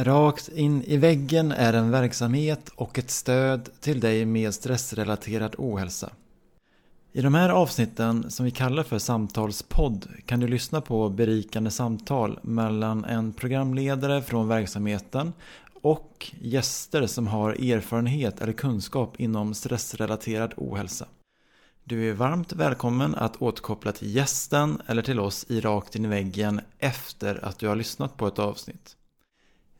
Rakt 0.00 0.48
in 0.48 0.82
i 0.82 0.96
väggen 0.96 1.52
är 1.52 1.72
en 1.72 1.90
verksamhet 1.90 2.68
och 2.68 2.98
ett 2.98 3.10
stöd 3.10 3.68
till 3.80 4.00
dig 4.00 4.24
med 4.24 4.54
stressrelaterad 4.54 5.54
ohälsa. 5.58 6.10
I 7.12 7.20
de 7.20 7.34
här 7.34 7.48
avsnitten 7.48 8.30
som 8.30 8.44
vi 8.44 8.50
kallar 8.50 8.82
för 8.82 8.98
samtalspodd 8.98 10.06
kan 10.26 10.40
du 10.40 10.48
lyssna 10.48 10.80
på 10.80 11.08
berikande 11.08 11.70
samtal 11.70 12.38
mellan 12.42 13.04
en 13.04 13.32
programledare 13.32 14.22
från 14.22 14.48
verksamheten 14.48 15.32
och 15.82 16.32
gäster 16.40 17.06
som 17.06 17.26
har 17.26 17.50
erfarenhet 17.50 18.40
eller 18.40 18.52
kunskap 18.52 19.20
inom 19.20 19.54
stressrelaterad 19.54 20.54
ohälsa. 20.56 21.06
Du 21.84 22.10
är 22.10 22.14
varmt 22.14 22.52
välkommen 22.52 23.14
att 23.14 23.42
återkoppla 23.42 23.92
till 23.92 24.14
gästen 24.14 24.82
eller 24.86 25.02
till 25.02 25.20
oss 25.20 25.46
i 25.48 25.60
Rakt 25.60 25.96
in 25.96 26.04
i 26.04 26.08
väggen 26.08 26.60
efter 26.78 27.44
att 27.44 27.58
du 27.58 27.68
har 27.68 27.76
lyssnat 27.76 28.16
på 28.16 28.26
ett 28.26 28.38
avsnitt. 28.38 28.97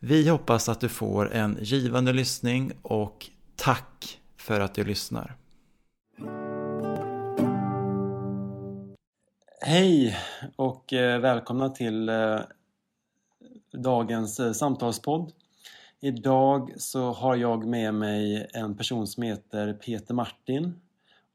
Vi 0.00 0.28
hoppas 0.28 0.68
att 0.68 0.80
du 0.80 0.88
får 0.88 1.32
en 1.32 1.58
givande 1.60 2.12
lyssning 2.12 2.72
och 2.82 3.30
tack 3.56 4.20
för 4.36 4.60
att 4.60 4.74
du 4.74 4.84
lyssnar. 4.84 5.36
Hej 9.60 10.16
och 10.56 10.92
eh, 10.92 11.20
välkomna 11.20 11.68
till 11.68 12.08
eh, 12.08 12.40
dagens 13.72 14.40
eh, 14.40 14.52
samtalspodd. 14.52 15.32
Idag 16.00 16.72
så 16.76 17.12
har 17.12 17.36
jag 17.36 17.66
med 17.66 17.94
mig 17.94 18.46
en 18.52 18.76
person 18.76 19.06
som 19.06 19.22
heter 19.22 19.72
Peter 19.72 20.14
Martin 20.14 20.80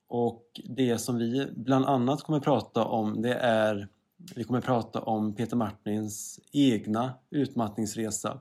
och 0.07 0.61
det 0.65 0.97
som 0.97 1.17
vi 1.17 1.47
bland 1.55 1.85
annat 1.85 2.21
kommer 2.21 2.39
prata 2.39 2.85
om 2.85 3.21
det 3.21 3.33
är 3.33 3.87
vi 4.35 4.43
kommer 4.43 4.61
prata 4.61 5.01
om 5.01 5.35
Peter 5.35 5.55
Martins 5.57 6.39
egna 6.51 7.13
utmattningsresa. 7.29 8.39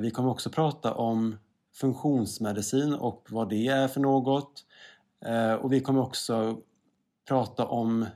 Vi 0.00 0.10
kommer 0.10 0.30
också 0.30 0.50
prata 0.50 0.94
om 0.94 1.36
funktionsmedicin 1.74 2.94
och 2.94 3.26
vad 3.30 3.48
det 3.48 3.66
är 3.68 3.88
för 3.88 4.00
något. 4.00 4.64
Och 5.60 5.72
vi 5.72 5.80
kommer 5.80 6.00
också 6.00 6.58
prata 7.28 7.66
om 7.66 8.06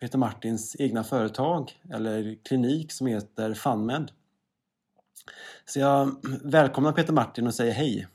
Peter 0.00 0.18
Martins 0.18 0.76
egna 0.78 1.04
företag 1.04 1.72
eller 1.92 2.44
klinik 2.44 2.92
som 2.92 3.06
heter 3.06 3.54
FunMed. 3.54 4.10
Så 5.64 5.78
jag 5.78 6.16
välkomnar 6.44 6.92
Peter 6.92 7.12
Martin 7.12 7.46
och 7.46 7.54
säger 7.54 7.72
hej. 7.72 8.06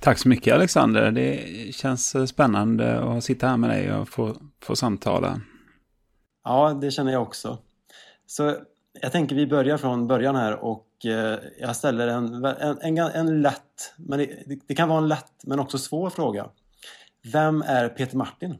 Tack 0.00 0.18
så 0.18 0.28
mycket 0.28 0.54
Alexander. 0.54 1.10
Det 1.10 1.74
känns 1.74 2.28
spännande 2.28 3.00
att 3.00 3.24
sitta 3.24 3.48
här 3.48 3.56
med 3.56 3.70
dig 3.70 3.92
och 3.92 4.08
få, 4.08 4.36
få 4.62 4.76
samtala. 4.76 5.40
Ja, 6.44 6.78
det 6.80 6.90
känner 6.90 7.12
jag 7.12 7.22
också. 7.22 7.58
Så 8.26 8.56
jag 8.92 9.12
tänker 9.12 9.36
vi 9.36 9.46
börjar 9.46 9.76
från 9.76 10.06
början 10.06 10.36
här 10.36 10.64
och 10.64 11.06
eh, 11.06 11.38
jag 11.60 11.76
ställer 11.76 12.08
en, 12.08 12.44
en, 12.44 12.78
en, 12.80 12.98
en 12.98 13.42
lätt, 13.42 13.94
men 13.96 14.18
det, 14.18 14.58
det 14.66 14.74
kan 14.74 14.88
vara 14.88 14.98
en 14.98 15.08
lätt 15.08 15.44
men 15.44 15.60
också 15.60 15.78
svår 15.78 16.10
fråga. 16.10 16.46
Vem 17.32 17.62
är 17.62 17.88
Peter 17.88 18.16
Martin? 18.16 18.56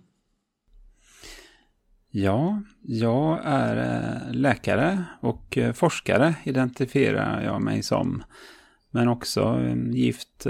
Ja, 2.11 2.63
jag 2.83 3.41
är 3.45 3.77
eh, 3.77 4.33
läkare 4.33 5.05
och 5.21 5.59
eh, 5.59 5.73
forskare 5.73 6.35
identifierar 6.45 7.43
jag 7.43 7.63
mig 7.63 7.83
som. 7.83 8.23
Men 8.91 9.09
också 9.09 9.43
mm, 9.43 9.91
gift 9.93 10.47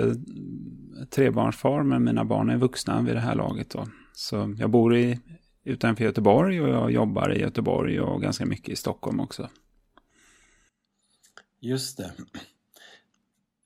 trebarnsfar, 1.11 1.83
men 1.83 2.05
mina 2.05 2.25
barn 2.25 2.51
är 2.51 2.57
vuxna 2.57 3.03
vid 3.03 3.15
det 3.15 3.21
här 3.21 3.35
laget. 3.35 3.71
Då. 3.71 3.87
Så 4.13 4.55
jag 4.59 4.71
bor 4.71 4.97
i, 4.97 5.21
utanför 5.65 6.05
Göteborg 6.05 6.61
och 6.63 6.69
jag 6.69 6.91
jobbar 6.91 7.33
i 7.33 7.41
Göteborg 7.41 8.01
och 8.01 8.23
ganska 8.23 8.47
mycket 8.47 8.69
i 8.69 8.77
Stockholm 8.77 9.21
också. 9.21 9.49
Just 11.61 11.97
det. 11.97 12.13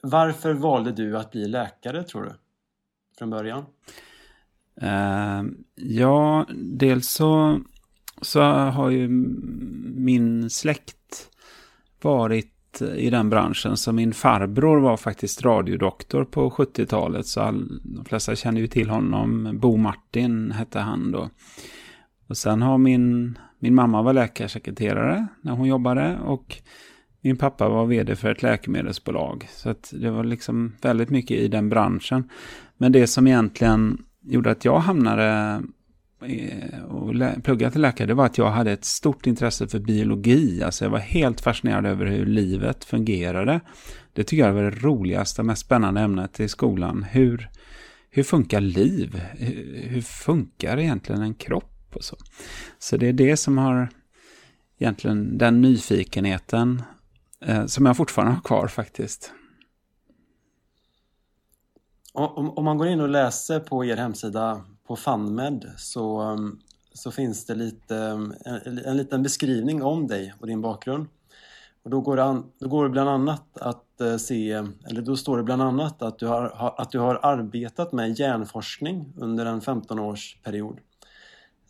Varför 0.03 0.53
valde 0.53 0.93
du 0.93 1.19
att 1.19 1.31
bli 1.31 1.49
läkare 1.49 2.03
tror 2.03 2.23
du? 2.23 2.33
Från 3.19 3.31
början? 3.31 3.65
Uh, 4.83 5.51
ja, 5.75 6.47
dels 6.55 7.09
så 7.09 7.61
så 8.23 8.43
har 8.51 8.91
ju 8.91 9.09
min 9.95 10.51
släkt 10.51 11.31
varit 12.03 12.83
i 12.97 13.11
den 13.11 13.31
branschen. 13.31 13.77
Så 13.77 13.93
min 13.93 14.13
farbror 14.13 14.81
var 14.81 14.97
faktiskt 14.97 15.43
radiodoktor 15.43 16.25
på 16.25 16.51
70-talet. 16.51 17.27
Så 17.27 17.41
all, 17.41 17.81
de 17.83 18.05
flesta 18.05 18.37
känner 18.37 18.61
ju 18.61 18.67
till 18.67 18.91
honom. 18.91 19.59
Bo 19.61 19.77
Martin 19.77 20.51
hette 20.51 20.79
han 20.79 21.13
då. 21.13 21.31
Och 22.29 22.37
sen 22.37 22.63
har 22.63 22.79
min, 22.79 23.39
min 23.59 23.75
mamma 23.75 24.03
var 24.03 24.13
läkarsekreterare 24.13 25.27
när 25.41 25.53
hon 25.53 25.69
jobbade. 25.69 26.19
Och 26.19 26.57
min 27.25 27.37
pappa 27.37 27.69
var 27.69 27.87
vd 27.87 28.17
för 28.17 28.31
ett 28.31 28.43
läkemedelsbolag. 28.43 29.49
Så 29.51 29.71
att 29.71 29.95
det 29.97 30.11
var 30.11 30.25
liksom 30.25 30.73
väldigt 30.83 31.11
mycket 31.11 31.37
i 31.37 31.49
den 31.49 31.69
branschen. 31.69 32.31
Men 32.77 32.93
det 32.93 33.07
som 33.07 33.27
egentligen 33.27 34.05
gjorde 34.23 34.51
att 34.51 34.65
jag 34.65 34.79
hamnade 34.79 35.63
eh, 36.27 36.83
och 36.85 37.15
pluggade 37.43 37.73
till 37.73 37.81
läkare, 37.81 38.07
det 38.07 38.15
var 38.15 38.27
att 38.27 38.39
jag 38.39 38.51
hade 38.51 38.73
ett 38.73 38.85
stort 38.85 39.27
intresse 39.27 39.69
för 39.69 39.79
biologi. 39.79 40.63
Alltså 40.63 40.85
jag 40.85 40.91
var 40.91 40.99
helt 40.99 41.41
fascinerad 41.41 41.87
över 41.87 42.07
hur 42.07 42.27
livet 42.27 42.85
fungerade. 42.85 43.61
Det 44.13 44.25
tycker 44.25 44.47
jag 44.47 44.55
var 44.55 44.63
det 44.63 44.71
roligaste, 44.71 45.43
mest 45.43 45.63
spännande 45.63 46.01
ämnet 46.01 46.41
i 46.41 46.49
skolan. 46.49 47.03
Hur, 47.03 47.49
hur 48.11 48.23
funkar 48.23 48.61
liv? 48.61 49.21
Hur, 49.39 49.89
hur 49.89 50.03
funkar 50.03 50.79
egentligen 50.79 51.23
en 51.23 51.35
kropp? 51.35 51.71
Och 51.93 52.05
så. 52.05 52.17
så 52.79 52.97
det 52.97 53.09
är 53.09 53.13
det 53.13 53.37
som 53.37 53.59
har 53.59 53.89
egentligen 54.79 55.39
den 55.39 55.61
nyfikenheten 55.61 56.83
eh, 57.47 57.67
som 57.67 57.87
jag 57.87 57.97
fortfarande 57.97 58.35
har 58.35 58.43
kvar 58.43 58.69
faktiskt. 58.69 59.33
Om, 62.13 62.51
om 62.51 62.65
man 62.65 62.79
går 62.79 62.89
in 62.89 63.01
och 63.01 63.09
läser 63.09 63.61
på 63.61 63.85
er 63.85 63.97
hemsida 63.97 64.65
på 64.87 64.97
FunMed 64.97 65.71
så, 65.77 66.23
um, 66.23 66.61
så 66.93 67.11
finns 67.11 67.47
det 67.47 67.55
lite, 67.55 67.95
um, 67.95 68.35
en, 68.45 68.79
en 68.79 68.97
liten 68.97 69.23
beskrivning 69.23 69.83
om 69.83 70.07
dig 70.07 70.35
och 70.41 70.47
din 70.47 70.61
bakgrund. 70.61 71.07
Och 71.85 71.91
då, 71.91 72.01
går 72.01 72.17
det 72.17 72.25
an, 72.25 72.45
då 72.59 72.69
går 72.69 72.85
det 72.85 72.91
bland 72.91 73.11
annat 73.11 73.59
att 73.59 74.01
eh, 74.01 74.17
se, 74.17 74.53
eller 74.87 75.03
då 75.03 75.17
står 75.17 75.37
det 75.37 75.43
bland 75.43 75.63
annat 75.63 76.03
att 76.03 76.19
du 76.19 76.27
har, 76.27 76.75
att 76.77 76.91
du 76.91 76.99
har 76.99 77.21
arbetat 77.23 77.93
med 77.93 78.19
hjärnforskning 78.19 79.13
under 79.17 79.47
en 79.47 79.61
15-årsperiod. 79.61 80.77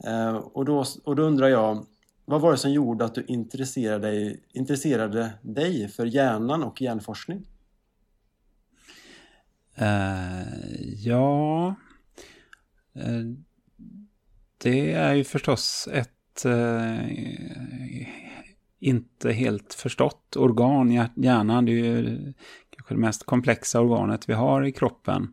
Eh, 0.04 0.34
och, 0.34 0.64
då, 0.64 0.84
och 1.04 1.16
då 1.16 1.22
undrar 1.22 1.48
jag, 1.48 1.86
vad 2.24 2.40
var 2.40 2.52
det 2.52 2.58
som 2.58 2.72
gjorde 2.72 3.04
att 3.04 3.14
du 3.14 3.24
intresserade 3.28 4.06
dig, 4.06 4.44
intresserade 4.52 5.32
dig 5.42 5.88
för 5.88 6.06
hjärnan 6.06 6.62
och 6.62 6.82
hjärnforskning? 6.82 7.46
Uh, 9.80 10.94
ja, 10.96 11.74
uh, 12.96 13.34
det 14.58 14.92
är 14.92 15.14
ju 15.14 15.24
förstås 15.24 15.88
ett 15.92 16.46
uh, 16.46 17.00
inte 18.80 19.32
helt 19.32 19.74
förstått 19.74 20.36
organ, 20.36 20.90
hjärnan. 21.16 21.64
Det 21.64 21.72
är 21.72 21.74
ju 21.74 22.32
kanske 22.70 22.94
det 22.94 23.00
mest 23.00 23.26
komplexa 23.26 23.80
organet 23.80 24.28
vi 24.28 24.32
har 24.32 24.64
i 24.64 24.72
kroppen. 24.72 25.28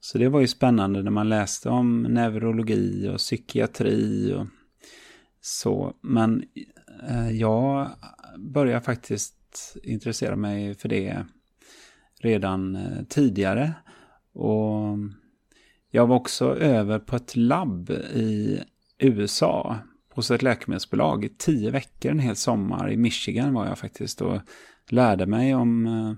Så 0.00 0.18
det 0.18 0.28
var 0.28 0.40
ju 0.40 0.46
spännande 0.46 1.02
när 1.02 1.10
man 1.10 1.28
läste 1.28 1.68
om 1.68 2.02
neurologi 2.02 3.08
och 3.08 3.18
psykiatri 3.18 4.34
och 4.34 4.46
så. 5.46 5.94
Men 6.00 6.44
eh, 7.08 7.30
jag 7.30 7.90
började 8.38 8.80
faktiskt 8.80 9.76
intressera 9.82 10.36
mig 10.36 10.74
för 10.74 10.88
det 10.88 11.24
redan 12.20 12.76
eh, 12.76 13.04
tidigare. 13.08 13.72
Och 14.32 14.98
jag 15.90 16.06
var 16.06 16.16
också 16.16 16.56
över 16.56 16.98
på 16.98 17.16
ett 17.16 17.36
labb 17.36 17.90
i 17.90 18.60
USA 18.98 19.78
hos 20.12 20.30
ett 20.30 20.42
läkemedelsbolag 20.42 21.24
i 21.24 21.28
tio 21.28 21.70
veckor 21.70 22.10
en 22.10 22.18
hel 22.18 22.36
sommar. 22.36 22.90
I 22.90 22.96
Michigan 22.96 23.54
var 23.54 23.66
jag 23.66 23.78
faktiskt 23.78 24.20
och 24.20 24.40
lärde 24.88 25.26
mig 25.26 25.54
om 25.54 25.86
eh, 25.86 26.14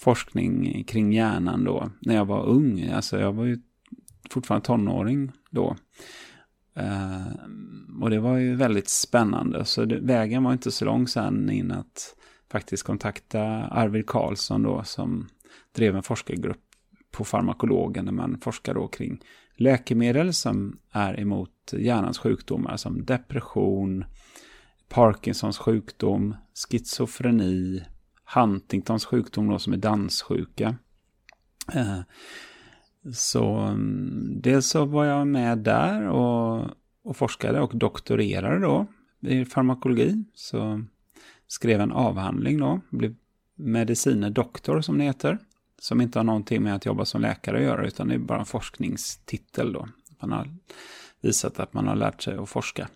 forskning 0.00 0.84
kring 0.84 1.12
hjärnan 1.12 1.64
då 1.64 1.90
när 2.00 2.14
jag 2.14 2.24
var 2.24 2.46
ung. 2.46 2.88
Alltså 2.88 3.20
jag 3.20 3.32
var 3.32 3.44
ju 3.44 3.58
fortfarande 4.30 4.66
tonåring 4.66 5.32
då. 5.50 5.76
Ehm, 6.78 8.02
och 8.02 8.10
det 8.10 8.18
var 8.18 8.36
ju 8.36 8.54
väldigt 8.54 8.88
spännande. 8.88 9.64
Så 9.64 9.84
det, 9.84 10.00
vägen 10.00 10.44
var 10.44 10.52
inte 10.52 10.70
så 10.70 10.84
lång 10.84 11.08
sen 11.08 11.50
in 11.50 11.72
att 11.72 12.16
faktiskt 12.50 12.82
kontakta 12.82 13.42
Arvid 13.64 14.06
Karlsson 14.06 14.62
då 14.62 14.82
som 14.84 15.28
drev 15.76 15.96
en 15.96 16.02
forskargrupp 16.02 16.64
på 17.10 17.24
farmakologen 17.24 18.04
där 18.04 18.12
man 18.12 18.40
forskar 18.40 18.74
då 18.74 18.88
kring 18.88 19.20
läkemedel 19.56 20.34
som 20.34 20.78
är 20.92 21.20
emot 21.20 21.72
hjärnans 21.72 22.18
sjukdomar 22.18 22.76
som 22.76 23.04
depression, 23.04 24.04
Parkinsons 24.88 25.58
sjukdom, 25.58 26.36
schizofreni, 26.68 27.84
Huntingtons 28.34 29.04
sjukdom 29.04 29.48
då 29.48 29.58
som 29.58 29.72
är 29.72 29.76
danssjuka. 29.76 30.76
Ehm, 31.72 32.02
så 33.12 33.54
mm, 33.54 34.40
dels 34.40 34.66
så 34.66 34.84
var 34.84 35.04
jag 35.04 35.26
med 35.26 35.58
där 35.58 36.08
och, 36.08 36.66
och 37.02 37.16
forskade 37.16 37.60
och 37.60 37.76
doktorerade 37.76 38.58
då 38.58 38.86
i 39.20 39.44
farmakologi. 39.44 40.24
Så 40.34 40.82
skrev 41.46 41.80
en 41.80 41.92
avhandling 41.92 42.58
då, 42.58 42.80
blev 42.90 43.14
medicine 43.54 44.30
doktor 44.30 44.80
som 44.80 44.98
det 44.98 45.04
heter. 45.04 45.38
Som 45.80 46.00
inte 46.00 46.18
har 46.18 46.24
någonting 46.24 46.62
med 46.62 46.74
att 46.74 46.86
jobba 46.86 47.04
som 47.04 47.20
läkare 47.20 47.56
att 47.56 47.62
göra 47.62 47.86
utan 47.86 48.08
det 48.08 48.14
är 48.14 48.18
bara 48.18 48.38
en 48.38 48.46
forskningstitel 48.46 49.72
då. 49.72 49.88
Man 50.20 50.32
har 50.32 50.48
visat 51.20 51.60
att 51.60 51.74
man 51.74 51.86
har 51.86 51.96
lärt 51.96 52.22
sig 52.22 52.36
att 52.36 52.48
forska. 52.48 52.88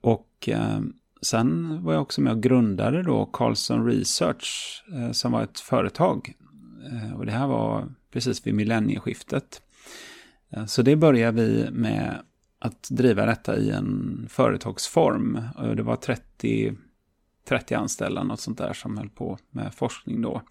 Och 0.00 0.48
eh, 0.48 0.80
sen 1.22 1.78
var 1.84 1.92
jag 1.92 2.02
också 2.02 2.20
med 2.20 2.32
och 2.32 2.42
grundade 2.42 3.02
då 3.02 3.26
Carlson 3.26 3.86
Research 3.86 4.82
eh, 4.94 5.12
som 5.12 5.32
var 5.32 5.42
ett 5.42 5.60
företag. 5.60 6.34
Eh, 6.92 7.16
och 7.16 7.26
det 7.26 7.32
här 7.32 7.46
var 7.46 7.88
precis 8.12 8.46
vid 8.46 8.54
millennieskiftet. 8.54 9.62
Eh, 10.50 10.66
så 10.66 10.82
det 10.82 10.96
började 10.96 11.42
vi 11.42 11.70
med 11.70 12.22
att 12.58 12.88
driva 12.90 13.26
detta 13.26 13.56
i 13.56 13.70
en 13.70 14.26
företagsform. 14.30 15.36
Eh, 15.58 15.70
det 15.70 15.82
var 15.82 15.96
30, 15.96 16.76
30 17.48 17.74
anställda, 17.74 18.22
något 18.24 18.40
sånt 18.40 18.58
där, 18.58 18.72
som 18.72 18.98
höll 18.98 19.08
på 19.08 19.38
med 19.50 19.74
forskning 19.74 20.22
då. 20.22 20.42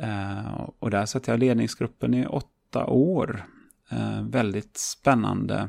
Eh, 0.00 0.68
och 0.78 0.90
där 0.90 1.06
satt 1.06 1.26
jag 1.26 1.36
i 1.36 1.40
ledningsgruppen 1.40 2.14
i 2.14 2.26
åtta 2.26 2.86
år. 2.86 3.44
Väldigt 4.22 4.76
spännande 4.76 5.68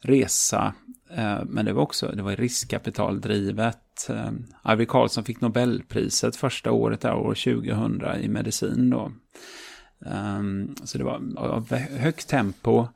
resa. 0.00 0.74
Men 1.46 1.64
det 1.64 1.72
var 1.72 1.82
också 1.82 2.12
det 2.16 2.22
var 2.22 2.36
riskkapitaldrivet. 2.36 4.10
Arvid 4.62 4.88
Carlsson 4.88 5.24
fick 5.24 5.40
Nobelpriset 5.40 6.36
första 6.36 6.72
året, 6.72 7.00
där, 7.00 7.14
år 7.14 7.34
2000, 7.34 8.02
i 8.20 8.28
medicin. 8.28 8.90
Då. 8.90 9.12
Um, 10.06 10.74
så 10.84 10.98
det 10.98 11.04
var 11.04 11.98
högt 11.98 12.28
tempo. 12.28 12.86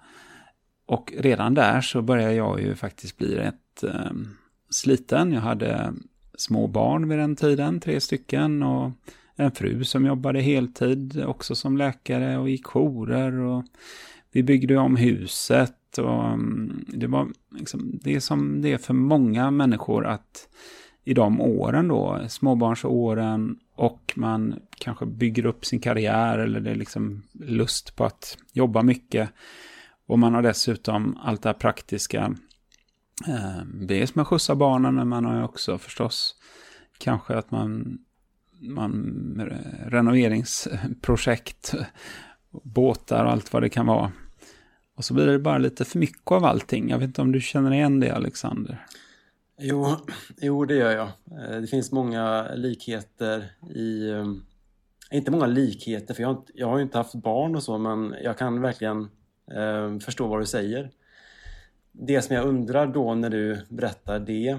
Och 0.86 1.12
redan 1.18 1.54
där 1.54 1.80
så 1.80 2.02
började 2.02 2.34
jag 2.34 2.60
ju 2.60 2.74
faktiskt 2.74 3.16
bli 3.16 3.36
rätt 3.36 3.82
um, 3.82 4.36
sliten. 4.70 5.32
Jag 5.32 5.40
hade 5.40 5.94
små 6.38 6.66
barn 6.66 7.08
vid 7.08 7.18
den 7.18 7.36
tiden, 7.36 7.80
tre 7.80 8.00
stycken. 8.00 8.62
Och 8.62 8.90
en 9.36 9.50
fru 9.50 9.84
som 9.84 10.06
jobbade 10.06 10.40
heltid 10.40 11.24
också 11.26 11.54
som 11.54 11.76
läkare 11.76 12.38
och 12.38 12.50
gick 12.50 12.64
jourer. 12.64 13.32
Och 13.32 13.64
vi 14.32 14.42
byggde 14.42 14.76
om 14.76 14.96
huset. 14.96 15.98
Och 15.98 16.32
um, 16.32 16.84
det 16.88 17.06
var 17.06 17.28
liksom 17.50 18.00
det 18.02 18.20
som 18.20 18.62
det 18.62 18.72
är 18.72 18.78
för 18.78 18.94
många 18.94 19.50
människor 19.50 20.06
att 20.06 20.48
i 21.04 21.14
de 21.14 21.40
åren 21.40 21.88
då, 21.88 22.20
småbarnsåren 22.28 23.58
och 23.76 24.12
man 24.16 24.60
kanske 24.78 25.06
bygger 25.06 25.46
upp 25.46 25.64
sin 25.64 25.80
karriär 25.80 26.38
eller 26.38 26.60
det 26.60 26.70
är 26.70 26.74
liksom 26.74 27.22
lust 27.32 27.96
på 27.96 28.04
att 28.04 28.38
jobba 28.52 28.82
mycket. 28.82 29.30
Och 30.06 30.18
man 30.18 30.34
har 30.34 30.42
dessutom 30.42 31.18
allt 31.22 31.42
det 31.42 31.48
här 31.48 31.54
praktiska. 31.54 32.34
Eh, 33.28 33.62
dels 33.72 34.14
med 34.14 34.22
att 34.22 34.28
skjutsa 34.28 34.54
barnen, 34.54 34.94
men 34.94 35.08
man 35.08 35.24
har 35.24 35.36
ju 35.36 35.42
också 35.42 35.78
förstås 35.78 36.34
kanske 36.98 37.34
att 37.34 37.50
man, 37.50 37.98
man 38.60 39.40
eh, 39.40 39.88
renoveringsprojekt, 39.90 41.74
båtar 42.50 43.24
och 43.24 43.30
allt 43.30 43.52
vad 43.52 43.62
det 43.62 43.68
kan 43.68 43.86
vara. 43.86 44.12
Och 44.94 45.04
så 45.04 45.14
blir 45.14 45.26
det 45.26 45.38
bara 45.38 45.58
lite 45.58 45.84
för 45.84 45.98
mycket 45.98 46.32
av 46.32 46.44
allting. 46.44 46.90
Jag 46.90 46.98
vet 46.98 47.06
inte 47.06 47.22
om 47.22 47.32
du 47.32 47.40
känner 47.40 47.72
igen 47.72 48.00
det, 48.00 48.10
Alexander? 48.10 48.86
Jo, 49.58 49.96
jo, 50.40 50.64
det 50.64 50.74
gör 50.74 50.90
jag. 50.90 51.08
Eh, 51.40 51.60
det 51.60 51.66
finns 51.66 51.92
många 51.92 52.54
likheter 52.54 53.52
i... 53.74 54.10
Eh, 54.10 54.26
inte 55.10 55.30
många 55.30 55.46
likheter, 55.46 56.14
för 56.14 56.22
jag 56.22 56.28
har, 56.28 56.42
jag 56.54 56.68
har 56.68 56.76
ju 56.76 56.82
inte 56.82 56.98
haft 56.98 57.14
barn 57.14 57.56
och 57.56 57.62
så, 57.62 57.78
men 57.78 58.14
jag 58.22 58.38
kan 58.38 58.60
verkligen 58.60 59.10
eh, 59.50 59.98
förstå 59.98 60.26
vad 60.26 60.40
du 60.40 60.46
säger. 60.46 60.90
Det 61.92 62.22
som 62.22 62.36
jag 62.36 62.46
undrar 62.46 62.86
då 62.86 63.14
när 63.14 63.30
du 63.30 63.66
berättar 63.68 64.18
det, 64.18 64.58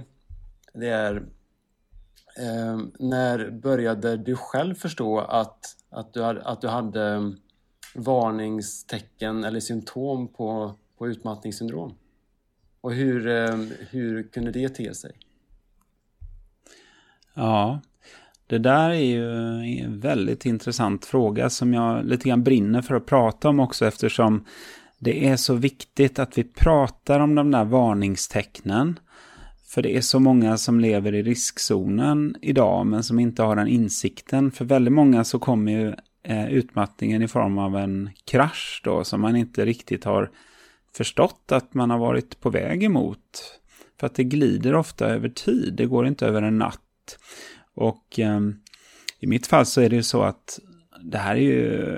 det 0.73 0.87
är 0.87 1.15
eh, 2.37 2.79
när 2.99 3.49
började 3.49 4.17
du 4.17 4.35
själv 4.35 4.75
förstå 4.75 5.19
att, 5.19 5.59
att, 5.89 6.13
du, 6.13 6.21
hade, 6.21 6.41
att 6.41 6.61
du 6.61 6.67
hade 6.67 7.33
varningstecken 7.95 9.43
eller 9.43 9.59
symptom 9.59 10.27
på, 10.27 10.75
på 10.97 11.07
utmattningssyndrom? 11.07 11.93
Och 12.81 12.93
hur, 12.93 13.27
eh, 13.27 13.55
hur 13.89 14.23
kunde 14.23 14.51
det 14.51 14.69
te 14.69 14.93
sig? 14.93 15.11
Ja, 17.33 17.81
det 18.47 18.57
där 18.57 18.89
är 18.89 18.93
ju 18.93 19.31
en 19.79 19.99
väldigt 19.99 20.45
intressant 20.45 21.05
fråga 21.05 21.49
som 21.49 21.73
jag 21.73 22.05
lite 22.05 22.29
grann 22.29 22.43
brinner 22.43 22.81
för 22.81 22.95
att 22.95 23.05
prata 23.05 23.49
om 23.49 23.59
också 23.59 23.85
eftersom 23.85 24.45
det 24.99 25.27
är 25.27 25.35
så 25.35 25.53
viktigt 25.53 26.19
att 26.19 26.37
vi 26.37 26.43
pratar 26.43 27.19
om 27.19 27.35
de 27.35 27.51
där 27.51 27.65
varningstecknen. 27.65 28.99
För 29.65 29.81
det 29.81 29.97
är 29.97 30.01
så 30.01 30.19
många 30.19 30.57
som 30.57 30.79
lever 30.79 31.15
i 31.15 31.23
riskzonen 31.23 32.35
idag 32.41 32.85
men 32.85 33.03
som 33.03 33.19
inte 33.19 33.43
har 33.43 33.55
den 33.55 33.67
insikten. 33.67 34.51
För 34.51 34.65
väldigt 34.65 34.93
många 34.93 35.23
så 35.23 35.39
kommer 35.39 35.71
ju 35.71 35.93
eh, 36.23 36.49
utmattningen 36.49 37.21
i 37.21 37.27
form 37.27 37.57
av 37.57 37.77
en 37.77 38.09
krasch 38.25 38.81
då 38.83 39.03
som 39.03 39.21
man 39.21 39.35
inte 39.35 39.65
riktigt 39.65 40.03
har 40.03 40.31
förstått 40.93 41.51
att 41.51 41.73
man 41.73 41.89
har 41.89 41.97
varit 41.97 42.39
på 42.39 42.49
väg 42.49 42.83
emot. 42.83 43.59
För 43.99 44.07
att 44.07 44.15
det 44.15 44.23
glider 44.23 44.75
ofta 44.75 45.07
över 45.07 45.29
tid, 45.29 45.73
det 45.73 45.85
går 45.85 46.07
inte 46.07 46.25
över 46.25 46.41
en 46.41 46.57
natt. 46.57 47.19
Och 47.73 48.19
eh, 48.19 48.39
i 49.19 49.27
mitt 49.27 49.47
fall 49.47 49.65
så 49.65 49.81
är 49.81 49.89
det 49.89 49.95
ju 49.95 50.03
så 50.03 50.21
att 50.21 50.59
det 51.03 51.17
här 51.17 51.35
är 51.35 51.39
ju 51.39 51.95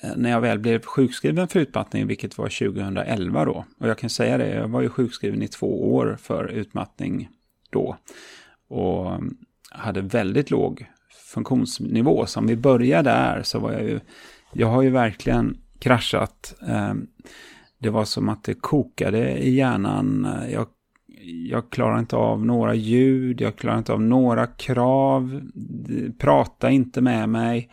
eh, 0.00 0.16
när 0.16 0.30
jag 0.30 0.40
väl 0.40 0.58
blev 0.58 0.82
sjukskriven 0.82 1.48
för 1.48 1.60
utmattning, 1.60 2.06
vilket 2.06 2.38
var 2.38 2.44
2011 2.44 3.44
då. 3.44 3.64
Och 3.78 3.88
jag 3.88 3.98
kan 3.98 4.10
säga 4.10 4.38
det, 4.38 4.48
jag 4.48 4.68
var 4.68 4.80
ju 4.80 4.88
sjukskriven 4.88 5.42
i 5.42 5.48
två 5.48 5.94
år 5.94 6.16
för 6.20 6.44
utmattning 6.44 7.28
då. 7.70 7.96
Och 8.68 9.14
ehm, 9.14 9.36
hade 9.70 10.00
väldigt 10.00 10.50
låg 10.50 10.86
funktionsnivå. 11.34 12.26
Så 12.26 12.40
om 12.40 12.46
vi 12.46 12.56
börjar 12.56 13.02
där 13.02 13.42
så 13.42 13.58
var 13.58 13.72
jag 13.72 13.82
ju, 13.82 14.00
jag 14.52 14.66
har 14.66 14.82
ju 14.82 14.90
verkligen 14.90 15.56
kraschat. 15.78 16.54
Ehm, 16.66 17.06
det 17.78 17.90
var 17.90 18.04
som 18.04 18.28
att 18.28 18.44
det 18.44 18.54
kokade 18.54 19.38
i 19.38 19.54
hjärnan. 19.54 20.28
Jag, 20.52 20.66
jag 21.50 21.70
klarar 21.70 21.98
inte 21.98 22.16
av 22.16 22.46
några 22.46 22.74
ljud, 22.74 23.40
jag 23.40 23.56
klarar 23.56 23.78
inte 23.78 23.92
av 23.92 24.02
några 24.02 24.46
krav. 24.46 25.40
Prata 26.18 26.70
inte 26.70 27.00
med 27.00 27.28
mig. 27.28 27.70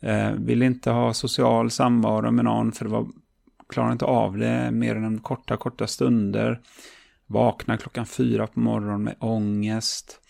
Eh, 0.00 0.30
vill 0.32 0.62
inte 0.62 0.90
ha 0.90 1.14
social 1.14 1.70
samvaro 1.70 2.30
med 2.30 2.44
någon 2.44 2.72
för 2.72 2.84
det 2.84 2.90
var, 2.90 3.06
klarar 3.68 3.92
inte 3.92 4.04
av 4.04 4.36
det 4.36 4.70
mer 4.70 4.96
än 4.96 5.18
korta, 5.18 5.56
korta 5.56 5.86
stunder. 5.86 6.60
Vaknar 7.26 7.76
klockan 7.76 8.06
fyra 8.06 8.46
på 8.46 8.60
morgonen 8.60 9.02
med 9.02 9.16
ångest. 9.18 10.20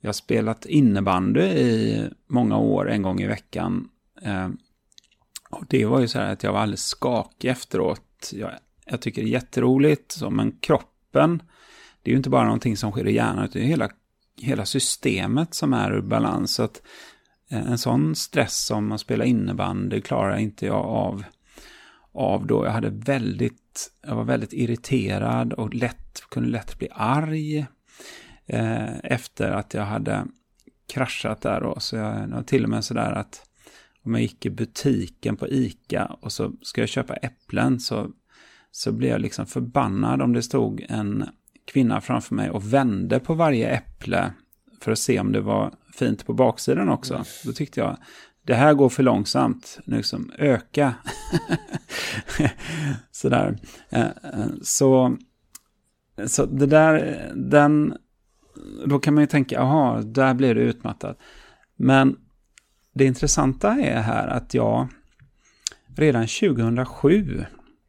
Jag 0.00 0.08
har 0.08 0.12
spelat 0.12 0.66
innebandy 0.66 1.40
i 1.40 2.04
många 2.26 2.58
år, 2.58 2.90
en 2.90 3.02
gång 3.02 3.20
i 3.20 3.26
veckan. 3.26 3.88
Eh, 4.22 4.48
och 5.50 5.64
det 5.68 5.86
var 5.86 6.00
ju 6.00 6.08
så 6.08 6.18
här 6.18 6.32
att 6.32 6.42
jag 6.42 6.52
var 6.52 6.60
alldeles 6.60 6.84
skakig 6.84 7.48
efteråt 7.48 8.02
jag, 8.32 8.50
jag 8.84 9.00
tycker 9.00 9.22
det 9.22 9.28
är 9.28 9.32
jätteroligt, 9.32 10.12
så, 10.12 10.30
men 10.30 10.52
kroppen, 10.60 11.42
det 12.02 12.10
är 12.10 12.12
ju 12.12 12.16
inte 12.16 12.30
bara 12.30 12.44
någonting 12.44 12.76
som 12.76 12.90
sker 12.90 13.06
i 13.08 13.14
hjärnan, 13.14 13.44
utan 13.44 13.62
det 13.62 13.66
är 13.66 13.68
hela, 13.68 13.90
hela 14.40 14.64
systemet 14.64 15.54
som 15.54 15.72
är 15.72 15.92
ur 15.92 16.02
balans. 16.02 16.54
Så 16.54 16.62
att 16.62 16.82
eh, 17.50 17.70
en 17.70 17.78
sån 17.78 18.14
stress 18.14 18.66
som 18.66 18.92
att 18.92 19.00
spela 19.00 19.24
innebandy 19.24 20.00
klarar 20.00 20.36
inte 20.36 20.66
jag 20.66 20.84
av, 20.84 21.24
av 22.12 22.46
då. 22.46 22.64
Jag 22.64 22.72
hade 22.72 22.90
väldigt, 22.90 23.90
jag 24.06 24.16
var 24.16 24.24
väldigt 24.24 24.52
irriterad 24.52 25.52
och 25.52 25.74
lätt, 25.74 26.20
kunde 26.30 26.48
lätt 26.48 26.78
bli 26.78 26.88
arg 26.92 27.66
eh, 28.46 28.98
efter 29.04 29.50
att 29.50 29.74
jag 29.74 29.84
hade 29.84 30.26
kraschat 30.86 31.40
där 31.40 31.60
då. 31.60 31.80
Så 31.80 31.96
jag, 31.96 32.28
det 32.28 32.34
var 32.34 32.42
till 32.42 32.64
och 32.64 32.70
med 32.70 32.84
sådär 32.84 33.12
att 33.12 33.48
om 34.04 34.14
jag 34.14 34.22
gick 34.22 34.46
i 34.46 34.50
butiken 34.50 35.36
på 35.36 35.48
ICA 35.48 36.16
och 36.20 36.32
så 36.32 36.52
ska 36.62 36.80
jag 36.80 36.88
köpa 36.88 37.14
äpplen 37.14 37.80
så, 37.80 38.10
så 38.70 38.92
blir 38.92 39.08
jag 39.08 39.20
liksom 39.20 39.46
förbannad 39.46 40.22
om 40.22 40.32
det 40.32 40.42
stod 40.42 40.86
en 40.88 41.24
kvinna 41.64 42.00
framför 42.00 42.34
mig 42.34 42.50
och 42.50 42.72
vände 42.72 43.20
på 43.20 43.34
varje 43.34 43.68
äpple 43.68 44.32
för 44.80 44.92
att 44.92 44.98
se 44.98 45.20
om 45.20 45.32
det 45.32 45.40
var 45.40 45.74
fint 45.92 46.26
på 46.26 46.34
baksidan 46.34 46.88
också. 46.88 47.14
Mm. 47.14 47.26
Då 47.44 47.52
tyckte 47.52 47.80
jag, 47.80 47.96
det 48.42 48.54
här 48.54 48.74
går 48.74 48.88
för 48.88 49.02
långsamt, 49.02 49.78
liksom 49.84 50.32
öka. 50.38 50.94
Sådär. 53.10 53.58
Eh, 53.90 54.00
eh, 54.00 54.46
så, 54.62 55.16
så 56.26 56.46
det 56.46 56.66
där, 56.66 57.30
den, 57.34 57.96
då 58.86 58.98
kan 58.98 59.14
man 59.14 59.22
ju 59.22 59.26
tänka, 59.26 59.54
jaha, 59.54 60.02
där 60.02 60.34
blir 60.34 60.54
det 60.54 60.60
utmattat. 60.60 61.18
Men 61.76 62.16
det 62.94 63.04
intressanta 63.04 63.70
är 63.70 64.00
här 64.00 64.28
att 64.28 64.54
jag 64.54 64.88
redan 65.96 66.26
2007, 66.26 67.44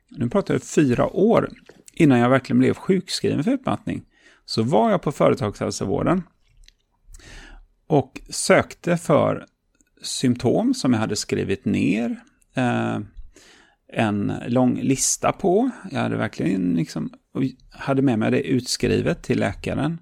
nu 0.10 0.29
pratar 0.29 0.53
jag 0.53 0.63
fyra 0.63 1.07
år 1.07 1.50
innan 1.93 2.19
jag 2.19 2.29
verkligen 2.29 2.60
blev 2.60 2.74
sjukskriven 2.74 3.43
för 3.43 3.51
utmattning, 3.51 4.03
så 4.45 4.63
var 4.63 4.91
jag 4.91 5.01
på 5.01 5.12
företagshälsovården 5.12 6.24
och 7.88 8.22
sökte 8.29 8.98
för 8.98 9.45
symptom 10.01 10.74
som 10.74 10.93
jag 10.93 11.00
hade 11.00 11.15
skrivit 11.15 11.65
ner. 11.65 12.19
Eh, 12.53 13.00
en 13.95 14.33
lång 14.48 14.79
lista 14.81 15.31
på. 15.31 15.69
Jag 15.91 16.00
hade 16.00 16.17
verkligen 16.17 16.74
liksom, 16.74 17.13
hade 17.69 18.01
med 18.01 18.19
mig 18.19 18.31
det 18.31 18.41
utskrivet 18.41 19.24
till 19.24 19.39
läkaren. 19.39 20.00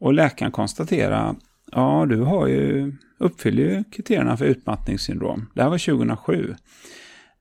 Och 0.00 0.14
läkaren 0.14 0.52
konstaterade, 0.52 1.34
ja 1.72 2.06
du 2.08 2.20
har 2.20 2.46
ju 2.46 2.92
uppfyller 3.18 3.62
ju 3.62 3.84
kriterierna 3.84 4.36
för 4.36 4.44
utmattningssyndrom. 4.44 5.46
Det 5.54 5.62
här 5.62 5.70
var 5.70 5.78
2007. 5.78 6.54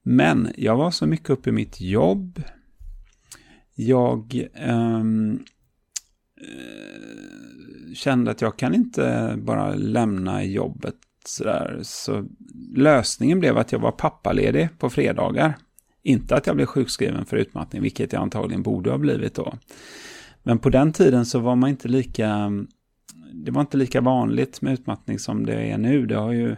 Men 0.04 0.52
jag 0.58 0.78
var 0.78 0.92
så 0.92 1.08
mycket 1.08 1.30
uppe 1.30 1.50
i 1.50 1.54
mitt 1.54 1.82
jobb. 1.82 2.44
Jag 3.76 4.48
um, 4.68 5.44
kände 7.96 8.32
att 8.32 8.42
jag 8.42 8.58
kan 8.58 8.76
inte 8.76 9.36
bara 9.38 9.76
lämna 9.76 10.44
jobbet 10.44 10.96
sådär. 11.26 11.80
Så 11.84 12.26
lösningen 12.76 13.40
blev 13.40 13.58
att 13.58 13.72
jag 13.72 13.80
var 13.80 13.92
pappaledig 13.92 14.70
på 14.78 14.90
fredagar. 14.90 15.58
Inte 16.04 16.36
att 16.36 16.48
jag 16.48 16.56
blev 16.56 16.66
sjukskriven 16.66 17.26
för 17.26 17.38
utmattning, 17.38 17.82
vilket 17.82 18.14
jag 18.14 18.22
antagligen 18.22 18.64
borde 18.64 18.90
ha 18.90 18.98
blivit 18.98 19.36
då. 19.36 19.58
Men 20.44 20.60
på 20.60 20.70
den 20.70 20.94
tiden 20.94 21.26
så 21.26 21.40
var 21.40 21.56
man 21.56 21.70
inte 21.70 21.88
lika, 21.88 22.52
det 23.44 23.52
var 23.52 23.62
inte 23.62 23.78
lika 23.78 24.02
vanligt 24.02 24.62
med 24.62 24.74
utmattning 24.74 25.20
som 25.20 25.46
det 25.46 25.54
är 25.54 25.78
nu. 25.78 26.06
Det 26.06 26.16
har 26.16 26.32
ju, 26.32 26.56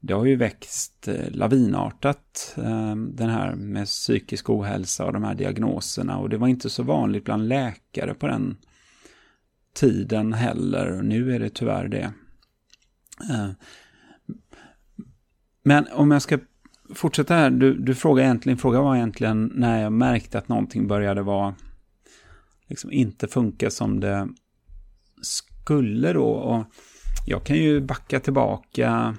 det 0.00 0.14
har 0.14 0.24
ju 0.24 0.36
växt 0.36 1.08
eh, 1.08 1.30
lavinartat, 1.30 2.56
ehm, 2.56 3.16
den 3.16 3.30
här 3.30 3.54
med 3.54 3.86
psykisk 3.86 4.50
ohälsa 4.50 5.04
och 5.06 5.12
de 5.12 5.24
här 5.24 5.34
diagnoserna. 5.34 6.18
Och 6.18 6.28
det 6.28 6.36
var 6.36 6.48
inte 6.48 6.70
så 6.70 6.82
vanligt 6.82 7.24
bland 7.24 7.48
läkare 7.48 8.14
på 8.14 8.26
den 8.26 8.56
tiden 9.74 10.32
heller. 10.32 11.02
Nu 11.02 11.34
är 11.34 11.38
det 11.38 11.50
tyvärr 11.50 11.88
det. 11.88 12.12
Eh, 13.30 13.50
men 15.62 15.86
om 15.92 16.10
jag 16.10 16.22
ska 16.22 16.38
fortsätta 16.94 17.34
här, 17.34 17.50
du, 17.50 17.74
du 17.74 17.94
frågar 17.94 18.24
egentligen, 18.24 18.58
frågan 18.58 18.84
var 18.84 18.96
egentligen 18.96 19.52
när 19.54 19.82
jag 19.82 19.92
märkte 19.92 20.38
att 20.38 20.48
någonting 20.48 20.88
började 20.88 21.22
vara, 21.22 21.54
liksom 22.66 22.92
inte 22.92 23.28
funka 23.28 23.70
som 23.70 24.00
det 24.00 24.28
skulle 25.68 26.12
då. 26.12 26.26
Och 26.26 26.64
jag 27.26 27.44
kan 27.44 27.56
ju 27.56 27.80
backa 27.80 28.20
tillbaka 28.20 29.14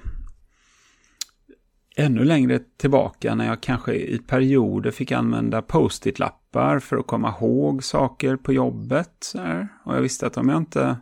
ännu 1.95 2.23
längre 2.23 2.59
tillbaka 2.77 3.35
när 3.35 3.47
jag 3.47 3.61
kanske 3.61 3.93
i 3.93 4.19
perioder 4.19 4.91
fick 4.91 5.11
använda 5.11 5.61
post-it-lappar 5.61 6.79
för 6.79 6.97
att 6.97 7.07
komma 7.07 7.35
ihåg 7.39 7.83
saker 7.83 8.35
på 8.35 8.53
jobbet. 8.53 9.33
Och 9.85 9.95
jag 9.95 10.01
visste 10.01 10.27
att 10.27 10.37
om 10.37 10.49
jag 10.49 10.57
inte 10.57 10.97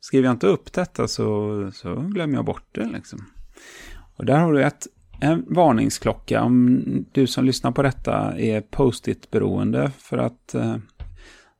skriver 0.00 0.28
jag 0.28 0.34
inte 0.34 0.46
upp 0.46 0.72
detta 0.72 1.08
så, 1.08 1.70
så 1.74 1.94
glömmer 1.94 2.34
jag 2.34 2.44
bort 2.44 2.68
det. 2.72 2.86
Liksom. 2.86 3.26
Och 4.16 4.24
där 4.24 4.38
har 4.38 4.52
du 4.52 4.62
ett, 4.62 4.86
en 5.20 5.44
varningsklocka 5.48 6.42
om 6.42 6.84
du 7.12 7.26
som 7.26 7.44
lyssnar 7.44 7.72
på 7.72 7.82
detta 7.82 8.38
är 8.38 8.60
post-it-beroende 8.60 9.90
för 9.98 10.18
att 10.18 10.54
eh, 10.54 10.76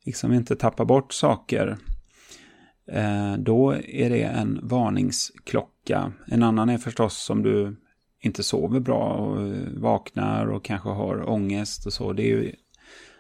liksom 0.05 0.33
inte 0.33 0.57
tappa 0.57 0.85
bort 0.85 1.13
saker. 1.13 1.79
Eh, 2.92 3.37
då 3.38 3.73
är 3.73 4.11
det 4.11 4.23
en 4.23 4.61
varningsklocka. 4.62 6.12
En 6.26 6.42
annan 6.42 6.68
är 6.68 6.78
förstås 6.78 7.30
om 7.30 7.42
du 7.42 7.76
inte 8.20 8.42
sover 8.42 8.80
bra 8.80 9.14
och 9.14 9.42
eh, 9.42 9.68
vaknar 9.76 10.47
och 10.47 10.64
kanske 10.64 10.88
har 10.88 11.30
ångest 11.30 11.87
och 11.87 11.92
så. 11.92 12.12
Det 12.12 12.23
är 12.23 12.26
ju 12.26 12.52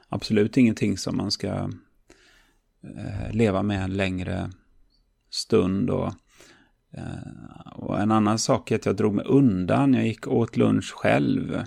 absolut 0.08 0.56
ingenting 0.56 0.98
som 0.98 1.16
man 1.16 1.30
ska 1.30 1.48
eh, 2.96 3.32
leva 3.32 3.62
med 3.62 3.84
en 3.84 3.96
längre 3.96 4.50
stund. 5.30 5.90
Och, 5.90 6.12
och 7.72 8.00
en 8.00 8.10
annan 8.10 8.38
sak 8.38 8.70
är 8.70 8.76
att 8.76 8.86
jag 8.86 8.96
drog 8.96 9.14
mig 9.14 9.24
undan. 9.24 9.94
Jag 9.94 10.06
gick 10.06 10.28
åt 10.28 10.56
lunch 10.56 10.92
själv. 10.94 11.64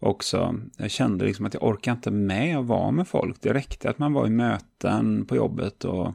Också. 0.00 0.54
Jag 0.78 0.90
kände 0.90 1.24
liksom 1.24 1.46
att 1.46 1.54
jag 1.54 1.62
orkade 1.62 1.96
inte 1.96 2.10
med 2.10 2.58
att 2.58 2.66
vara 2.66 2.90
med 2.90 3.08
folk. 3.08 3.36
Det 3.40 3.54
räckte 3.54 3.90
att 3.90 3.98
man 3.98 4.12
var 4.12 4.26
i 4.26 4.30
möten 4.30 5.26
på 5.26 5.36
jobbet 5.36 5.84
och 5.84 6.14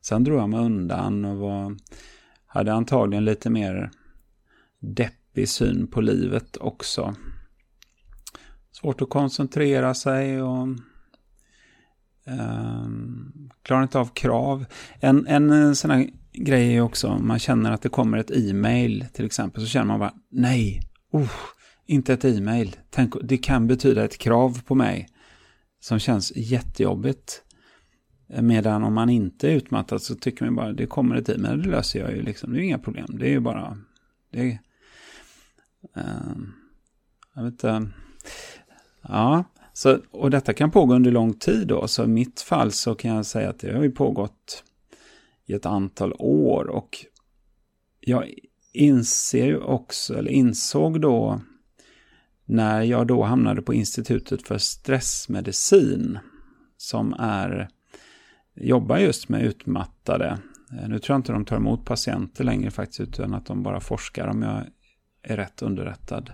sen 0.00 0.24
drog 0.24 0.38
jag 0.40 0.48
mig 0.48 0.60
undan 0.60 1.24
och 1.24 1.36
var, 1.36 1.76
hade 2.46 2.72
antagligen 2.72 3.24
lite 3.24 3.50
mer 3.50 3.90
deppig 4.80 5.48
syn 5.48 5.86
på 5.86 6.00
livet 6.00 6.56
också. 6.56 7.14
Svårt 8.72 9.02
att 9.02 9.10
koncentrera 9.10 9.94
sig 9.94 10.42
och 10.42 10.68
eh, 12.26 12.88
klarar 13.62 13.82
inte 13.82 13.98
av 13.98 14.06
krav. 14.06 14.64
En, 15.00 15.26
en 15.26 15.50
eh, 15.50 15.72
sån 15.72 15.90
här 15.90 16.10
grej 16.32 16.76
är 16.76 16.80
också, 16.80 17.18
man 17.18 17.38
känner 17.38 17.72
att 17.72 17.82
det 17.82 17.88
kommer 17.88 18.18
ett 18.18 18.30
e-mail 18.30 19.06
till 19.12 19.24
exempel, 19.24 19.62
så 19.62 19.68
känner 19.68 19.86
man 19.86 20.00
bara 20.00 20.14
nej, 20.30 20.80
uh, 21.14 21.30
inte 21.90 22.12
ett 22.12 22.24
e-mail. 22.24 22.76
Tänk, 22.90 23.14
det 23.22 23.38
kan 23.38 23.66
betyda 23.66 24.04
ett 24.04 24.18
krav 24.18 24.62
på 24.62 24.74
mig 24.74 25.08
som 25.80 25.98
känns 25.98 26.32
jättejobbigt. 26.36 27.42
Medan 28.26 28.84
om 28.84 28.94
man 28.94 29.10
inte 29.10 29.48
är 29.48 29.52
utmattad 29.52 30.02
så 30.02 30.14
tycker 30.14 30.44
man 30.44 30.54
bara 30.54 30.72
det 30.72 30.86
kommer 30.86 31.16
ett 31.16 31.28
e-mail, 31.28 31.62
det 31.62 31.68
löser 31.68 32.00
jag 32.00 32.12
ju 32.12 32.22
liksom. 32.22 32.52
Det 32.52 32.58
är 32.58 32.62
inga 32.62 32.78
problem. 32.78 33.06
Det 33.18 33.26
är 33.26 33.30
ju 33.30 33.40
bara... 33.40 33.78
Det, 34.30 34.58
uh, 35.96 36.36
jag 37.34 37.44
vet 37.44 37.52
inte. 37.52 37.88
Ja, 39.02 39.44
så, 39.72 39.98
och 40.10 40.30
detta 40.30 40.52
kan 40.52 40.70
pågå 40.70 40.94
under 40.94 41.10
lång 41.10 41.34
tid 41.34 41.66
då. 41.68 41.88
Så 41.88 42.04
i 42.04 42.06
mitt 42.06 42.40
fall 42.40 42.72
så 42.72 42.94
kan 42.94 43.14
jag 43.14 43.26
säga 43.26 43.50
att 43.50 43.58
det 43.58 43.74
har 43.74 43.82
ju 43.82 43.90
pågått 43.90 44.64
i 45.46 45.52
ett 45.52 45.66
antal 45.66 46.12
år. 46.18 46.64
Och 46.68 47.06
jag 48.00 48.34
inser 48.72 49.46
ju 49.46 49.58
också, 49.58 50.18
eller 50.18 50.30
insåg 50.30 51.00
då 51.00 51.40
när 52.50 52.82
jag 52.82 53.06
då 53.06 53.22
hamnade 53.22 53.62
på 53.62 53.74
Institutet 53.74 54.42
för 54.42 54.58
stressmedicin 54.58 56.18
som 56.76 57.14
är, 57.18 57.68
jobbar 58.54 58.98
just 58.98 59.28
med 59.28 59.42
utmattade. 59.42 60.38
Eh, 60.72 60.88
nu 60.88 60.98
tror 60.98 61.14
jag 61.14 61.18
inte 61.18 61.32
de 61.32 61.44
tar 61.44 61.56
emot 61.56 61.84
patienter 61.84 62.44
längre 62.44 62.70
faktiskt 62.70 63.00
utan 63.00 63.34
att 63.34 63.46
de 63.46 63.62
bara 63.62 63.80
forskar 63.80 64.26
om 64.26 64.42
jag 64.42 64.64
är 65.22 65.36
rätt 65.36 65.62
underrättad. 65.62 66.32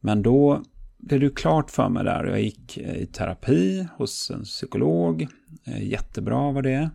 Men 0.00 0.22
då 0.22 0.62
blev 0.98 1.20
det 1.20 1.36
klart 1.36 1.70
för 1.70 1.88
mig 1.88 2.04
där. 2.04 2.24
Jag 2.24 2.42
gick 2.42 2.78
eh, 2.78 2.96
i 2.96 3.06
terapi 3.06 3.88
hos 3.96 4.30
en 4.30 4.42
psykolog. 4.42 5.26
Eh, 5.66 5.82
jättebra 5.82 6.52
var 6.52 6.62
det. 6.62 6.90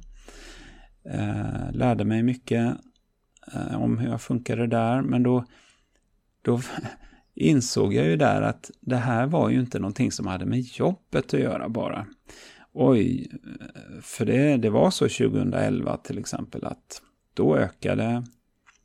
Lärde 1.71 2.05
mig 2.05 2.23
mycket 2.23 2.77
om 3.75 3.97
hur 3.97 4.09
jag 4.09 4.21
funkade 4.21 4.67
där. 4.67 5.01
Men 5.01 5.23
då, 5.23 5.45
då 6.41 6.61
insåg 7.33 7.93
jag 7.93 8.05
ju 8.05 8.15
där 8.15 8.41
att 8.41 8.71
det 8.79 8.95
här 8.95 9.27
var 9.27 9.50
ju 9.50 9.59
inte 9.59 9.79
någonting 9.79 10.11
som 10.11 10.27
hade 10.27 10.45
med 10.45 10.59
jobbet 10.59 11.33
att 11.33 11.39
göra 11.39 11.69
bara. 11.69 12.07
Oj, 12.73 13.31
för 14.01 14.25
det, 14.25 14.57
det 14.57 14.69
var 14.69 14.91
så 14.91 15.03
2011 15.03 15.97
till 15.97 16.17
exempel 16.17 16.65
att 16.65 17.01
då 17.33 17.57
ökade 17.57 18.23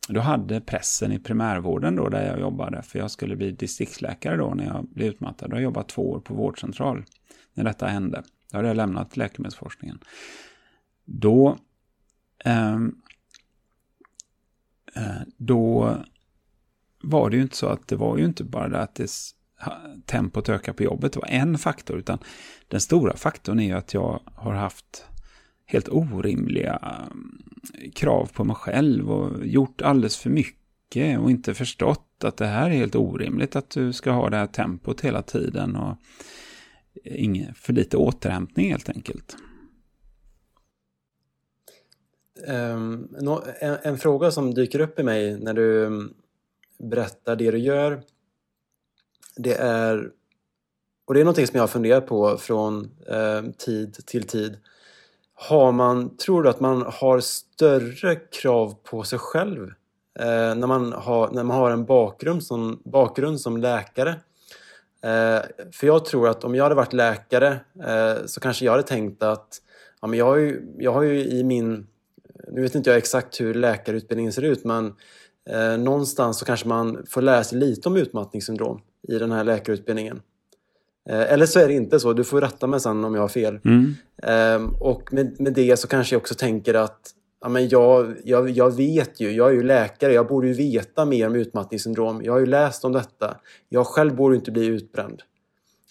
då 0.09 0.21
hade 0.21 0.61
pressen 0.61 1.13
i 1.13 1.19
primärvården 1.19 1.97
då 1.97 2.09
där 2.09 2.27
jag 2.27 2.41
jobbade, 2.41 2.83
för 2.83 2.99
jag 2.99 3.11
skulle 3.11 3.37
bli 3.37 3.51
distriktsläkare 3.51 4.37
då 4.37 4.55
när 4.55 4.67
jag 4.67 4.89
blev 4.89 5.09
utmattad. 5.09 5.51
Då 5.51 5.55
har 5.55 5.61
jag 5.61 5.65
jobbat 5.65 5.89
två 5.89 6.11
år 6.11 6.21
på 6.21 6.35
vårdcentral 6.35 7.05
när 7.55 7.65
detta 7.65 7.87
hände. 7.87 8.23
Då 8.51 8.59
hade 8.59 8.69
jag 8.69 8.77
lämnat 8.77 9.17
läkemedelsforskningen. 9.17 9.99
Då, 11.05 11.59
ehm, 12.45 12.95
eh, 14.95 15.23
då 15.37 15.97
var 17.07 17.31
det 17.31 17.37
ju 17.37 17.43
inte 17.43 17.57
så 17.57 17.67
att 17.67 17.89
det 17.89 17.97
var 17.97 18.19
ju 18.19 18.25
inte 18.25 18.45
bara 18.45 18.69
det 18.69 18.79
att 18.79 18.95
det, 18.95 19.11
tempot 20.07 20.49
ökar 20.49 20.73
på 20.73 20.83
jobbet. 20.83 21.13
Det 21.13 21.19
var 21.19 21.29
en 21.29 21.59
faktor, 21.59 21.99
utan 21.99 22.19
den 22.69 22.81
stora 22.81 23.17
faktorn 23.17 23.61
är 23.61 23.65
ju 23.67 23.73
att 23.73 23.95
jag 23.95 24.21
har 24.35 24.55
haft 24.55 25.07
helt 25.67 25.89
orimliga 25.89 26.81
eh, 26.83 27.91
krav 27.91 28.31
på 28.35 28.45
mig 28.45 28.57
själv 28.57 29.11
och 29.11 29.47
gjort 29.47 29.83
alldeles 29.83 30.17
för 30.17 30.31
mycket 30.31 31.19
och 31.19 31.31
inte 31.31 31.55
förstått 31.55 32.25
att 32.25 32.37
det 32.37 32.47
här 32.47 32.71
är 32.71 32.75
helt 32.75 32.95
orimligt 32.95 33.57
att 33.57 33.71
du 33.71 33.93
ska 33.93 34.11
ha 34.11 34.31
det 34.31 34.37
här 34.37 34.47
tempot 34.47 35.01
hela 35.01 35.23
tiden 35.23 35.77
och 35.77 35.97
eh, 37.05 37.53
för 37.55 37.73
lite 37.73 37.97
återhämtning 37.97 38.71
helt 38.71 38.89
enkelt. 38.89 39.37
Um, 42.49 43.09
en, 43.61 43.77
en, 43.83 43.99
fråga 43.99 44.31
som 44.31 44.55
dyker 44.55 44.81
upp 44.81 44.99
i 44.99 45.03
mig 45.03 45.41
när 45.41 45.55
du 45.55 45.91
berätta 46.79 46.87
berättar 46.89 47.37
det 47.37 47.51
du 47.51 47.59
gör 47.59 48.03
det 49.37 49.55
är 49.55 50.11
och 51.07 51.15
det 51.15 51.21
är 51.21 51.25
någonting 51.25 51.47
som 51.47 51.57
jag 51.57 51.63
har 51.63 51.69
funderat 51.69 52.07
på 52.07 52.37
från 52.37 52.91
eh, 53.07 53.51
tid 53.59 54.07
till 54.07 54.23
tid 54.23 54.59
har 55.35 55.73
man, 55.73 56.17
tror 56.17 56.43
du 56.43 56.49
att 56.49 56.61
man 56.61 56.83
har 56.83 57.21
större 57.21 58.17
krav 58.17 58.75
på 58.83 59.03
sig 59.03 59.19
själv 59.19 59.63
eh, 60.19 60.55
när, 60.55 60.67
man 60.67 60.93
har, 60.93 61.31
när 61.31 61.43
man 61.43 61.57
har 61.57 61.71
en 61.71 61.85
bakgrund 61.85 62.45
som, 62.45 62.83
bakgrund 62.85 63.41
som 63.41 63.57
läkare? 63.57 64.11
Eh, 65.03 65.41
för 65.73 65.87
jag 65.87 66.05
tror 66.05 66.29
att 66.29 66.45
om 66.45 66.55
jag 66.55 66.63
hade 66.63 66.75
varit 66.75 66.93
läkare 66.93 67.61
eh, 67.87 68.27
så 68.27 68.41
kanske 68.41 68.65
jag 68.65 68.73
hade 68.73 68.83
tänkt 68.83 69.23
att 69.23 69.63
ja, 70.01 70.07
men 70.07 70.19
jag, 70.19 70.27
har 70.27 70.37
ju, 70.37 70.75
jag 70.79 70.93
har 70.93 71.03
ju 71.03 71.25
i 71.25 71.45
min... 71.45 71.87
Nu 72.49 72.63
vet 72.63 72.75
inte 72.75 72.91
jag 72.91 72.97
exakt 72.97 73.41
hur 73.41 73.55
läkarutbildningen 73.55 74.33
ser 74.33 74.43
ut 74.43 74.65
men 74.65 74.95
eh, 75.51 75.79
någonstans 75.79 76.39
så 76.39 76.45
kanske 76.45 76.69
man 76.69 77.07
får 77.09 77.23
lära 77.23 77.45
sig 77.45 77.59
lite 77.59 77.89
om 77.89 77.97
utmattningssyndrom 77.97 78.81
i 79.09 79.19
den 79.19 79.33
här 79.33 79.45
läkarutbildningen. 79.45 80.21
Eh, 81.09 81.33
eller 81.33 81.47
så 81.47 81.61
är 81.61 81.69
det 81.69 81.75
inte 81.75 82.01
så, 82.01 82.13
du 82.13 82.25
får 82.25 82.41
rätta 82.41 82.67
mig 82.67 82.81
sen 82.81 83.05
om 83.05 83.15
jag 83.15 83.23
har 83.23 83.29
fel. 83.29 83.59
Mm. 83.65 83.95
Um, 84.57 84.77
och 84.81 85.13
med, 85.13 85.41
med 85.41 85.53
det 85.53 85.77
så 85.77 85.89
kanske 85.89 86.15
jag 86.15 86.21
också 86.21 86.35
tänker 86.35 86.75
att 86.75 87.13
ja, 87.41 87.49
men 87.49 87.69
jag, 87.69 88.15
jag, 88.25 88.51
jag 88.51 88.77
vet 88.77 89.21
ju, 89.21 89.31
jag 89.31 89.49
är 89.49 89.53
ju 89.53 89.63
läkare, 89.63 90.13
jag 90.13 90.27
borde 90.27 90.47
ju 90.47 90.53
veta 90.53 91.05
mer 91.05 91.27
om 91.27 91.35
utmattningssyndrom. 91.35 92.21
Jag 92.25 92.33
har 92.33 92.41
ju 92.41 92.47
läst 92.47 92.85
om 92.85 92.93
detta. 92.93 93.37
Jag 93.69 93.87
själv 93.87 94.17
borde 94.17 94.37
inte 94.37 94.51
bli 94.51 94.67
utbränd. 94.67 95.23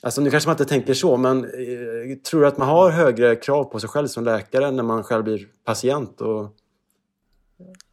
Alltså 0.02 0.22
nu 0.22 0.32
kanske 0.32 0.50
man 0.50 0.54
inte 0.54 0.66
tänker 0.66 0.94
så, 0.94 1.18
men 1.18 1.44
eh, 1.44 2.18
tror 2.30 2.42
du 2.42 2.48
att 2.48 2.58
man 2.58 2.68
har 2.68 2.92
högre 2.92 3.36
krav 3.36 3.64
på 3.64 3.80
sig 3.80 3.90
själv 3.90 4.08
som 4.08 4.24
läkare 4.24 4.72
när 4.72 4.84
man 4.84 5.04
själv 5.04 5.24
blir 5.24 5.48
patient? 5.64 6.22
Och... 6.22 6.50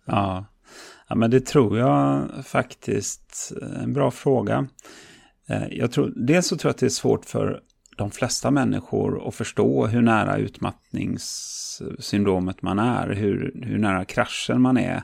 Ja 0.04 0.44
ja, 1.12 1.16
men 1.16 1.30
det 1.30 1.46
tror 1.46 1.78
jag 1.78 2.28
faktiskt. 2.44 3.52
Eh, 3.62 3.82
en 3.82 3.92
bra 3.92 4.10
fråga. 4.10 4.66
Eh, 5.48 5.62
jag 5.70 5.92
tror, 5.92 6.12
dels 6.16 6.46
så 6.46 6.56
tror 6.56 6.68
jag 6.68 6.74
att 6.74 6.80
det 6.80 6.86
är 6.86 6.90
svårt 6.90 7.24
för 7.24 7.60
de 7.96 8.10
flesta 8.10 8.50
människor 8.50 9.28
att 9.28 9.34
förstå 9.34 9.86
hur 9.86 10.02
nära 10.02 10.36
utmattningssyndromet 10.36 12.62
man 12.62 12.78
är, 12.78 13.08
hur, 13.08 13.52
hur 13.62 13.78
nära 13.78 14.04
kraschen 14.04 14.60
man 14.60 14.76
är. 14.76 15.02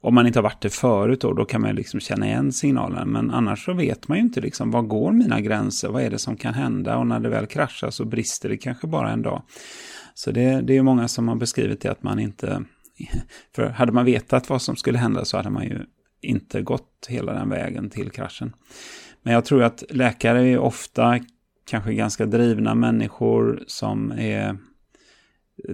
Om 0.00 0.14
man 0.14 0.26
inte 0.26 0.38
har 0.38 0.42
varit 0.42 0.62
det 0.62 0.70
förut 0.70 1.20
då, 1.20 1.32
då 1.32 1.44
kan 1.44 1.60
man 1.60 1.74
liksom 1.74 2.00
känna 2.00 2.26
igen 2.26 2.52
signalen. 2.52 3.08
Men 3.08 3.30
annars 3.30 3.64
så 3.64 3.72
vet 3.72 4.08
man 4.08 4.18
ju 4.18 4.24
inte 4.24 4.40
liksom, 4.40 4.70
var 4.70 4.82
går 4.82 5.12
mina 5.12 5.40
gränser? 5.40 5.88
Vad 5.88 6.02
är 6.02 6.10
det 6.10 6.18
som 6.18 6.36
kan 6.36 6.54
hända? 6.54 6.96
Och 6.96 7.06
när 7.06 7.20
det 7.20 7.28
väl 7.28 7.46
kraschar 7.46 7.90
så 7.90 8.04
brister 8.04 8.48
det 8.48 8.56
kanske 8.56 8.86
bara 8.86 9.10
en 9.10 9.22
dag. 9.22 9.42
Så 10.14 10.30
det, 10.30 10.60
det 10.60 10.76
är 10.76 10.82
många 10.82 11.08
som 11.08 11.28
har 11.28 11.36
beskrivit 11.36 11.80
det 11.80 11.88
att 11.88 12.02
man 12.02 12.18
inte... 12.18 12.64
För 13.54 13.68
hade 13.68 13.92
man 13.92 14.04
vetat 14.04 14.50
vad 14.50 14.62
som 14.62 14.76
skulle 14.76 14.98
hända 14.98 15.24
så 15.24 15.36
hade 15.36 15.50
man 15.50 15.64
ju 15.64 15.78
inte 16.20 16.62
gått 16.62 17.06
hela 17.08 17.32
den 17.32 17.48
vägen 17.48 17.90
till 17.90 18.10
kraschen. 18.10 18.52
Men 19.22 19.34
jag 19.34 19.44
tror 19.44 19.62
att 19.62 19.84
läkare 19.90 20.48
är 20.48 20.58
ofta 20.58 21.18
kanske 21.66 21.94
ganska 21.94 22.26
drivna 22.26 22.74
människor 22.74 23.64
som 23.66 24.12
är 24.12 24.56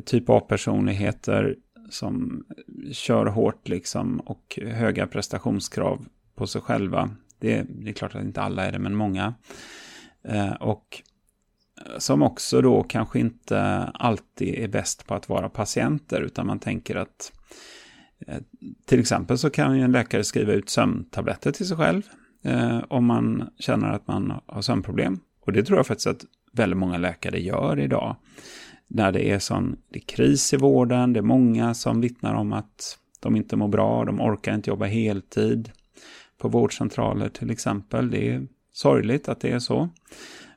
typ 0.05 0.31
A-personligheter 0.31 1.57
som 1.91 2.45
kör 2.93 3.27
hårt 3.27 3.69
liksom 3.69 4.21
och 4.21 4.59
höga 4.63 5.07
prestationskrav 5.07 6.07
på 6.35 6.47
sig 6.47 6.61
själva. 6.61 7.11
Det, 7.39 7.67
det 7.69 7.91
är 7.91 7.93
klart 7.93 8.15
att 8.15 8.23
inte 8.23 8.43
alla 8.43 8.65
är 8.65 8.73
det, 8.73 8.79
men 8.79 8.95
många. 8.95 9.35
Eh, 10.29 10.53
och 10.53 11.03
som 11.99 12.23
också 12.23 12.61
då 12.61 12.83
kanske 12.83 13.21
inte 13.21 13.61
alltid 13.95 14.55
är 14.55 14.69
bäst 14.69 15.07
på 15.07 15.15
att 15.15 15.29
vara 15.29 15.49
patienter, 15.49 16.21
utan 16.21 16.47
man 16.47 16.59
tänker 16.59 16.97
att 16.97 17.33
eh, 18.27 18.39
till 18.87 19.01
exempel 19.01 19.39
så 19.39 19.51
kan 19.51 19.77
ju 19.77 19.85
en 19.85 19.93
läkare 19.93 20.25
skriva 20.25 20.53
ut 20.53 20.69
sömntabletter 20.69 21.53
till 21.53 21.69
sig 21.69 21.77
själv 21.77 22.03
eh, 22.43 22.81
om 22.89 23.05
man 23.05 23.51
känner 23.59 23.91
att 23.91 24.07
man 24.07 24.41
har 24.47 24.63
sömnproblem. 24.63 25.21
Och 25.41 25.53
det 25.53 25.63
tror 25.63 25.79
jag 25.79 25.87
faktiskt 25.87 26.07
att 26.07 26.25
väldigt 26.53 26.79
många 26.79 26.99
läkare 26.99 27.41
gör 27.41 27.81
idag. 27.81 28.17
När 28.89 29.13
det 29.13 29.31
är 29.31 29.39
sån 29.39 29.77
det 29.89 29.99
är 29.99 30.05
kris 30.05 30.55
i 30.55 30.57
vården, 30.57 31.13
det 31.13 31.21
är 31.21 31.23
många 31.23 31.75
som 31.75 32.01
vittnar 32.01 32.35
om 32.35 32.53
att 32.53 32.99
de 33.21 33.37
inte 33.37 33.57
mår 33.57 33.69
bra, 33.69 34.05
de 34.05 34.21
orkar 34.21 34.55
inte 34.55 34.71
jobba 34.71 34.87
heltid 34.87 35.71
på 36.39 36.49
vårdcentraler 36.49 37.29
till 37.29 37.51
exempel. 37.51 38.11
Det 38.11 38.29
är 38.29 38.47
sorgligt 38.73 39.29
att 39.29 39.41
det 39.41 39.51
är 39.51 39.59
så. 39.59 39.89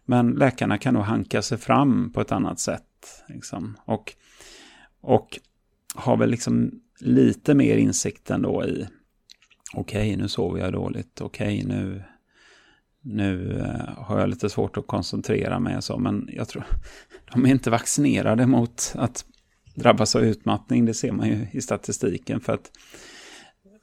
Men 0.10 0.32
läkarna 0.32 0.78
kan 0.78 0.94
nog 0.94 1.04
hanka 1.04 1.42
sig 1.42 1.58
fram 1.58 2.12
på 2.14 2.22
ett 2.22 2.32
annat 2.32 2.60
sätt. 2.60 3.24
Liksom. 3.28 3.78
Och, 3.86 4.14
och 5.02 5.40
har 5.96 6.18
väl 6.18 6.30
liksom 6.30 6.72
lite 7.00 7.54
mer 7.54 7.78
insikt 7.78 8.30
ändå 8.30 8.66
i 8.66 8.88
okej, 9.74 10.02
okay, 10.02 10.16
nu 10.16 10.28
sover 10.28 10.60
jag 10.60 10.74
dåligt, 10.74 11.22
okej, 11.22 11.64
okay, 11.64 11.68
nu 11.68 12.04
nu 13.02 13.60
eh, 13.60 14.04
har 14.04 14.20
jag 14.20 14.30
lite 14.30 14.50
svårt 14.50 14.78
att 14.78 14.88
koncentrera 14.88 15.60
mig 15.60 15.78
och 15.78 15.84
så, 15.84 15.98
men 15.98 16.30
jag 16.34 16.48
tror 16.48 16.64
de 17.34 17.46
är 17.46 17.50
inte 17.50 17.70
vaccinerade 17.70 18.48
mot 18.48 18.94
att 18.96 19.26
drabbas 19.76 20.16
av 20.16 20.24
utmattning. 20.24 20.86
Det 20.86 20.94
ser 20.94 21.12
man 21.12 21.28
ju 21.28 21.48
i 21.52 21.62
statistiken. 21.62 22.40
För 22.40 22.54
att 22.54 22.72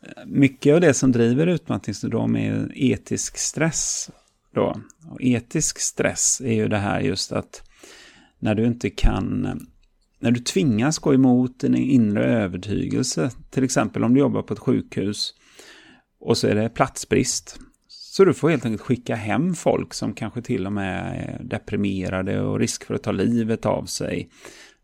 eh, 0.03 0.27
mycket 0.27 0.75
av 0.75 0.81
det 0.81 0.95
som 0.95 1.13
driver 1.13 1.47
utmattningssyndrom 1.47 2.37
är 2.37 2.73
etisk 2.75 3.39
stress. 3.39 4.11
Då. 4.55 4.81
Och 5.11 5.23
etisk 5.23 5.79
stress 5.79 6.41
är 6.41 6.55
ju 6.55 6.69
det 6.69 6.79
här 6.79 7.01
just 7.01 7.33
att 7.33 7.63
när 8.39 8.55
du 8.55 8.67
inte 8.67 8.91
kan, 8.91 9.59
när 10.19 10.31
du 10.31 10.41
tvingas 10.41 10.99
gå 10.99 11.15
emot 11.15 11.61
din 11.61 11.75
inre 11.75 12.25
övertygelse, 12.25 13.31
till 13.51 13.65
exempel 13.65 14.05
om 14.05 14.15
du 14.15 14.21
jobbar 14.21 14.43
på 14.43 14.55
ett 14.55 14.61
sjukhus 14.61 15.35
och 16.21 16.39
så 16.39 16.47
är 16.49 16.55
det 16.55 16.69
platsbrist 16.69 17.59
så 18.15 18.25
du 18.25 18.35
får 18.35 18.51
helt 18.51 18.65
enkelt 18.65 18.83
skicka 18.83 19.15
hem 19.15 19.55
folk 19.55 19.95
som 19.95 20.15
kanske 20.15 20.43
till 20.43 20.67
och 20.67 20.73
med 20.73 21.23
är 21.25 21.45
deprimerade 21.45 22.41
och 22.41 22.59
risk 22.59 22.85
för 22.85 22.95
att 22.95 23.03
ta 23.03 23.13
livet 23.13 23.67
av 23.67 23.85
sig 23.85 24.31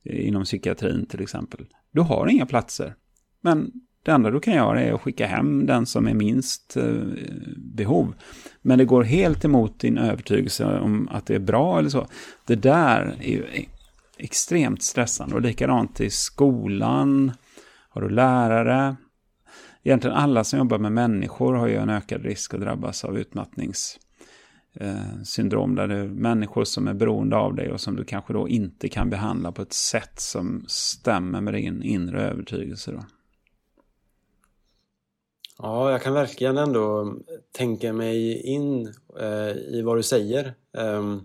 eh, 0.04 0.28
inom 0.28 0.44
psykiatrin 0.44 1.06
till 1.06 1.22
exempel. 1.22 1.66
Du 1.92 2.00
har 2.00 2.26
inga 2.26 2.46
platser. 2.46 2.94
Men 3.40 3.72
det 4.02 4.10
enda 4.10 4.30
du 4.30 4.40
kan 4.40 4.54
göra 4.54 4.82
är 4.82 4.92
att 4.92 5.00
skicka 5.00 5.26
hem 5.26 5.66
den 5.66 5.86
som 5.86 6.08
är 6.08 6.14
minst 6.14 6.76
eh, 6.76 6.92
behov. 7.56 8.14
Men 8.62 8.78
det 8.78 8.84
går 8.84 9.02
helt 9.02 9.44
emot 9.44 9.80
din 9.80 9.98
övertygelse 9.98 10.64
om 10.64 11.08
att 11.12 11.26
det 11.26 11.34
är 11.34 11.38
bra 11.38 11.78
eller 11.78 11.88
så. 11.88 12.06
Det 12.46 12.56
där 12.56 13.16
är 13.20 13.30
ju 13.30 13.44
e-, 13.44 13.68
extremt 14.18 14.82
stressande. 14.82 15.34
Och 15.34 15.42
likadant 15.42 16.00
i 16.00 16.10
skolan. 16.10 17.32
Har 17.88 18.02
du 18.02 18.08
lärare 18.08 18.96
egentligen 19.82 20.16
alla 20.16 20.44
som 20.44 20.58
jobbar 20.58 20.78
med 20.78 20.92
människor 20.92 21.54
har 21.54 21.66
ju 21.66 21.76
en 21.76 21.90
ökad 21.90 22.22
risk 22.22 22.54
att 22.54 22.60
drabbas 22.60 23.04
av 23.04 23.18
utmattningssyndrom. 23.18 25.70
Eh, 25.70 25.76
där 25.76 25.88
det 25.88 25.96
är 25.96 26.08
människor 26.08 26.64
som 26.64 26.88
är 26.88 26.94
beroende 26.94 27.36
av 27.36 27.54
dig 27.54 27.72
och 27.72 27.80
som 27.80 27.96
du 27.96 28.04
kanske 28.04 28.32
då 28.32 28.48
inte 28.48 28.88
kan 28.88 29.10
behandla 29.10 29.52
på 29.52 29.62
ett 29.62 29.72
sätt 29.72 30.20
som 30.20 30.64
stämmer 30.68 31.40
med 31.40 31.54
din 31.54 31.82
inre 31.82 32.22
övertygelse. 32.22 32.92
Då. 32.92 33.04
Ja, 35.62 35.90
jag 35.90 36.02
kan 36.02 36.14
verkligen 36.14 36.58
ändå 36.58 37.14
tänka 37.52 37.92
mig 37.92 38.42
in 38.42 38.94
eh, 39.20 39.50
i 39.50 39.82
vad 39.84 39.96
du 39.96 40.02
säger. 40.02 40.54
Eh, 40.76 41.16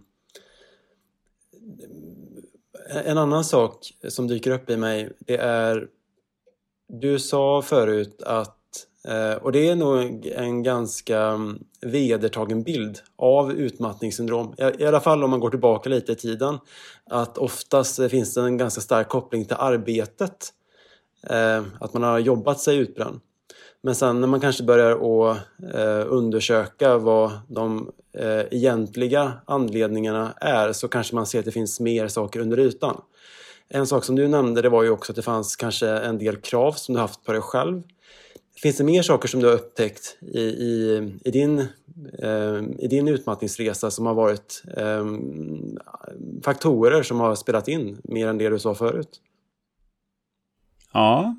en 3.05 3.17
annan 3.17 3.43
sak 3.43 3.93
som 4.07 4.27
dyker 4.27 4.51
upp 4.51 4.69
i 4.69 4.77
mig, 4.77 5.11
det 5.19 5.37
är 5.37 5.87
du 6.87 7.19
sa 7.19 7.61
förut 7.61 8.23
att, 8.23 8.57
eh, 9.07 9.33
och 9.33 9.51
det 9.51 9.69
är 9.69 9.75
nog 9.75 10.25
en 10.25 10.63
ganska 10.63 11.39
vedertagen 11.81 12.63
bild 12.63 12.99
av 13.15 13.51
utmattningssyndrom, 13.51 14.55
i 14.77 14.85
alla 14.85 15.01
fall 15.01 15.23
om 15.23 15.29
man 15.29 15.39
går 15.39 15.49
tillbaka 15.49 15.89
lite 15.89 16.11
i 16.11 16.15
tiden, 16.15 16.57
att 17.05 17.37
oftast 17.37 18.09
finns 18.09 18.33
det 18.33 18.41
en 18.41 18.57
ganska 18.57 18.81
stark 18.81 19.09
koppling 19.09 19.45
till 19.45 19.57
arbetet. 19.59 20.53
Eh, 21.29 21.63
att 21.79 21.93
man 21.93 22.03
har 22.03 22.19
jobbat 22.19 22.59
sig 22.59 22.77
utbränd. 22.77 23.19
Men 23.85 23.95
sen 23.95 24.21
när 24.21 24.27
man 24.27 24.41
kanske 24.41 24.63
börjar 24.63 24.91
att 24.91 25.37
eh, 25.73 26.13
undersöka 26.13 26.97
vad 26.97 27.31
de 27.47 27.91
eh, 28.17 28.39
egentliga 28.51 29.33
anledningarna 29.45 30.33
är 30.41 30.73
så 30.73 30.87
kanske 30.87 31.15
man 31.15 31.25
ser 31.25 31.39
att 31.39 31.45
det 31.45 31.51
finns 31.51 31.79
mer 31.79 32.07
saker 32.07 32.39
under 32.39 32.59
ytan. 32.59 33.01
En 33.69 33.87
sak 33.87 34.03
som 34.03 34.15
du 34.15 34.27
nämnde 34.27 34.61
det 34.61 34.69
var 34.69 34.83
ju 34.83 34.89
också 34.89 35.11
att 35.11 35.15
det 35.15 35.21
fanns 35.21 35.55
kanske 35.55 35.89
en 35.89 36.17
del 36.17 36.37
krav 36.37 36.71
som 36.71 36.95
du 36.95 37.01
haft 37.01 37.23
på 37.23 37.31
dig 37.31 37.41
själv. 37.41 37.83
Finns 38.61 38.77
det 38.77 38.83
mer 38.83 39.01
saker 39.01 39.27
som 39.27 39.41
du 39.41 39.47
har 39.47 39.53
upptäckt 39.53 40.17
i, 40.21 40.39
i, 40.41 40.97
i, 41.25 41.31
din, 41.31 41.59
eh, 42.19 42.63
i 42.79 42.87
din 42.89 43.07
utmattningsresa 43.07 43.91
som 43.91 44.05
har 44.05 44.13
varit 44.13 44.63
eh, 44.77 45.05
faktorer 46.43 47.03
som 47.03 47.19
har 47.19 47.35
spelat 47.35 47.67
in 47.67 47.97
mer 48.03 48.27
än 48.27 48.37
det 48.37 48.49
du 48.49 48.59
sa 48.59 48.75
förut? 48.75 49.21
Ja, 50.93 51.35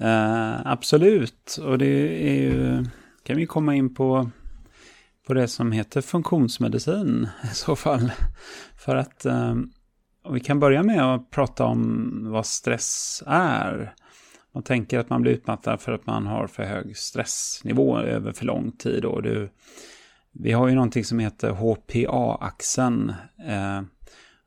Uh, 0.00 0.66
absolut. 0.66 1.58
Och 1.62 1.78
det 1.78 2.28
är 2.28 2.34
ju, 2.34 2.84
kan 3.22 3.36
vi 3.36 3.46
komma 3.46 3.74
in 3.74 3.94
på, 3.94 4.30
på 5.26 5.34
det 5.34 5.48
som 5.48 5.72
heter 5.72 6.00
funktionsmedicin 6.00 7.28
i 7.52 7.54
så 7.54 7.76
fall. 7.76 8.12
För 8.76 8.96
att 8.96 9.24
eh, 9.24 9.54
vi 10.30 10.40
kan 10.40 10.60
börja 10.60 10.82
med 10.82 11.14
att 11.14 11.30
prata 11.30 11.64
om 11.64 12.10
vad 12.30 12.46
stress 12.46 13.22
är. 13.26 13.94
Man 14.54 14.62
tänker 14.62 14.98
att 14.98 15.10
man 15.10 15.22
blir 15.22 15.32
utmattad 15.32 15.80
för 15.80 15.92
att 15.92 16.06
man 16.06 16.26
har 16.26 16.46
för 16.46 16.62
hög 16.62 16.96
stressnivå 16.96 17.98
över 17.98 18.32
för 18.32 18.44
lång 18.44 18.72
tid. 18.72 19.04
Och 19.04 19.22
du, 19.22 19.50
vi 20.32 20.52
har 20.52 20.68
ju 20.68 20.74
någonting 20.74 21.04
som 21.04 21.18
heter 21.18 21.50
HPA-axeln. 21.50 23.14
Uh, 23.46 23.76
eh, 23.76 23.82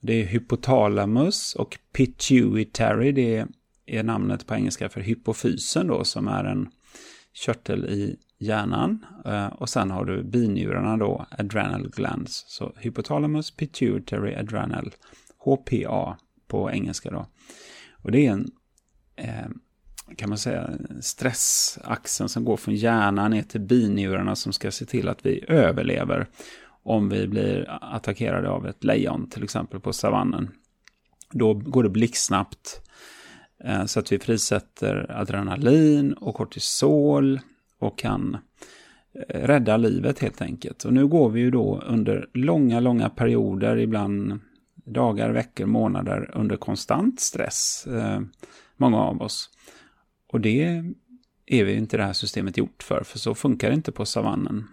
det 0.02 0.14
är 0.14 0.26
hypotalamus 0.26 1.56
och 1.56 1.78
pituitary. 1.94 3.12
Det 3.12 3.36
är 3.36 3.48
är 3.86 4.04
namnet 4.04 4.48
på 4.48 4.56
engelska 4.56 4.90
för 4.90 5.02
hypofysen 5.02 5.88
då, 5.88 6.04
som 6.04 6.28
är 6.28 6.44
en 6.44 6.70
körtel 7.34 7.86
i 7.86 8.18
hjärnan. 8.40 9.06
Eh, 9.26 9.48
och 9.48 9.70
sen 9.70 9.92
har 9.92 10.06
du 10.06 10.24
binjurarna 10.24 10.98
då, 10.98 11.26
adrenal 11.32 11.90
glands. 11.90 12.46
Så 12.48 12.74
hypotalamus, 12.78 13.52
pituitary, 13.52 14.36
adrenal 14.36 14.94
HPA 15.38 16.18
på 16.48 16.72
engelska 16.72 17.12
då. 17.12 17.26
Och 17.92 18.12
det 18.12 18.28
är 18.28 18.32
en, 18.32 18.52
eh, 19.16 19.50
kan 20.18 20.30
man 20.30 20.38
säga, 20.38 20.70
stressaxeln 21.02 22.30
som 22.30 22.46
går 22.46 22.58
från 22.58 22.76
hjärnan 22.76 23.32
ner 23.32 23.44
till 23.44 23.62
binjurarna 23.62 24.36
som 24.36 24.54
ska 24.54 24.72
se 24.72 24.86
till 24.86 25.10
att 25.10 25.26
vi 25.26 25.46
överlever 25.48 26.28
om 26.84 27.10
vi 27.10 27.28
blir 27.28 27.66
attackerade 27.82 28.50
av 28.50 28.68
ett 28.68 28.84
lejon 28.84 29.30
till 29.30 29.44
exempel 29.44 29.80
på 29.80 29.94
savannen. 29.94 30.52
Då 31.32 31.54
går 31.54 31.84
det 31.84 31.90
blixtsnabbt 31.90 32.82
Eh, 33.64 33.86
så 33.86 34.00
att 34.00 34.12
vi 34.12 34.20
frisätter 34.20 35.12
adrenalin 35.12 36.14
och 36.14 36.36
kortisol 36.36 37.40
och 37.80 37.98
kan 37.98 38.38
eh, 39.14 39.40
rädda 39.40 39.78
livet 39.78 40.20
helt 40.20 40.42
enkelt. 40.42 40.86
Och 40.86 40.94
nu 40.94 41.08
går 41.08 41.30
vi 41.30 41.40
ju 41.40 41.52
då 41.52 41.84
under 41.88 42.30
långa, 42.34 42.80
långa 42.80 43.10
perioder, 43.10 43.78
ibland 43.78 44.40
dagar, 44.76 45.30
veckor, 45.30 45.66
månader 45.66 46.32
under 46.34 46.56
konstant 46.56 47.20
stress. 47.20 47.88
Eh, 47.88 48.22
många 48.78 48.98
av 48.98 49.22
oss. 49.22 49.50
Och 50.28 50.42
det 50.42 50.84
är 51.46 51.64
vi 51.64 51.74
inte 51.74 51.98
det 51.98 52.04
här 52.04 52.14
systemet 52.14 52.58
gjort 52.58 52.84
för, 52.84 53.04
för 53.04 53.20
så 53.20 53.36
funkar 53.36 53.70
det 53.70 53.76
inte 53.76 53.92
på 53.92 54.06
savannen. 54.06 54.68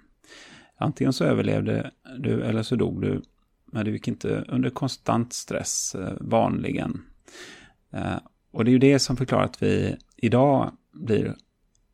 Antingen 0.77 1.13
så 1.13 1.25
överlevde 1.25 1.91
du 2.19 2.43
eller 2.43 2.63
så 2.63 2.77
dog 2.77 3.03
du, 3.03 3.23
men 3.67 3.85
du 3.85 3.93
gick 3.93 4.09
inte 4.09 4.45
under 4.49 4.71
konstant 4.71 5.33
stress 5.33 5.97
vanligen. 6.21 7.03
Och 8.51 8.65
det 8.65 8.71
är 8.71 8.73
ju 8.73 8.79
det 8.79 8.99
som 8.99 9.17
förklarar 9.17 9.45
att 9.45 9.63
vi 9.63 9.97
idag 10.17 10.73
blir 10.93 11.35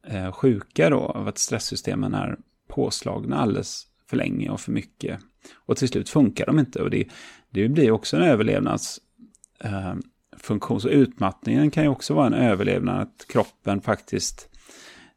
eh, 0.06 0.32
sjuka 0.32 0.90
då 0.90 0.98
av 0.98 1.28
att 1.28 1.38
stresssystemen 1.38 2.14
är 2.14 2.36
påslagna 2.68 3.36
alldeles 3.36 3.86
för 4.10 4.16
länge 4.16 4.50
och 4.50 4.60
för 4.60 4.72
mycket. 4.72 5.20
Och 5.54 5.76
till 5.76 5.88
slut 5.88 6.08
funkar 6.08 6.46
de 6.46 6.58
inte. 6.58 6.82
Och 6.82 6.90
det, 6.90 7.08
det 7.50 7.68
blir 7.68 7.90
också 7.90 8.16
en 8.16 8.22
överlevnadsfunktion. 8.22 10.76
Eh, 10.76 10.78
så 10.78 10.88
utmattningen 10.88 11.70
kan 11.70 11.82
ju 11.82 11.88
också 11.88 12.14
vara 12.14 12.26
en 12.26 12.34
överlevnad. 12.34 13.02
Att 13.02 13.26
kroppen 13.28 13.80
faktiskt 13.80 14.48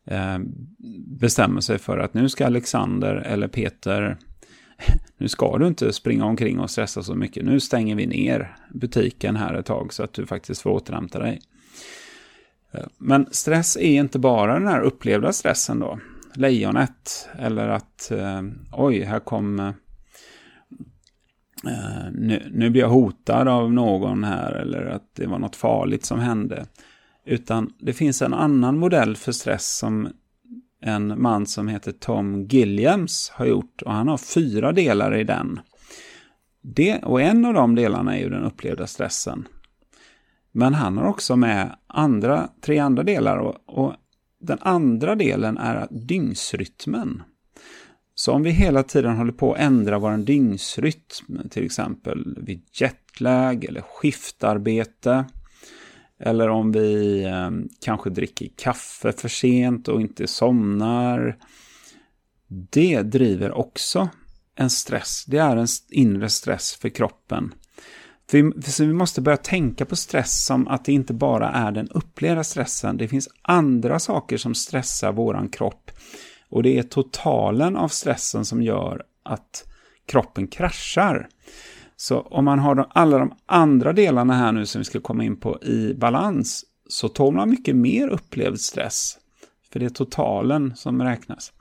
eh, 0.05 0.39
bestämmer 1.19 1.61
sig 1.61 1.79
för 1.79 1.97
att 1.97 2.13
nu 2.13 2.29
ska 2.29 2.45
Alexander 2.45 3.15
eller 3.15 3.47
Peter 3.47 4.17
nu 5.19 5.27
ska 5.27 5.57
du 5.57 5.67
inte 5.67 5.93
springa 5.93 6.25
omkring 6.25 6.59
och 6.59 6.69
stressa 6.69 7.03
så 7.03 7.15
mycket. 7.15 7.45
Nu 7.45 7.59
stänger 7.59 7.95
vi 7.95 8.05
ner 8.07 8.55
butiken 8.69 9.35
här 9.35 9.53
ett 9.53 9.65
tag 9.65 9.93
så 9.93 10.03
att 10.03 10.13
du 10.13 10.25
faktiskt 10.25 10.61
får 10.61 10.69
återhämta 10.69 11.19
dig. 11.19 11.39
Eh, 12.71 12.85
men 12.97 13.27
stress 13.31 13.77
är 13.77 13.99
inte 13.99 14.19
bara 14.19 14.53
den 14.53 14.67
här 14.67 14.81
upplevda 14.81 15.33
stressen 15.33 15.79
då. 15.79 15.99
Lejonet 16.35 17.29
eller 17.39 17.67
att 17.67 18.11
eh, 18.11 18.41
oj, 18.71 19.01
här 19.01 19.19
kom 19.19 19.59
eh, 19.59 19.71
nu, 22.11 22.51
nu 22.51 22.69
blir 22.69 22.81
jag 22.81 22.89
hotad 22.89 23.47
av 23.47 23.73
någon 23.73 24.23
här 24.23 24.51
eller 24.51 24.85
att 24.85 25.15
det 25.15 25.27
var 25.27 25.39
något 25.39 25.55
farligt 25.55 26.05
som 26.05 26.19
hände. 26.19 26.65
Utan 27.25 27.73
det 27.79 27.93
finns 27.93 28.21
en 28.21 28.33
annan 28.33 28.77
modell 28.77 29.15
för 29.15 29.31
stress 29.31 29.77
som 29.77 30.09
en 30.81 31.21
man 31.21 31.45
som 31.45 31.67
heter 31.67 31.91
Tom 31.91 32.43
Gilliams 32.43 33.31
har 33.35 33.45
gjort 33.45 33.81
och 33.81 33.93
han 33.93 34.07
har 34.07 34.17
fyra 34.17 34.71
delar 34.71 35.15
i 35.15 35.23
den. 35.23 35.59
Det, 36.61 37.03
och 37.03 37.21
en 37.21 37.45
av 37.45 37.53
de 37.53 37.75
delarna 37.75 38.17
är 38.17 38.21
ju 38.21 38.29
den 38.29 38.43
upplevda 38.43 38.87
stressen. 38.87 39.47
Men 40.51 40.73
han 40.73 40.97
har 40.97 41.05
också 41.05 41.35
med 41.35 41.75
andra, 41.87 42.49
tre 42.61 42.79
andra 42.79 43.03
delar 43.03 43.37
och, 43.37 43.55
och 43.65 43.93
den 44.39 44.57
andra 44.61 45.15
delen 45.15 45.57
är 45.57 45.87
dygnsrytmen. 45.91 47.23
Så 48.15 48.33
om 48.33 48.43
vi 48.43 48.51
hela 48.51 48.83
tiden 48.83 49.17
håller 49.17 49.31
på 49.31 49.53
att 49.53 49.59
ändra 49.59 49.99
vår 49.99 50.17
dygnsrytm, 50.17 51.49
till 51.49 51.65
exempel 51.65 52.37
vid 52.41 52.63
jetlag 52.73 53.65
eller 53.65 53.81
skiftarbete, 53.81 55.25
eller 56.19 56.49
om 56.49 56.71
vi 56.71 57.23
eh, 57.23 57.49
kanske 57.81 58.09
dricker 58.09 58.49
kaffe 58.57 59.11
för 59.11 59.29
sent 59.29 59.87
och 59.87 60.01
inte 60.01 60.27
somnar. 60.27 61.37
Det 62.47 63.01
driver 63.01 63.51
också 63.51 64.09
en 64.55 64.69
stress. 64.69 65.25
Det 65.27 65.37
är 65.37 65.57
en 65.57 65.67
inre 65.89 66.29
stress 66.29 66.75
för 66.75 66.89
kroppen. 66.89 67.53
För 68.29 68.37
vi, 68.37 68.61
så 68.61 68.85
vi 68.85 68.93
måste 68.93 69.21
börja 69.21 69.37
tänka 69.37 69.85
på 69.85 69.95
stress 69.95 70.45
som 70.45 70.67
att 70.67 70.85
det 70.85 70.93
inte 70.93 71.13
bara 71.13 71.49
är 71.49 71.71
den 71.71 71.89
upplevda 71.89 72.43
stressen. 72.43 72.97
Det 72.97 73.07
finns 73.07 73.29
andra 73.41 73.99
saker 73.99 74.37
som 74.37 74.55
stressar 74.55 75.11
våran 75.11 75.49
kropp. 75.49 75.91
Och 76.49 76.63
det 76.63 76.77
är 76.77 76.83
totalen 76.83 77.77
av 77.77 77.87
stressen 77.87 78.45
som 78.45 78.61
gör 78.61 79.03
att 79.23 79.65
kroppen 80.05 80.47
kraschar. 80.47 81.27
Så 82.01 82.21
om 82.21 82.45
man 82.45 82.59
har 82.59 82.75
de, 82.75 82.85
alla 82.89 83.17
de 83.17 83.33
andra 83.45 83.93
delarna 83.93 84.33
här 84.33 84.51
nu 84.51 84.65
som 84.65 84.79
vi 84.79 84.85
ska 84.85 84.99
komma 84.99 85.23
in 85.23 85.37
på 85.37 85.63
i 85.63 85.93
balans 85.93 86.65
så 86.87 87.07
tål 87.07 87.33
man 87.33 87.49
mycket 87.49 87.75
mer 87.75 88.07
upplevd 88.07 88.59
stress. 88.59 89.17
För 89.71 89.79
det 89.79 89.85
är 89.85 89.89
totalen 89.89 90.75
som 90.75 91.01
räknas. 91.01 91.53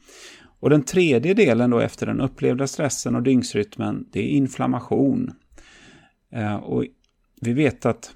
Och 0.61 0.71
den 0.71 0.83
tredje 0.83 1.35
delen 1.35 1.71
då 1.71 1.79
efter 1.79 2.07
den 2.07 2.21
upplevda 2.21 2.67
stressen 2.67 3.15
och 3.15 3.23
dygnsrytmen, 3.23 4.07
det 4.13 4.21
är 4.21 4.29
inflammation. 4.29 5.33
Eh, 6.33 6.57
och 6.57 6.85
vi 7.41 7.53
vet 7.53 7.87
att 7.87 8.15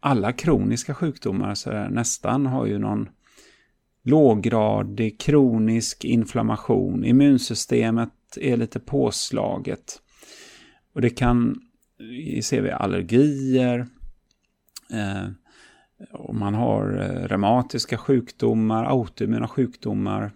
alla 0.00 0.32
kroniska 0.32 0.94
sjukdomar 0.94 1.54
så 1.54 1.70
där, 1.70 1.88
nästan 1.88 2.46
har 2.46 2.66
ju 2.66 2.78
någon 2.78 3.08
låggradig 4.02 5.20
kronisk 5.20 6.04
inflammation. 6.04 7.04
Immunsystemet 7.04 8.10
är 8.36 8.56
lite 8.56 8.80
påslaget. 8.80 10.00
Och 10.94 11.00
det 11.00 11.10
kan, 11.10 11.60
ser 12.42 12.62
vi 12.62 12.70
allergier, 12.70 13.86
eh, 14.90 15.28
om 16.12 16.38
man 16.38 16.54
har 16.54 16.98
eh, 17.00 17.28
reumatiska 17.28 17.98
sjukdomar, 17.98 18.84
autoimmuna 18.84 19.48
sjukdomar, 19.48 20.32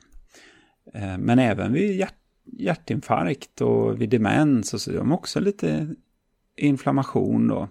eh, 0.95 1.19
men 1.19 1.39
även 1.39 1.73
vid 1.73 1.97
hjärt, 1.97 2.15
hjärtinfarkt 2.45 3.61
och 3.61 4.01
vid 4.01 4.11
demens 4.11 4.75
och 4.75 4.81
så 4.81 4.93
de 4.93 5.13
också 5.13 5.41
lite 5.41 5.95
inflammation 6.57 7.49
då. 7.49 7.69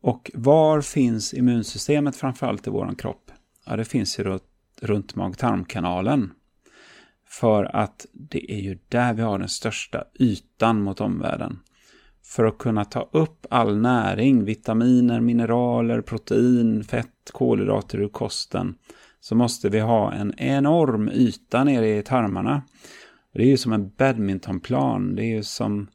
Och 0.00 0.30
var 0.34 0.80
finns 0.80 1.34
immunsystemet 1.34 2.16
framförallt 2.16 2.66
i 2.66 2.70
vår 2.70 2.94
kropp? 2.98 3.30
Ja, 3.66 3.76
det 3.76 3.84
finns 3.84 4.18
ju 4.18 4.38
runt 4.80 5.14
mag-tarmkanalen. 5.14 6.30
För 7.26 7.64
att 7.64 8.06
det 8.12 8.52
är 8.52 8.60
ju 8.60 8.78
där 8.88 9.14
vi 9.14 9.22
har 9.22 9.38
den 9.38 9.48
största 9.48 10.04
ytan 10.18 10.82
mot 10.82 11.00
omvärlden 11.00 11.58
för 12.24 12.44
att 12.44 12.58
kunna 12.58 12.84
ta 12.84 13.08
upp 13.12 13.46
all 13.50 13.76
näring, 13.76 14.44
vitaminer, 14.44 15.20
mineraler, 15.20 16.00
protein, 16.00 16.84
fett, 16.84 17.30
kolhydrater 17.32 17.98
ur 17.98 18.08
kosten 18.08 18.74
så 19.20 19.34
måste 19.34 19.68
vi 19.68 19.80
ha 19.80 20.12
en 20.12 20.34
enorm 20.38 21.08
yta 21.08 21.64
nere 21.64 21.98
i 21.98 22.02
tarmarna. 22.02 22.62
Det 23.34 23.42
är 23.42 23.46
ju 23.46 23.56
som 23.56 23.72
en 23.72 23.90
badmintonplan, 23.98 25.14
det 25.14 25.22
är 25.22 25.36
ju 25.36 25.42
som 25.42 25.88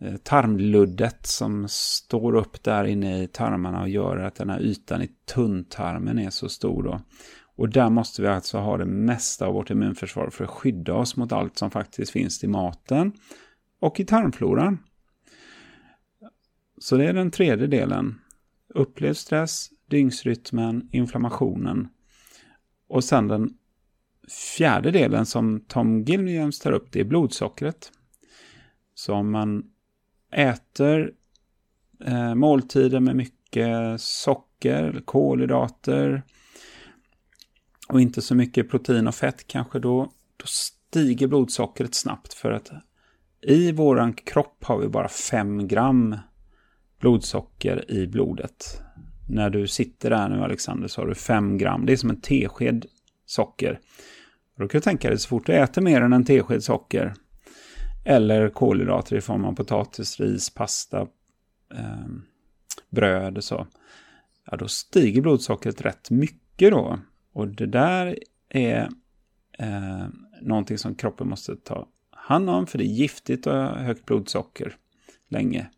eh, 0.00 0.16
tarmluddet 0.16 1.26
som 1.26 1.66
står 1.68 2.34
upp 2.34 2.62
där 2.62 2.84
inne 2.84 3.22
i 3.22 3.26
tarmarna 3.26 3.82
och 3.82 3.88
gör 3.88 4.16
att 4.16 4.34
den 4.34 4.50
här 4.50 4.60
ytan 4.60 5.02
i 5.02 5.08
tunntarmen 5.34 6.18
är 6.18 6.30
så 6.30 6.48
stor 6.48 6.82
då. 6.82 7.00
Och 7.56 7.68
där 7.68 7.90
måste 7.90 8.22
vi 8.22 8.28
alltså 8.28 8.58
ha 8.58 8.76
det 8.76 8.84
mesta 8.84 9.46
av 9.46 9.54
vårt 9.54 9.70
immunförsvar 9.70 10.30
för 10.30 10.44
att 10.44 10.50
skydda 10.50 10.94
oss 10.94 11.16
mot 11.16 11.32
allt 11.32 11.58
som 11.58 11.70
faktiskt 11.70 12.12
finns 12.12 12.44
i 12.44 12.48
maten 12.48 13.12
och 13.80 14.00
i 14.00 14.04
tarmfloran. 14.04 14.78
Så 16.80 16.96
det 16.96 17.04
är 17.04 17.12
den 17.12 17.30
tredje 17.30 17.66
delen. 17.66 18.20
Upplevd 18.74 19.16
stress, 19.16 19.70
dygnsrytmen, 19.86 20.88
inflammationen. 20.92 21.88
Och 22.88 23.04
sen 23.04 23.28
den 23.28 23.54
fjärde 24.56 24.90
delen 24.90 25.26
som 25.26 25.60
Tom 25.60 26.02
Gilliams 26.02 26.58
tar 26.58 26.72
upp, 26.72 26.92
det 26.92 27.00
är 27.00 27.04
blodsockret. 27.04 27.92
Så 28.94 29.14
om 29.14 29.30
man 29.30 29.70
äter 30.32 31.12
eh, 32.04 32.34
måltider 32.34 33.00
med 33.00 33.16
mycket 33.16 34.00
socker, 34.00 35.02
kolhydrater 35.04 36.22
och 37.88 38.00
inte 38.00 38.22
så 38.22 38.34
mycket 38.34 38.70
protein 38.70 39.08
och 39.08 39.14
fett 39.14 39.46
kanske 39.46 39.78
då, 39.78 40.12
då 40.36 40.46
stiger 40.46 41.26
blodsockret 41.26 41.94
snabbt 41.94 42.34
för 42.34 42.50
att 42.50 42.70
i 43.42 43.72
våran 43.72 44.12
kropp 44.12 44.64
har 44.64 44.78
vi 44.78 44.88
bara 44.88 45.08
5 45.08 45.68
gram 45.68 46.16
blodsocker 47.00 47.90
i 47.90 48.06
blodet. 48.06 48.82
När 49.28 49.50
du 49.50 49.66
sitter 49.66 50.10
där 50.10 50.28
nu 50.28 50.42
Alexander 50.42 50.88
så 50.88 51.00
har 51.00 51.08
du 51.08 51.14
5 51.14 51.58
gram. 51.58 51.86
Det 51.86 51.92
är 51.92 51.96
som 51.96 52.10
en 52.10 52.20
tesked 52.20 52.86
socker. 53.26 53.80
då 54.56 54.68
kan 54.68 54.78
du 54.78 54.82
tänka 54.82 55.08
dig 55.08 55.18
så 55.18 55.28
fort 55.28 55.46
du 55.46 55.52
äter 55.52 55.82
mer 55.82 56.00
än 56.00 56.12
en 56.12 56.24
tesked 56.24 56.64
socker 56.64 57.14
eller 58.04 58.48
kolhydrater 58.48 59.16
i 59.16 59.20
form 59.20 59.44
av 59.44 59.52
potatis, 59.52 60.20
ris, 60.20 60.50
pasta, 60.50 61.00
eh, 61.74 62.06
bröd 62.90 63.36
och 63.36 63.44
så. 63.44 63.66
Ja, 64.50 64.56
då 64.56 64.68
stiger 64.68 65.22
blodsockret 65.22 65.80
rätt 65.80 66.10
mycket 66.10 66.70
då. 66.70 66.98
Och 67.32 67.48
det 67.48 67.66
där 67.66 68.18
är 68.48 68.88
eh, 69.58 70.06
någonting 70.42 70.78
som 70.78 70.94
kroppen 70.94 71.28
måste 71.28 71.56
ta 71.56 71.88
hand 72.10 72.50
om 72.50 72.66
för 72.66 72.78
det 72.78 72.84
är 72.84 72.94
giftigt 72.94 73.46
att 73.46 73.54
ha 73.54 73.82
högt 73.82 74.04
blodsocker 74.04 74.76
länge. 75.28 75.70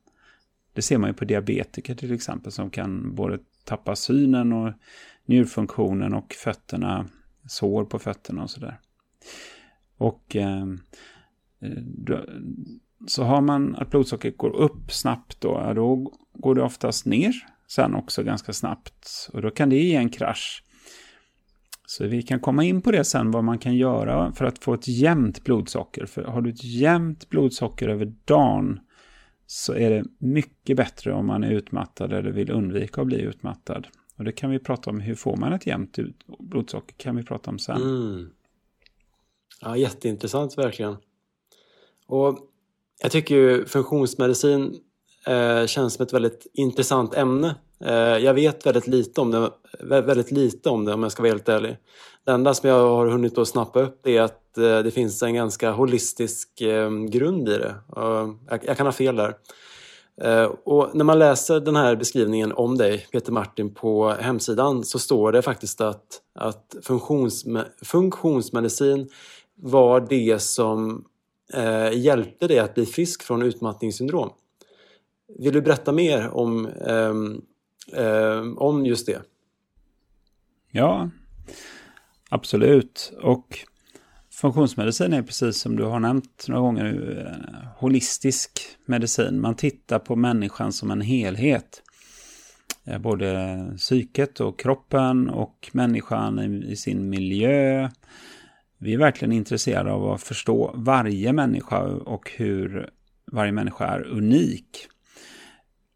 Det 0.72 0.83
ser 0.83 0.98
man 0.98 1.11
ju 1.11 1.14
på 1.14 1.24
diabetiker 1.24 1.94
till 1.94 2.12
exempel 2.12 2.52
som 2.52 2.70
kan 2.70 3.14
både 3.14 3.38
tappa 3.64 3.96
synen 3.96 4.52
och 4.52 4.72
njurfunktionen 5.26 6.14
och 6.14 6.33
fötterna, 6.33 7.06
sår 7.48 7.85
på 7.85 7.98
fötterna 7.98 8.42
och 8.42 8.50
sådär. 8.50 8.80
Och 9.96 10.37
eh, 10.37 10.66
då, 11.85 12.24
så 13.06 13.24
har 13.24 13.40
man 13.40 13.76
att 13.76 13.90
blodsockret 13.90 14.38
går 14.38 14.56
upp 14.56 14.92
snabbt 14.92 15.40
då, 15.40 15.72
då 15.74 16.12
går 16.33 16.54
det 16.54 16.62
oftast 16.62 17.06
ner 17.06 17.35
sen 17.68 17.94
också 17.94 18.22
ganska 18.22 18.52
snabbt. 18.52 19.28
Och 19.33 19.42
då 19.42 19.50
kan 19.50 19.68
det 19.68 19.76
ge 19.76 19.94
en 19.94 20.11
krasch. 20.11 20.64
Så 21.87 22.06
vi 22.06 22.22
kan 22.22 22.40
komma 22.40 22.64
in 22.64 22.83
på 22.83 22.90
det 22.90 23.04
sen, 23.04 23.30
vad 23.30 23.44
man 23.44 23.59
kan 23.59 23.76
göra 23.76 24.33
för 24.33 24.44
att 24.44 24.59
få 24.59 24.74
ett 24.74 24.88
jämnt 24.88 25.44
blodsocker. 25.44 26.06
För 26.06 26.24
har 26.24 26.42
du 26.42 26.50
ett 26.50 26.64
jämnt 26.64 27.28
blodsocker 27.28 27.88
över 27.88 28.12
dagen 28.24 28.80
så 29.52 29.74
är 29.74 29.90
det 29.90 30.04
mycket 30.18 30.76
bättre 30.76 31.12
om 31.12 31.26
man 31.26 31.44
är 31.44 31.50
utmattad 31.50 32.12
eller 32.12 32.30
vill 32.30 32.50
undvika 32.50 33.00
att 33.00 33.06
bli 33.06 33.20
utmattad. 33.20 33.86
Och 34.16 34.24
det 34.24 34.32
kan 34.32 34.50
vi 34.50 34.58
prata 34.58 34.90
om, 34.90 35.00
hur 35.00 35.14
får 35.14 35.36
man 35.36 35.52
ett 35.52 35.66
jämnt 35.66 35.98
blodsocker 36.38 36.94
kan 36.96 37.16
vi 37.16 37.22
prata 37.22 37.50
om 37.50 37.58
sen. 37.58 37.82
Mm. 37.82 38.30
Ja, 39.60 39.76
jätteintressant 39.76 40.58
verkligen. 40.58 40.96
Och 42.06 42.38
jag 43.02 43.10
tycker 43.10 43.34
ju 43.34 43.66
funktionsmedicin 43.66 44.80
eh, 45.26 45.66
känns 45.66 45.94
som 45.94 46.06
ett 46.06 46.12
väldigt 46.12 46.46
intressant 46.52 47.14
ämne. 47.14 47.54
Eh, 47.84 47.94
jag 48.18 48.34
vet 48.34 48.66
väldigt 48.66 48.86
lite 48.86 49.20
om 49.20 49.30
det, 49.30 49.50
väldigt 49.80 50.30
lite 50.30 50.68
om 50.68 50.84
det 50.84 50.94
om 50.94 51.02
jag 51.02 51.12
ska 51.12 51.22
vara 51.22 51.32
helt 51.32 51.48
ärlig. 51.48 51.76
Det 52.24 52.32
enda 52.32 52.54
som 52.54 52.68
jag 52.68 52.88
har 52.88 53.06
hunnit 53.06 53.38
att 53.38 53.48
snappa 53.48 53.82
upp 53.82 54.06
är 54.06 54.20
att 54.20 54.58
eh, 54.58 54.78
det 54.78 54.90
finns 54.90 55.22
en 55.22 55.34
ganska 55.34 55.70
holistisk 55.70 56.60
ehm, 56.60 57.10
grund 57.10 57.48
i 57.48 57.58
det. 57.58 57.74
Jag, 58.66 58.76
kan 58.76 58.86
ha 58.86 58.92
fel 58.92 59.16
där. 59.16 59.34
Eh, 60.22 60.44
och 60.44 60.90
när 60.94 61.04
man 61.04 61.18
läser 61.18 61.60
den 61.60 61.76
här 61.76 61.96
beskrivningen 61.96 62.52
om 62.52 62.78
dig, 62.78 63.06
Peter 63.12 63.32
Martin, 63.32 63.74
på 63.74 64.08
hemsidan 64.08 64.84
så 64.84 64.98
står 64.98 65.32
det 65.32 65.42
faktiskt 65.42 65.80
att, 65.80 66.04
att 66.34 66.76
funktionsme 66.82 67.64
funktionsmedicin 67.82 69.08
var 69.54 70.00
det 70.00 70.42
som 70.42 71.04
eh, 71.54 71.92
hjälpte 71.92 72.46
dig 72.46 72.58
att 72.58 72.74
bli 72.74 72.86
frisk 72.86 73.22
från 73.22 73.42
utmattningssyndrom. 73.42 74.30
Vill 75.38 75.52
du 75.52 75.60
berätta 75.60 75.92
mer 75.92 76.28
om, 76.28 76.66
eh, 76.66 77.14
eh, 77.96 78.53
om 78.57 78.87
just 78.87 79.07
det? 79.07 79.22
Ja, 80.70 81.11
absolut. 82.31 83.12
Och 83.22 83.59
funktionsmedicin 84.33 85.12
är 85.12 85.22
precis 85.22 85.61
som 85.61 85.76
du 85.76 85.85
har 85.85 86.00
nämnt 86.00 86.44
några 86.48 86.61
gånger 86.61 86.85
nu, 86.85 87.26
holistisk 87.76 88.61
medicin. 88.85 89.40
Man 89.40 89.55
tittar 89.55 89.98
på 89.98 90.16
människan 90.16 90.72
som 90.72 90.90
en 90.90 91.00
helhet. 91.00 91.83
Eh, 92.85 92.98
både 92.98 93.59
psyket 93.76 94.40
och 94.40 94.59
kroppen 94.59 95.31
och 95.31 95.70
människan 95.72 96.62
i 96.62 96.76
sin 96.76 97.11
miljö, 97.11 97.88
vi 98.83 98.94
är 98.94 98.98
verkligen 98.98 99.33
intresserade 99.33 99.92
av 99.92 100.11
att 100.11 100.22
förstå 100.22 100.72
varje 100.74 101.33
människa 101.33 101.83
och 101.87 102.31
hur 102.37 102.90
varje 103.33 103.53
människa 103.53 103.87
är 103.87 104.07
unik. 104.07 104.87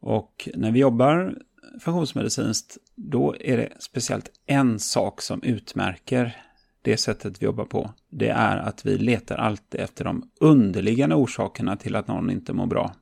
Och 0.01 0.49
när 0.55 0.71
vi 0.71 0.79
jobbar 0.79 1.39
funktionsmedicinskt, 1.81 2.79
då 2.95 3.37
är 3.41 3.57
det 3.57 3.73
speciellt 3.79 4.31
en 4.47 4.79
sak 4.79 5.23
som 5.23 5.43
utmärker 5.43 6.37
det 6.83 6.97
sättet 6.97 7.43
vi 7.43 7.45
jobbar 7.45 7.65
på. 7.65 7.91
Det 8.11 8.29
är 8.29 8.57
att 8.57 8.87
vi 8.87 8.99
letar 8.99 9.37
alltid 9.37 9.81
efter 9.81 10.05
de 10.05 10.31
underliggande 10.41 11.15
orsakerna 11.15 11.77
till 11.77 11.97
att 11.97 12.09
någon 12.09 12.31
inte 12.31 12.53
mår 12.53 12.67
bra. 12.67 12.95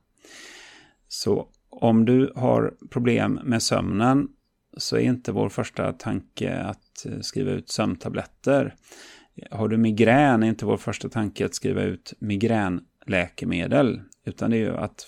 Så 1.07 1.47
om 1.69 2.05
du 2.05 2.33
har 2.35 2.73
problem 2.89 3.39
med 3.43 3.63
sömnen 3.63 4.27
så 4.77 4.95
är 4.95 5.01
inte 5.01 5.31
vår 5.31 5.49
första 5.49 5.93
tanke 5.93 6.57
att 6.59 7.05
skriva 7.21 7.51
ut 7.51 7.69
sömntabletter. 7.69 8.75
Har 9.51 9.67
du 9.67 9.77
migrän 9.77 10.43
är 10.43 10.47
inte 10.47 10.65
vår 10.65 10.77
första 10.77 11.09
tanke 11.09 11.45
att 11.45 11.55
skriva 11.55 11.81
ut 11.81 12.13
migränläkemedel, 12.19 14.01
utan 14.25 14.51
det 14.51 14.57
är 14.57 14.61
ju 14.61 14.77
att 14.77 15.07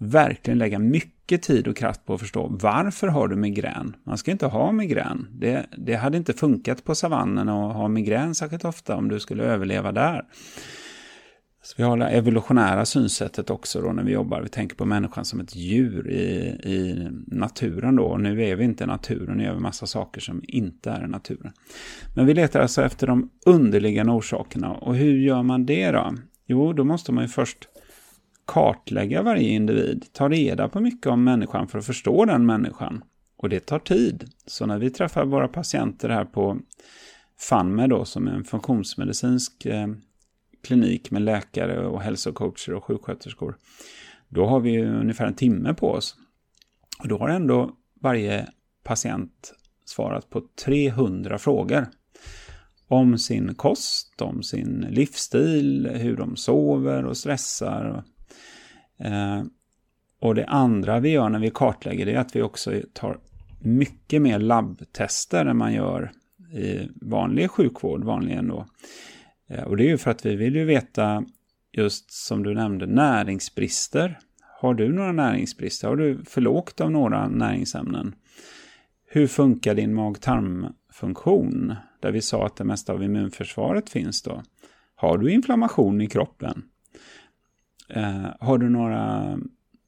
verkligen 0.00 0.58
lägga 0.58 0.78
mycket 0.78 1.42
tid 1.42 1.68
och 1.68 1.76
kraft 1.76 2.06
på 2.06 2.14
att 2.14 2.20
förstå 2.20 2.48
varför 2.60 3.08
har 3.08 3.28
du 3.28 3.36
migrän? 3.36 3.96
Man 4.04 4.18
ska 4.18 4.30
inte 4.30 4.46
ha 4.46 4.72
migrän. 4.72 5.26
Det, 5.32 5.66
det 5.78 5.94
hade 5.94 6.16
inte 6.16 6.32
funkat 6.32 6.84
på 6.84 6.94
savannen 6.94 7.48
att 7.48 7.74
ha 7.74 7.88
migrän 7.88 8.34
särskilt 8.34 8.64
ofta 8.64 8.96
om 8.96 9.08
du 9.08 9.20
skulle 9.20 9.42
överleva 9.44 9.92
där. 9.92 10.24
Så 11.62 11.74
vi 11.76 11.82
har 11.82 11.96
det 11.96 12.08
evolutionära 12.08 12.86
synsättet 12.86 13.50
också 13.50 13.80
då 13.80 13.92
när 13.92 14.02
vi 14.02 14.12
jobbar. 14.12 14.40
Vi 14.40 14.48
tänker 14.48 14.76
på 14.76 14.84
människan 14.84 15.24
som 15.24 15.40
ett 15.40 15.56
djur 15.56 16.10
i, 16.10 16.26
i 16.64 17.08
naturen 17.26 17.96
då. 17.96 18.04
Och 18.04 18.20
nu 18.20 18.44
är 18.44 18.56
vi 18.56 18.64
inte 18.64 18.84
i 18.84 18.86
naturen, 18.86 19.36
nu 19.36 19.44
gör 19.44 19.54
vi 19.54 19.60
massa 19.60 19.86
saker 19.86 20.20
som 20.20 20.42
inte 20.48 20.90
är 20.90 21.04
i 21.04 21.08
naturen. 21.08 21.52
Men 22.16 22.26
vi 22.26 22.34
letar 22.34 22.60
alltså 22.60 22.82
efter 22.82 23.06
de 23.06 23.30
underliggande 23.46 24.12
orsakerna. 24.12 24.72
Och 24.72 24.96
hur 24.96 25.18
gör 25.18 25.42
man 25.42 25.66
det 25.66 25.90
då? 25.90 26.14
Jo, 26.46 26.72
då 26.72 26.84
måste 26.84 27.12
man 27.12 27.24
ju 27.24 27.28
först 27.28 27.68
kartlägga 28.50 29.22
varje 29.22 29.48
individ, 29.48 30.06
ta 30.12 30.28
reda 30.28 30.68
på 30.68 30.80
mycket 30.80 31.06
om 31.06 31.24
människan 31.24 31.68
för 31.68 31.78
att 31.78 31.86
förstå 31.86 32.24
den 32.24 32.46
människan. 32.46 33.04
Och 33.36 33.48
det 33.48 33.60
tar 33.60 33.78
tid. 33.78 34.24
Så 34.46 34.66
när 34.66 34.78
vi 34.78 34.90
träffar 34.90 35.24
våra 35.24 35.48
patienter 35.48 36.08
här 36.08 36.24
på 36.24 36.58
FANME 37.38 37.86
då, 37.86 38.04
som 38.04 38.28
är 38.28 38.32
en 38.32 38.44
funktionsmedicinsk 38.44 39.66
eh, 39.66 39.86
klinik 40.62 41.10
med 41.10 41.22
läkare 41.22 41.86
och 41.86 42.02
hälsocoacher 42.02 42.74
och 42.74 42.84
sjuksköterskor. 42.84 43.56
Då 44.28 44.46
har 44.46 44.60
vi 44.60 44.82
ungefär 44.82 45.26
en 45.26 45.34
timme 45.34 45.74
på 45.74 45.90
oss. 45.90 46.16
Och 46.98 47.08
då 47.08 47.18
har 47.18 47.28
ändå 47.28 47.70
varje 48.00 48.48
patient 48.82 49.54
svarat 49.84 50.30
på 50.30 50.42
300 50.64 51.38
frågor. 51.38 51.86
Om 52.88 53.18
sin 53.18 53.54
kost, 53.54 54.22
om 54.22 54.42
sin 54.42 54.86
livsstil, 54.90 55.90
hur 55.94 56.16
de 56.16 56.36
sover 56.36 57.04
och 57.04 57.16
stressar. 57.16 58.04
Eh, 59.00 59.42
och 60.20 60.34
det 60.34 60.46
andra 60.46 61.00
vi 61.00 61.08
gör 61.08 61.28
när 61.28 61.38
vi 61.38 61.50
kartlägger 61.50 62.06
det 62.06 62.12
är 62.12 62.18
att 62.18 62.36
vi 62.36 62.42
också 62.42 62.72
tar 62.92 63.18
mycket 63.58 64.22
mer 64.22 64.38
labbtester 64.38 65.46
än 65.46 65.56
man 65.56 65.72
gör 65.72 66.12
i 66.52 66.88
vanlig 66.94 67.50
sjukvård 67.50 68.04
vanligen 68.04 68.48
då. 68.48 68.66
Eh, 69.48 69.64
och 69.64 69.76
det 69.76 69.84
är 69.84 69.88
ju 69.88 69.98
för 69.98 70.10
att 70.10 70.26
vi 70.26 70.36
vill 70.36 70.56
ju 70.56 70.64
veta, 70.64 71.24
just 71.72 72.12
som 72.12 72.42
du 72.42 72.54
nämnde, 72.54 72.86
näringsbrister. 72.86 74.18
Har 74.60 74.74
du 74.74 74.92
några 74.92 75.12
näringsbrister? 75.12 75.88
Har 75.88 75.96
du 75.96 76.24
för 76.24 76.40
lågt 76.40 76.80
av 76.80 76.90
några 76.90 77.28
näringsämnen? 77.28 78.14
Hur 79.06 79.26
funkar 79.26 79.74
din 79.74 79.94
mag-tarmfunktion? 79.94 81.74
Där 82.00 82.12
vi 82.12 82.22
sa 82.22 82.46
att 82.46 82.56
det 82.56 82.64
mesta 82.64 82.92
av 82.92 83.02
immunförsvaret 83.02 83.90
finns 83.90 84.22
då. 84.22 84.42
Har 84.94 85.18
du 85.18 85.32
inflammation 85.32 86.00
i 86.00 86.06
kroppen? 86.06 86.62
Eh, 87.94 88.26
har 88.40 88.58
du 88.58 88.68
några 88.68 89.38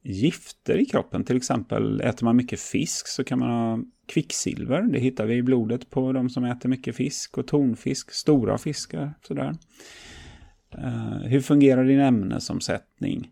gifter 0.02 0.78
i 0.78 0.84
kroppen? 0.84 1.24
Till 1.24 1.36
exempel 1.36 2.00
äter 2.00 2.24
man 2.24 2.36
mycket 2.36 2.60
fisk 2.60 3.08
så 3.08 3.24
kan 3.24 3.38
man 3.38 3.50
ha 3.50 3.78
kvicksilver. 4.06 4.82
Det 4.82 4.98
hittar 4.98 5.26
vi 5.26 5.34
i 5.34 5.42
blodet 5.42 5.90
på 5.90 6.12
de 6.12 6.30
som 6.30 6.44
äter 6.44 6.68
mycket 6.68 6.96
fisk 6.96 7.38
och 7.38 7.46
tonfisk, 7.46 8.12
stora 8.12 8.58
fiskar. 8.58 9.14
Sådär. 9.22 9.54
Eh, 10.78 11.28
hur 11.28 11.40
fungerar 11.40 11.84
din 11.84 12.00
ämnesomsättning? 12.00 13.30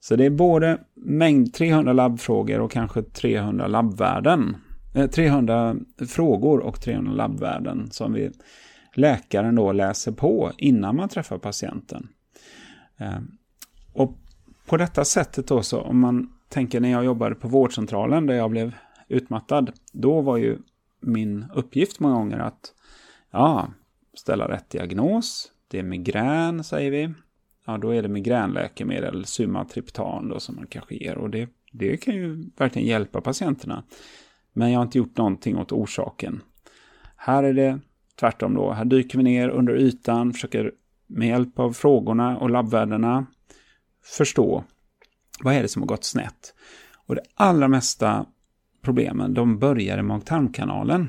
Så 0.00 0.16
det 0.16 0.24
är 0.24 0.30
både 0.30 0.78
mängd 0.94 1.54
300 1.54 1.92
labbfrågor 1.92 2.60
och 2.60 2.70
kanske 2.70 3.02
300 3.02 3.66
labbvärden. 3.66 4.56
Eh, 4.94 5.10
300 5.10 5.76
frågor 6.08 6.60
och 6.60 6.80
300 6.80 7.12
labbvärden 7.12 7.90
som 7.90 8.12
vi 8.12 8.30
läkaren 8.94 9.54
då 9.54 9.72
läser 9.72 10.12
på 10.12 10.52
innan 10.58 10.96
man 10.96 11.08
träffar 11.08 11.38
patienten. 11.38 12.08
Eh, 12.98 13.18
och 13.92 14.18
på 14.66 14.76
detta 14.76 15.04
sättet 15.04 15.46
då 15.46 15.62
så 15.62 15.80
om 15.80 16.00
man 16.00 16.32
tänker 16.48 16.80
när 16.80 16.90
jag 16.90 17.04
jobbade 17.04 17.34
på 17.34 17.48
vårdcentralen 17.48 18.26
där 18.26 18.34
jag 18.34 18.50
blev 18.50 18.74
utmattad, 19.08 19.72
då 19.92 20.20
var 20.20 20.36
ju 20.36 20.58
min 21.00 21.44
uppgift 21.54 22.00
många 22.00 22.14
gånger 22.14 22.38
att 22.38 22.74
ja, 23.30 23.68
ställa 24.14 24.48
rätt 24.48 24.70
diagnos. 24.70 25.52
Det 25.68 25.78
är 25.78 25.82
migrän, 25.82 26.64
säger 26.64 26.90
vi. 26.90 27.14
Ja, 27.66 27.78
då 27.78 27.90
är 27.90 28.02
det 28.02 28.08
migränläkemedel, 28.08 29.24
Sumatriptan 29.24 30.28
då 30.28 30.40
som 30.40 30.56
man 30.56 30.66
kanske 30.66 30.94
ger. 30.94 31.18
Och 31.18 31.30
det, 31.30 31.48
det 31.72 31.96
kan 31.96 32.14
ju 32.14 32.50
verkligen 32.56 32.88
hjälpa 32.88 33.20
patienterna. 33.20 33.84
Men 34.52 34.70
jag 34.70 34.78
har 34.78 34.84
inte 34.84 34.98
gjort 34.98 35.16
någonting 35.16 35.58
åt 35.58 35.72
orsaken. 35.72 36.42
Här 37.16 37.42
är 37.42 37.52
det 37.52 37.78
tvärtom 38.20 38.54
då. 38.54 38.72
Här 38.72 38.84
dyker 38.84 39.18
vi 39.18 39.24
ner 39.24 39.48
under 39.48 39.76
ytan, 39.76 40.32
försöker 40.32 40.72
med 41.06 41.28
hjälp 41.28 41.58
av 41.58 41.72
frågorna 41.72 42.38
och 42.38 42.50
labbvärdena 42.50 43.26
förstå 44.10 44.64
vad 45.42 45.54
är 45.54 45.62
det 45.62 45.68
som 45.68 45.82
har 45.82 45.86
gått 45.86 46.04
snett. 46.04 46.54
Och 47.06 47.14
det 47.14 47.22
allra 47.34 47.68
mesta 47.68 48.26
problemen, 48.82 49.34
de 49.34 49.58
börjar 49.58 49.98
i 49.98 50.02
mag-tarmkanalen. 50.02 51.08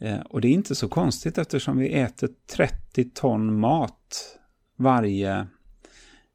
Eh, 0.00 0.20
och 0.20 0.40
det 0.40 0.48
är 0.48 0.52
inte 0.52 0.74
så 0.74 0.88
konstigt 0.88 1.38
eftersom 1.38 1.78
vi 1.78 1.92
äter 1.92 2.28
30 2.56 3.04
ton 3.04 3.60
mat 3.60 4.38
varje 4.76 5.46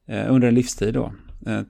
eh, 0.07 0.33
under 0.33 0.47
en 0.47 0.55
livstid 0.55 0.93
då. 0.93 1.13
Eh, 1.45 1.61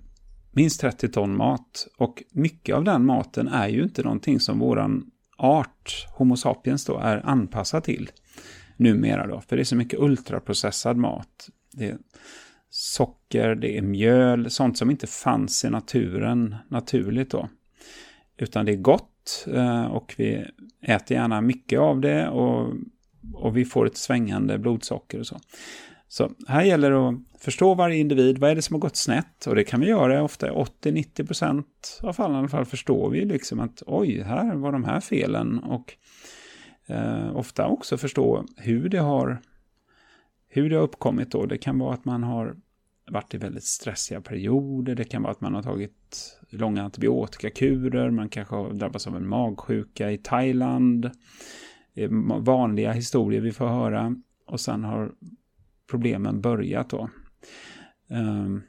minst 0.51 0.81
30 0.81 1.09
ton 1.09 1.37
mat. 1.37 1.87
Och 1.97 2.23
mycket 2.31 2.75
av 2.75 2.83
den 2.83 3.05
maten 3.05 3.47
är 3.47 3.67
ju 3.67 3.83
inte 3.83 4.03
någonting 4.03 4.39
som 4.39 4.59
våran 4.59 5.11
art, 5.37 6.07
Homo 6.09 6.37
sapiens 6.37 6.85
då, 6.85 6.97
är 6.97 7.25
anpassad 7.25 7.83
till 7.83 8.11
numera 8.77 9.27
då. 9.27 9.41
För 9.41 9.55
det 9.55 9.61
är 9.61 9.65
så 9.65 9.75
mycket 9.75 9.99
ultraprocessad 9.99 10.97
mat. 10.97 11.49
Det 11.71 11.85
är 11.85 11.97
socker, 12.75 13.55
det 13.55 13.77
är 13.77 13.81
mjöl, 13.81 14.49
sånt 14.49 14.77
som 14.77 14.91
inte 14.91 15.07
fanns 15.07 15.65
i 15.65 15.69
naturen 15.69 16.55
naturligt 16.67 17.29
då. 17.29 17.49
Utan 18.37 18.65
det 18.65 18.71
är 18.71 18.75
gott 18.77 19.45
eh, 19.53 19.85
och 19.85 20.13
vi 20.17 20.45
äter 20.81 21.17
gärna 21.17 21.41
mycket 21.41 21.79
av 21.79 22.01
det 22.01 22.27
och, 22.27 22.73
och 23.33 23.57
vi 23.57 23.65
får 23.65 23.85
ett 23.85 23.97
svängande 23.97 24.57
blodsocker 24.57 25.19
och 25.19 25.27
så. 25.27 25.39
Så 26.07 26.31
här 26.47 26.63
gäller 26.63 26.91
det 26.91 27.09
att 27.09 27.41
förstå 27.41 27.73
varje 27.73 27.97
individ. 27.97 28.37
Vad 28.37 28.51
är 28.51 28.55
det 28.55 28.61
som 28.61 28.73
har 28.73 28.79
gått 28.79 28.95
snett? 28.95 29.47
Och 29.47 29.55
det 29.55 29.63
kan 29.63 29.79
vi 29.79 29.87
göra 29.87 30.23
ofta. 30.23 30.51
80-90% 30.51 31.63
av 32.01 32.13
fallen 32.13 32.35
i 32.35 32.39
alla 32.39 32.47
fall 32.47 32.65
förstår 32.65 33.09
vi 33.09 33.25
liksom 33.25 33.59
att 33.59 33.83
oj, 33.85 34.21
här 34.21 34.55
var 34.55 34.71
de 34.71 34.83
här 34.83 34.99
felen. 34.99 35.59
Och 35.59 35.93
eh, 36.85 37.35
ofta 37.35 37.67
också 37.67 37.97
förstå 37.97 38.45
hur 38.57 38.89
det 38.89 38.99
har 38.99 39.41
hur 40.53 40.69
det 40.69 40.75
har 40.75 40.83
uppkommit 40.83 41.31
då. 41.31 41.45
Det 41.45 41.57
kan 41.57 41.79
vara 41.79 41.93
att 41.93 42.05
man 42.05 42.23
har 42.23 42.55
varit 43.11 43.33
i 43.33 43.37
väldigt 43.37 43.63
stressiga 43.63 44.21
perioder. 44.21 44.95
Det 44.95 45.03
kan 45.03 45.21
vara 45.21 45.31
att 45.31 45.41
man 45.41 45.55
har 45.55 45.63
tagit 45.63 46.39
långa 46.49 46.83
antibiotikakurer. 46.83 48.09
Man 48.09 48.29
kanske 48.29 48.55
har 48.55 48.73
drabbats 48.73 49.07
av 49.07 49.15
en 49.15 49.27
magsjuka 49.27 50.11
i 50.11 50.17
Thailand. 50.17 51.11
Det 51.93 52.03
är 52.03 52.39
vanliga 52.39 52.91
historier 52.91 53.41
vi 53.41 53.51
får 53.51 53.67
höra. 53.67 54.15
Och 54.45 54.59
sen 54.59 54.83
har 54.83 55.11
problemen 55.89 56.41
börjat 56.41 56.89
då. 56.89 57.09
Ehm, 58.09 58.61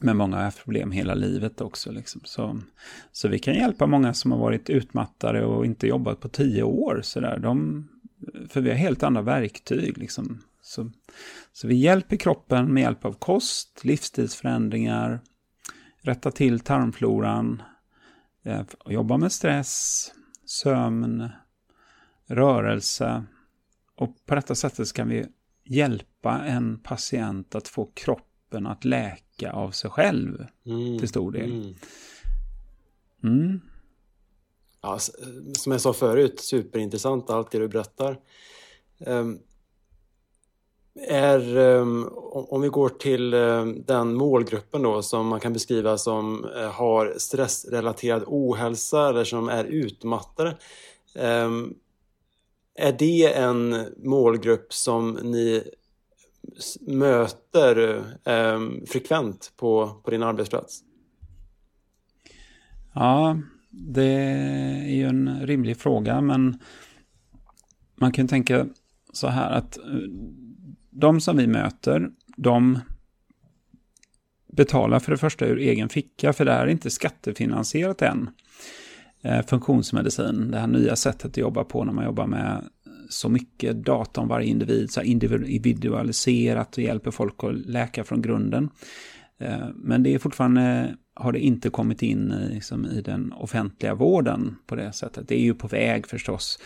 men 0.00 0.16
många 0.16 0.36
har 0.36 0.44
haft 0.44 0.64
problem 0.64 0.90
hela 0.90 1.14
livet 1.14 1.60
också. 1.60 1.92
Liksom. 1.92 2.20
Så, 2.24 2.60
så 3.12 3.28
vi 3.28 3.38
kan 3.38 3.54
hjälpa 3.54 3.86
många 3.86 4.14
som 4.14 4.32
har 4.32 4.38
varit 4.38 4.70
utmattade 4.70 5.44
och 5.44 5.66
inte 5.66 5.86
jobbat 5.86 6.20
på 6.20 6.28
tio 6.28 6.62
år. 6.62 7.00
Så 7.02 7.20
där. 7.20 7.38
De, 7.38 7.88
för 8.48 8.60
vi 8.60 8.70
har 8.70 8.76
helt 8.76 9.02
andra 9.02 9.22
verktyg. 9.22 9.98
Liksom. 9.98 10.42
Så, 10.70 10.90
så 11.52 11.68
vi 11.68 11.74
hjälper 11.74 12.16
kroppen 12.16 12.74
med 12.74 12.80
hjälp 12.80 13.04
av 13.04 13.12
kost, 13.12 13.84
livsstilsförändringar, 13.84 15.20
rätta 16.00 16.30
till 16.30 16.60
tarmfloran, 16.60 17.62
eh, 18.42 18.62
jobba 18.86 19.16
med 19.16 19.32
stress, 19.32 20.12
sömn, 20.44 21.28
rörelse. 22.26 23.24
Och 23.96 24.26
på 24.26 24.34
detta 24.34 24.54
sättet 24.54 24.92
kan 24.92 25.08
vi 25.08 25.26
hjälpa 25.64 26.44
en 26.44 26.78
patient 26.78 27.54
att 27.54 27.68
få 27.68 27.90
kroppen 27.94 28.66
att 28.66 28.84
läka 28.84 29.52
av 29.52 29.70
sig 29.70 29.90
själv 29.90 30.46
mm, 30.66 30.98
till 30.98 31.08
stor 31.08 31.32
del. 31.32 31.50
Mm. 31.52 31.74
Mm. 33.24 33.60
Ja, 34.80 34.98
som 35.52 35.72
jag 35.72 35.80
sa 35.80 35.92
förut, 35.92 36.40
superintressant 36.40 37.30
allt 37.30 37.50
det 37.50 37.58
du 37.58 37.68
berättar. 37.68 38.20
Um, 38.98 39.40
är, 41.08 41.56
ehm, 41.56 42.08
om 42.32 42.60
vi 42.60 42.68
går 42.68 42.88
till 42.88 43.34
ehm, 43.34 43.82
den 43.86 44.14
målgruppen 44.14 44.82
då 44.82 45.02
som 45.02 45.26
man 45.26 45.40
kan 45.40 45.52
beskriva 45.52 45.98
som 45.98 46.44
eh, 46.44 46.70
har 46.70 47.14
stressrelaterad 47.18 48.22
ohälsa 48.26 49.08
eller 49.08 49.24
som 49.24 49.48
är 49.48 49.64
utmattade. 49.64 50.56
Ehm, 51.14 51.74
är 52.74 52.92
det 52.92 53.34
en 53.34 53.86
målgrupp 53.96 54.72
som 54.72 55.12
ni 55.22 55.62
möter 56.80 58.04
frekvent 58.86 59.52
på, 59.56 60.00
på 60.04 60.10
din 60.10 60.22
arbetsplats? 60.22 60.82
Ja, 62.94 63.38
det 63.70 64.12
är 64.12 64.94
ju 64.94 65.04
en 65.04 65.46
rimlig 65.46 65.76
fråga, 65.76 66.20
men 66.20 66.58
man 67.94 68.12
kan 68.12 68.28
tänka 68.28 68.66
så 69.12 69.26
här 69.26 69.50
att 69.50 69.78
eh, 69.78 69.84
de 70.90 71.20
som 71.20 71.36
vi 71.36 71.46
möter, 71.46 72.10
de 72.36 72.78
betalar 74.52 74.98
för 74.98 75.12
det 75.12 75.18
första 75.18 75.46
ur 75.46 75.58
egen 75.58 75.88
ficka, 75.88 76.32
för 76.32 76.44
det 76.44 76.52
här 76.52 76.66
är 76.66 76.70
inte 76.70 76.90
skattefinansierat 76.90 78.02
än. 78.02 78.30
Eh, 79.22 79.46
funktionsmedicin, 79.46 80.50
det 80.50 80.58
här 80.58 80.66
nya 80.66 80.96
sättet 80.96 81.24
att 81.24 81.36
jobba 81.36 81.64
på 81.64 81.84
när 81.84 81.92
man 81.92 82.04
jobbar 82.04 82.26
med 82.26 82.64
så 83.08 83.28
mycket 83.28 83.84
data 83.84 84.20
om 84.20 84.28
varje 84.28 84.48
individ, 84.48 84.90
så 84.90 85.02
individualiserat 85.02 86.76
och 86.76 86.82
hjälper 86.82 87.10
folk 87.10 87.44
att 87.44 87.54
läka 87.54 88.04
från 88.04 88.22
grunden. 88.22 88.70
Eh, 89.38 89.68
men 89.74 90.02
det 90.02 90.14
är 90.14 90.18
fortfarande, 90.18 90.96
har 91.14 91.32
det 91.32 91.40
inte 91.40 91.70
kommit 91.70 92.02
in 92.02 92.32
i, 92.32 92.54
liksom, 92.54 92.86
i 92.86 93.00
den 93.00 93.32
offentliga 93.32 93.94
vården 93.94 94.56
på 94.66 94.74
det 94.74 94.92
sättet. 94.92 95.28
Det 95.28 95.34
är 95.34 95.42
ju 95.42 95.54
på 95.54 95.68
väg 95.68 96.06
förstås. 96.06 96.58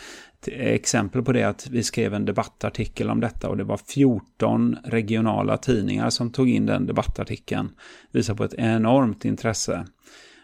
Exempel 0.47 1.23
på 1.23 1.31
det 1.31 1.43
att 1.43 1.67
vi 1.69 1.83
skrev 1.83 2.13
en 2.13 2.25
debattartikel 2.25 3.09
om 3.09 3.19
detta 3.19 3.49
och 3.49 3.57
det 3.57 3.63
var 3.63 3.77
14 3.77 4.77
regionala 4.83 5.57
tidningar 5.57 6.09
som 6.09 6.31
tog 6.31 6.49
in 6.49 6.65
den 6.65 6.85
debattartikeln. 6.85 7.69
Visar 8.11 8.35
på 8.35 8.43
ett 8.43 8.53
enormt 8.53 9.25
intresse 9.25 9.85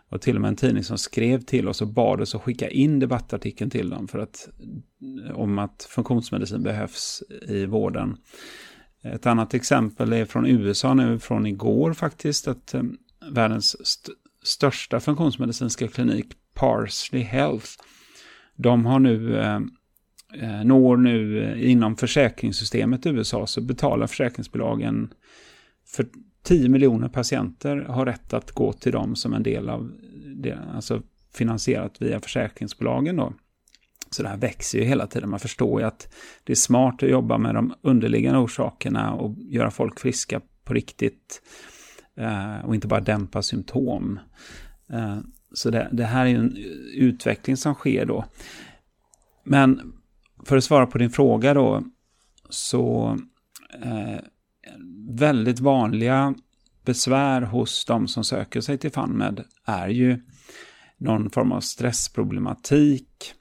och 0.09 0.21
till 0.21 0.35
och 0.35 0.41
med 0.41 0.49
en 0.49 0.55
tidning 0.55 0.83
som 0.83 0.97
skrev 0.97 1.41
till 1.41 1.67
oss 1.67 1.81
och 1.81 1.87
bad 1.87 2.21
oss 2.21 2.35
att 2.35 2.41
skicka 2.41 2.69
in 2.69 2.99
debattartikeln 2.99 3.69
till 3.69 3.89
dem 3.89 4.07
för 4.07 4.19
att, 4.19 4.49
om 5.33 5.59
att 5.59 5.87
funktionsmedicin 5.89 6.63
behövs 6.63 7.23
i 7.47 7.65
vården. 7.65 8.17
Ett 9.03 9.25
annat 9.25 9.53
exempel 9.53 10.13
är 10.13 10.25
från 10.25 10.45
USA 10.45 10.93
nu, 10.93 11.19
från 11.19 11.45
igår 11.45 11.93
faktiskt, 11.93 12.47
att 12.47 12.73
eh, 12.73 12.83
världens 13.31 13.75
st 13.81 14.11
största 14.43 14.99
funktionsmedicinska 14.99 15.87
klinik, 15.87 16.25
Parsley 16.53 17.23
Health, 17.23 17.69
de 18.55 18.85
har 18.85 18.99
nu, 18.99 19.39
eh 19.39 19.59
Eh, 20.33 20.63
når 20.63 20.97
nu 20.97 21.43
eh, 21.43 21.71
inom 21.71 21.95
försäkringssystemet 21.95 23.05
i 23.05 23.09
USA 23.09 23.47
så 23.47 23.61
betalar 23.61 24.07
försäkringsbolagen 24.07 25.13
för 25.85 26.05
10 26.43 26.69
miljoner 26.69 27.07
patienter 27.07 27.77
har 27.77 28.05
rätt 28.05 28.33
att 28.33 28.51
gå 28.51 28.73
till 28.73 28.91
dem 28.91 29.15
som 29.15 29.33
en 29.33 29.43
del 29.43 29.69
av 29.69 29.91
det, 30.35 30.57
alltså 30.73 31.01
finansierat 31.33 32.01
via 32.01 32.19
försäkringsbolagen 32.19 33.15
då. 33.15 33.33
Så 34.09 34.23
det 34.23 34.29
här 34.29 34.37
växer 34.37 34.79
ju 34.79 34.85
hela 34.85 35.07
tiden. 35.07 35.29
Man 35.29 35.39
förstår 35.39 35.81
ju 35.81 35.87
att 35.87 36.13
det 36.43 36.53
är 36.53 36.55
smart 36.55 37.03
att 37.03 37.09
jobba 37.09 37.37
med 37.37 37.55
de 37.55 37.73
underliggande 37.81 38.39
orsakerna 38.39 39.13
och 39.13 39.35
göra 39.37 39.71
folk 39.71 39.99
friska 39.99 40.41
på 40.63 40.73
riktigt. 40.73 41.41
Eh, 42.17 42.65
och 42.65 42.75
inte 42.75 42.87
bara 42.87 42.99
dämpa 42.99 43.41
symptom. 43.41 44.19
Eh, 44.89 45.17
så 45.53 45.69
det, 45.69 45.89
det, 45.91 46.05
här 46.05 46.25
är 46.25 46.29
ju 46.29 46.35
en 46.35 46.57
utveckling 46.95 47.57
som 47.57 47.73
sker 47.73 48.05
då. 48.05 48.25
Men 49.43 49.93
för 50.45 50.57
att 50.57 50.63
svara 50.63 50.87
på 50.87 50.97
din 50.97 51.09
fråga 51.09 51.53
då, 51.53 51.83
så 52.49 53.17
eh, 53.83 54.19
väldigt 55.09 55.59
vanliga 55.59 56.35
besvär 56.85 57.41
hos 57.41 57.85
de 57.85 58.07
som 58.07 58.23
söker 58.23 58.61
sig 58.61 58.77
till 58.77 58.91
FunMed 58.91 59.43
är 59.65 59.87
ju 59.87 60.19
någon 60.97 61.29
form 61.29 61.51
av 61.51 61.61
stressproblematik. 61.61 63.33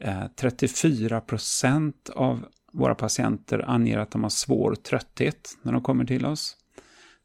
Eh, 0.00 0.24
34 0.36 1.20
procent 1.20 2.10
av 2.14 2.46
våra 2.72 2.94
patienter 2.94 3.64
anger 3.70 3.98
att 3.98 4.10
de 4.10 4.22
har 4.22 4.30
svår 4.30 4.74
trötthet 4.74 5.58
när 5.62 5.72
de 5.72 5.82
kommer 5.82 6.04
till 6.04 6.26
oss. 6.26 6.56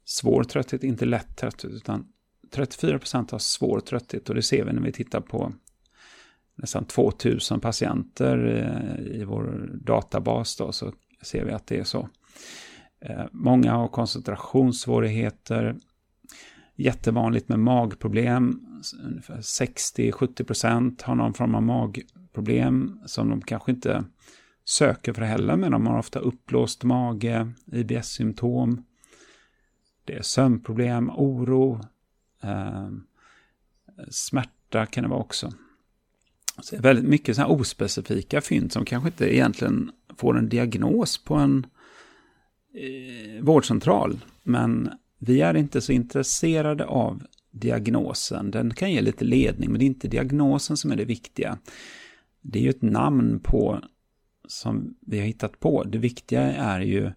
Svår 0.04 0.44
trötthet, 0.44 0.84
inte 0.84 1.04
lätt 1.04 1.36
trötthet, 1.36 1.70
utan 1.70 2.06
34 2.54 2.98
procent 2.98 3.30
har 3.30 3.38
svår 3.38 3.80
trötthet 3.80 4.28
och 4.28 4.34
det 4.34 4.42
ser 4.42 4.64
vi 4.64 4.72
när 4.72 4.82
vi 4.82 4.92
tittar 4.92 5.20
på 5.20 5.52
nästan 6.56 6.84
2000 6.84 7.60
patienter 7.60 8.46
eh, 8.46 9.20
i 9.20 9.24
vår 9.24 9.70
databas 9.84 10.56
då, 10.56 10.72
så 10.72 10.92
ser 11.22 11.44
vi 11.44 11.52
att 11.52 11.66
det 11.66 11.78
är 11.78 11.84
så. 11.84 12.08
Eh, 13.00 13.24
många 13.32 13.72
har 13.72 13.88
koncentrationssvårigheter. 13.88 15.76
Jättevanligt 16.76 17.48
med 17.48 17.58
magproblem. 17.58 18.60
Ungefär 19.04 19.36
60-70% 19.36 21.04
har 21.04 21.14
någon 21.14 21.34
form 21.34 21.54
av 21.54 21.62
magproblem 21.62 23.00
som 23.06 23.30
de 23.30 23.40
kanske 23.40 23.72
inte 23.72 24.04
söker 24.64 25.12
för 25.12 25.22
heller, 25.22 25.56
men 25.56 25.72
de 25.72 25.86
har 25.86 25.98
ofta 25.98 26.18
uppblåst 26.18 26.84
mage, 26.84 27.52
IBS-symptom. 27.66 28.84
Det 30.04 30.14
är 30.14 30.22
sömnproblem, 30.22 31.10
oro, 31.10 31.80
eh, 32.42 32.88
smärta 34.10 34.86
kan 34.86 35.04
det 35.04 35.10
vara 35.10 35.20
också. 35.20 35.52
Så 36.62 36.76
det 36.76 36.82
väldigt 36.82 37.04
mycket 37.04 37.36
så 37.36 37.44
ospecifika 37.44 38.40
fynd 38.40 38.72
som 38.72 38.84
kanske 38.84 39.08
inte 39.08 39.34
egentligen 39.34 39.90
får 40.16 40.38
en 40.38 40.48
diagnos 40.48 41.24
på 41.24 41.34
en 41.34 41.66
eh, 42.74 43.42
vårdcentral. 43.42 44.24
Men 44.42 44.90
vi 45.18 45.40
är 45.40 45.56
inte 45.56 45.80
så 45.80 45.92
intresserade 45.92 46.84
av 46.86 47.22
diagnosen. 47.50 48.50
Den 48.50 48.74
kan 48.74 48.92
ge 48.92 49.00
lite 49.00 49.24
ledning, 49.24 49.70
men 49.70 49.78
det 49.78 49.84
är 49.84 49.86
inte 49.86 50.08
diagnosen 50.08 50.76
som 50.76 50.92
är 50.92 50.96
det 50.96 51.04
viktiga. 51.04 51.58
Det 52.40 52.58
är 52.58 52.62
ju 52.62 52.70
ett 52.70 52.82
namn 52.82 53.40
på 53.44 53.80
som 54.48 54.96
vi 55.00 55.18
har 55.18 55.26
hittat 55.26 55.60
på. 55.60 55.84
Det 55.84 55.98
viktiga 55.98 56.42
är 56.52 56.80
ju 56.80 57.12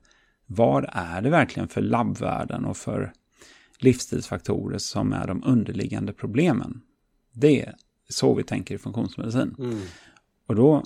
vad 0.45 0.85
är 0.93 1.21
det 1.21 1.29
verkligen 1.29 1.67
för 1.69 1.81
labbvärden 1.81 2.65
och 2.65 2.77
för 2.77 3.13
livsstilsfaktorer 3.79 4.77
som 4.77 5.13
är 5.13 5.27
de 5.27 5.43
underliggande 5.45 6.13
problemen. 6.13 6.81
Det 7.33 7.73
så 8.10 8.34
vi 8.34 8.43
tänker 8.43 8.76
i 8.76 8.78
funktionsmedicin. 8.78 9.55
Mm. 9.60 9.82
Och 10.47 10.55
då 10.55 10.84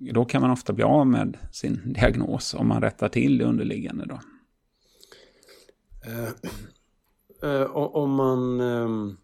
då 0.00 0.24
kan 0.24 0.42
man 0.42 0.50
ofta 0.50 0.72
bli 0.72 0.84
av 0.84 1.06
med 1.06 1.38
sin 1.52 1.92
diagnos 1.92 2.54
om 2.54 2.68
man 2.68 2.82
rättar 2.82 3.08
till 3.08 3.38
det 3.38 3.44
underliggande. 3.44 4.04
Då. 4.06 4.20
Uh, 6.10 6.30
uh, 7.50 7.76
om 7.76 8.10
man 8.10 8.60
uh, 8.60 9.14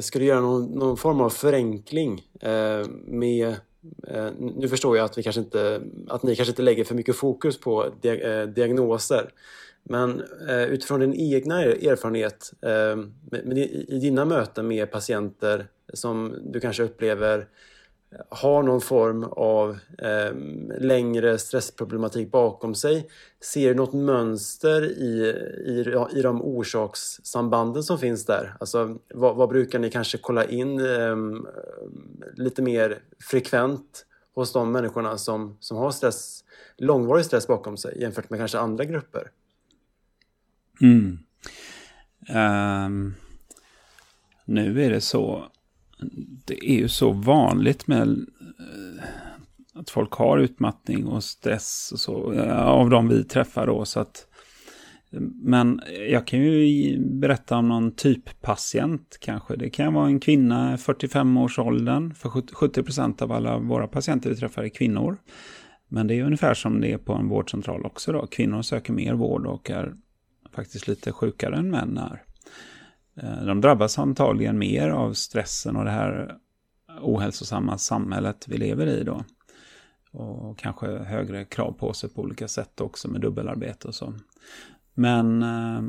ska 0.00 0.18
du 0.18 0.24
göra 0.24 0.40
någon, 0.40 0.64
någon 0.64 0.96
form 0.96 1.20
av 1.20 1.30
förenkling 1.30 2.22
med 3.06 3.56
nu 4.38 4.68
förstår 4.68 4.96
jag 4.96 5.04
att, 5.04 5.18
vi 5.18 5.22
kanske 5.22 5.40
inte, 5.40 5.82
att 6.08 6.22
ni 6.22 6.36
kanske 6.36 6.52
inte 6.52 6.62
lägger 6.62 6.84
för 6.84 6.94
mycket 6.94 7.16
fokus 7.16 7.60
på 7.60 7.90
diagnoser. 8.54 9.32
Men 9.84 10.22
eh, 10.48 10.64
utifrån 10.64 11.00
din 11.00 11.14
egna 11.14 11.62
erfarenhet 11.62 12.52
eh, 12.62 12.98
i 13.88 13.98
dina 14.02 14.24
möten 14.24 14.68
med 14.68 14.90
patienter 14.90 15.66
som 15.92 16.34
du 16.42 16.60
kanske 16.60 16.82
upplever 16.82 17.46
har 18.28 18.62
någon 18.62 18.80
form 18.80 19.24
av 19.24 19.78
eh, 19.98 20.34
längre 20.78 21.38
stressproblematik 21.38 22.30
bakom 22.30 22.74
sig. 22.74 23.10
Ser 23.40 23.68
du 23.68 23.74
något 23.74 23.92
mönster 23.92 24.82
i, 24.84 25.24
i, 25.66 26.18
i 26.18 26.22
de 26.22 26.42
orsakssambanden 26.42 27.82
som 27.82 27.98
finns 27.98 28.26
där? 28.26 28.56
Alltså, 28.60 28.98
vad, 29.14 29.36
vad 29.36 29.48
brukar 29.48 29.78
ni 29.78 29.90
kanske 29.90 30.18
kolla 30.18 30.44
in 30.44 30.80
eh, 30.80 31.16
lite 32.34 32.62
mer 32.62 33.02
frekvent 33.30 34.06
hos 34.34 34.52
de 34.52 34.72
människorna 34.72 35.18
som, 35.18 35.56
som 35.60 35.76
har 35.76 35.90
stress, 35.90 36.44
långvarig 36.76 37.24
stress 37.24 37.46
bakom 37.46 37.76
sig 37.76 38.00
jämfört 38.00 38.30
med 38.30 38.40
kanske 38.40 38.58
andra 38.58 38.84
grupper? 38.84 39.30
Mm. 40.80 41.18
Um, 42.28 43.14
nu 44.46 44.82
är 44.82 44.90
det 44.90 45.00
så 45.00 45.44
det 46.46 46.70
är 46.70 46.76
ju 46.76 46.88
så 46.88 47.12
vanligt 47.12 47.86
med 47.86 48.08
uh, 48.08 49.04
att 49.74 49.90
folk 49.90 50.12
har 50.12 50.38
utmattning 50.38 51.06
och 51.06 51.24
stress 51.24 51.90
och 51.92 52.00
så, 52.00 52.32
eh, 52.32 52.66
av 52.66 52.90
de 52.90 53.08
vi 53.08 53.24
träffar 53.24 53.66
då. 53.66 53.84
Så 53.84 54.00
att, 54.00 54.26
men 55.42 55.80
jag 56.10 56.26
kan 56.26 56.40
ju 56.40 56.98
berätta 56.98 57.56
om 57.56 57.68
någon 57.68 57.94
typpatient 57.94 59.18
kanske. 59.20 59.56
Det 59.56 59.70
kan 59.70 59.94
vara 59.94 60.06
en 60.06 60.20
kvinna 60.20 60.76
45-årsåldern. 60.76 62.14
För 62.14 62.28
70% 62.28 63.22
av 63.22 63.32
alla 63.32 63.58
våra 63.58 63.88
patienter 63.88 64.30
vi 64.30 64.36
träffar 64.36 64.62
är 64.62 64.68
kvinnor. 64.68 65.16
Men 65.88 66.06
det 66.06 66.14
är 66.14 66.24
ungefär 66.24 66.54
som 66.54 66.80
det 66.80 66.92
är 66.92 66.98
på 66.98 67.12
en 67.12 67.28
vårdcentral 67.28 67.86
också 67.86 68.12
då. 68.12 68.26
Kvinnor 68.26 68.62
söker 68.62 68.92
mer 68.92 69.14
vård 69.14 69.46
och 69.46 69.70
är 69.70 69.94
faktiskt 70.54 70.88
lite 70.88 71.12
sjukare 71.12 71.56
än 71.56 71.70
män 71.70 71.98
är. 71.98 72.22
Eh, 73.16 73.44
de 73.44 73.60
drabbas 73.60 73.98
antagligen 73.98 74.58
mer 74.58 74.88
av 74.88 75.12
stressen 75.12 75.76
och 75.76 75.84
det 75.84 75.90
här 75.90 76.36
ohälsosamma 77.00 77.78
samhället 77.78 78.44
vi 78.48 78.56
lever 78.56 78.86
i 78.86 79.04
då. 79.04 79.24
Och 80.12 80.58
kanske 80.58 80.86
högre 80.86 81.44
krav 81.44 81.72
på 81.72 81.92
sig 81.92 82.10
på 82.10 82.22
olika 82.22 82.48
sätt 82.48 82.80
också 82.80 83.08
med 83.08 83.20
dubbelarbete 83.20 83.88
och 83.88 83.94
så. 83.94 84.14
Men 84.94 85.42
eh, 85.42 85.82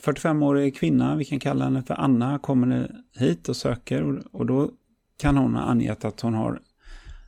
45-årig 0.00 0.76
kvinna, 0.76 1.16
vi 1.16 1.24
kan 1.24 1.40
kalla 1.40 1.64
henne 1.64 1.82
för 1.82 1.94
Anna, 1.94 2.38
kommer 2.38 2.90
hit 3.18 3.48
och 3.48 3.56
söker 3.56 4.22
och 4.36 4.46
då 4.46 4.70
kan 5.16 5.36
hon 5.36 5.54
ha 5.54 5.62
angett 5.62 6.04
att 6.04 6.20
hon 6.20 6.34
har 6.34 6.60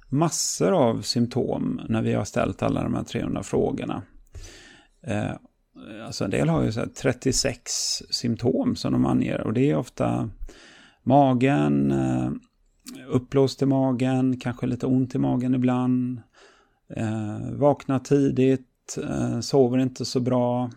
massor 0.09 0.73
av 0.73 1.03
symptom 1.03 1.81
när 1.89 2.03
vi 2.03 2.13
har 2.13 2.25
ställt 2.25 2.63
alla 2.63 2.83
de 2.83 2.95
här 2.95 3.05
300 3.05 3.43
frågorna. 3.43 4.03
Eh, 5.03 5.33
Eh, 5.91 6.07
alltså 6.07 6.25
en 6.25 6.31
del 6.31 6.49
har 6.49 6.63
ju 6.63 6.73
så 6.73 6.87
36 7.03 8.03
symptom 8.11 8.77
som 8.77 8.93
de 8.93 9.07
anger. 9.07 9.41
Och 9.41 9.53
det 9.53 9.71
är 9.71 9.77
ofta 9.77 10.31
magen, 11.03 11.93
eh, 11.93 12.31
uppblåst 13.09 13.63
i 13.63 13.67
magen, 13.67 14.41
kanske 14.41 14.67
lite 14.67 14.87
ont 14.87 15.15
i 15.15 15.19
magen 15.19 15.55
ibland, 15.55 16.23
eh, 16.97 17.51
vaknar 17.53 17.99
tidigt, 17.99 18.99
eh, 19.03 19.41
sover 19.41 19.79
inte 19.79 20.05
så 20.05 20.21
bra, 20.21 20.71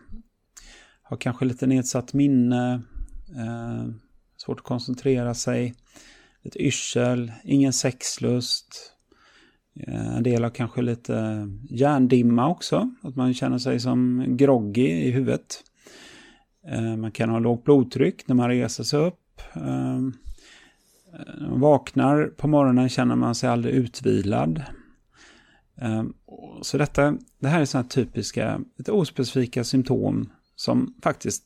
har 1.04 1.18
kanske 1.18 1.46
lite 1.46 1.68
nedsatt 1.68 2.14
minne, 2.14 2.82
eh, 3.38 3.88
svårt 4.38 4.60
att 4.60 4.66
koncentrera 4.66 5.34
sig, 5.34 5.76
lite 6.42 6.60
yrsel, 6.60 7.32
ingen 7.44 7.74
sexlust, 7.74 8.97
Eh, 9.80 10.18
en 10.18 10.24
del 10.24 10.44
har 10.44 10.50
kanske 10.50 10.82
lite 10.82 11.48
hjärndimma 11.70 12.50
också, 12.50 12.92
att 13.02 13.16
man 13.16 13.34
känner 13.34 13.58
sig 13.58 13.80
som 13.80 14.26
groggy 14.38 14.88
i 14.88 15.12
huvudet. 15.12 15.64
Eh, 16.68 16.96
man 16.96 17.12
kan 17.12 17.30
ha 17.30 17.40
lågt 17.40 17.64
blodtryck 17.64 18.28
när 18.28 18.36
man 18.36 18.50
reser 18.50 18.84
sig 18.84 19.00
upp. 19.00 19.42
Eh, 19.54 20.00
när 21.40 21.50
man 21.50 21.60
vaknar 21.60 22.26
på 22.26 22.48
morgonen 22.48 22.90
känner 22.90 23.16
man 23.16 23.36
sig 23.36 23.50
aldrig 23.50 23.76
utvilad. 23.76 24.64
Så 26.62 26.78
detta, 26.78 27.18
det 27.40 27.48
här 27.48 27.62
är 27.62 27.66
sådana 27.66 27.88
typiska, 27.88 28.62
lite 28.78 28.92
ospecifika 28.92 29.64
symptom 29.64 30.30
som 30.56 30.94
faktiskt 31.04 31.44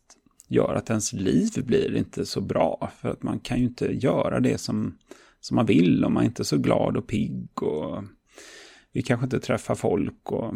gör 0.47 0.75
att 0.75 0.89
ens 0.89 1.13
liv 1.13 1.49
blir 1.55 1.95
inte 1.95 2.25
så 2.25 2.41
bra. 2.41 2.91
För 2.97 3.09
att 3.09 3.23
man 3.23 3.39
kan 3.39 3.57
ju 3.57 3.63
inte 3.63 3.85
göra 3.85 4.39
det 4.39 4.57
som, 4.57 4.97
som 5.39 5.55
man 5.55 5.65
vill 5.65 6.05
om 6.05 6.13
man 6.13 6.23
inte 6.23 6.41
är 6.41 6.43
så 6.43 6.57
glad 6.57 6.97
och 6.97 7.07
pigg 7.07 7.63
och 7.63 8.03
vi 8.93 9.01
kanske 9.01 9.23
inte 9.23 9.39
träffar 9.39 9.75
folk 9.75 10.31
och 10.31 10.53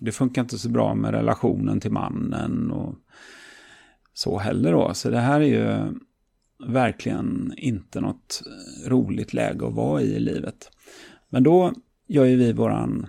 det 0.00 0.12
funkar 0.12 0.42
inte 0.42 0.58
så 0.58 0.68
bra 0.68 0.94
med 0.94 1.10
relationen 1.10 1.80
till 1.80 1.92
mannen 1.92 2.70
och 2.70 2.94
så 4.12 4.38
heller 4.38 4.72
då. 4.72 4.94
Så 4.94 5.10
det 5.10 5.18
här 5.18 5.40
är 5.40 5.44
ju 5.44 5.94
verkligen 6.66 7.54
inte 7.56 8.00
något 8.00 8.42
roligt 8.86 9.34
läge 9.34 9.66
att 9.66 9.74
vara 9.74 10.02
i 10.02 10.16
i 10.16 10.20
livet. 10.20 10.70
Men 11.28 11.42
då 11.42 11.72
gör 12.06 12.24
ju 12.24 12.36
vi 12.36 12.52
våran, 12.52 13.06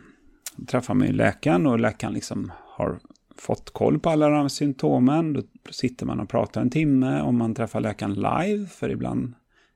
träffar 0.67 0.93
med 0.93 1.15
läkaren 1.15 1.67
och 1.67 1.79
läkaren 1.79 2.13
liksom 2.13 2.51
har 2.57 2.99
fått 3.37 3.69
koll 3.69 3.99
på 3.99 4.09
alla 4.09 4.29
de 4.29 4.41
här 4.41 4.47
symptomen. 4.47 5.33
Då 5.33 5.41
sitter 5.71 6.05
man 6.05 6.19
och 6.19 6.29
pratar 6.29 6.61
en 6.61 6.69
timme 6.69 7.21
om 7.21 7.37
man 7.37 7.55
träffar 7.55 7.79
läkaren 7.79 8.13
live, 8.13 8.67
för 8.67 8.89
ibland 8.89 9.33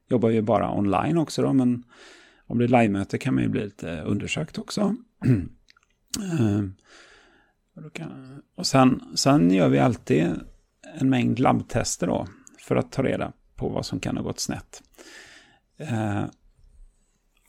jobbar 0.09 0.29
vi 0.29 0.41
bara 0.41 0.77
online 0.77 1.17
också 1.17 1.41
då, 1.41 1.53
men 1.53 1.83
om 2.47 2.57
det 2.57 2.63
är 2.63 2.67
live-möte 2.67 3.17
kan 3.17 3.33
man 3.33 3.43
ju 3.43 3.49
bli 3.49 3.63
lite 3.63 4.01
undersökt 4.01 4.57
också. 4.57 4.95
Ehm, 6.39 6.73
och 8.55 8.67
sen, 8.67 9.01
sen 9.15 9.51
gör 9.51 9.69
vi 9.69 9.79
alltid 9.79 10.31
en 10.99 11.09
mängd 11.09 11.39
labbtester 11.39 12.07
då 12.07 12.27
för 12.59 12.75
att 12.75 12.91
ta 12.91 13.03
reda 13.03 13.31
på 13.55 13.69
vad 13.69 13.85
som 13.85 13.99
kan 13.99 14.17
ha 14.17 14.23
gått 14.23 14.39
snett. 14.39 14.83
Ehm, 15.77 16.27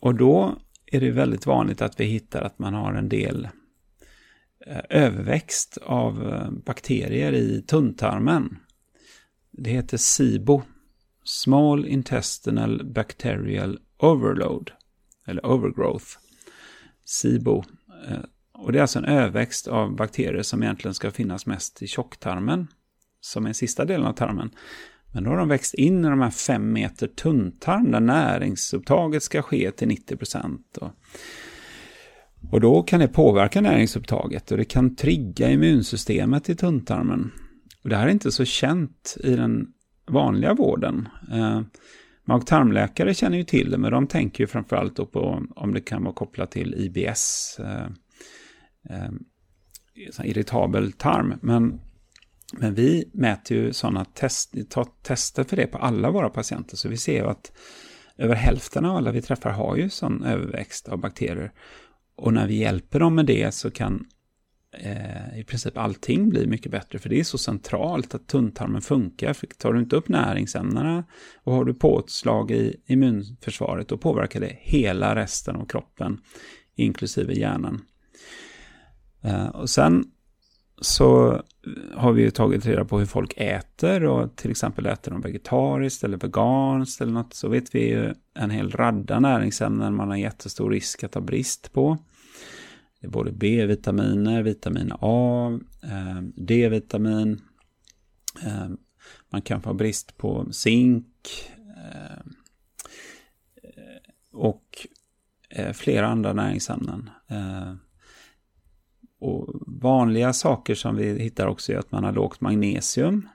och 0.01 0.15
då 0.15 0.59
är 0.87 1.01
det 1.01 1.11
väldigt 1.11 1.47
vanligt 1.47 1.83
att 1.83 2.01
vi 2.01 2.05
hittar 2.05 2.43
att 2.43 2.59
man 2.59 2.75
har 2.75 2.95
en 2.95 3.09
del 3.09 3.49
eh, 4.67 4.81
överväxt 4.91 5.79
av 5.83 6.29
eh, 6.29 6.51
bakterier 6.51 7.33
i 7.33 7.63
tunntarmen. 7.63 8.59
Det 9.51 9.71
heter 9.71 9.97
SIBO, 9.97 10.63
Small 11.25 11.87
Intestinal 11.87 12.85
Bacterial 12.85 13.79
Overload 13.99 14.71
eller 15.27 15.47
overgrowth, 15.47 16.07
SIBO. 17.05 17.65
Eh, 18.09 18.19
och 18.53 18.73
det 18.73 18.79
är 18.79 18.83
alltså 18.83 18.99
en 18.99 19.05
överväxt 19.05 19.69
av 19.69 19.97
bakterier 19.97 20.43
som 20.43 20.63
egentligen 20.63 20.95
ska 20.95 21.11
finnas 21.11 21.47
mest 21.47 21.83
i 21.83 21.87
tjocktarmen, 21.87 22.67
som 23.21 23.47
är 23.47 23.53
sista 23.53 23.85
delen 23.85 24.07
av 24.07 24.13
tarmen. 24.13 24.51
Men 25.15 25.25
då 25.25 25.31
har 25.31 25.37
de 25.37 25.49
växt 25.49 25.75
in 25.75 26.05
i 26.05 26.09
de 26.09 26.21
här 26.21 26.31
fem 26.31 26.73
meter 26.73 27.07
tunntarm 27.07 27.91
där 27.91 28.01
näringsupptaget 28.01 29.23
ska 29.23 29.43
ske 29.43 29.71
till 29.71 29.89
90 29.89 30.17
procent. 30.17 30.77
Och, 30.77 30.91
och 32.51 32.61
då 32.61 32.83
kan 32.83 33.01
det 33.01 33.09
påverka 33.09 33.61
näringsupptaget 33.61 34.51
och 34.51 34.57
det 34.57 34.65
kan 34.65 34.97
trigga 34.97 35.51
immunsystemet 35.51 36.49
i 36.49 36.57
tunntarmen. 36.57 37.31
Och 37.83 37.89
det 37.89 37.97
här 37.97 38.07
är 38.07 38.11
inte 38.11 38.33
så 38.33 38.45
känt 38.45 39.17
i 39.25 39.37
den 39.37 39.67
vanliga 40.07 40.55
vården. 40.55 41.09
Eh, 41.33 41.61
Mag-tarmläkare 42.29 43.15
känner 43.15 43.39
ju 43.39 43.45
till 43.45 43.71
det, 43.71 43.79
men 43.79 43.93
de 43.93 44.07
tänker 44.07 44.45
ju 44.45 44.47
framförallt 44.47 45.13
på 45.13 45.43
om 45.57 45.75
det 45.75 45.81
kan 45.81 46.05
vara 46.05 46.15
kopplat 46.15 46.51
till 46.51 46.75
IBS, 46.75 47.59
eh, 47.61 47.87
eh, 48.91 49.11
irritabel 50.25 50.93
tarm. 50.93 51.35
Men, 51.43 51.81
men 52.53 52.75
vi 52.75 53.11
mäter 53.13 53.57
ju 53.57 53.73
sådana 53.73 54.05
test, 54.05 54.55
tar 54.71 54.87
tester 55.03 55.45
för 55.45 55.57
det 55.57 55.67
på 55.67 55.79
alla 55.79 56.11
våra 56.11 56.31
patienter, 56.31 56.77
så 56.77 56.89
vi 56.89 56.97
ser 56.97 57.23
ju 57.23 57.29
att 57.29 57.53
över 58.19 58.35
hälften 58.35 58.85
av 58.85 58.97
alla 58.97 59.13
vi 59.13 59.23
träffar 59.23 59.51
har 59.51 59.77
ju 59.77 59.91
sån 59.91 60.25
överväxt 60.25 60.89
av 60.89 60.99
bakterier. 60.99 61.53
Och 62.17 62.35
när 62.35 62.47
vi 62.47 62.55
hjälper 62.55 63.01
dem 63.01 63.15
med 63.15 63.27
det 63.27 63.55
så 63.55 63.71
kan 63.71 64.07
eh, 64.81 65.39
i 65.41 65.45
princip 65.45 65.79
allting 65.79 66.29
blir 66.29 66.47
mycket 66.47 66.73
bättre. 66.73 66.99
För 66.99 67.09
det 67.09 67.21
är 67.21 67.25
så 67.25 67.39
centralt 67.39 68.15
att 68.15 68.27
tunntarmen 68.27 68.83
funkar. 68.83 69.33
För 69.33 69.47
tar 69.47 69.73
du 69.73 69.81
inte 69.81 69.97
upp 69.97 70.09
näringsämnena 70.09 71.05
och 71.45 71.53
har 71.53 71.65
du 71.65 71.75
påslag 71.75 72.51
i 72.51 72.77
immunförsvaret 72.87 73.89
då 73.89 73.99
påverkar 73.99 74.41
det 74.41 74.57
hela 74.61 75.15
resten 75.15 75.57
av 75.57 75.67
kroppen, 75.67 76.21
inklusive 76.77 77.35
hjärnan. 77.35 77.83
Eh, 79.23 79.47
och 79.47 79.71
sen 79.71 80.05
så 80.81 81.43
har 81.95 82.13
vi 82.13 82.23
ju 82.23 82.31
tagit 82.31 82.67
reda 82.67 82.85
på 82.85 82.99
hur 82.99 83.07
folk 83.07 83.35
äter 83.37 84.05
och 84.05 84.37
till 84.37 84.51
exempel 84.51 84.87
äter 84.87 85.13
de 85.13 85.21
vegetariskt 85.21 86.05
eller 86.05 86.19
veganskt 86.19 87.01
eller 87.01 87.13
något 87.13 87.35
så 87.35 87.49
vet 87.49 87.75
vi 87.75 87.89
ju 87.89 88.15
en 88.35 88.51
hel 88.51 88.71
radda 88.71 89.21
näringsämnen 89.21 89.95
man 89.95 90.09
har 90.09 90.17
jättestor 90.17 90.71
risk 90.71 91.05
att 91.05 91.15
ha 91.15 91.21
brist 91.21 91.73
på. 91.73 91.99
Det 93.07 93.11
är 93.11 93.13
både 93.13 93.33
B-vitaminer, 93.33 94.43
vitamin 94.43 94.93
A, 95.01 95.59
eh, 95.83 96.23
D-vitamin. 96.35 97.41
Eh, 98.45 98.69
man 99.31 99.43
kan 99.43 99.63
få 99.63 99.75
brist 99.75 100.17
på 100.17 100.53
zink, 100.53 101.07
eh, 101.77 102.27
och 104.33 104.87
flera 105.75 106.09
andra 106.09 106.33
näringsämnen. 106.33 107.11
Och 109.19 109.49
vanliga 109.67 110.33
saker 110.33 110.75
som 110.75 110.97
vi 110.97 111.23
hittar 111.23 111.47
också 111.47 111.73
är 111.73 111.77
att 111.77 111.93
man 111.93 112.05
har 112.05 112.13
lågt 112.13 112.41
magnesium, 112.41 113.29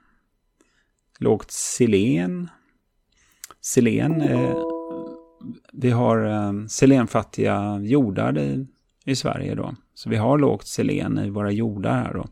lågt 1.19 1.51
selen. 1.51 2.49
Selen, 3.61 4.23
vi 5.73 5.89
har 5.89 6.67
selenfattiga 6.67 7.79
jordar 7.79 8.37
i, 8.37 8.67
i 9.05 9.15
Sverige 9.15 9.55
då. 9.55 9.75
Så 9.93 10.09
vi 10.09 10.15
har 10.15 10.37
lågt 10.37 10.67
selen 10.67 11.19
i 11.19 11.29
våra 11.29 11.51
jordar 11.51 12.03
här 12.03 12.13
då. 12.13 12.27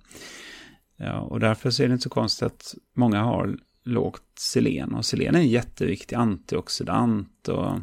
Ja, 0.98 1.20
och 1.20 1.40
därför 1.40 1.70
så 1.70 1.84
är 1.84 1.88
det 1.88 1.94
inte 1.94 2.04
så 2.04 2.10
konstigt 2.10 2.46
att 2.46 2.76
många 2.94 3.22
har 3.22 3.58
lågt 3.84 4.40
selen. 4.40 4.94
Och 4.94 5.06
selen 5.06 5.36
är 5.36 5.40
en 5.40 5.48
jätteviktig 5.48 6.16
antioxidant 6.16 7.48
och 7.48 7.80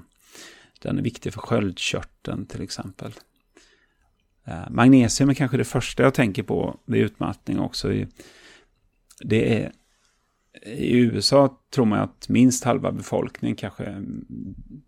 den 0.82 0.98
är 0.98 1.02
viktig 1.02 1.32
för 1.32 1.40
sköldkörteln 1.40 2.46
till 2.46 2.62
exempel. 2.62 3.12
Magnesium 4.70 5.30
är 5.30 5.34
kanske 5.34 5.56
det 5.56 5.64
första 5.64 6.02
jag 6.02 6.14
tänker 6.14 6.42
på 6.42 6.80
vid 6.86 7.02
utmattning 7.02 7.58
också. 7.58 7.92
Det 9.20 9.62
är, 9.62 9.72
I 10.66 10.98
USA 10.98 11.60
tror 11.74 11.84
man 11.84 11.98
att 11.98 12.28
minst 12.28 12.64
halva 12.64 12.92
befolkningen, 12.92 13.56
kanske 13.56 14.04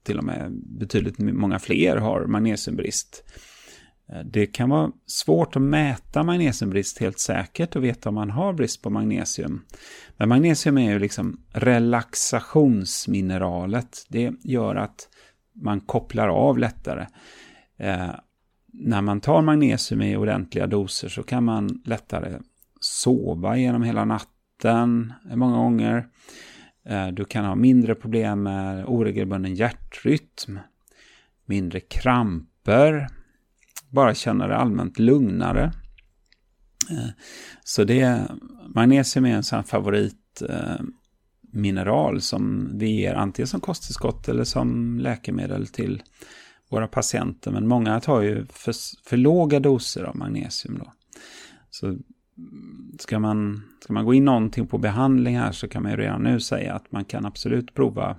till 0.02 0.18
och 0.18 0.24
med 0.24 0.52
betydligt 0.52 1.18
många 1.18 1.58
fler, 1.58 1.96
har 1.96 2.26
magnesiumbrist. 2.26 3.24
Eh, 4.12 4.20
det 4.24 4.46
kan 4.46 4.70
vara 4.70 4.90
svårt 5.06 5.56
att 5.56 5.62
mäta 5.62 6.22
magnesiumbrist 6.22 6.98
helt 6.98 7.18
säkert 7.18 7.76
och 7.76 7.84
veta 7.84 8.08
om 8.08 8.14
man 8.14 8.30
har 8.30 8.52
brist 8.52 8.82
på 8.82 8.90
magnesium. 8.90 9.64
Men 10.16 10.28
magnesium 10.28 10.78
är 10.78 10.92
ju 10.92 10.98
liksom 10.98 11.40
relaxationsmineralet. 11.52 14.06
Det 14.08 14.32
gör 14.40 14.76
att 14.76 15.08
man 15.52 15.80
kopplar 15.80 16.28
av 16.28 16.58
lättare. 16.58 17.06
Eh, 17.76 18.10
när 18.72 19.02
man 19.02 19.20
tar 19.20 19.42
magnesium 19.42 20.02
i 20.02 20.16
ordentliga 20.16 20.66
doser 20.66 21.08
så 21.08 21.22
kan 21.22 21.44
man 21.44 21.82
lättare 21.84 22.38
sova 22.80 23.56
genom 23.56 23.82
hela 23.82 24.04
natten 24.04 25.12
många 25.34 25.56
gånger. 25.56 26.08
Eh, 26.84 27.08
du 27.08 27.24
kan 27.24 27.44
ha 27.44 27.54
mindre 27.54 27.94
problem 27.94 28.42
med 28.42 28.84
oregelbunden 28.86 29.54
hjärtrytm, 29.54 30.58
mindre 31.46 31.80
kramper, 31.80 33.08
bara 33.90 34.14
känna 34.14 34.46
dig 34.46 34.56
allmänt 34.56 34.98
lugnare. 34.98 35.72
Eh, 36.90 37.08
så 37.64 37.84
det, 37.84 38.28
magnesium 38.74 39.24
är 39.24 39.34
en 39.34 39.42
sån 39.42 39.64
favoritmineral 39.64 42.14
eh, 42.14 42.20
som 42.20 42.70
vi 42.78 42.90
ger 42.90 43.14
antingen 43.14 43.46
som 43.46 43.60
kosttillskott 43.60 44.28
eller 44.28 44.44
som 44.44 44.98
läkemedel 44.98 45.66
till 45.66 46.02
våra 46.70 46.88
patienter. 46.88 47.50
Men 47.50 47.68
många 47.68 48.00
tar 48.00 48.20
ju 48.20 48.46
för, 48.46 48.74
för 49.08 49.16
låga 49.16 49.60
doser 49.60 50.02
av 50.02 50.16
magnesium. 50.16 50.78
Då. 50.78 50.92
Så 51.70 51.96
ska 52.98 53.18
man, 53.18 53.62
ska 53.82 53.92
man 53.92 54.04
gå 54.04 54.14
in 54.14 54.24
någonting 54.24 54.66
på 54.66 54.78
behandling 54.78 55.38
här 55.38 55.52
så 55.52 55.68
kan 55.68 55.82
man 55.82 55.92
ju 55.92 55.98
redan 55.98 56.22
nu 56.22 56.40
säga 56.40 56.74
att 56.74 56.92
man 56.92 57.04
kan 57.04 57.26
absolut 57.26 57.74
prova 57.74 58.16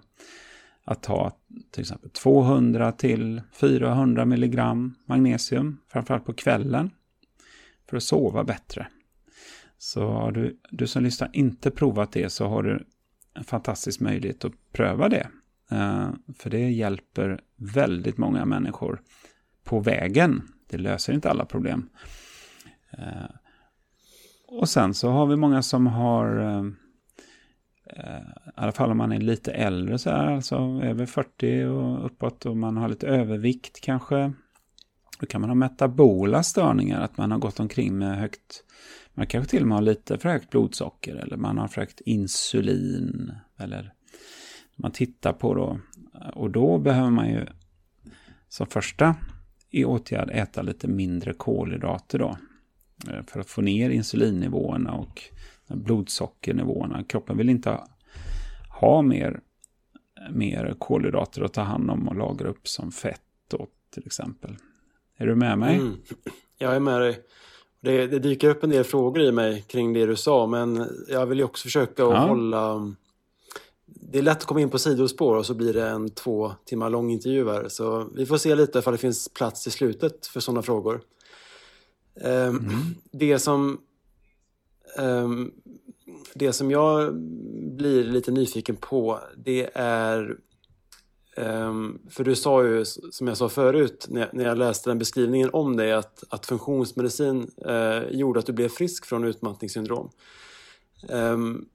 att 0.89 1.03
ta 1.03 1.31
till 1.71 1.81
exempel 1.81 2.09
200 2.09 2.91
till 2.91 3.41
400 3.51 4.25
milligram 4.25 4.95
magnesium, 5.05 5.77
framförallt 5.87 6.25
på 6.25 6.33
kvällen, 6.33 6.89
för 7.89 7.97
att 7.97 8.03
sova 8.03 8.43
bättre. 8.43 8.87
Så 9.77 10.07
har 10.07 10.31
du, 10.31 10.59
du 10.71 10.87
som 10.87 11.03
lyssnar 11.03 11.29
inte 11.33 11.71
provat 11.71 12.11
det 12.11 12.29
så 12.29 12.47
har 12.47 12.63
du 12.63 12.85
en 13.33 13.43
fantastisk 13.43 13.99
möjlighet 13.99 14.45
att 14.45 14.51
pröva 14.71 15.09
det 15.09 15.27
eh, 15.71 16.09
för 16.37 16.49
det 16.49 16.69
hjälper 16.69 17.41
väldigt 17.55 18.17
många 18.17 18.45
människor 18.45 19.01
på 19.63 19.79
vägen. 19.79 20.41
Det 20.69 20.77
löser 20.77 21.13
inte 21.13 21.29
alla 21.29 21.45
problem. 21.45 21.89
Eh, 22.91 23.29
och 24.47 24.69
sen 24.69 24.93
så 24.93 25.09
har 25.09 25.25
vi 25.25 25.35
många 25.35 25.61
som 25.61 25.87
har, 25.87 26.39
eh, 26.39 26.63
Eh, 27.89 28.19
i 28.47 28.51
alla 28.55 28.71
fall 28.71 28.91
om 28.91 28.97
man 28.97 29.11
är 29.11 29.19
lite 29.19 29.51
äldre 29.51 29.97
så 29.97 30.09
här, 30.09 30.35
alltså 30.35 30.55
över 30.83 31.05
40 31.05 31.63
och 31.63 32.05
uppåt 32.05 32.45
och 32.45 32.57
man 32.57 32.77
har 32.77 32.89
lite 32.89 33.07
övervikt 33.07 33.81
kanske. 33.81 34.33
Då 35.19 35.25
kan 35.25 35.41
man 35.41 35.49
ha 35.49 35.55
metabola 35.55 36.43
störningar, 36.43 37.01
att 37.01 37.17
man 37.17 37.31
har 37.31 37.39
gått 37.39 37.59
omkring 37.59 37.97
med 37.97 38.17
högt, 38.17 38.63
man 39.13 39.27
kanske 39.27 39.49
till 39.49 39.61
och 39.61 39.67
med 39.67 39.77
har 39.77 39.81
lite 39.81 40.17
för 40.17 40.29
högt 40.29 40.49
blodsocker 40.49 41.15
eller 41.15 41.37
man 41.37 41.57
har 41.57 41.67
för 41.67 41.81
högt 41.81 42.01
insulin 42.01 43.31
eller 43.57 43.93
man 44.75 44.91
tittar 44.91 45.33
på 45.33 45.53
då. 45.53 45.79
Och 46.33 46.51
då 46.51 46.77
behöver 46.77 47.09
man 47.09 47.29
ju 47.29 47.45
som 48.49 48.67
första 48.67 49.15
i 49.69 49.85
åtgärd 49.85 50.29
äta 50.33 50.61
lite 50.61 50.87
mindre 50.87 51.33
kolhydrater 51.33 52.19
då. 52.19 52.37
Eh, 53.07 53.23
för 53.27 53.39
att 53.39 53.49
få 53.49 53.61
ner 53.61 53.89
insulinnivåerna 53.89 54.93
och 54.93 55.21
blodsockernivåerna. 55.69 57.03
Kroppen 57.03 57.37
vill 57.37 57.49
inte 57.49 57.79
ha 58.79 59.01
mer, 59.01 59.41
mer 60.31 60.75
kolhydrater 60.79 61.41
att 61.41 61.53
ta 61.53 61.61
hand 61.61 61.91
om 61.91 62.07
och 62.07 62.15
lagra 62.15 62.49
upp 62.49 62.67
som 62.67 62.91
fett 62.91 63.21
då, 63.47 63.67
till 63.93 64.05
exempel. 64.05 64.55
Är 65.17 65.27
du 65.27 65.35
med 65.35 65.57
mig? 65.57 65.75
Mm. 65.75 65.97
Jag 66.57 66.75
är 66.75 66.79
med 66.79 67.01
dig. 67.01 67.19
Det, 67.81 68.07
det, 68.07 68.19
dyker 68.19 68.49
upp 68.49 68.63
en 68.63 68.69
del 68.69 68.83
frågor 68.83 69.23
i 69.23 69.31
mig 69.31 69.61
kring 69.67 69.93
det 69.93 70.05
du 70.05 70.15
sa, 70.15 70.47
men 70.47 70.87
jag 71.07 71.25
vill 71.25 71.37
ju 71.37 71.43
också 71.43 71.63
försöka 71.63 72.03
att 72.03 72.13
ja. 72.13 72.27
hålla 72.27 72.93
det 74.11 74.17
är 74.17 74.21
lätt 74.21 74.37
att 74.37 74.45
komma 74.45 74.61
in 74.61 74.69
på 74.69 74.79
sidospår 74.79 75.35
och 75.35 75.45
så 75.45 75.53
blir 75.53 75.73
det 75.73 75.87
en 75.87 76.09
två 76.09 76.51
timmar 76.65 76.89
lång 76.89 77.11
intervju 77.11 77.49
här. 77.49 77.67
Så 77.69 78.09
vi 78.15 78.25
får 78.25 78.37
se 78.37 78.55
lite 78.55 78.79
ifall 78.79 78.93
det 78.93 78.97
finns 78.97 79.29
plats 79.29 79.67
i 79.67 79.71
slutet 79.71 80.27
för 80.27 80.39
sådana 80.39 80.61
frågor. 80.61 81.01
Um, 82.15 82.25
mm. 82.31 82.59
Det 83.11 83.39
som 83.39 83.79
det 86.33 86.53
som 86.53 86.71
jag 86.71 87.15
blir 87.75 88.03
lite 88.03 88.31
nyfiken 88.31 88.75
på 88.75 89.19
det 89.37 89.69
är 89.73 90.37
um, 91.37 91.99
för 92.09 92.23
du 92.23 92.35
sa 92.35 92.63
ju 92.63 92.85
som 92.85 93.27
jag 93.27 93.37
sa 93.37 93.49
förut 93.49 94.07
när, 94.09 94.43
jag 94.43 94.57
läste 94.57 94.89
den 94.89 94.99
beskrivningen 94.99 95.49
om 95.53 95.75
dig 95.75 95.93
att, 95.93 96.23
att 96.29 96.45
funktionsmedicin 96.45 97.51
uh, 97.69 98.11
gjorde 98.11 98.39
att 98.39 98.45
du 98.45 98.53
blev 98.53 98.69
frisk 98.69 99.05
från 99.05 99.23
utmattningssyndrom. 99.23 100.09
Um, 101.09 101.65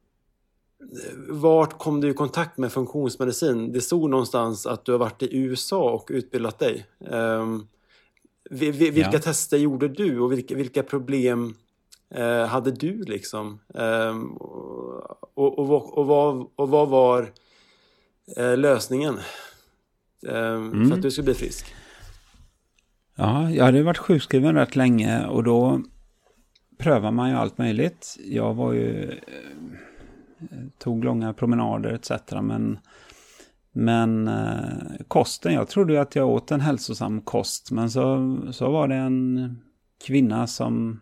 vart 1.29 1.79
kom 1.79 2.01
du 2.01 2.11
i 2.11 2.15
kontakt 2.15 2.59
med 2.59 2.73
funktionsmedicin? 2.73 3.73
Det 3.73 3.81
stod 3.81 4.11
någonstans 4.11 4.67
att 4.67 4.85
du 4.85 4.93
har 4.93 4.99
varit 4.99 5.23
i 5.23 5.37
USA 5.37 5.91
och 5.91 6.09
utbildat 6.11 6.59
dig. 6.59 6.87
Vilka 8.51 9.11
ja. 9.13 9.19
tester 9.19 9.57
gjorde 9.57 9.89
du 9.89 10.21
och 10.21 10.33
vilka, 10.33 10.55
vilka 10.55 10.83
problem 10.83 11.55
uh, 12.19 12.45
hade 12.45 12.71
du 12.71 13.03
liksom? 13.03 13.61
Um, 13.69 14.33
och, 14.37 15.59
och, 15.59 15.59
och, 15.59 15.99
och, 15.99 16.07
vad, 16.07 16.47
och 16.57 16.69
vad 16.69 16.89
var 16.89 17.23
uh, 18.39 18.57
lösningen 18.57 19.19
mm. 20.29 20.89
för 20.89 20.97
att 20.97 21.03
du 21.03 21.11
skulle 21.11 21.25
bli 21.25 21.35
frisk? 21.35 21.75
Ja, 23.15 23.51
jag 23.51 23.65
hade 23.65 23.83
varit 23.83 23.99
sjukskriven 23.99 24.55
rätt 24.55 24.77
länge 24.77 25.27
och 25.27 25.45
då 25.45 25.83
prövar 26.79 27.11
man 27.11 27.31
ju 27.31 27.37
allt 27.37 27.59
möjligt. 27.59 28.17
Jag 28.25 28.55
var 28.55 28.73
ju 28.73 29.21
tog 30.79 31.05
långa 31.05 31.33
promenader 31.33 31.93
etc. 31.93 32.11
Men, 32.43 32.79
men 33.73 34.29
eh, 34.29 35.05
kosten, 35.09 35.55
jag 35.55 35.69
trodde 35.69 36.01
att 36.01 36.17
jag 36.17 36.29
åt 36.29 36.51
en 36.51 36.61
hälsosam 36.61 37.21
kost. 37.21 37.71
Men 37.71 37.91
så, 37.91 38.39
så 38.51 38.71
var 38.71 38.89
det 38.89 38.95
en 38.95 39.57
kvinna 40.07 40.47
som, 40.47 41.01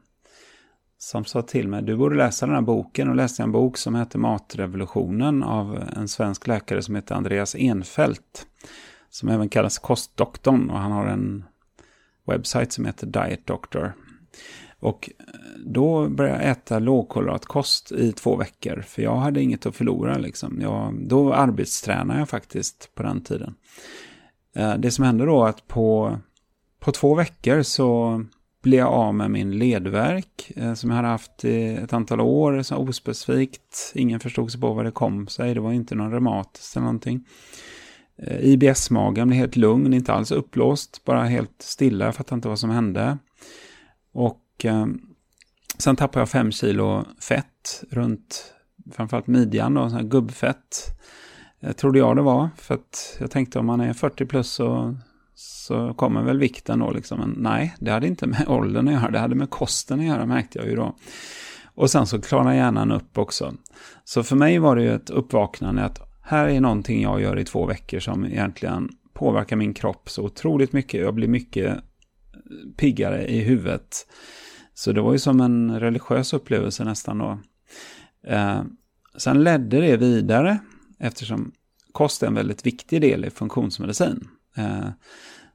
som 1.02 1.24
sa 1.24 1.42
till 1.42 1.68
mig, 1.68 1.82
du 1.82 1.96
borde 1.96 2.16
läsa 2.16 2.46
den 2.46 2.54
här 2.54 2.62
boken. 2.62 3.08
Och 3.08 3.16
läste 3.16 3.42
en 3.42 3.52
bok 3.52 3.76
som 3.76 3.94
heter 3.94 4.18
Matrevolutionen 4.18 5.42
av 5.42 5.84
en 5.96 6.08
svensk 6.08 6.46
läkare 6.46 6.82
som 6.82 6.94
heter 6.94 7.14
Andreas 7.14 7.54
Enfeldt. 7.54 8.46
Som 9.10 9.28
även 9.28 9.48
kallas 9.48 9.78
kostdoktorn 9.78 10.70
och 10.70 10.78
han 10.78 10.92
har 10.92 11.06
en 11.06 11.44
webbsite 12.26 12.70
som 12.70 12.84
heter 12.84 13.06
Diet 13.06 13.46
Doctor. 13.46 13.92
Och 14.80 15.10
eh, 15.18 15.24
då 15.66 16.08
började 16.08 16.42
jag 16.42 16.50
äta 16.50 16.78
lågkolhydratkost 16.78 17.92
i 17.92 18.12
två 18.12 18.36
veckor. 18.36 18.80
För 18.80 19.02
jag 19.02 19.16
hade 19.16 19.42
inget 19.42 19.66
att 19.66 19.76
förlora. 19.76 20.18
Liksom. 20.18 20.58
Jag, 20.60 21.08
då 21.08 21.34
arbetstränade 21.34 22.18
jag 22.18 22.28
faktiskt 22.28 22.94
på 22.94 23.02
den 23.02 23.20
tiden. 23.20 23.54
Eh, 24.56 24.74
det 24.74 24.90
som 24.90 25.04
hände 25.04 25.26
då 25.26 25.44
att 25.44 25.66
på, 25.66 26.18
på 26.80 26.92
två 26.92 27.14
veckor 27.14 27.62
så 27.62 28.20
blev 28.62 28.80
jag 28.80 28.92
av 28.92 29.14
med 29.14 29.30
min 29.30 29.58
ledverk 29.58 30.52
eh, 30.56 30.74
som 30.74 30.90
jag 30.90 30.96
hade 30.96 31.08
haft 31.08 31.44
i 31.44 31.66
ett 31.68 31.92
antal 31.92 32.20
år, 32.20 32.62
så 32.62 32.76
ospecifikt. 32.76 33.92
Ingen 33.94 34.20
förstod 34.20 34.52
sig 34.52 34.60
på 34.60 34.74
vad 34.74 34.84
det 34.84 34.90
kom 34.90 35.28
sig, 35.28 35.54
det 35.54 35.60
var 35.60 35.72
inte 35.72 35.94
någon 35.94 36.10
reumatiskt 36.10 36.76
eller 36.76 36.84
någonting. 36.84 37.26
Eh, 38.16 38.40
IBS-magen 38.40 39.28
blev 39.28 39.40
helt 39.40 39.56
lugn, 39.56 39.94
inte 39.94 40.12
alls 40.12 40.30
uppblåst, 40.30 41.04
bara 41.04 41.24
helt 41.24 41.62
stilla, 41.62 42.04
jag 42.04 42.14
fattade 42.14 42.34
inte 42.34 42.48
vad 42.48 42.58
som 42.58 42.70
hände. 42.70 43.18
Och 44.12 44.64
eh, 44.64 44.86
sen 45.78 45.96
tappade 45.96 46.20
jag 46.20 46.28
fem 46.28 46.52
kilo 46.52 47.04
fett 47.20 47.84
runt 47.90 48.54
framförallt 48.92 49.26
midjan, 49.26 49.74
då, 49.74 49.88
sån 49.88 49.98
här 49.98 50.04
gubbfett. 50.04 50.98
eh, 51.60 51.72
trodde 51.72 51.98
jag 51.98 52.16
det 52.16 52.22
var. 52.22 52.48
För 52.56 52.74
att 52.74 53.16
jag 53.20 53.30
tänkte 53.30 53.58
om 53.58 53.66
man 53.66 53.80
är 53.80 53.92
40 53.92 54.26
plus 54.26 54.50
så, 54.50 54.96
så 55.34 55.94
kommer 55.94 56.22
väl 56.22 56.38
vikten 56.38 56.78
då 56.78 56.90
liksom. 56.90 57.18
Men 57.18 57.34
nej, 57.38 57.74
det 57.78 57.90
hade 57.90 58.06
inte 58.06 58.26
med 58.26 58.44
åldern 58.48 58.88
att 58.88 58.94
göra. 58.94 59.10
Det 59.10 59.18
hade 59.18 59.34
med 59.34 59.50
kosten 59.50 60.00
att 60.00 60.06
göra 60.06 60.26
märkte 60.26 60.58
jag 60.58 60.68
ju 60.68 60.76
då. 60.76 60.96
Och 61.74 61.90
sen 61.90 62.06
så 62.06 62.20
klarar 62.20 62.52
hjärnan 62.52 62.92
upp 62.92 63.18
också. 63.18 63.54
Så 64.04 64.22
för 64.22 64.36
mig 64.36 64.58
var 64.58 64.76
det 64.76 64.82
ju 64.82 64.94
ett 64.94 65.10
uppvaknande 65.10 65.84
att 65.84 66.00
här 66.22 66.48
är 66.48 66.60
någonting 66.60 67.02
jag 67.02 67.20
gör 67.20 67.38
i 67.38 67.44
två 67.44 67.66
veckor 67.66 68.00
som 68.00 68.24
egentligen 68.24 68.88
påverkar 69.14 69.56
min 69.56 69.74
kropp 69.74 70.10
så 70.10 70.22
otroligt 70.22 70.72
mycket. 70.72 71.00
Jag 71.00 71.14
blir 71.14 71.28
mycket 71.28 71.66
eh, 71.66 71.80
piggare 72.76 73.26
i 73.26 73.40
huvudet. 73.40 74.06
Så 74.74 74.92
det 74.92 75.00
var 75.00 75.12
ju 75.12 75.18
som 75.18 75.40
en 75.40 75.80
religiös 75.80 76.32
upplevelse 76.32 76.84
nästan 76.84 77.18
då. 77.18 77.38
Eh, 78.26 78.62
sen 79.16 79.44
ledde 79.44 79.80
det 79.80 79.96
vidare, 79.96 80.58
eftersom 80.98 81.52
kost 81.92 82.22
är 82.22 82.26
en 82.26 82.34
väldigt 82.34 82.66
viktig 82.66 83.00
del 83.00 83.24
i 83.24 83.30
funktionsmedicin. 83.30 84.28
Eh, 84.54 84.88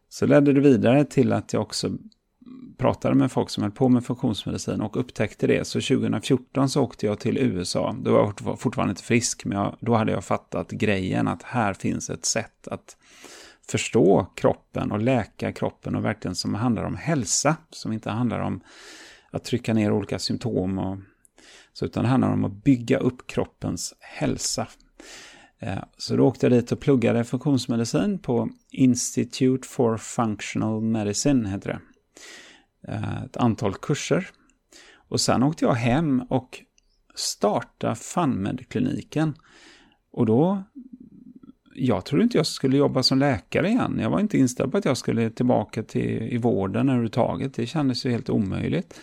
så 0.09 0.25
ledde 0.25 0.53
det 0.53 0.61
vidare 0.61 1.05
till 1.05 1.33
att 1.33 1.53
jag 1.53 1.61
också 1.61 1.91
pratade 2.77 3.15
med 3.15 3.31
folk 3.31 3.49
som 3.49 3.63
höll 3.63 3.71
på 3.71 3.89
med 3.89 4.05
funktionsmedicin 4.05 4.81
och 4.81 4.97
upptäckte 4.97 5.47
det. 5.47 5.67
Så 5.67 5.81
2014 5.81 6.69
så 6.69 6.83
åkte 6.83 7.05
jag 7.05 7.19
till 7.19 7.37
USA. 7.37 7.95
Då 7.99 8.11
var 8.11 8.33
jag 8.45 8.59
fortfarande 8.59 8.91
inte 8.91 9.03
frisk, 9.03 9.45
men 9.45 9.57
jag, 9.57 9.77
då 9.79 9.95
hade 9.95 10.11
jag 10.11 10.23
fattat 10.23 10.71
grejen 10.71 11.27
att 11.27 11.43
här 11.43 11.73
finns 11.73 12.09
ett 12.09 12.25
sätt 12.25 12.67
att 12.67 12.97
förstå 13.69 14.27
kroppen 14.35 14.91
och 14.91 14.99
läka 14.99 15.51
kroppen 15.51 15.95
och 15.95 16.05
verkligen 16.05 16.35
som 16.35 16.55
handlar 16.55 16.83
om 16.83 16.95
hälsa, 16.95 17.55
som 17.69 17.93
inte 17.93 18.09
handlar 18.09 18.39
om 18.39 18.61
att 19.31 19.43
trycka 19.43 19.73
ner 19.73 19.91
olika 19.91 20.19
symptom 20.19 20.79
och 20.79 20.97
så, 21.73 21.85
utan 21.85 22.03
det 22.03 22.09
handlar 22.09 22.33
om 22.33 22.45
att 22.45 22.63
bygga 22.63 22.97
upp 22.97 23.27
kroppens 23.27 23.93
hälsa. 23.99 24.67
Eh, 25.59 25.83
så 25.97 26.15
då 26.15 26.27
åkte 26.27 26.45
jag 26.45 26.53
dit 26.53 26.71
och 26.71 26.79
pluggade 26.79 27.23
funktionsmedicin 27.23 28.19
på 28.19 28.49
Institute 28.71 29.67
for 29.67 29.97
Functional 29.97 30.81
Medicine, 30.81 31.45
heter 31.45 31.69
det. 31.69 31.79
Eh, 32.91 33.23
ett 33.23 33.37
antal 33.37 33.73
kurser. 33.75 34.29
Och 35.09 35.21
sen 35.21 35.43
åkte 35.43 35.65
jag 35.65 35.73
hem 35.73 36.21
och 36.29 36.63
startade 37.15 37.95
FunMed-kliniken. 37.95 39.33
Och 40.11 40.25
då, 40.25 40.63
jag 41.75 42.05
trodde 42.05 42.23
inte 42.23 42.37
jag 42.37 42.47
skulle 42.47 42.77
jobba 42.77 43.03
som 43.03 43.19
läkare 43.19 43.67
igen. 43.67 43.99
Jag 44.01 44.09
var 44.09 44.19
inte 44.19 44.37
inställd 44.37 44.71
på 44.71 44.77
att 44.77 44.85
jag 44.85 44.97
skulle 44.97 45.29
tillbaka 45.29 45.83
till 45.83 46.21
i 46.21 46.37
vården 46.37 46.89
överhuvudtaget. 46.89 47.53
Det 47.53 47.65
kändes 47.65 48.05
ju 48.05 48.11
helt 48.11 48.29
omöjligt. 48.29 48.99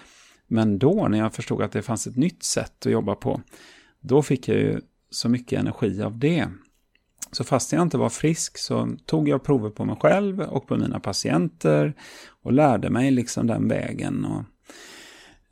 Men 0.47 0.79
då 0.79 1.09
när 1.09 1.19
jag 1.19 1.35
förstod 1.35 1.63
att 1.63 1.73
det 1.73 1.83
fanns 1.83 2.07
ett 2.07 2.17
nytt 2.17 2.43
sätt 2.43 2.87
att 2.87 2.93
jobba 2.93 3.15
på, 3.15 3.41
då 4.01 4.23
fick 4.23 4.49
jag 4.49 4.57
ju 4.57 4.81
så 5.15 5.29
mycket 5.29 5.61
energi 5.61 6.03
av 6.03 6.19
det. 6.19 6.49
Så 7.33 7.45
fast 7.45 7.73
jag 7.73 7.83
inte 7.83 7.99
var 7.99 8.09
frisk 8.09 8.59
så 8.59 8.97
tog 9.07 9.29
jag 9.29 9.45
prover 9.45 9.71
på 9.71 9.85
mig 9.85 9.97
själv 10.01 10.41
och 10.41 10.67
på 10.67 10.77
mina 10.77 11.01
patienter 11.01 11.95
och 12.43 12.53
lärde 12.53 12.91
mig 12.91 13.11
liksom 13.11 13.47
den 13.47 13.69
vägen 13.69 14.25
och 14.25 14.45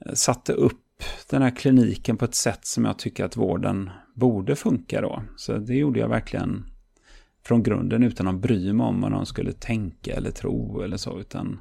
eh, 0.06 0.14
satte 0.14 0.52
upp 0.52 0.78
den 1.30 1.42
här 1.42 1.56
kliniken 1.56 2.16
på 2.16 2.24
ett 2.24 2.34
sätt 2.34 2.66
som 2.66 2.84
jag 2.84 2.98
tycker 2.98 3.24
att 3.24 3.36
vården 3.36 3.90
borde 4.14 4.56
funka 4.56 5.00
då. 5.00 5.22
Så 5.36 5.52
det 5.58 5.74
gjorde 5.74 6.00
jag 6.00 6.08
verkligen 6.08 6.64
från 7.44 7.62
grunden 7.62 8.02
utan 8.02 8.28
att 8.28 8.40
bry 8.40 8.72
mig 8.72 8.86
om 8.86 9.00
vad 9.00 9.10
någon 9.10 9.26
skulle 9.26 9.52
tänka 9.52 10.14
eller 10.14 10.30
tro 10.30 10.82
eller 10.82 10.96
så. 10.96 11.20
Utan, 11.20 11.60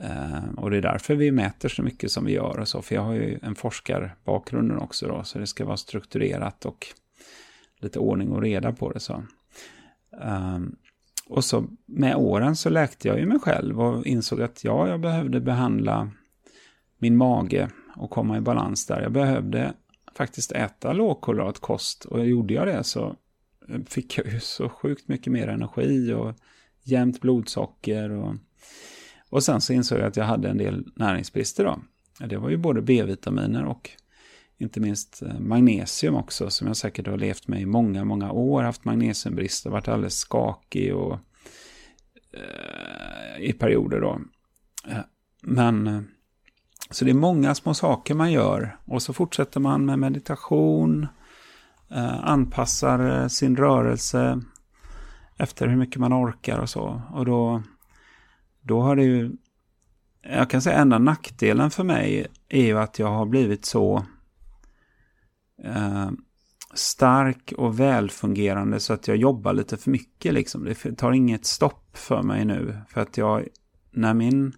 eh, 0.00 0.54
och 0.56 0.70
det 0.70 0.76
är 0.76 0.82
därför 0.82 1.14
vi 1.14 1.32
mäter 1.32 1.68
så 1.68 1.82
mycket 1.82 2.10
som 2.10 2.24
vi 2.24 2.32
gör 2.32 2.58
och 2.58 2.68
så. 2.68 2.82
För 2.82 2.94
jag 2.94 3.02
har 3.02 3.14
ju 3.14 3.38
en 3.42 3.54
forskarbakgrund 3.54 4.72
också 4.72 5.06
då, 5.06 5.24
så 5.24 5.38
det 5.38 5.46
ska 5.46 5.64
vara 5.64 5.76
strukturerat 5.76 6.64
och 6.64 6.86
lite 7.82 7.98
ordning 7.98 8.32
och 8.32 8.42
reda 8.42 8.72
på 8.72 8.92
det. 8.92 9.00
så. 9.00 9.22
Um, 10.10 10.76
och 11.26 11.44
så 11.44 11.66
med 11.86 12.16
åren 12.16 12.56
så 12.56 12.70
läkte 12.70 13.08
jag 13.08 13.18
ju 13.18 13.26
mig 13.26 13.38
själv 13.38 13.80
och 13.80 14.06
insåg 14.06 14.42
att 14.42 14.64
ja, 14.64 14.88
jag 14.88 15.00
behövde 15.00 15.40
behandla 15.40 16.10
min 16.98 17.16
mage 17.16 17.68
och 17.96 18.10
komma 18.10 18.36
i 18.36 18.40
balans 18.40 18.86
där. 18.86 19.02
Jag 19.02 19.12
behövde 19.12 19.72
faktiskt 20.14 20.52
äta 20.52 20.92
lågkolhydratkost 20.92 22.04
och 22.04 22.26
gjorde 22.26 22.54
jag 22.54 22.66
det 22.66 22.84
så 22.84 23.16
eh, 23.68 23.80
fick 23.86 24.18
jag 24.18 24.26
ju 24.26 24.40
så 24.40 24.68
sjukt 24.68 25.08
mycket 25.08 25.32
mer 25.32 25.48
energi 25.48 26.12
och 26.12 26.34
jämnt 26.82 27.20
blodsocker 27.20 28.10
och, 28.10 28.34
och 29.30 29.42
sen 29.42 29.60
så 29.60 29.72
insåg 29.72 29.98
jag 29.98 30.06
att 30.06 30.16
jag 30.16 30.24
hade 30.24 30.48
en 30.48 30.58
del 30.58 30.84
näringsbrister 30.96 31.64
då. 31.64 31.80
Det 32.26 32.36
var 32.36 32.50
ju 32.50 32.56
både 32.56 32.82
B-vitaminer 32.82 33.64
och 33.64 33.90
inte 34.62 34.80
minst 34.80 35.22
eh, 35.22 35.38
magnesium 35.38 36.14
också, 36.14 36.50
som 36.50 36.66
jag 36.66 36.76
säkert 36.76 37.06
har 37.06 37.16
levt 37.16 37.48
med 37.48 37.60
i 37.60 37.66
många, 37.66 38.04
många 38.04 38.32
år. 38.32 38.62
Haft 38.62 38.84
magnesiumbrist 38.84 39.66
och 39.66 39.72
varit 39.72 39.88
alldeles 39.88 40.18
skakig 40.18 40.94
och 40.94 41.18
eh, 42.32 43.40
i 43.40 43.52
perioder 43.52 44.00
då. 44.00 44.20
Eh, 44.88 44.98
men 45.42 45.86
eh, 45.86 46.00
så 46.90 47.04
det 47.04 47.10
är 47.10 47.14
många 47.14 47.54
små 47.54 47.74
saker 47.74 48.14
man 48.14 48.32
gör 48.32 48.76
och 48.84 49.02
så 49.02 49.12
fortsätter 49.12 49.60
man 49.60 49.84
med 49.84 49.98
meditation, 49.98 51.06
eh, 51.90 52.24
anpassar 52.24 53.22
eh, 53.22 53.28
sin 53.28 53.56
rörelse 53.56 54.42
efter 55.36 55.66
hur 55.66 55.76
mycket 55.76 56.00
man 56.00 56.12
orkar 56.12 56.58
och 56.58 56.70
så. 56.70 57.02
Och 57.12 57.24
då, 57.24 57.62
då 58.60 58.80
har 58.80 58.96
det 58.96 59.02
ju, 59.02 59.32
jag 60.22 60.50
kan 60.50 60.62
säga 60.62 60.78
enda 60.78 60.98
nackdelen 60.98 61.70
för 61.70 61.84
mig 61.84 62.26
är 62.48 62.62
ju 62.62 62.78
att 62.78 62.98
jag 62.98 63.08
har 63.08 63.26
blivit 63.26 63.64
så 63.64 64.06
eh, 65.64 66.10
stark 66.74 67.52
och 67.56 67.80
välfungerande 67.80 68.80
så 68.80 68.92
att 68.92 69.08
jag 69.08 69.16
jobbar 69.16 69.52
lite 69.52 69.76
för 69.76 69.90
mycket. 69.90 70.34
Liksom. 70.34 70.64
Det 70.64 70.96
tar 70.96 71.12
inget 71.12 71.46
stopp 71.46 71.96
för 71.96 72.22
mig 72.22 72.44
nu. 72.44 72.76
För 72.88 73.00
att 73.00 73.16
jag, 73.16 73.48
när 73.90 74.14
min 74.14 74.52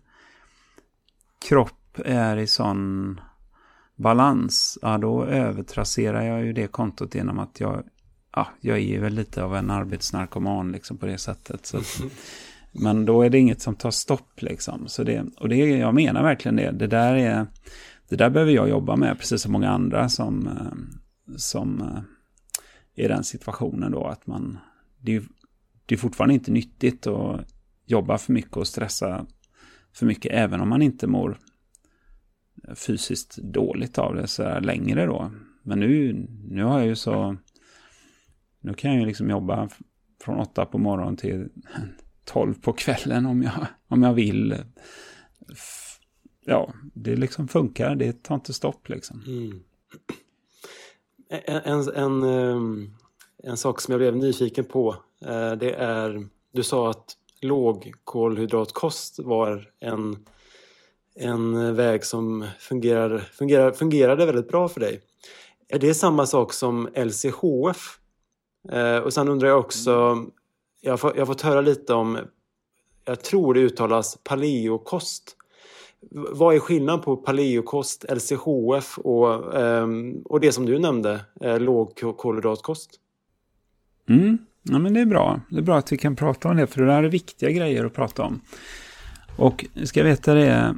kropp 1.48 1.98
är 2.04 2.36
i 2.36 2.46
sån 2.46 3.20
balans, 3.96 4.78
ja 4.82 4.98
då 4.98 5.24
övertrasserar 5.24 6.22
jag 6.22 6.44
ju 6.44 6.52
det 6.52 6.66
kontot 6.66 7.14
genom 7.14 7.38
att 7.38 7.60
jag, 7.60 7.84
ja, 8.36 8.48
jag 8.60 8.78
är 8.78 9.00
väl 9.00 9.14
lite 9.14 9.44
av 9.44 9.56
en 9.56 9.70
arbetsnarkoman 9.70 10.72
liksom 10.72 10.98
på 10.98 11.06
det 11.06 11.18
sättet. 11.18 11.66
Så, 11.66 11.80
men 12.72 13.04
då 13.04 13.22
är 13.22 13.30
det 13.30 13.38
inget 13.38 13.62
som 13.62 13.74
tar 13.74 13.90
stopp 13.90 14.42
liksom. 14.42 14.88
Så 14.88 15.04
det, 15.04 15.24
och 15.36 15.48
det, 15.48 15.56
jag 15.56 15.94
menar 15.94 16.22
verkligen 16.22 16.56
det. 16.56 16.70
Det 16.70 16.86
där 16.86 17.14
är 17.14 17.46
det 18.16 18.24
där 18.24 18.30
behöver 18.30 18.52
jag 18.52 18.68
jobba 18.68 18.96
med, 18.96 19.18
precis 19.18 19.42
som 19.42 19.52
många 19.52 19.70
andra 19.70 20.08
som, 20.08 20.46
eh, 20.46 21.36
som 21.36 21.80
eh, 21.80 22.02
är 22.94 23.04
i 23.04 23.08
den 23.08 23.24
situationen 23.24 23.92
då. 23.92 24.06
Att 24.06 24.26
man, 24.26 24.58
det, 25.00 25.16
är, 25.16 25.22
det 25.86 25.94
är 25.94 25.98
fortfarande 25.98 26.34
inte 26.34 26.50
nyttigt 26.50 27.06
att 27.06 27.40
jobba 27.86 28.18
för 28.18 28.32
mycket 28.32 28.56
och 28.56 28.66
stressa 28.66 29.26
för 29.92 30.06
mycket, 30.06 30.32
även 30.32 30.60
om 30.60 30.68
man 30.68 30.82
inte 30.82 31.06
mår 31.06 31.38
eh, 32.68 32.74
fysiskt 32.74 33.36
dåligt 33.36 33.98
av 33.98 34.14
det 34.14 34.26
så 34.26 34.42
här 34.42 34.60
längre 34.60 35.06
då. 35.06 35.30
Men 35.62 35.80
nu, 35.80 36.12
nu 36.48 36.64
har 36.64 36.78
jag 36.78 36.88
ju 36.88 36.96
så... 36.96 37.36
Nu 38.60 38.74
kan 38.74 38.90
jag 38.90 39.00
ju 39.00 39.06
liksom 39.06 39.30
jobba 39.30 39.68
från 40.24 40.38
åtta 40.38 40.66
på 40.66 40.78
morgonen 40.78 41.16
till 41.16 41.48
tolv 42.24 42.54
på 42.60 42.72
kvällen 42.72 43.26
om 43.26 43.42
jag, 43.42 43.66
om 43.88 44.02
jag 44.02 44.14
vill 44.14 44.56
ja, 46.44 46.72
det 46.94 47.16
liksom 47.16 47.48
funkar. 47.48 47.94
Det 47.94 48.22
tar 48.22 48.34
inte 48.34 48.52
stopp 48.52 48.88
liksom. 48.88 49.22
Mm. 49.26 49.62
En, 51.28 51.60
en, 51.64 51.88
en, 51.88 52.22
ehm, 52.22 53.56
sak 53.56 53.80
som 53.80 53.92
jag 53.92 53.98
blev 53.98 54.16
nyfiken 54.16 54.64
på 54.64 54.96
eh, 55.20 55.52
det 55.52 55.72
är, 55.74 56.28
du 56.52 56.62
sa 56.62 56.90
att 56.90 57.16
lågkolhydratkost 57.40 59.18
var 59.18 59.70
en, 59.80 60.16
en 61.14 61.74
väg 61.74 62.04
som 62.04 62.46
fungerar, 62.58 63.18
fungerar, 63.18 63.72
fungerade 63.72 64.26
väldigt 64.26 64.48
bra 64.48 64.68
för 64.68 64.80
dig. 64.80 65.00
Är 65.68 65.78
det 65.78 65.94
samma 65.94 66.26
sak 66.26 66.52
som 66.52 66.88
LCHF? 66.94 67.98
Eh, 68.68 68.98
och 68.98 69.12
sen 69.12 69.28
undrar 69.28 69.48
jag 69.48 69.58
också, 69.58 70.24
jag 70.80 70.96
har, 70.96 71.12
jag 71.14 71.20
har 71.20 71.26
fått 71.26 71.40
höra 71.40 71.60
lite 71.60 71.94
om, 71.94 72.18
jag 73.04 73.22
tror 73.22 73.54
det 73.54 73.60
uttalas 73.60 74.18
paleokost. 74.24 75.36
Vad 76.10 76.54
är 76.54 76.58
skillnaden 76.58 77.00
på 77.00 77.16
paleokost, 77.16 78.04
LCHF 78.08 78.98
och, 78.98 79.60
ehm, 79.60 80.22
och 80.24 80.40
det 80.40 80.52
som 80.52 80.66
du 80.66 80.78
nämnde, 80.78 81.20
eh, 81.40 81.60
lågkolhydratkost? 81.60 82.90
Mm, 84.08 84.38
ja, 84.62 84.78
men 84.78 84.94
det 84.94 85.00
är 85.00 85.06
bra. 85.06 85.40
Det 85.50 85.58
är 85.58 85.62
bra 85.62 85.76
att 85.76 85.92
vi 85.92 85.98
kan 85.98 86.16
prata 86.16 86.48
om 86.48 86.56
det, 86.56 86.66
för 86.66 86.82
det 86.82 86.92
här 86.92 87.02
är 87.02 87.08
viktiga 87.08 87.50
grejer 87.50 87.84
att 87.84 87.94
prata 87.94 88.22
om. 88.22 88.40
Och 89.36 89.64
ska 89.84 90.00
jag 90.00 90.04
veta 90.06 90.34
det, 90.34 90.74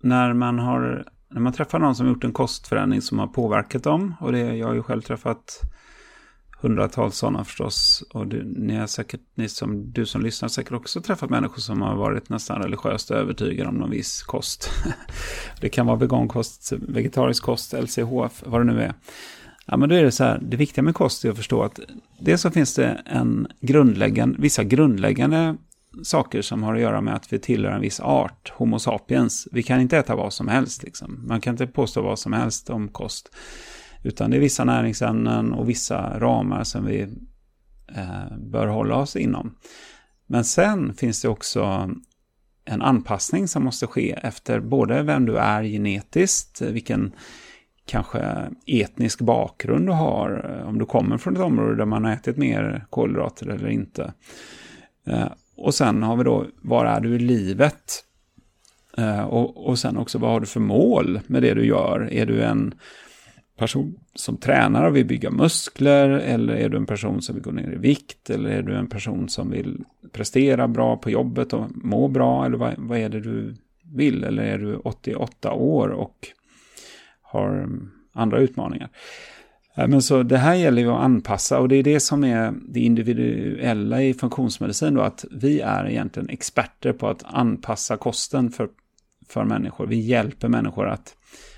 när 0.00 0.32
man 0.32 0.58
har 0.58 1.04
när 1.28 1.40
man 1.40 1.52
träffar 1.52 1.78
någon 1.78 1.94
som 1.94 2.06
har 2.06 2.14
gjort 2.14 2.24
en 2.24 2.32
kostförändring 2.32 3.02
som 3.02 3.18
har 3.18 3.26
påverkat 3.26 3.82
dem, 3.82 4.14
och 4.20 4.32
det, 4.32 4.56
jag 4.56 4.66
har 4.66 4.74
ju 4.74 4.82
själv 4.82 5.00
träffat 5.02 5.60
hundratals 6.62 7.16
sådana 7.16 7.44
förstås. 7.44 8.04
Och 8.10 8.26
du, 8.26 8.44
ni 8.44 8.76
har 8.76 8.86
säkert, 8.86 9.20
ni 9.34 9.48
som, 9.48 9.92
du 9.92 10.06
som 10.06 10.22
lyssnar 10.22 10.48
har 10.48 10.50
säkert 10.50 10.72
också 10.72 11.00
träffat 11.00 11.30
människor 11.30 11.60
som 11.60 11.82
har 11.82 11.96
varit 11.96 12.28
nästan 12.28 12.62
religiöst 12.62 13.10
övertygade 13.10 13.68
om 13.68 13.74
någon 13.74 13.90
viss 13.90 14.22
kost. 14.22 14.70
det 15.60 15.68
kan 15.68 15.86
vara 15.86 15.96
vegankost, 15.96 16.72
vegetarisk 16.72 17.42
kost, 17.42 17.72
LCHF, 17.72 18.42
vad 18.46 18.60
det 18.60 18.72
nu 18.72 18.82
är. 18.82 18.94
Ja, 19.66 19.76
men 19.76 19.88
då 19.88 19.94
är 19.94 20.04
det 20.04 20.12
så 20.12 20.24
här, 20.24 20.38
det 20.42 20.56
viktiga 20.56 20.82
med 20.82 20.94
kost 20.94 21.24
är 21.24 21.30
att 21.30 21.36
förstå 21.36 21.62
att 21.62 21.80
dels 22.20 22.40
så 22.40 22.50
finns 22.50 22.74
det 22.74 23.02
en 23.06 23.46
grundläggande, 23.60 24.36
vissa 24.40 24.64
grundläggande 24.64 25.56
saker 26.02 26.42
som 26.42 26.62
har 26.62 26.74
att 26.74 26.80
göra 26.80 27.00
med 27.00 27.14
att 27.14 27.32
vi 27.32 27.38
tillhör 27.38 27.72
en 27.72 27.80
viss 27.80 28.00
art, 28.00 28.52
Homo 28.56 28.78
sapiens. 28.78 29.48
Vi 29.52 29.62
kan 29.62 29.80
inte 29.80 29.98
äta 29.98 30.16
vad 30.16 30.32
som 30.32 30.48
helst, 30.48 30.82
liksom. 30.82 31.24
man 31.26 31.40
kan 31.40 31.54
inte 31.54 31.66
påstå 31.66 32.02
vad 32.02 32.18
som 32.18 32.32
helst 32.32 32.70
om 32.70 32.88
kost. 32.88 33.30
Utan 34.02 34.30
det 34.30 34.36
är 34.36 34.40
vissa 34.40 34.64
näringsämnen 34.64 35.52
och 35.52 35.68
vissa 35.68 36.18
ramar 36.18 36.64
som 36.64 36.84
vi 36.86 37.00
eh, 37.96 38.36
bör 38.38 38.66
hålla 38.66 38.96
oss 38.96 39.16
inom. 39.16 39.56
Men 40.26 40.44
sen 40.44 40.94
finns 40.94 41.22
det 41.22 41.28
också 41.28 41.90
en 42.64 42.82
anpassning 42.82 43.48
som 43.48 43.64
måste 43.64 43.86
ske 43.86 44.12
efter 44.22 44.60
både 44.60 45.02
vem 45.02 45.26
du 45.26 45.36
är 45.36 45.62
genetiskt, 45.62 46.60
vilken 46.60 47.12
kanske 47.86 48.50
etnisk 48.66 49.20
bakgrund 49.20 49.86
du 49.86 49.92
har, 49.92 50.58
eh, 50.60 50.68
om 50.68 50.78
du 50.78 50.86
kommer 50.86 51.18
från 51.18 51.36
ett 51.36 51.42
område 51.42 51.76
där 51.76 51.84
man 51.84 52.04
har 52.04 52.12
ätit 52.12 52.36
mer 52.36 52.86
kolhydrater 52.90 53.46
eller 53.46 53.68
inte. 53.68 54.12
Eh, 55.06 55.28
och 55.56 55.74
sen 55.74 56.02
har 56.02 56.16
vi 56.16 56.24
då, 56.24 56.46
var 56.62 56.84
är 56.84 57.00
du 57.00 57.14
i 57.14 57.18
livet? 57.18 58.04
Eh, 58.98 59.20
och, 59.20 59.66
och 59.66 59.78
sen 59.78 59.96
också, 59.96 60.18
vad 60.18 60.30
har 60.30 60.40
du 60.40 60.46
för 60.46 60.60
mål 60.60 61.20
med 61.26 61.42
det 61.42 61.54
du 61.54 61.66
gör? 61.66 62.12
Är 62.12 62.26
du 62.26 62.42
en 62.42 62.74
person 63.56 63.98
som 64.14 64.36
tränar 64.36 64.84
och 64.84 64.96
vill 64.96 65.06
bygga 65.06 65.30
muskler? 65.30 66.08
Eller 66.08 66.54
är 66.54 66.68
du 66.68 66.76
en 66.76 66.86
person 66.86 67.22
som 67.22 67.34
vill 67.34 67.44
gå 67.44 67.50
ner 67.50 67.72
i 67.72 67.76
vikt? 67.76 68.30
Eller 68.30 68.50
är 68.50 68.62
du 68.62 68.76
en 68.76 68.86
person 68.86 69.28
som 69.28 69.50
vill 69.50 69.84
prestera 70.12 70.68
bra 70.68 70.96
på 70.96 71.10
jobbet 71.10 71.52
och 71.52 71.66
må 71.70 72.08
bra? 72.08 72.46
Eller 72.46 72.56
vad, 72.56 72.74
vad 72.78 72.98
är 72.98 73.08
det 73.08 73.20
du 73.20 73.54
vill? 73.94 74.24
Eller 74.24 74.42
är 74.42 74.58
du 74.58 74.76
88 74.76 75.52
år 75.52 75.88
och 75.88 76.28
har 77.22 77.68
andra 78.12 78.38
utmaningar? 78.38 78.90
Äh, 79.74 79.88
men 79.88 80.02
så 80.02 80.22
det 80.22 80.38
här 80.38 80.54
gäller 80.54 80.82
ju 80.82 80.88
att 80.88 81.02
anpassa 81.02 81.58
och 81.58 81.68
det 81.68 81.76
är 81.76 81.82
det 81.82 82.00
som 82.00 82.24
är 82.24 82.54
det 82.68 82.80
individuella 82.80 84.02
i 84.02 84.14
funktionsmedicin 84.14 84.94
då, 84.94 85.00
att 85.00 85.24
vi 85.30 85.60
är 85.60 85.90
egentligen 85.90 86.28
experter 86.28 86.92
på 86.92 87.08
att 87.08 87.22
anpassa 87.26 87.96
kosten 87.96 88.50
för, 88.50 88.68
för 89.28 89.44
människor. 89.44 89.86
Vi 89.86 90.00
hjälper 90.00 90.48
människor 90.48 90.88
att 90.88 91.16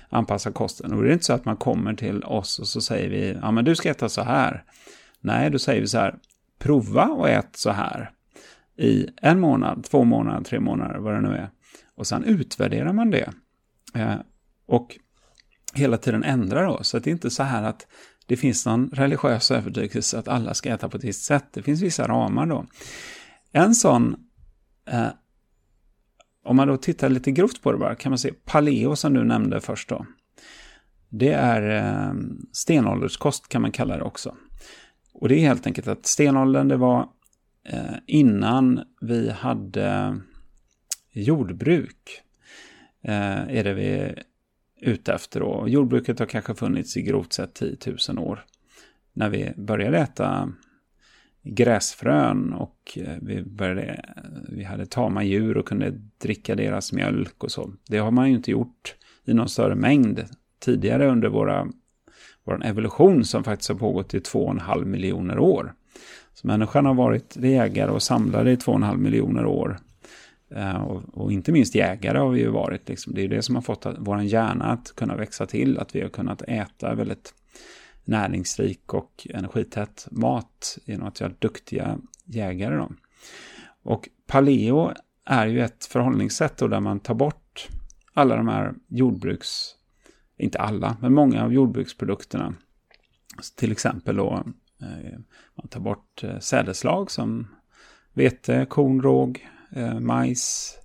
anpassa 0.09 0.51
kosten. 0.51 0.93
Och 0.93 1.03
det 1.03 1.09
är 1.09 1.13
inte 1.13 1.25
så 1.25 1.33
att 1.33 1.45
man 1.45 1.57
kommer 1.57 1.93
till 1.93 2.23
oss 2.23 2.59
och 2.59 2.67
så 2.67 2.81
säger 2.81 3.09
vi, 3.09 3.37
ja 3.41 3.51
men 3.51 3.65
du 3.65 3.75
ska 3.75 3.89
äta 3.89 4.09
så 4.09 4.21
här. 4.21 4.63
Nej, 5.19 5.49
då 5.49 5.59
säger 5.59 5.81
vi 5.81 5.87
så 5.87 5.97
här, 5.97 6.15
prova 6.59 7.05
och 7.05 7.29
ät 7.29 7.49
så 7.55 7.69
här 7.69 8.11
i 8.77 9.07
en 9.21 9.39
månad, 9.39 9.83
två 9.83 10.03
månader, 10.03 10.43
tre 10.43 10.59
månader, 10.59 10.99
vad 10.99 11.13
det 11.13 11.21
nu 11.21 11.35
är. 11.35 11.49
Och 11.95 12.07
sen 12.07 12.23
utvärderar 12.23 12.93
man 12.93 13.11
det. 13.11 13.29
Eh, 13.95 14.15
och 14.67 14.97
hela 15.73 15.97
tiden 15.97 16.23
ändrar 16.23 16.65
då, 16.65 16.83
så 16.83 16.97
att 16.97 17.03
det 17.03 17.09
är 17.09 17.11
inte 17.11 17.29
så 17.29 17.43
här 17.43 17.63
att 17.63 17.87
det 18.27 18.37
finns 18.37 18.65
någon 18.65 18.89
religiös 18.89 19.51
övertygelse 19.51 20.19
att 20.19 20.27
alla 20.27 20.53
ska 20.53 20.69
äta 20.69 20.89
på 20.89 20.97
ett 20.97 21.03
visst 21.03 21.23
sätt. 21.23 21.45
Det 21.53 21.61
finns 21.61 21.81
vissa 21.81 22.07
ramar 22.07 22.45
då. 22.45 22.65
En 23.51 23.75
sån 23.75 24.15
eh, 24.89 25.07
om 26.45 26.55
man 26.55 26.67
då 26.67 26.77
tittar 26.77 27.09
lite 27.09 27.31
grovt 27.31 27.61
på 27.61 27.71
det 27.71 27.77
bara 27.77 27.95
kan 27.95 28.09
man 28.09 28.19
se 28.19 28.31
paleo 28.45 28.95
som 28.95 29.13
du 29.13 29.23
nämnde 29.23 29.61
först 29.61 29.89
då. 29.89 30.05
Det 31.09 31.31
är 31.31 31.61
ehm, 31.61 32.45
stenålderskost 32.51 33.49
kan 33.49 33.61
man 33.61 33.71
kalla 33.71 33.97
det 33.97 34.03
också. 34.03 34.35
Och 35.13 35.29
det 35.29 35.35
är 35.35 35.39
helt 35.39 35.67
enkelt 35.67 35.87
att 35.87 36.05
stenåldern 36.05 36.67
det 36.67 36.77
var 36.77 37.09
eh, 37.69 37.95
innan 38.07 38.81
vi 39.01 39.29
hade 39.29 40.17
jordbruk. 41.11 42.21
Eh, 43.03 43.57
är 43.57 43.63
det 43.63 43.73
vi 43.73 43.87
är 43.87 44.23
ute 44.81 45.13
efter 45.13 45.39
då. 45.39 45.67
Jordbruket 45.67 46.19
har 46.19 46.25
kanske 46.25 46.55
funnits 46.55 46.97
i 46.97 47.01
grovt 47.01 47.33
sett 47.33 47.53
10 47.53 47.77
000 48.09 48.19
år. 48.19 48.45
När 49.13 49.29
vi 49.29 49.53
började 49.57 49.97
äta 49.97 50.53
gräsfrön 51.45 52.53
och 52.53 52.97
eh, 52.97 53.17
vi, 53.21 53.43
började, 53.43 54.05
vi 54.49 54.63
hade 54.63 54.85
tama 54.85 55.23
djur 55.23 55.57
och 55.57 55.67
kunde 55.67 55.93
dricka 56.17 56.55
deras 56.55 56.93
mjölk 56.93 57.43
och 57.43 57.51
så. 57.51 57.73
Det 57.87 57.97
har 57.97 58.11
man 58.11 58.29
ju 58.29 58.35
inte 58.35 58.51
gjort 58.51 58.95
i 59.25 59.33
någon 59.33 59.49
större 59.49 59.75
mängd 59.75 60.25
tidigare 60.59 61.07
under 61.07 61.29
våra, 61.29 61.67
vår 62.43 62.65
evolution 62.65 63.25
som 63.25 63.43
faktiskt 63.43 63.69
har 63.69 63.75
pågått 63.75 64.13
i 64.13 64.19
två 64.19 64.39
och 64.39 64.51
en 64.51 64.59
halv 64.59 64.87
miljoner 64.87 65.39
år. 65.39 65.73
Så 66.33 66.47
människan 66.47 66.85
har 66.85 66.93
varit 66.93 67.37
jägare 67.37 67.91
och 67.91 68.03
samlare 68.03 68.51
i 68.51 68.57
två 68.57 68.71
och 68.71 68.77
en 68.77 68.83
halv 68.83 68.99
miljoner 68.99 69.45
år. 69.45 69.77
Eh, 70.55 70.83
och, 70.83 71.01
och, 71.13 71.31
inte 71.31 71.51
minst 71.51 71.75
jägare 71.75 72.17
har 72.17 72.29
vi 72.29 72.39
ju 72.39 72.49
varit. 72.49 72.89
Liksom. 72.89 73.13
Det 73.13 73.21
är 73.23 73.27
det 73.27 73.41
som 73.41 73.55
har 73.55 73.61
fått 73.61 73.85
vår 73.97 74.21
hjärna 74.21 74.65
att 74.65 74.95
kunna 74.95 75.15
växa 75.15 75.45
till. 75.45 75.77
Att 75.77 75.95
vi 75.95 76.01
har 76.01 76.09
kunnat 76.09 76.41
äta 76.41 76.95
väldigt 76.95 77.33
näringsrik 78.05 78.93
och 78.93 79.27
energität 79.29 80.07
mat 80.11 80.77
genom 80.85 81.07
att 81.07 81.21
vi 81.21 81.25
har 81.25 81.35
duktiga 81.39 81.99
jägare. 82.25 82.75
Då. 82.75 82.91
Och 83.83 84.09
paleo 84.27 84.91
är 85.25 85.47
ju 85.47 85.61
ett 85.61 85.85
förhållningssätt 85.85 86.57
där 86.57 86.79
man 86.79 86.99
tar 86.99 87.13
bort 87.13 87.67
alla 88.13 88.35
de 88.35 88.47
här 88.47 88.73
jordbruks, 88.87 89.75
inte 90.37 90.59
alla, 90.59 90.97
men 91.01 91.13
många 91.13 91.43
av 91.43 91.53
jordbruksprodukterna. 91.53 92.53
Till 93.55 93.71
exempel 93.71 94.15
då, 94.15 94.43
eh, 94.81 95.19
man 95.55 95.67
tar 95.69 95.79
bort 95.79 96.23
eh, 96.23 96.39
sädeslag 96.39 97.11
som 97.11 97.47
vete, 98.13 98.65
korn, 98.69 99.01
råg, 99.01 99.47
eh, 99.71 99.99
majs, 99.99 100.77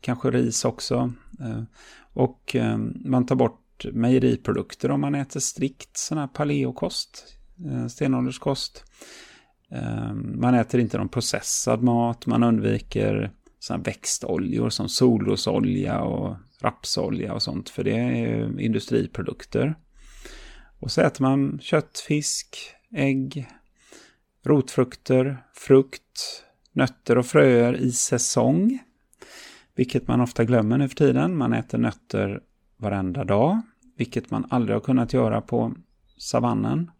kanske 0.00 0.30
ris 0.30 0.64
också. 0.64 1.12
Och 2.12 2.56
man 2.94 3.26
tar 3.26 3.36
bort 3.36 3.61
mejeriprodukter 3.92 4.90
om 4.90 5.00
man 5.00 5.14
äter 5.14 5.40
strikt 5.40 5.96
sån 5.96 6.18
här 6.18 6.26
paleokost, 6.26 7.24
eh, 7.66 7.86
stenålderskost. 7.86 8.84
Ehm, 9.70 10.40
man 10.40 10.54
äter 10.54 10.80
inte 10.80 10.98
någon 10.98 11.08
processad 11.08 11.82
mat, 11.82 12.26
man 12.26 12.42
undviker 12.42 13.32
såna 13.58 13.82
växtoljor 13.82 14.70
som 14.70 14.88
solrosolja 14.88 16.00
och 16.00 16.36
rapsolja 16.60 17.34
och 17.34 17.42
sånt, 17.42 17.70
för 17.70 17.84
det 17.84 17.98
är 17.98 18.60
industriprodukter. 18.60 19.74
Och 20.78 20.90
så 20.90 21.00
äter 21.00 21.22
man 21.22 21.58
kött, 21.62 22.04
fisk, 22.08 22.58
ägg, 22.92 23.48
rotfrukter, 24.44 25.44
frukt, 25.54 26.44
nötter 26.72 27.18
och 27.18 27.26
fröer 27.26 27.76
i 27.76 27.92
säsong. 27.92 28.78
Vilket 29.74 30.08
man 30.08 30.20
ofta 30.20 30.44
glömmer 30.44 30.78
nu 30.78 30.88
för 30.88 30.96
tiden. 30.96 31.36
Man 31.36 31.52
äter 31.52 31.78
nötter 31.78 32.40
varenda 32.76 33.24
dag 33.24 33.62
vilket 33.96 34.30
man 34.30 34.46
aldrig 34.50 34.76
har 34.76 34.80
kunnat 34.80 35.12
göra 35.12 35.40
på 35.40 35.74
savannen 36.16 36.90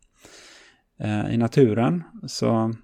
eh, 1.01 1.35
i 1.35 1.37
naturen. 1.37 2.03
Så, 2.27 2.75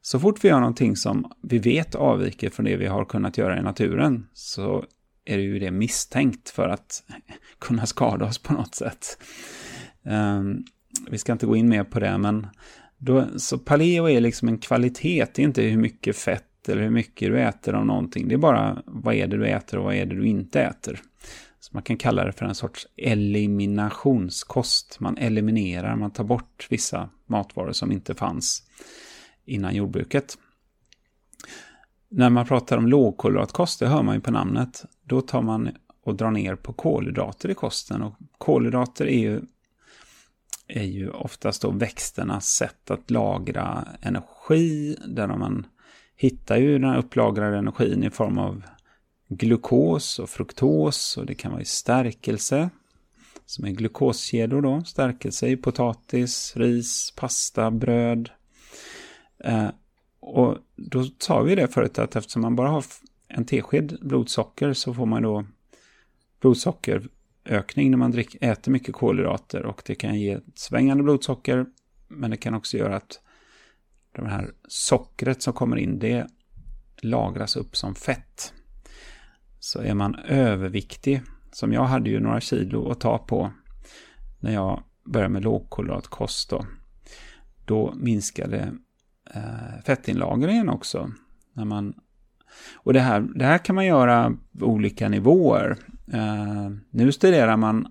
så 0.00 0.20
fort 0.20 0.44
vi 0.44 0.48
gör 0.48 0.60
någonting 0.60 0.96
som 0.96 1.32
vi 1.42 1.58
vet 1.58 1.94
avviker 1.94 2.50
från 2.50 2.64
det 2.64 2.76
vi 2.76 2.86
har 2.86 3.04
kunnat 3.04 3.38
göra 3.38 3.58
i 3.58 3.62
naturen 3.62 4.26
så 4.32 4.84
är 5.24 5.36
det 5.36 5.42
ju 5.42 5.58
det 5.58 5.70
misstänkt 5.70 6.50
för 6.50 6.68
att 6.68 7.02
kunna 7.58 7.86
skada 7.86 8.24
oss 8.24 8.38
på 8.38 8.52
något 8.52 8.74
sätt. 8.74 9.18
Eh, 10.04 10.42
vi 11.10 11.18
ska 11.18 11.32
inte 11.32 11.46
gå 11.46 11.56
in 11.56 11.68
mer 11.68 11.84
på 11.84 12.00
det, 12.00 12.18
men 12.18 12.46
då, 12.98 13.26
så 13.36 13.58
paleo 13.58 14.08
är 14.08 14.20
liksom 14.20 14.48
en 14.48 14.58
kvalitet, 14.58 15.26
det 15.34 15.42
är 15.42 15.44
inte 15.44 15.62
hur 15.62 15.78
mycket 15.78 16.16
fett 16.16 16.68
eller 16.68 16.82
hur 16.82 16.90
mycket 16.90 17.28
du 17.28 17.40
äter 17.40 17.74
av 17.74 17.86
någonting. 17.86 18.28
Det 18.28 18.34
är 18.34 18.38
bara 18.38 18.82
vad 18.86 19.14
är 19.14 19.26
det 19.26 19.36
du 19.36 19.46
äter 19.46 19.78
och 19.78 19.84
vad 19.84 19.94
är 19.94 20.06
det 20.06 20.14
du 20.14 20.26
inte 20.26 20.62
äter. 20.62 21.00
Så 21.62 21.70
man 21.72 21.82
kan 21.82 21.96
kalla 21.96 22.24
det 22.24 22.32
för 22.32 22.46
en 22.46 22.54
sorts 22.54 22.86
eliminationskost. 22.96 25.00
Man 25.00 25.18
eliminerar, 25.18 25.96
man 25.96 26.10
tar 26.10 26.24
bort 26.24 26.66
vissa 26.70 27.08
matvaror 27.26 27.72
som 27.72 27.92
inte 27.92 28.14
fanns 28.14 28.62
innan 29.44 29.74
jordbruket. 29.74 30.38
När 32.08 32.30
man 32.30 32.46
pratar 32.46 32.76
om 32.76 32.86
lågkolhydratkost, 32.86 33.80
det 33.80 33.86
hör 33.86 34.02
man 34.02 34.14
ju 34.14 34.20
på 34.20 34.30
namnet, 34.30 34.84
då 35.02 35.20
tar 35.20 35.42
man 35.42 35.70
och 36.04 36.14
drar 36.14 36.30
ner 36.30 36.54
på 36.54 36.72
kolhydrater 36.72 37.48
i 37.48 37.54
kosten. 37.54 38.02
Och 38.02 38.14
kolhydrater 38.38 39.06
är 39.06 39.18
ju, 39.18 39.40
är 40.66 40.84
ju 40.84 41.10
oftast 41.10 41.62
då 41.62 41.70
växternas 41.70 42.46
sätt 42.46 42.90
att 42.90 43.10
lagra 43.10 43.88
energi, 44.00 44.96
där 45.06 45.26
man 45.26 45.66
hittar 46.16 46.56
ju 46.56 46.78
den 46.78 46.90
här 46.90 46.98
upplagrade 46.98 47.58
energin 47.58 48.04
i 48.04 48.10
form 48.10 48.38
av 48.38 48.62
glukos 49.36 50.18
och 50.18 50.30
fruktos 50.30 51.16
och 51.16 51.26
det 51.26 51.34
kan 51.34 51.50
vara 51.50 51.62
i 51.62 51.64
stärkelse 51.64 52.70
som 53.46 53.64
är 53.64 53.70
glukoskedjor 53.70 54.62
då. 54.62 54.84
Stärkelse 54.84 55.48
i 55.48 55.56
potatis, 55.56 56.56
ris, 56.56 57.12
pasta, 57.16 57.70
bröd. 57.70 58.30
Eh, 59.44 59.68
och 60.20 60.58
då 60.76 61.04
sa 61.18 61.42
vi 61.42 61.54
det 61.54 61.68
förut 61.68 61.98
att 61.98 62.16
eftersom 62.16 62.42
man 62.42 62.56
bara 62.56 62.68
har 62.68 62.84
en 63.28 63.44
tesked 63.44 63.98
blodsocker 64.00 64.72
så 64.72 64.94
får 64.94 65.06
man 65.06 65.22
då 65.22 65.44
blodsockerökning 66.40 67.90
när 67.90 67.98
man 67.98 68.10
drick, 68.10 68.36
äter 68.40 68.72
mycket 68.72 68.94
kolhydrater 68.94 69.66
och 69.66 69.82
det 69.86 69.94
kan 69.94 70.20
ge 70.20 70.40
svängande 70.54 71.02
blodsocker 71.02 71.66
men 72.08 72.30
det 72.30 72.36
kan 72.36 72.54
också 72.54 72.76
göra 72.76 72.96
att 72.96 73.20
det 74.12 74.28
här 74.28 74.52
sockret 74.68 75.42
som 75.42 75.52
kommer 75.52 75.76
in 75.76 75.98
det 75.98 76.26
lagras 76.96 77.56
upp 77.56 77.76
som 77.76 77.94
fett 77.94 78.52
så 79.64 79.80
är 79.80 79.94
man 79.94 80.14
överviktig, 80.14 81.22
som 81.52 81.72
jag 81.72 81.84
hade 81.84 82.10
ju 82.10 82.20
några 82.20 82.40
kilo 82.40 82.90
att 82.90 83.00
ta 83.00 83.18
på 83.18 83.52
när 84.40 84.52
jag 84.52 84.82
började 85.04 85.32
med 85.32 85.44
lågkolhydratkost 85.44 86.50
då, 86.50 86.66
då 87.64 87.94
minskade 87.96 88.72
eh, 89.34 89.82
fettinlagringen 89.86 90.68
också. 90.68 91.10
När 91.52 91.64
man, 91.64 91.94
och 92.74 92.92
det 92.92 93.00
här, 93.00 93.20
det 93.20 93.44
här 93.44 93.58
kan 93.58 93.74
man 93.74 93.86
göra 93.86 94.36
på 94.58 94.66
olika 94.66 95.08
nivåer. 95.08 95.76
Eh, 96.12 96.70
nu 96.90 97.12
studerar 97.12 97.56
man 97.56 97.86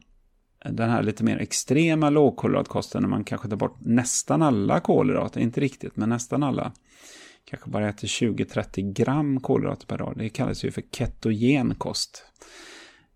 den 0.65 0.89
här 0.89 1.03
lite 1.03 1.24
mer 1.24 1.38
extrema 1.38 2.09
lågkolhydratkosten 2.09 3.01
när 3.01 3.09
man 3.09 3.24
kanske 3.24 3.49
tar 3.49 3.57
bort 3.57 3.78
nästan 3.80 4.41
alla 4.41 4.80
kolhydrater, 4.80 5.41
inte 5.41 5.61
riktigt, 5.61 5.95
men 5.95 6.09
nästan 6.09 6.43
alla. 6.43 6.72
Kanske 7.46 7.70
bara 7.70 7.89
äter 7.89 8.08
20-30 8.08 8.94
gram 8.94 9.39
kolhydrater 9.39 9.88
per 9.88 9.98
dag. 9.98 10.14
Det 10.18 10.30
kallas 10.30 10.64
ju 10.64 10.72
för 10.72 10.84
ketogen 10.92 11.76
kost. 11.76 12.26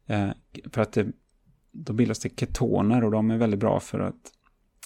Eh, 0.05 0.29
för 0.71 0.81
att 0.81 0.93
det, 0.93 1.07
då 1.71 1.93
bildas 1.93 2.19
det 2.19 2.39
ketoner 2.39 3.03
och 3.03 3.11
de 3.11 3.31
är 3.31 3.37
väldigt 3.37 3.59
bra 3.59 3.79
för 3.79 3.99
att 3.99 4.31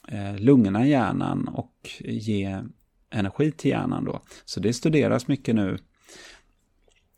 eh, 0.08 0.36
lugna 0.38 0.88
hjärnan 0.88 1.48
och 1.48 1.90
ge 2.00 2.62
energi 3.10 3.52
till 3.52 3.72
hjärnan 3.72 4.06
då. 4.06 4.22
Så 4.46 4.60
det 4.60 4.74
studeras 4.74 5.28
mycket 5.28 5.56
nu, 5.56 5.78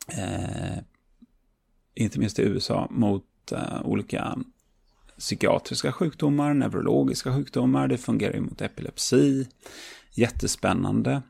eh, 0.07 0.83
inte 1.95 2.19
minst 2.19 2.39
i 2.39 2.41
USA, 2.41 2.87
mot 2.89 3.51
eh, 3.51 3.81
olika 3.83 4.37
psykiatriska 5.17 5.91
sjukdomar, 5.91 6.53
neurologiska 6.53 7.33
sjukdomar, 7.33 7.87
det 7.87 7.97
fungerar 7.97 8.33
ju 8.33 8.41
mot 8.41 8.61
epilepsi. 8.61 9.47
Jättespännande 10.13 11.21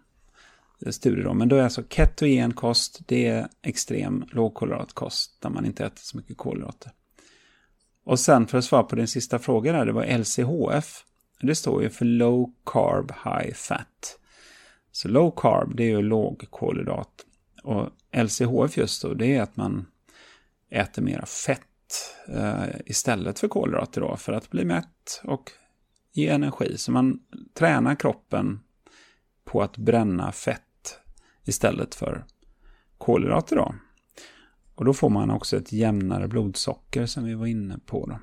studier 0.89 1.23
då. 1.23 1.33
Men 1.33 1.49
då 1.49 1.55
är 1.55 1.63
alltså 1.63 1.83
ketogen 1.89 2.53
kost, 2.53 2.99
det 3.07 3.27
är 3.27 3.47
extrem 3.61 4.25
lågkolhydratkost 4.31 5.41
där 5.41 5.49
man 5.49 5.65
inte 5.65 5.85
äter 5.85 6.01
så 6.01 6.17
mycket 6.17 6.37
kolhydrater. 6.37 6.91
Och 8.03 8.19
sen 8.19 8.47
för 8.47 8.57
att 8.57 8.65
svara 8.65 8.83
på 8.83 8.95
din 8.95 9.07
sista 9.07 9.39
fråga 9.39 9.71
där, 9.71 9.85
det 9.85 9.91
var 9.91 10.17
LCHF. 10.17 11.03
Det 11.41 11.55
står 11.55 11.83
ju 11.83 11.89
för 11.89 12.05
Low 12.05 12.53
Carb 12.65 13.11
High 13.23 13.53
Fat. 13.53 14.17
Så 14.91 15.07
low 15.07 15.31
carb, 15.31 15.75
det 15.75 15.83
är 15.83 15.89
ju 15.89 16.01
låg 16.01 16.45
kolhydrat. 16.49 17.25
Och 17.63 17.89
LCHF 18.11 18.77
just 18.77 19.01
då, 19.01 19.13
det 19.13 19.35
är 19.35 19.41
att 19.41 19.57
man 19.57 19.85
äter 20.69 21.01
mera 21.01 21.25
fett 21.25 22.15
eh, 22.27 22.65
istället 22.85 23.39
för 23.39 23.47
kolhydrater 23.47 24.01
då, 24.01 24.17
för 24.17 24.33
att 24.33 24.49
bli 24.49 24.65
mätt 24.65 25.21
och 25.23 25.51
ge 26.13 26.27
energi. 26.27 26.77
Så 26.77 26.91
man 26.91 27.19
tränar 27.53 27.95
kroppen 27.95 28.59
på 29.43 29.61
att 29.61 29.77
bränna 29.77 30.31
fett 30.31 30.61
istället 31.45 31.95
för 31.95 32.25
kolhydrater 32.97 33.55
då. 33.55 33.75
Och 34.75 34.85
då 34.85 34.93
får 34.93 35.09
man 35.09 35.31
också 35.31 35.57
ett 35.57 35.71
jämnare 35.71 36.27
blodsocker 36.27 37.05
som 37.05 37.23
vi 37.23 37.33
var 37.33 37.45
inne 37.45 37.79
på. 37.85 38.05
Då. 38.05 38.19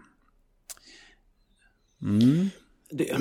Mm. 2.07 2.49
Det, 2.91 3.17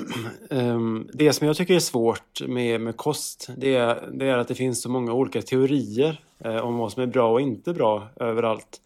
um, 0.50 1.10
det 1.14 1.34
som 1.34 1.48
jag 1.48 1.58
tycker 1.58 1.76
är 1.76 1.80
svårt 1.80 2.41
med, 2.48 2.82
med 2.82 2.98
kost 2.98 3.50
det 3.58 3.76
är, 3.76 4.10
det 4.14 4.26
är 4.26 4.38
att 4.38 4.48
det 4.48 4.56
finns 4.56 4.82
så 4.82 4.89
många 4.89 5.14
olika 5.14 5.41
teorier 5.41 6.22
eh, 6.39 6.58
om 6.58 6.78
vad 6.78 6.91
som 6.91 7.04
är 7.04 7.08
bra 7.08 7.32
och 7.32 7.41
inte 7.41 7.74
bra 7.74 8.10
överallt. 8.16 8.82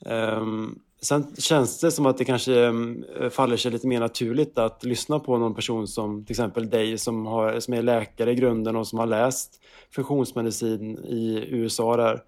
Um, 0.00 0.78
sen 1.02 1.34
känns 1.38 1.80
det 1.80 1.90
som 1.90 2.06
att 2.06 2.18
det 2.18 2.24
kanske 2.24 2.64
eh, 2.64 3.30
faller 3.30 3.56
sig 3.56 3.70
lite 3.70 3.86
mer 3.86 4.00
naturligt 4.00 4.58
att 4.58 4.84
lyssna 4.84 5.18
på 5.18 5.38
någon 5.38 5.54
person 5.54 5.88
som 5.88 6.24
till 6.24 6.32
exempel 6.32 6.70
dig 6.70 6.98
som, 6.98 7.26
har, 7.26 7.60
som 7.60 7.74
är 7.74 7.82
läkare 7.82 8.32
i 8.32 8.34
grunden 8.34 8.76
och 8.76 8.86
som 8.86 8.98
har 8.98 9.06
läst 9.06 9.60
funktionsmedicin 9.90 10.98
i 10.98 11.44
USA 11.48 11.96
där. 11.96 12.22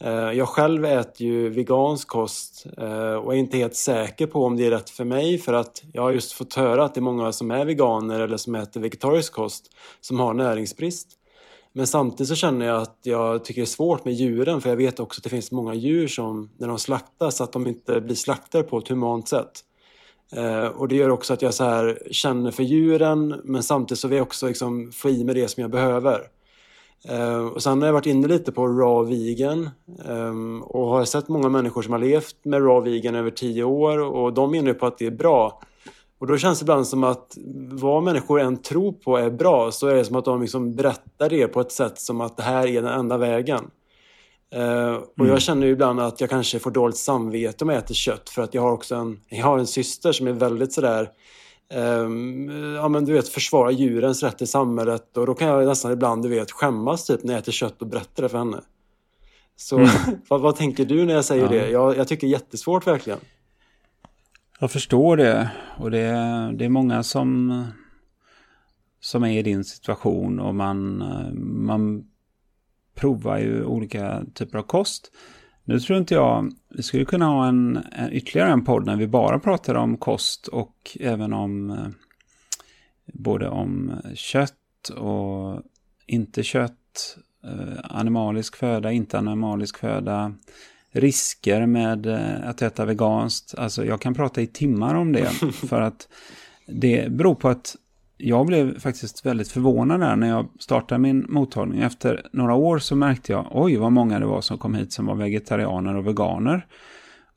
Eh, 0.00 0.32
jag 0.32 0.48
själv 0.48 0.84
äter 0.84 1.26
ju 1.26 1.48
vegansk 1.48 2.08
kost 2.08 2.66
eh, 2.78 3.14
och 3.14 3.34
är 3.34 3.38
inte 3.38 3.56
helt 3.56 3.76
säker 3.76 4.26
på 4.26 4.44
om 4.44 4.56
det 4.56 4.66
är 4.66 4.70
rätt 4.70 4.90
för 4.90 5.04
mig 5.04 5.38
för 5.38 5.52
att 5.52 5.82
jag 5.92 6.02
har 6.02 6.12
just 6.12 6.32
fått 6.32 6.54
höra 6.54 6.84
att 6.84 6.94
det 6.94 6.98
är 6.98 7.02
många 7.02 7.32
som 7.32 7.50
är 7.50 7.64
veganer 7.64 8.20
eller 8.20 8.36
som 8.36 8.54
äter 8.54 8.80
vegetarisk 8.80 9.32
kost 9.32 9.70
som 10.00 10.20
har 10.20 10.34
näringsbrist. 10.34 11.08
Men 11.76 11.86
samtidigt 11.86 12.28
så 12.28 12.34
känner 12.34 12.66
jag 12.66 12.82
att 12.82 12.98
jag 13.02 13.44
tycker 13.44 13.60
det 13.60 13.64
är 13.64 13.66
svårt 13.66 14.04
med 14.04 14.14
djuren 14.14 14.60
för 14.60 14.68
jag 14.68 14.76
vet 14.76 15.00
också 15.00 15.18
att 15.18 15.24
det 15.24 15.30
finns 15.30 15.52
många 15.52 15.74
djur 15.74 16.08
som 16.08 16.50
när 16.56 16.68
de 16.68 16.78
slaktas 16.78 17.40
att 17.40 17.52
de 17.52 17.66
inte 17.66 18.00
blir 18.00 18.14
slaktade 18.14 18.64
på 18.64 18.78
ett 18.78 18.88
humant 18.88 19.28
sätt. 19.28 19.50
Eh, 20.32 20.66
och 20.66 20.88
det 20.88 20.96
gör 20.96 21.10
också 21.10 21.32
att 21.32 21.42
jag 21.42 21.54
så 21.54 21.64
här 21.64 21.98
känner 22.10 22.50
för 22.50 22.62
djuren 22.62 23.40
men 23.44 23.62
samtidigt 23.62 23.98
så 23.98 24.08
vill 24.08 24.16
jag 24.16 24.26
också 24.26 24.46
liksom 24.46 24.92
få 24.92 25.10
i 25.10 25.24
mig 25.24 25.34
det 25.34 25.48
som 25.48 25.60
jag 25.60 25.70
behöver. 25.70 26.20
Eh, 27.08 27.46
och 27.46 27.62
sen 27.62 27.80
har 27.80 27.88
jag 27.88 27.92
varit 27.94 28.06
inne 28.06 28.28
lite 28.28 28.52
på 28.52 28.66
raw 28.66 29.16
vegan 29.16 29.70
eh, 30.04 30.62
och 30.62 30.88
har 30.88 31.04
sett 31.04 31.28
många 31.28 31.48
människor 31.48 31.82
som 31.82 31.92
har 31.92 32.00
levt 32.00 32.36
med 32.44 32.62
raw 32.62 32.90
vegan 32.90 33.14
över 33.14 33.30
tio 33.30 33.64
år 33.64 33.98
och 33.98 34.32
de 34.32 34.50
menar 34.50 34.68
ju 34.68 34.74
på 34.74 34.86
att 34.86 34.98
det 34.98 35.06
är 35.06 35.10
bra. 35.10 35.62
Och 36.18 36.26
då 36.26 36.36
känns 36.36 36.58
det 36.58 36.64
ibland 36.64 36.86
som 36.86 37.04
att 37.04 37.36
vad 37.70 38.02
människor 38.02 38.40
än 38.40 38.56
tror 38.56 38.92
på 38.92 39.16
är 39.16 39.30
bra 39.30 39.70
så 39.72 39.86
är 39.86 39.94
det 39.94 40.04
som 40.04 40.16
att 40.16 40.24
de 40.24 40.42
liksom 40.42 40.74
berättar 40.74 41.28
det 41.28 41.48
på 41.48 41.60
ett 41.60 41.72
sätt 41.72 42.00
som 42.00 42.20
att 42.20 42.36
det 42.36 42.42
här 42.42 42.66
är 42.66 42.82
den 42.82 42.92
enda 42.92 43.16
vägen. 43.16 43.70
Uh, 44.56 44.94
och 44.94 45.18
mm. 45.18 45.30
jag 45.30 45.42
känner 45.42 45.66
ibland 45.66 46.00
att 46.00 46.20
jag 46.20 46.30
kanske 46.30 46.58
får 46.58 46.70
dåligt 46.70 46.96
samvete 46.96 47.64
om 47.64 47.70
jag 47.70 47.78
äter 47.78 47.94
kött 47.94 48.28
för 48.28 48.42
att 48.42 48.54
jag 48.54 48.62
har 48.62 48.72
också 48.72 48.94
en, 48.94 49.20
jag 49.28 49.44
har 49.44 49.58
en 49.58 49.66
syster 49.66 50.12
som 50.12 50.26
är 50.26 50.32
väldigt 50.32 50.72
sådär 50.72 51.10
Um, 51.74 52.74
ja, 52.74 52.88
men 52.88 53.04
du 53.04 53.12
vet, 53.12 53.28
försvara 53.28 53.70
djurens 53.70 54.22
rätt 54.22 54.42
i 54.42 54.46
samhället 54.46 55.16
och 55.16 55.26
då 55.26 55.34
kan 55.34 55.48
jag 55.48 55.66
nästan 55.66 55.92
ibland 55.92 56.22
du 56.22 56.28
vet, 56.28 56.52
skämmas 56.52 57.06
typ 57.06 57.22
när 57.22 57.32
jag 57.32 57.40
äter 57.40 57.52
kött 57.52 57.82
och 57.82 57.88
berättar 57.88 58.22
det 58.22 58.28
för 58.28 58.38
henne. 58.38 58.60
Så 59.56 59.76
mm. 59.78 59.90
vad, 60.28 60.40
vad, 60.40 60.56
tänker 60.56 60.84
du 60.84 61.04
när 61.04 61.14
jag 61.14 61.24
säger 61.24 61.42
ja. 61.42 61.48
det? 61.48 61.70
Jag, 61.70 61.96
jag 61.96 62.08
tycker 62.08 62.26
det 62.26 62.30
är 62.30 62.38
jättesvårt 62.38 62.86
verkligen. 62.86 63.18
Jag 64.60 64.70
förstår 64.70 65.16
det 65.16 65.50
och 65.78 65.90
det, 65.90 66.10
det 66.54 66.64
är 66.64 66.68
många 66.68 67.02
som, 67.02 67.64
som 69.00 69.24
är 69.24 69.38
i 69.38 69.42
din 69.42 69.64
situation 69.64 70.40
och 70.40 70.54
man, 70.54 71.04
man 71.66 72.04
provar 72.94 73.38
ju 73.38 73.64
olika 73.64 74.24
typer 74.34 74.58
av 74.58 74.62
kost. 74.62 75.12
Nu 75.64 75.80
tror 75.80 75.98
inte 75.98 76.14
jag, 76.14 76.52
vi 76.68 76.82
skulle 76.82 77.04
kunna 77.04 77.26
ha 77.26 77.46
en, 77.46 77.76
en, 77.92 78.12
ytterligare 78.12 78.50
en 78.50 78.64
podd 78.64 78.86
när 78.86 78.96
vi 78.96 79.06
bara 79.06 79.38
pratar 79.38 79.74
om 79.74 79.96
kost 79.96 80.46
och 80.46 80.96
även 81.00 81.32
om 81.32 81.70
eh, 81.70 81.86
både 83.06 83.48
om 83.48 83.92
kött 84.14 84.88
och 84.96 85.62
inte 86.06 86.42
kött, 86.42 87.18
eh, 87.44 87.78
animalisk 87.84 88.56
föda, 88.56 88.92
inte 88.92 89.18
animalisk 89.18 89.78
föda, 89.78 90.34
risker 91.00 91.66
med 91.66 92.06
eh, 92.06 92.48
att 92.48 92.62
äta 92.62 92.84
veganskt. 92.84 93.54
Alltså 93.58 93.84
jag 93.84 94.00
kan 94.00 94.14
prata 94.14 94.40
i 94.40 94.46
timmar 94.46 94.94
om 94.94 95.12
det 95.12 95.26
för 95.68 95.80
att 95.80 96.08
det 96.66 97.12
beror 97.12 97.34
på 97.34 97.48
att 97.48 97.76
jag 98.18 98.46
blev 98.46 98.80
faktiskt 98.80 99.26
väldigt 99.26 99.48
förvånad 99.48 100.00
där 100.00 100.16
när 100.16 100.28
jag 100.28 100.48
startade 100.58 100.98
min 100.98 101.26
mottagning. 101.28 101.80
Efter 101.80 102.26
några 102.32 102.54
år 102.54 102.78
så 102.78 102.96
märkte 102.96 103.32
jag, 103.32 103.46
oj 103.50 103.76
vad 103.76 103.92
många 103.92 104.18
det 104.18 104.26
var 104.26 104.40
som 104.40 104.58
kom 104.58 104.74
hit 104.74 104.92
som 104.92 105.06
var 105.06 105.14
vegetarianer 105.14 105.96
och 105.96 106.06
veganer. 106.06 106.66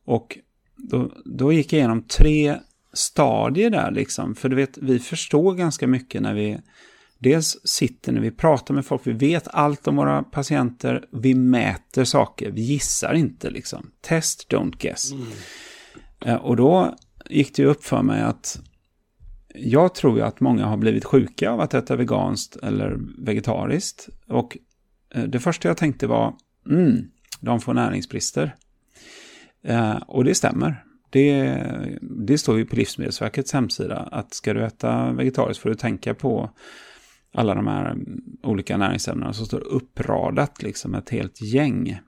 Och 0.05 0.37
då, 0.75 1.11
då 1.25 1.53
gick 1.53 1.73
jag 1.73 1.77
igenom 1.77 2.01
tre 2.01 2.55
stadier 2.93 3.69
där 3.69 3.91
liksom. 3.91 4.35
För 4.35 4.49
du 4.49 4.55
vet, 4.55 4.77
vi 4.77 4.99
förstår 4.99 5.53
ganska 5.53 5.87
mycket 5.87 6.21
när 6.21 6.33
vi 6.33 6.59
dels 7.19 7.57
sitter 7.63 8.11
när 8.11 8.21
vi 8.21 8.31
pratar 8.31 8.73
med 8.73 8.85
folk, 8.85 9.07
vi 9.07 9.11
vet 9.11 9.47
allt 9.47 9.87
om 9.87 9.95
våra 9.95 10.23
patienter, 10.23 11.05
vi 11.11 11.35
mäter 11.35 12.03
saker, 12.03 12.51
vi 12.51 12.61
gissar 12.61 13.13
inte 13.13 13.49
liksom. 13.49 13.91
Test, 14.01 14.51
don't 14.51 14.77
guess. 14.77 15.11
Mm. 15.11 15.27
Eh, 16.25 16.35
och 16.35 16.55
då 16.55 16.95
gick 17.29 17.55
det 17.55 17.61
ju 17.61 17.67
upp 17.67 17.83
för 17.83 18.01
mig 18.01 18.21
att 18.21 18.61
jag 19.55 19.95
tror 19.95 20.17
ju 20.17 20.23
att 20.23 20.39
många 20.39 20.65
har 20.65 20.77
blivit 20.77 21.05
sjuka 21.05 21.51
av 21.51 21.61
att 21.61 21.73
äta 21.73 21.95
veganskt 21.95 22.55
eller 22.55 22.97
vegetariskt. 23.17 24.09
Och 24.27 24.57
eh, 25.15 25.23
det 25.23 25.39
första 25.39 25.67
jag 25.67 25.77
tänkte 25.77 26.07
var, 26.07 26.33
mm, 26.69 26.97
de 27.41 27.61
får 27.61 27.73
näringsbrister. 27.73 28.55
Eh, 29.63 29.95
och 29.95 30.23
det 30.23 30.35
stämmer. 30.35 30.83
Det, 31.09 31.57
det 32.01 32.37
står 32.37 32.57
ju 32.57 32.65
på 32.65 32.75
Livsmedelsverkets 32.75 33.53
hemsida 33.53 33.97
att 33.97 34.33
ska 34.33 34.53
du 34.53 34.65
äta 34.65 35.11
vegetariskt 35.11 35.63
får 35.63 35.69
du 35.69 35.75
tänka 35.75 36.13
på 36.13 36.49
alla 37.33 37.55
de 37.55 37.67
här 37.67 37.91
mm, 37.91 38.21
olika 38.43 38.77
näringsämnena 38.77 39.33
som 39.33 39.45
står 39.45 39.67
uppradat, 39.67 40.63
liksom 40.63 40.95
ett 40.95 41.09
helt 41.09 41.41
gäng. 41.41 41.99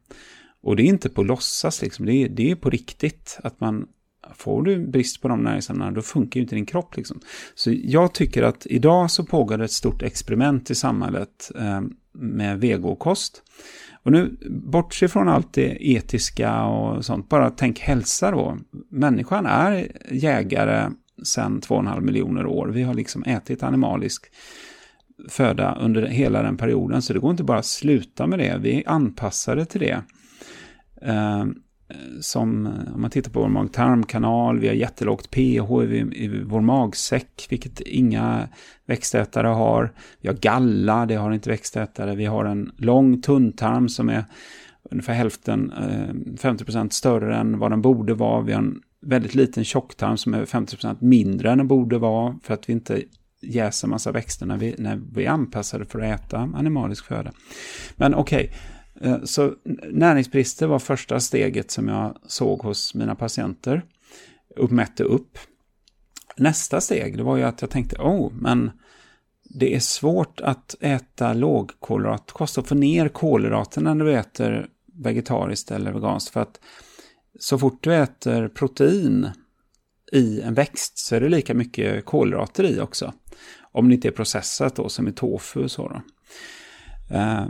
Och 0.61 0.75
det 0.75 0.83
är 0.83 0.87
inte 0.87 1.09
på 1.09 1.23
låtsas, 1.23 1.81
liksom. 1.81 2.05
det, 2.05 2.13
är, 2.13 2.29
det 2.29 2.51
är 2.51 2.55
på 2.55 2.69
riktigt. 2.69 3.39
Att 3.43 3.59
man 3.59 3.87
får 4.33 4.63
du 4.63 4.87
brist 4.87 5.21
på 5.21 5.27
de 5.27 5.43
näringsämnena, 5.43 5.91
då 5.91 6.01
funkar 6.01 6.37
ju 6.37 6.41
inte 6.41 6.55
din 6.55 6.65
kropp. 6.65 6.97
Liksom. 6.97 7.19
Så 7.55 7.71
jag 7.83 8.13
tycker 8.13 8.43
att 8.43 8.65
idag 8.65 9.11
så 9.11 9.23
pågår 9.23 9.57
det 9.57 9.65
ett 9.65 9.71
stort 9.71 10.01
experiment 10.01 10.71
i 10.71 10.75
samhället 10.75 11.51
eh, 11.55 11.81
med 12.13 12.59
vegokost. 12.59 13.43
Och 14.03 14.11
nu, 14.11 14.37
bortse 14.49 15.07
från 15.07 15.29
allt 15.29 15.53
det 15.53 15.91
etiska 15.91 16.63
och 16.63 17.05
sånt, 17.05 17.29
bara 17.29 17.49
tänk 17.49 17.79
hälsa 17.79 18.31
då. 18.31 18.57
Människan 18.89 19.45
är 19.45 19.91
jägare 20.11 20.91
sedan 21.23 21.61
2,5 21.61 22.01
miljoner 22.01 22.45
år. 22.45 22.67
Vi 22.67 22.83
har 22.83 22.93
liksom 22.93 23.23
ätit 23.23 23.63
animaliskt 23.63 24.31
föda 25.29 25.77
under 25.81 26.05
hela 26.05 26.41
den 26.41 26.57
perioden, 26.57 27.01
så 27.01 27.13
det 27.13 27.19
går 27.19 27.31
inte 27.31 27.43
bara 27.43 27.59
att 27.59 27.65
sluta 27.65 28.27
med 28.27 28.39
det. 28.39 28.57
Vi 28.61 28.77
är 28.77 28.89
anpassade 28.89 29.65
till 29.65 29.79
det. 29.79 30.01
Eh, 31.01 31.45
som, 32.19 32.69
om 32.95 33.01
man 33.01 33.09
tittar 33.09 33.31
på 33.31 33.39
vår 33.39 33.49
mag-tarmkanal, 33.49 34.59
vi 34.59 34.67
har 34.67 34.75
jättelågt 34.75 35.31
pH 35.31 35.83
i, 35.83 36.23
i 36.25 36.43
vår 36.45 36.61
magsäck, 36.61 37.47
vilket 37.49 37.81
inga 37.81 38.47
växtätare 38.85 39.47
har. 39.47 39.93
Vi 40.21 40.27
har 40.27 40.35
galla, 40.35 41.05
det 41.05 41.15
har 41.15 41.31
inte 41.31 41.49
växtätare. 41.49 42.15
Vi 42.15 42.25
har 42.25 42.45
en 42.45 42.71
lång 42.77 43.21
tunntarm 43.21 43.89
som 43.89 44.09
är 44.09 44.25
ungefär 44.91 45.13
hälften, 45.13 45.71
eh, 45.71 46.37
50% 46.37 46.89
större 46.89 47.37
än 47.37 47.59
vad 47.59 47.71
den 47.71 47.81
borde 47.81 48.13
vara. 48.13 48.41
Vi 48.41 48.53
har 48.53 48.61
en 48.61 48.81
väldigt 49.01 49.35
liten 49.35 49.63
tjocktarm 49.63 50.17
som 50.17 50.33
är 50.33 50.45
50% 50.45 51.01
mindre 51.01 51.51
än 51.51 51.57
den 51.57 51.67
borde 51.67 51.97
vara 51.97 52.35
för 52.43 52.53
att 52.53 52.69
vi 52.69 52.73
inte 52.73 53.01
jäser 53.41 53.87
massa 53.87 54.11
växter 54.11 54.45
när 54.45 54.57
vi, 54.57 54.75
när 54.77 55.01
vi 55.13 55.25
är 55.25 55.29
anpassade 55.29 55.85
för 55.85 55.99
att 55.99 56.21
äta 56.21 56.37
animalisk 56.37 57.05
föda. 57.05 57.31
Men 57.95 58.15
okej, 58.15 58.43
okay. 58.45 58.57
Så 59.23 59.53
näringsbrister 59.91 60.67
var 60.67 60.79
första 60.79 61.19
steget 61.19 61.71
som 61.71 61.87
jag 61.87 62.17
såg 62.27 62.61
hos 62.61 62.95
mina 62.95 63.15
patienter. 63.15 63.85
Uppmätte 64.55 65.03
upp. 65.03 65.37
Nästa 66.37 66.81
steg, 66.81 67.17
det 67.17 67.23
var 67.23 67.37
ju 67.37 67.43
att 67.43 67.61
jag 67.61 67.69
tänkte, 67.69 67.95
oh, 67.95 68.31
men 68.33 68.71
det 69.43 69.75
är 69.75 69.79
svårt 69.79 70.41
att 70.41 70.75
äta 70.79 71.33
lågkolhydratkost 71.33 72.57
och 72.57 72.67
få 72.67 72.75
ner 72.75 73.09
kolhydraterna 73.09 73.93
när 73.93 74.05
du 74.05 74.13
äter 74.13 74.67
vegetariskt 74.93 75.71
eller 75.71 75.91
veganskt. 75.91 76.33
För 76.33 76.41
att 76.41 76.59
så 77.39 77.57
fort 77.57 77.83
du 77.83 77.95
äter 77.95 78.47
protein 78.47 79.29
i 80.11 80.41
en 80.41 80.53
växt 80.53 80.97
så 80.97 81.15
är 81.15 81.21
det 81.21 81.29
lika 81.29 81.53
mycket 81.53 82.05
kolhydrater 82.05 82.63
i 82.63 82.79
också. 82.79 83.13
Om 83.71 83.89
det 83.89 83.95
inte 83.95 84.07
är 84.07 84.11
processat 84.11 84.75
då, 84.75 84.89
som 84.89 85.07
i 85.07 85.11
tofu 85.11 85.63
och 85.63 85.71
så. 85.71 85.87
Då. 85.87 86.01
Eh, 87.15 87.45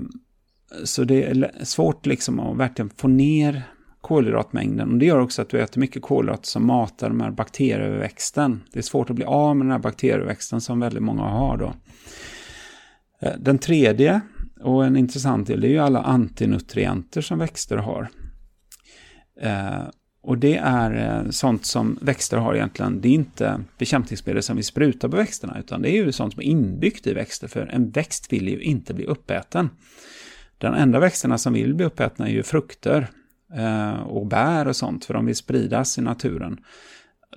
så 0.84 1.04
det 1.04 1.24
är 1.24 1.52
svårt 1.64 2.06
liksom 2.06 2.40
att 2.40 2.58
verkligen 2.58 2.90
få 2.90 3.08
ner 3.08 3.64
kolhydratmängden. 4.02 4.92
Och 4.92 4.98
det 4.98 5.06
gör 5.06 5.20
också 5.20 5.42
att 5.42 5.50
du 5.50 5.62
äter 5.62 5.80
mycket 5.80 6.02
kolhydrater 6.02 6.48
som 6.48 6.66
matar 6.66 7.10
de 7.10 7.22
här 7.22 7.32
bakterieväxten. 7.32 8.64
Det 8.74 8.80
är 8.80 8.84
svårt 8.84 9.10
att 9.10 9.16
bli 9.16 9.26
av 9.26 9.56
med 9.56 9.66
den 9.66 9.72
här 9.72 9.80
bakterieväxten 9.80 10.62
som 10.62 10.80
väldigt 10.80 11.04
många 11.04 11.24
har 11.24 11.58
då. 11.58 11.74
Eh, 13.22 13.34
den 13.40 13.58
tredje 13.58 14.22
och 14.62 14.86
en 14.86 14.98
intressant 14.98 15.48
del 15.48 15.64
är 15.64 15.68
ju 15.68 15.80
alla 15.80 16.02
antinutrienter 16.02 17.22
som 17.22 17.40
växter 17.40 17.78
har. 17.78 18.10
Eh, 19.42 19.84
och 20.24 20.38
det 20.38 20.56
är 20.56 21.22
eh, 21.24 21.30
sånt 21.30 21.66
som 21.66 21.98
växter 22.02 22.38
har 22.38 22.56
egentligen. 22.56 23.02
Det 23.02 23.08
är 23.08 23.14
inte 23.14 23.64
bekämpningsmedel 23.78 24.44
som 24.44 24.58
vi 24.58 24.64
sprutar 24.64 25.10
på 25.10 25.18
växterna, 25.18 25.60
utan 25.60 25.82
det 25.82 25.90
är 25.90 25.94
ju 25.94 26.12
sånt 26.12 26.34
som 26.34 26.42
är 26.42 26.46
inbyggt 26.46 27.08
i 27.08 27.14
växter, 27.14 27.48
för 27.48 27.68
en 27.68 27.92
växt 27.92 28.34
vill 28.34 28.48
ju 28.48 28.62
inte 28.62 28.94
bli 28.94 29.06
uppäten. 29.06 29.70
De 30.58 30.74
enda 30.74 31.00
växterna 31.00 31.38
som 31.38 31.54
vill 31.54 31.76
bli 31.76 31.86
uppätna 31.86 32.28
är 32.28 32.32
ju 32.32 32.44
frukter 32.44 33.08
eh, 33.54 34.02
och 34.02 34.28
bär 34.28 34.68
och 34.68 34.76
sånt, 34.76 35.06
för 35.06 35.14
de 35.14 35.26
vill 35.26 35.36
spridas 35.36 35.98
i 35.98 36.02
naturen. 36.02 36.60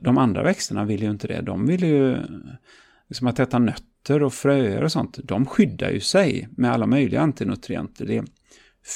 De 0.01 0.19
andra 0.19 0.43
växterna 0.43 0.85
vill 0.85 1.03
ju 1.03 1.11
inte 1.11 1.27
det. 1.27 1.41
De 1.41 1.67
vill 1.67 1.83
ju, 1.83 2.17
liksom 3.09 3.27
att 3.27 3.41
äta 3.41 3.59
nötter 3.59 4.23
och 4.23 4.35
fröer 4.35 4.85
och 4.85 4.93
sånt, 4.93 5.19
de 5.25 5.47
skyddar 5.47 5.91
ju 5.91 6.01
sig 6.01 6.49
med 6.51 6.73
alla 6.73 6.87
möjliga 6.87 7.21
antinutrienter. 7.21 8.07
Det 8.07 8.17
är 8.17 8.25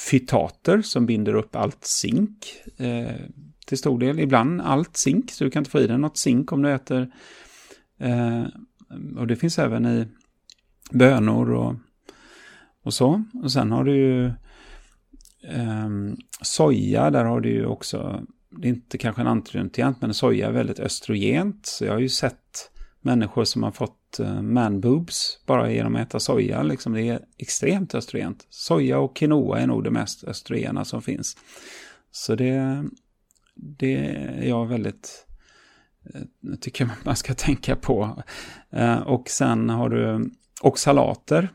fytater 0.09 0.81
som 0.81 1.05
binder 1.05 1.33
upp 1.33 1.55
allt 1.55 1.85
zink 1.85 2.61
eh, 2.77 3.15
till 3.69 3.77
stor 3.77 3.99
del. 3.99 4.19
Ibland 4.19 4.61
allt 4.61 4.97
zink, 4.97 5.31
så 5.31 5.43
du 5.43 5.49
kan 5.49 5.61
inte 5.61 5.71
få 5.71 5.79
i 5.79 5.87
dig 5.87 5.97
något 5.97 6.17
zink 6.17 6.51
om 6.51 6.61
du 6.61 6.71
äter. 6.71 7.11
Eh, 7.99 8.43
och 9.17 9.27
det 9.27 9.35
finns 9.35 9.59
även 9.59 9.85
i 9.85 10.07
bönor 10.91 11.51
och, 11.51 11.75
och 12.83 12.93
så. 12.93 13.23
Och 13.43 13.51
sen 13.51 13.71
har 13.71 13.83
du 13.83 13.95
ju 13.95 14.25
eh, 15.43 15.89
soja, 16.41 17.11
där 17.11 17.25
har 17.25 17.41
du 17.41 17.49
ju 17.49 17.65
också, 17.65 18.23
det 18.49 18.67
är 18.67 18.69
inte 18.69 18.97
kanske 18.97 19.21
en 19.21 19.27
antinutrient, 19.27 20.01
men 20.01 20.13
soja 20.13 20.47
är 20.47 20.51
väldigt 20.51 20.79
östrogent. 20.79 21.65
Så 21.65 21.85
jag 21.85 21.93
har 21.93 21.99
ju 21.99 22.09
sett 22.09 22.71
människor 23.01 23.43
som 23.43 23.63
har 23.63 23.71
fått 23.71 24.19
eh, 24.19 24.41
manboobs 24.41 25.43
bara 25.45 25.71
genom 25.71 25.95
att 25.95 26.01
äta 26.01 26.19
soja. 26.19 26.63
Liksom 26.63 26.93
det 26.93 27.01
är 27.01 27.19
extremt 27.37 27.95
östrogent. 27.95 28.47
Soja 28.49 28.99
och 28.99 29.15
quinoa 29.15 29.59
är 29.59 29.67
nog 29.67 29.83
det 29.83 29.91
mest 29.91 30.23
östrogena 30.23 30.85
som 30.85 31.01
finns. 31.01 31.37
Så 32.11 32.35
det, 32.35 32.83
det 33.61 33.95
är 33.95 34.47
jag 34.47 34.65
väldigt 34.65 35.25
eh, 36.13 36.55
tycker 36.59 36.89
man 37.03 37.15
ska 37.15 37.33
tänka 37.37 37.75
på. 37.75 38.23
Eh, 38.71 38.99
och 38.99 39.29
sen 39.29 39.69
har 39.69 39.89
du 39.89 40.31
oxalater. 40.61 41.49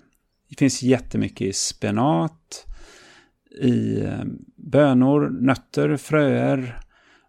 Det 0.48 0.58
finns 0.58 0.82
jättemycket 0.82 1.46
i 1.46 1.52
spenat, 1.52 2.66
i 3.60 4.00
eh, 4.00 4.24
bönor, 4.56 5.28
nötter, 5.30 5.96
fröer. 5.96 6.80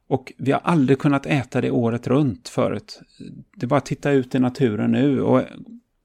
Och 0.08 0.34
vi 0.38 0.52
har 0.52 0.60
aldrig 0.60 1.00
kunnat 1.00 1.26
äta 1.26 1.62
det 1.62 1.72
året 1.72 2.08
runt 2.08 2.50
förut. 2.50 3.02
Det 3.56 3.66
är 3.66 3.68
bara 3.68 3.78
att 3.78 3.86
titta 3.86 4.12
ut 4.12 4.36
i 4.36 4.40
naturen 4.40 4.92
nu. 4.92 5.22
Och 5.22 5.42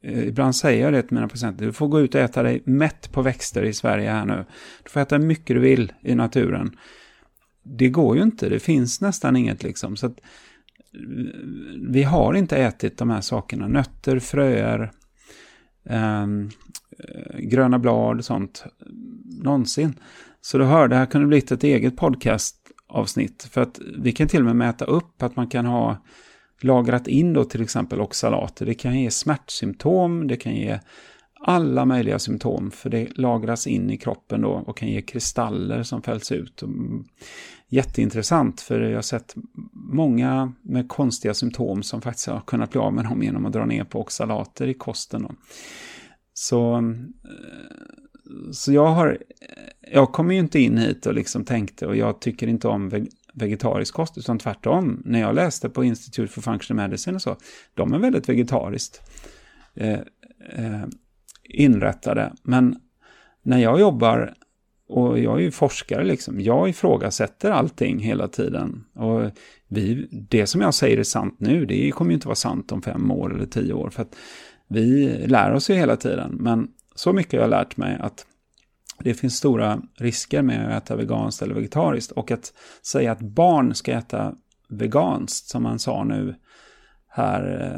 ibland 0.02 0.56
säger 0.56 0.84
jag 0.84 0.92
det 0.92 1.02
till 1.02 1.14
mina 1.14 1.28
patienter. 1.28 1.66
Du 1.66 1.72
får 1.72 1.88
gå 1.88 2.00
ut 2.00 2.14
och 2.14 2.20
äta 2.20 2.42
dig 2.42 2.62
mätt 2.64 3.12
på 3.12 3.22
växter 3.22 3.62
i 3.62 3.72
Sverige 3.72 4.10
här 4.10 4.24
nu. 4.24 4.44
Du 4.84 4.90
får 4.90 5.00
äta 5.00 5.16
hur 5.16 5.24
mycket 5.24 5.56
du 5.56 5.60
vill 5.60 5.92
i 6.00 6.14
naturen 6.14 6.76
det 7.62 7.88
går 7.88 8.16
ju 8.16 8.22
inte, 8.22 8.48
det 8.48 8.61
finns 8.61 9.00
nästan 9.00 9.36
inget 9.36 9.62
liksom. 9.62 9.96
Så 9.96 10.06
att, 10.06 10.20
eh, 10.94 11.38
vi 11.88 12.02
har 12.02 12.34
inte 12.34 12.56
ätit 12.56 12.98
de 12.98 13.11
här 13.11 13.20
sakerna, 13.20 13.68
nötter, 13.68 14.18
fröer, 14.18 14.92
ehm, 15.84 16.50
eh, 16.98 17.38
gröna 17.38 17.78
blad 17.78 18.18
och 18.18 18.24
sånt, 18.24 18.64
någonsin. 19.42 19.94
Så 20.40 20.58
du 20.58 20.64
hör, 20.64 20.88
det 20.88 20.96
här 20.96 21.06
kunde 21.06 21.26
blivit 21.26 21.52
ett 21.52 21.64
eget 21.64 21.96
podcastavsnitt. 21.96 23.48
För 23.50 23.61
att 23.61 23.80
vi 23.98 24.12
kan 24.12 24.28
till 24.28 24.40
och 24.40 24.46
med 24.46 24.56
mäta 24.56 24.84
upp 24.84 25.22
att 25.22 25.36
man 25.36 25.48
kan 25.48 25.66
ha 25.66 26.04
lagrat 26.61 27.08
in 27.08 27.32
då 27.32 27.44
till 27.44 27.62
exempel 27.62 28.00
oxalater. 28.00 28.66
Det 28.66 28.74
kan 28.74 29.00
ge 29.00 29.11
smärtsymptom, 29.11 30.28
det 30.28 30.36
kan 30.36 30.54
ge 30.54 30.80
alla 31.43 31.84
möjliga 31.84 32.18
symptom 32.18 32.70
för 32.70 32.91
det 32.91 33.18
lagras 33.18 33.66
in 33.66 33.91
i 33.91 33.97
kroppen 33.97 34.41
då 34.41 34.51
och 34.51 34.76
kan 34.76 34.88
ge 34.88 35.03
kristaller 35.03 35.82
som 35.82 36.03
fälls 36.03 36.32
ut. 36.32 36.62
Mm. 36.62 37.05
Jätteintressant 37.68 38.61
för 38.61 38.80
jag 38.80 38.95
har 38.95 39.03
sett 39.03 39.34
många 39.72 40.53
med 40.62 40.88
konstiga 40.88 41.34
symptom 41.34 41.82
som 41.82 42.03
faktiskt 42.03 42.28
har 42.28 42.41
kunnat 42.41 42.70
bli 42.70 42.80
av 42.80 42.93
med 42.93 43.05
dem 43.05 43.22
genom 43.22 43.47
att 43.47 43.53
dra 43.53 43.64
ner 43.64 43.84
på 43.84 44.01
oxalater 44.01 44.66
i 44.66 44.74
kosten. 44.74 45.22
Då. 45.22 45.34
Så, 46.32 46.76
eh, 46.76 46.82
så 48.53 48.72
jag 48.72 48.86
har, 48.86 49.18
jag 49.93 50.12
kommer 50.12 50.34
ju 50.34 50.41
inte 50.41 50.61
in 50.61 50.78
hit 50.78 51.07
och 51.07 51.14
liksom 51.14 51.45
tänkte 51.45 51.86
och 51.86 51.97
jag 51.97 52.20
tycker 52.20 52.47
inte 52.47 52.68
om 52.68 53.07
vegetarisk 53.34 53.95
kost 53.95 54.18
utan 54.18 54.38
tvärtom. 54.38 55.03
När 55.05 55.20
jag 55.20 55.34
läste 55.34 55.68
på 55.68 55.84
Institute 55.84 56.32
for 56.32 56.43
Functional 56.43 56.88
Medicine 56.88 57.14
och 57.14 57.22
så, 57.22 57.36
de 57.74 57.93
är 57.93 57.99
väldigt 57.99 58.28
vegetariskt. 58.28 59.03
Eh, 59.74 60.01
eh, 60.53 60.84
inrättade. 61.51 62.32
Men 62.42 62.76
när 63.42 63.59
jag 63.59 63.80
jobbar, 63.80 64.34
och 64.88 65.18
jag 65.18 65.38
är 65.38 65.42
ju 65.42 65.51
forskare 65.51 66.05
liksom, 66.05 66.40
jag 66.40 66.68
ifrågasätter 66.68 67.51
allting 67.51 67.98
hela 67.98 68.28
tiden. 68.28 68.84
Och 68.94 69.30
vi, 69.68 70.09
det 70.11 70.46
som 70.46 70.61
jag 70.61 70.74
säger 70.74 70.98
är 70.98 71.03
sant 71.03 71.36
nu, 71.38 71.66
det 71.66 71.90
kommer 71.90 72.11
ju 72.11 72.14
inte 72.14 72.28
vara 72.28 72.34
sant 72.34 72.72
om 72.72 72.82
fem 72.82 73.11
år 73.11 73.34
eller 73.34 73.46
tio 73.46 73.72
år. 73.72 73.90
För 73.90 74.03
att 74.03 74.16
vi 74.68 75.09
lär 75.26 75.53
oss 75.53 75.70
ju 75.70 75.74
hela 75.74 75.96
tiden. 75.96 76.36
Men 76.40 76.68
så 76.94 77.12
mycket 77.12 77.32
jag 77.32 77.40
har 77.40 77.44
jag 77.44 77.51
lärt 77.51 77.76
mig 77.76 77.98
att 78.01 78.26
det 78.98 79.14
finns 79.14 79.36
stora 79.36 79.82
risker 79.98 80.42
med 80.42 80.76
att 80.76 80.84
äta 80.84 80.96
veganskt 80.96 81.42
eller 81.42 81.55
vegetariskt. 81.55 82.12
Och 82.12 82.30
att 82.30 82.53
säga 82.82 83.12
att 83.12 83.20
barn 83.20 83.74
ska 83.74 83.92
äta 83.92 84.34
veganskt, 84.68 85.48
som 85.48 85.62
man 85.62 85.78
sa 85.78 86.05
nu 86.05 86.34
här 87.11 87.72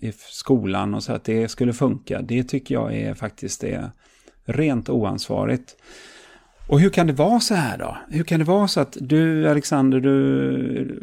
eh, 0.00 0.08
i 0.08 0.12
skolan 0.18 0.94
och 0.94 1.02
så 1.02 1.12
att 1.12 1.24
det 1.24 1.48
skulle 1.48 1.72
funka. 1.72 2.22
Det 2.22 2.44
tycker 2.44 2.74
jag 2.74 2.94
är 2.94 3.14
faktiskt 3.14 3.60
det 3.60 3.90
rent 4.44 4.88
oansvarigt. 4.88 5.76
Och 6.68 6.80
hur 6.80 6.90
kan 6.90 7.06
det 7.06 7.12
vara 7.12 7.40
så 7.40 7.54
här 7.54 7.78
då? 7.78 7.96
Hur 8.10 8.24
kan 8.24 8.38
det 8.38 8.44
vara 8.44 8.68
så 8.68 8.80
att 8.80 8.96
du, 9.00 9.48
Alexander, 9.48 10.00
du 10.00 10.10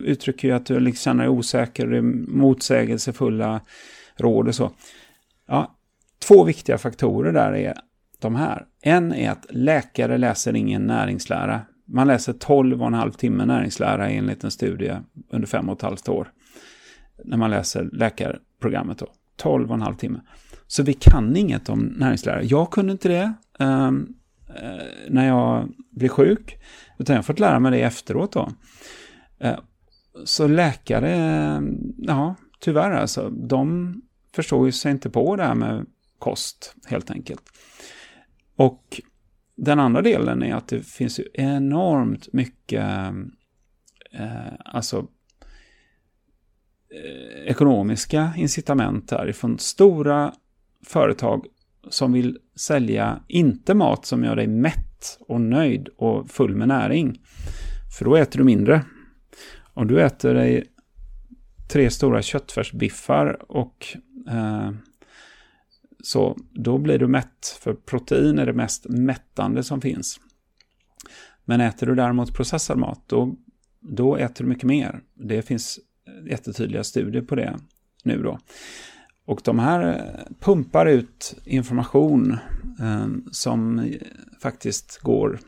uttrycker 0.05 0.47
ju 0.47 0.53
att 0.53 0.65
du 0.65 0.79
liksom 0.79 1.01
känner 1.03 1.23
dig 1.23 1.29
osäker, 1.29 1.87
det 1.87 1.97
är 1.97 2.01
motsägelsefulla 2.27 3.61
råd 4.17 4.47
och 4.47 4.55
så. 4.55 4.71
Ja, 5.47 5.75
två 6.19 6.43
viktiga 6.43 6.77
faktorer 6.77 7.33
där 7.33 7.55
är 7.55 7.73
de 8.19 8.35
här. 8.35 8.65
En 8.81 9.13
är 9.13 9.31
att 9.31 9.45
läkare 9.49 10.17
läser 10.17 10.55
ingen 10.55 10.87
näringslära. 10.87 11.61
Man 11.85 12.07
läser 12.07 12.33
12 12.33 12.81
och 12.81 12.87
en 12.87 12.93
halv 12.93 13.11
timme 13.11 13.45
näringslära 13.45 14.09
enligt 14.09 14.43
en 14.43 14.51
studie 14.51 14.97
under 15.29 15.47
fem 15.47 15.69
och 15.69 15.77
ett 15.77 15.81
halvt 15.81 16.09
år 16.09 16.27
när 17.23 17.37
man 17.37 17.49
läser 17.49 17.89
läkarprogrammet 17.91 18.97
då. 18.97 19.07
12 19.35 19.69
och 19.69 19.75
en 19.75 19.81
halv 19.81 19.95
timme. 19.95 20.21
Så 20.67 20.83
vi 20.83 20.93
kan 20.93 21.35
inget 21.35 21.69
om 21.69 21.79
näringslära. 21.79 22.43
Jag 22.43 22.71
kunde 22.71 22.91
inte 22.91 23.07
det 23.07 23.33
um, 23.59 24.15
uh, 24.49 24.85
när 25.09 25.27
jag 25.27 25.69
blev 25.91 26.09
sjuk. 26.09 26.57
Utan 26.97 27.13
jag 27.13 27.17
har 27.17 27.23
fått 27.23 27.39
lära 27.39 27.59
mig 27.59 27.71
det 27.71 27.81
efteråt 27.81 28.31
då. 28.31 28.51
Uh, 29.43 29.59
så 30.23 30.47
läkare, 30.47 31.13
ehm, 31.13 31.93
ja, 31.97 32.35
tyvärr 32.59 32.91
alltså, 32.91 33.29
de 33.29 33.93
förstår 34.35 34.65
ju 34.65 34.71
sig 34.71 34.91
inte 34.91 35.09
på 35.09 35.35
det 35.35 35.43
här 35.43 35.55
med 35.55 35.85
kost 36.19 36.75
helt 36.85 37.11
enkelt. 37.11 37.43
Och 38.55 39.01
den 39.55 39.79
andra 39.79 40.01
delen 40.01 40.43
är 40.43 40.55
att 40.55 40.67
det 40.67 40.81
finns 40.81 41.19
ju 41.19 41.23
enormt 41.33 42.33
mycket 42.33 42.83
ehm, 42.83 43.31
eh, 44.11 44.53
alltså 44.65 45.07
Eh, 46.95 47.51
ekonomiska 47.51 48.33
incitament 48.37 49.11
här 49.11 49.29
ifrån 49.29 49.59
stora 49.59 50.33
företag 50.85 51.45
som 51.89 52.13
vill 52.13 52.37
sälja 52.55 53.23
inte 53.27 53.73
mat 53.73 54.05
som 54.05 54.23
gör 54.23 54.35
dig 54.35 54.47
mätt 54.47 55.17
och 55.19 55.41
nöjd 55.41 55.87
och 55.97 56.29
full 56.29 56.55
med 56.55 56.67
näring. 56.67 57.21
För 57.97 58.05
då 58.05 58.15
äter 58.15 58.37
du 58.37 58.43
mindre. 58.43 58.81
Om 59.73 59.87
du 59.87 60.01
äter 60.01 60.33
dig 60.33 60.63
tre 61.69 61.89
stora 61.89 62.21
köttfärsbiffar 62.21 63.51
och 63.51 63.87
eh, 64.29 64.71
så 66.03 66.37
då 66.51 66.77
blir 66.77 66.99
du 66.99 67.07
mätt. 67.07 67.57
För 67.61 67.73
protein 67.73 68.39
är 68.39 68.45
det 68.45 68.53
mest 68.53 68.85
mättande 68.89 69.63
som 69.63 69.81
finns. 69.81 70.19
Men 71.45 71.61
äter 71.61 71.87
du 71.87 71.95
däremot 71.95 72.33
processad 72.33 72.77
mat, 72.77 73.03
då, 73.07 73.35
då 73.79 74.15
äter 74.15 74.43
du 74.43 74.49
mycket 74.49 74.63
mer. 74.63 75.01
Det 75.13 75.41
finns 75.41 75.79
jättetydliga 76.29 76.83
studier 76.83 77.21
på 77.21 77.35
det 77.35 77.59
nu 78.03 78.23
då. 78.23 78.39
Och 79.25 79.41
de 79.43 79.59
här 79.59 79.87
eh, 79.87 80.35
pumpar 80.39 80.85
ut 80.85 81.35
information 81.45 82.37
eh, 82.79 83.07
som 83.31 83.89
faktiskt 84.41 84.99
går 85.01 85.39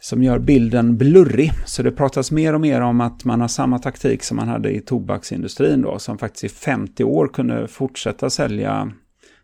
som 0.00 0.22
gör 0.22 0.38
bilden 0.38 0.96
blurrig. 0.96 1.52
Så 1.66 1.82
det 1.82 1.92
pratas 1.92 2.30
mer 2.30 2.54
och 2.54 2.60
mer 2.60 2.80
om 2.80 3.00
att 3.00 3.24
man 3.24 3.40
har 3.40 3.48
samma 3.48 3.78
taktik 3.78 4.22
som 4.22 4.36
man 4.36 4.48
hade 4.48 4.70
i 4.70 4.80
tobaksindustrin 4.80 5.82
då, 5.82 5.98
som 5.98 6.18
faktiskt 6.18 6.44
i 6.44 6.48
50 6.48 7.04
år 7.04 7.28
kunde 7.28 7.68
fortsätta 7.68 8.30
sälja 8.30 8.92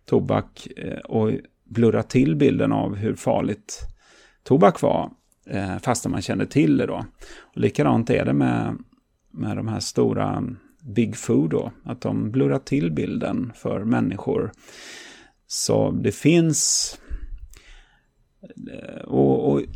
tobak 0.05 0.69
eh, 0.77 0.99
och 0.99 1.33
blurra 1.65 2.03
till 2.03 2.37
bilden 2.37 2.73
av 2.73 2.95
hur 2.95 3.15
farligt 3.15 3.81
tobak 4.45 4.83
var, 4.83 5.11
eh, 5.51 5.79
fastän 5.83 6.13
man 6.13 6.23
kände 6.23 6.47
till 6.47 6.77
det 6.77 6.87
då. 6.87 7.05
Och 7.41 7.61
likadant 7.61 8.11
är 8.11 8.25
det 8.25 8.33
med, 8.33 8.77
med 9.37 9.57
de 9.57 9.69
här 9.69 9.81
stora 9.81 10.45
Big 10.83 11.17
Food 11.17 11.51
då, 11.51 11.73
att 11.85 12.01
de 12.01 12.31
blurrar 12.31 12.59
till 12.59 12.93
bilden 12.93 13.53
för 13.55 13.85
människor. 13.85 14.53
Så 15.47 15.91
det 15.91 16.13
finns 16.13 16.99
eh, 18.73 19.03
och, 19.05 19.51
och 19.51 19.61
eh, 19.61 19.67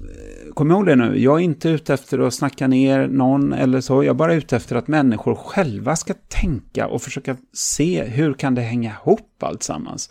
kom 0.54 0.70
ihåg 0.70 0.86
det 0.86 0.96
nu, 0.96 1.18
jag 1.18 1.40
är 1.40 1.44
inte 1.44 1.68
ute 1.68 1.94
efter 1.94 2.18
att 2.18 2.34
snacka 2.34 2.66
ner 2.66 3.08
någon 3.08 3.52
eller 3.52 3.80
så. 3.80 3.94
Jag 4.04 4.10
är 4.10 4.14
bara 4.14 4.34
ute 4.34 4.56
efter 4.56 4.76
att 4.76 4.88
människor 4.88 5.34
själva 5.34 5.96
ska 5.96 6.14
tänka 6.28 6.86
och 6.86 7.02
försöka 7.02 7.36
se 7.52 8.04
hur 8.04 8.32
kan 8.32 8.54
det 8.54 8.62
hänga 8.62 8.90
ihop 8.90 9.42
alltsammans. 9.42 10.10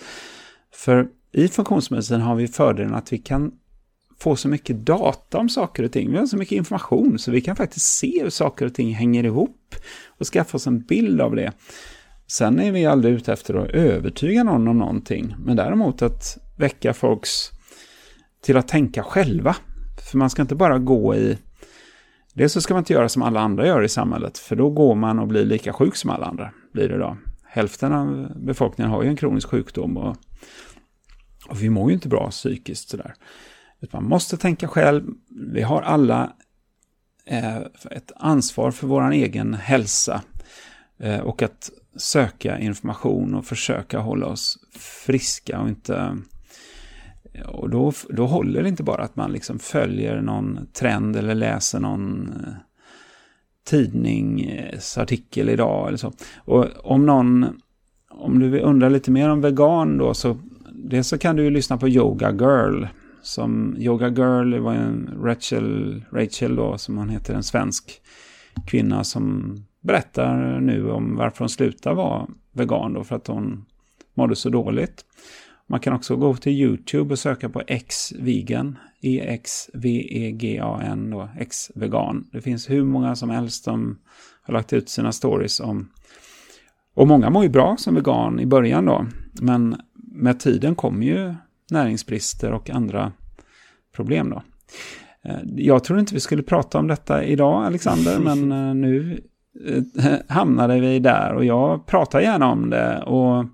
För 0.74 1.08
i 1.32 1.48
funktionsmedicin 1.48 2.22
har 2.22 2.36
vi 2.36 2.48
fördelen 2.48 2.94
att 2.94 3.14
vi 3.14 3.18
kan 3.18 3.52
få 4.22 4.36
så 4.36 4.48
mycket 4.48 4.86
data 4.86 5.38
om 5.38 5.50
saker 5.50 5.84
och 5.84 5.92
ting. 5.92 6.12
Vi 6.12 6.18
har 6.18 6.26
så 6.26 6.38
mycket 6.38 6.56
information 6.56 7.20
så 7.20 7.32
vi 7.32 7.42
kan 7.42 7.56
faktiskt 7.56 7.86
se 7.86 8.24
hur 8.24 8.30
saker 8.30 8.66
och 8.66 8.74
ting 8.74 8.94
hänger 8.94 9.24
ihop 9.24 9.76
och 10.08 10.26
skaffa 10.26 10.58
oss 10.58 10.68
en 10.68 10.82
bild 10.82 11.22
av 11.22 11.36
det. 11.36 11.52
Sen 12.28 12.60
är 12.60 12.72
vi 12.72 12.86
aldrig 12.86 13.14
ute 13.14 13.34
efter 13.34 13.54
att 13.54 13.70
övertyga 13.70 14.44
någon 14.44 14.68
om 14.68 14.78
någonting, 14.78 15.36
men 15.46 15.56
däremot 15.56 16.02
att 16.02 16.38
väcka 16.58 16.94
folks 16.94 17.52
till 18.42 18.58
att 18.58 18.68
tänka 18.68 19.04
själva. 19.04 19.56
För 20.12 20.18
man 20.18 20.30
ska 20.30 20.42
inte 20.42 20.56
bara 20.56 20.80
gå 20.80 21.16
i... 21.16 21.38
Dels 22.34 22.54
så 22.54 22.62
ska 22.62 22.74
man 22.74 22.82
inte 22.82 22.94
göra 22.94 23.10
som 23.10 23.22
alla 23.22 23.40
andra 23.40 23.68
gör 23.68 23.84
i 23.84 23.90
samhället, 23.90 24.38
för 24.38 24.56
då 24.56 24.70
går 24.70 24.96
man 24.96 25.20
och 25.20 25.28
blir 25.28 25.46
lika 25.46 25.74
sjuk 25.74 25.96
som 25.96 26.10
alla 26.10 26.26
andra. 26.26 26.52
Blir 26.74 26.90
det 26.90 26.98
då. 26.98 27.18
Hälften 27.48 27.94
av 27.94 28.32
befolkningen 28.36 28.92
har 28.92 29.04
ju 29.04 29.10
en 29.10 29.16
kronisk 29.16 29.50
sjukdom 29.50 29.98
och, 29.98 30.18
och 31.50 31.64
vi 31.64 31.70
mår 31.70 31.90
ju 31.90 31.94
inte 31.94 32.08
bra 32.08 32.30
psykiskt 32.32 32.90
sådär. 32.90 33.14
Man 33.92 34.04
måste 34.04 34.38
tänka 34.38 34.68
själv. 34.68 35.04
Vi 35.30 35.62
har 35.62 35.82
alla 35.82 36.34
eh, 37.26 37.58
ett 37.92 38.12
ansvar 38.16 38.72
för 38.72 38.88
vår 38.88 39.12
egen 39.12 39.54
hälsa 39.54 40.22
eh, 41.00 41.20
och 41.20 41.42
att 41.42 41.72
söka 41.96 42.60
information 42.60 43.36
och 43.36 43.46
försöka 43.46 44.00
hålla 44.00 44.26
oss 44.26 44.58
friska 45.06 45.60
och 45.60 45.70
inte 45.70 46.18
och 47.46 47.70
då, 47.70 47.94
då 48.10 48.26
håller 48.26 48.64
det 48.64 48.70
inte 48.70 48.84
bara 48.84 49.04
att 49.04 49.16
man 49.16 49.32
liksom 49.32 49.60
följer 49.60 50.22
någon 50.22 50.60
trend 50.74 51.16
eller 51.16 51.36
läser 51.36 51.80
någon 51.80 52.28
eh, 52.28 52.54
tidningsartikel 53.66 55.50
idag 55.50 55.88
eller 55.88 55.98
så. 55.98 56.14
Och 56.36 56.66
om 56.84 57.06
någon, 57.06 57.62
om 58.10 58.40
du 58.40 58.60
undrar 58.60 58.90
lite 58.90 59.12
mer 59.12 59.30
om 59.30 59.42
vegan 59.42 59.98
då 59.98 60.14
så, 60.14 60.38
dels 60.74 61.08
så 61.08 61.18
kan 61.18 61.36
du 61.36 61.44
ju 61.44 61.50
lyssna 61.50 61.78
på 61.78 61.90
Yoga 61.90 62.32
Girl. 62.32 62.86
Som 63.22 63.76
Yoga 63.78 64.08
Girl 64.08 64.52
det 64.52 64.60
var 64.60 64.74
en 64.74 65.20
Rachel, 65.24 66.04
Rachel 66.12 66.56
då, 66.56 66.78
som 66.78 66.98
hon 66.98 67.10
heter, 67.10 67.34
en 67.34 67.44
svensk 67.44 68.02
kvinna 68.68 69.04
som 69.04 69.56
berättar 69.82 70.60
nu 70.60 70.92
om 70.92 71.16
varför 71.16 71.40
hon 71.40 71.50
slutade 71.50 71.96
vara 71.96 72.28
vegan 72.52 72.94
då, 72.94 73.04
för 73.04 73.16
att 73.16 73.28
hon 73.28 73.66
mådde 74.14 74.36
så 74.36 74.50
dåligt. 74.50 75.06
Man 75.68 75.80
kan 75.80 75.94
också 75.94 76.16
gå 76.16 76.36
till 76.36 76.52
YouTube 76.52 77.14
och 77.14 77.20
söka 77.20 77.50
på 77.50 77.62
X-vegan, 77.68 78.78
E-X-V-E-G-A-N, 79.02 79.50
då, 81.10 81.30
X-vegan. 81.38 82.28
Det 82.32 82.42
finns 82.42 82.70
hur 82.70 82.84
många 82.84 83.16
som 83.16 83.30
helst 83.30 83.64
som 83.64 84.00
har 84.42 84.54
lagt 84.54 84.74
ut 84.74 84.90
sina 84.90 85.12
stories 85.12 85.60
om... 85.60 85.90
Och 86.94 87.08
många 87.08 87.30
mår 87.30 87.44
ju 87.44 87.50
bra 87.50 87.78
som 87.78 87.96
vegan 87.96 88.40
i 88.40 88.46
början 88.46 88.86
då, 88.86 89.06
men 89.42 89.76
med 89.94 90.40
tiden 90.40 90.76
kommer 90.76 91.06
ju 91.06 91.36
näringsbrister 91.72 92.52
och 92.52 92.70
andra 92.70 93.12
problem 93.96 94.30
då. 94.30 94.44
Eh, 95.26 95.40
jag 95.56 95.84
tror 95.84 96.00
inte 96.00 96.14
vi 96.14 96.20
skulle 96.20 96.44
prata 96.44 96.80
om 96.80 96.88
detta 96.88 97.24
idag, 97.24 97.66
Alexander, 97.66 98.20
men 98.36 98.52
eh, 98.52 98.76
nu 98.76 99.22
eh, 99.68 100.14
hamnade 100.28 100.80
vi 100.80 101.00
där 101.00 101.34
och 101.34 101.46
jag 101.46 101.86
pratar 101.86 102.22
gärna 102.22 102.52
om 102.52 102.70
det. 102.70 103.02
och 103.02 103.46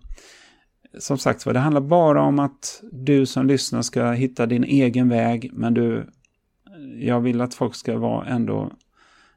som 1.00 1.18
sagt 1.18 1.46
det 1.46 1.60
handlar 1.60 1.82
bara 1.82 2.22
om 2.22 2.40
att 2.40 2.84
du 2.92 3.26
som 3.26 3.48
lyssnar 3.48 3.82
ska 3.82 4.12
hitta 4.12 4.46
din 4.46 4.64
egen 4.64 5.10
väg, 5.10 5.50
men 5.54 5.74
du, 5.74 6.10
jag 7.00 7.22
vill 7.22 7.42
att 7.42 7.54
folk 7.54 7.76
ska 7.76 7.98
vara 7.98 8.26
ändå 8.26 8.72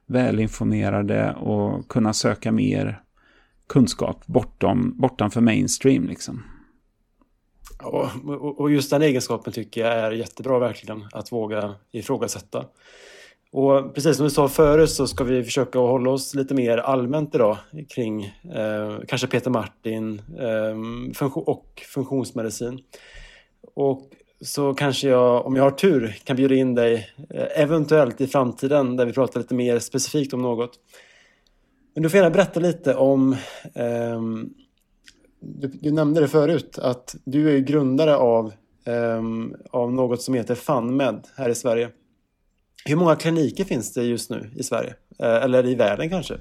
välinformerade 0.06 1.34
och 1.34 1.88
kunna 1.88 2.12
söka 2.12 2.52
mer 2.52 3.00
kunskap 3.68 4.26
bortom, 4.26 4.94
bortanför 4.96 5.40
mainstream 5.40 6.06
liksom. 6.06 6.42
Ja, 7.78 8.10
och 8.56 8.70
just 8.70 8.90
den 8.90 9.02
egenskapen 9.02 9.52
tycker 9.52 9.80
jag 9.80 9.92
är 9.92 10.10
jättebra 10.10 10.58
verkligen, 10.58 11.04
att 11.12 11.32
våga 11.32 11.74
ifrågasätta. 11.92 12.64
Och 13.52 13.94
precis 13.94 14.16
som 14.16 14.24
du 14.24 14.30
sa 14.30 14.48
förut 14.48 14.90
så 14.90 15.06
ska 15.06 15.24
vi 15.24 15.44
försöka 15.44 15.78
hålla 15.78 16.10
oss 16.10 16.34
lite 16.34 16.54
mer 16.54 16.78
allmänt 16.78 17.34
idag 17.34 17.56
kring 17.88 18.24
eh, 18.54 18.98
kanske 19.08 19.26
Peter 19.26 19.50
Martin 19.50 20.22
eh, 20.38 21.14
funktion 21.14 21.44
och 21.46 21.82
funktionsmedicin. 21.94 22.80
Och 23.74 24.10
så 24.40 24.74
kanske 24.74 25.08
jag, 25.08 25.46
om 25.46 25.56
jag 25.56 25.62
har 25.62 25.70
tur, 25.70 26.16
kan 26.24 26.36
bjuda 26.36 26.54
in 26.54 26.74
dig 26.74 27.10
eh, 27.30 27.62
eventuellt 27.62 28.20
i 28.20 28.26
framtiden 28.26 28.96
där 28.96 29.06
vi 29.06 29.12
pratar 29.12 29.40
lite 29.40 29.54
mer 29.54 29.78
specifikt 29.78 30.32
om 30.32 30.42
något. 30.42 30.72
Men 31.94 32.02
du 32.02 32.10
får 32.10 32.18
gärna 32.18 32.30
berätta 32.30 32.60
lite 32.60 32.94
om 32.94 33.36
ehm, 33.74 34.50
du, 35.40 35.68
du, 35.68 35.90
nämnde 35.90 36.20
det 36.20 36.28
förut 36.28 36.78
att 36.78 37.16
du 37.24 37.56
är 37.56 37.58
grundare 37.58 38.16
av, 38.16 38.52
um, 39.18 39.54
av 39.70 39.92
något 39.92 40.22
som 40.22 40.34
heter 40.34 40.54
FunMed 40.54 41.26
här 41.36 41.48
i 41.48 41.54
Sverige. 41.54 41.90
Hur 42.84 42.96
många 42.96 43.16
kliniker 43.16 43.64
finns 43.64 43.94
det 43.94 44.02
just 44.02 44.30
nu 44.30 44.50
i 44.56 44.62
Sverige? 44.62 44.94
Eh, 45.18 45.44
eller 45.44 45.66
i 45.66 45.74
världen 45.74 46.10
kanske? 46.10 46.34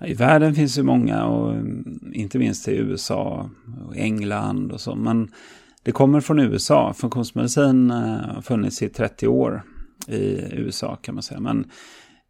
I 0.00 0.14
världen 0.14 0.54
finns 0.54 0.74
det 0.74 0.82
många 0.82 1.24
och 1.24 1.52
mm, 1.52 2.12
inte 2.14 2.38
minst 2.38 2.68
i 2.68 2.76
USA 2.76 3.50
och 3.88 3.96
England 3.96 4.72
och 4.72 4.80
så. 4.80 4.94
Men 4.94 5.30
det 5.82 5.92
kommer 5.92 6.20
från 6.20 6.38
USA. 6.38 6.94
Funktionsmedicin 6.94 7.90
eh, 7.90 7.96
har 8.34 8.42
funnits 8.42 8.82
i 8.82 8.88
30 8.88 9.28
år 9.28 9.62
i 10.06 10.20
USA 10.52 10.96
kan 10.96 11.14
man 11.14 11.22
säga. 11.22 11.40
Men 11.40 11.70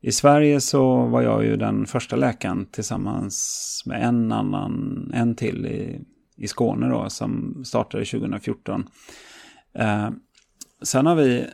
i 0.01 0.13
Sverige 0.13 0.61
så 0.61 1.07
var 1.07 1.23
jag 1.23 1.45
ju 1.45 1.57
den 1.57 1.87
första 1.87 2.17
läkaren 2.17 2.67
tillsammans 2.67 3.83
med 3.87 4.03
en 4.03 4.33
annan, 4.33 5.11
en 5.15 5.35
till 5.35 5.67
i, 5.67 6.01
i 6.37 6.49
Skåne 6.49 6.89
då 6.89 7.11
som 7.11 7.63
startade 7.65 8.05
2014. 8.05 8.89
Eh, 9.75 10.11
sen 10.83 11.07
har 11.07 11.15
vi 11.15 11.47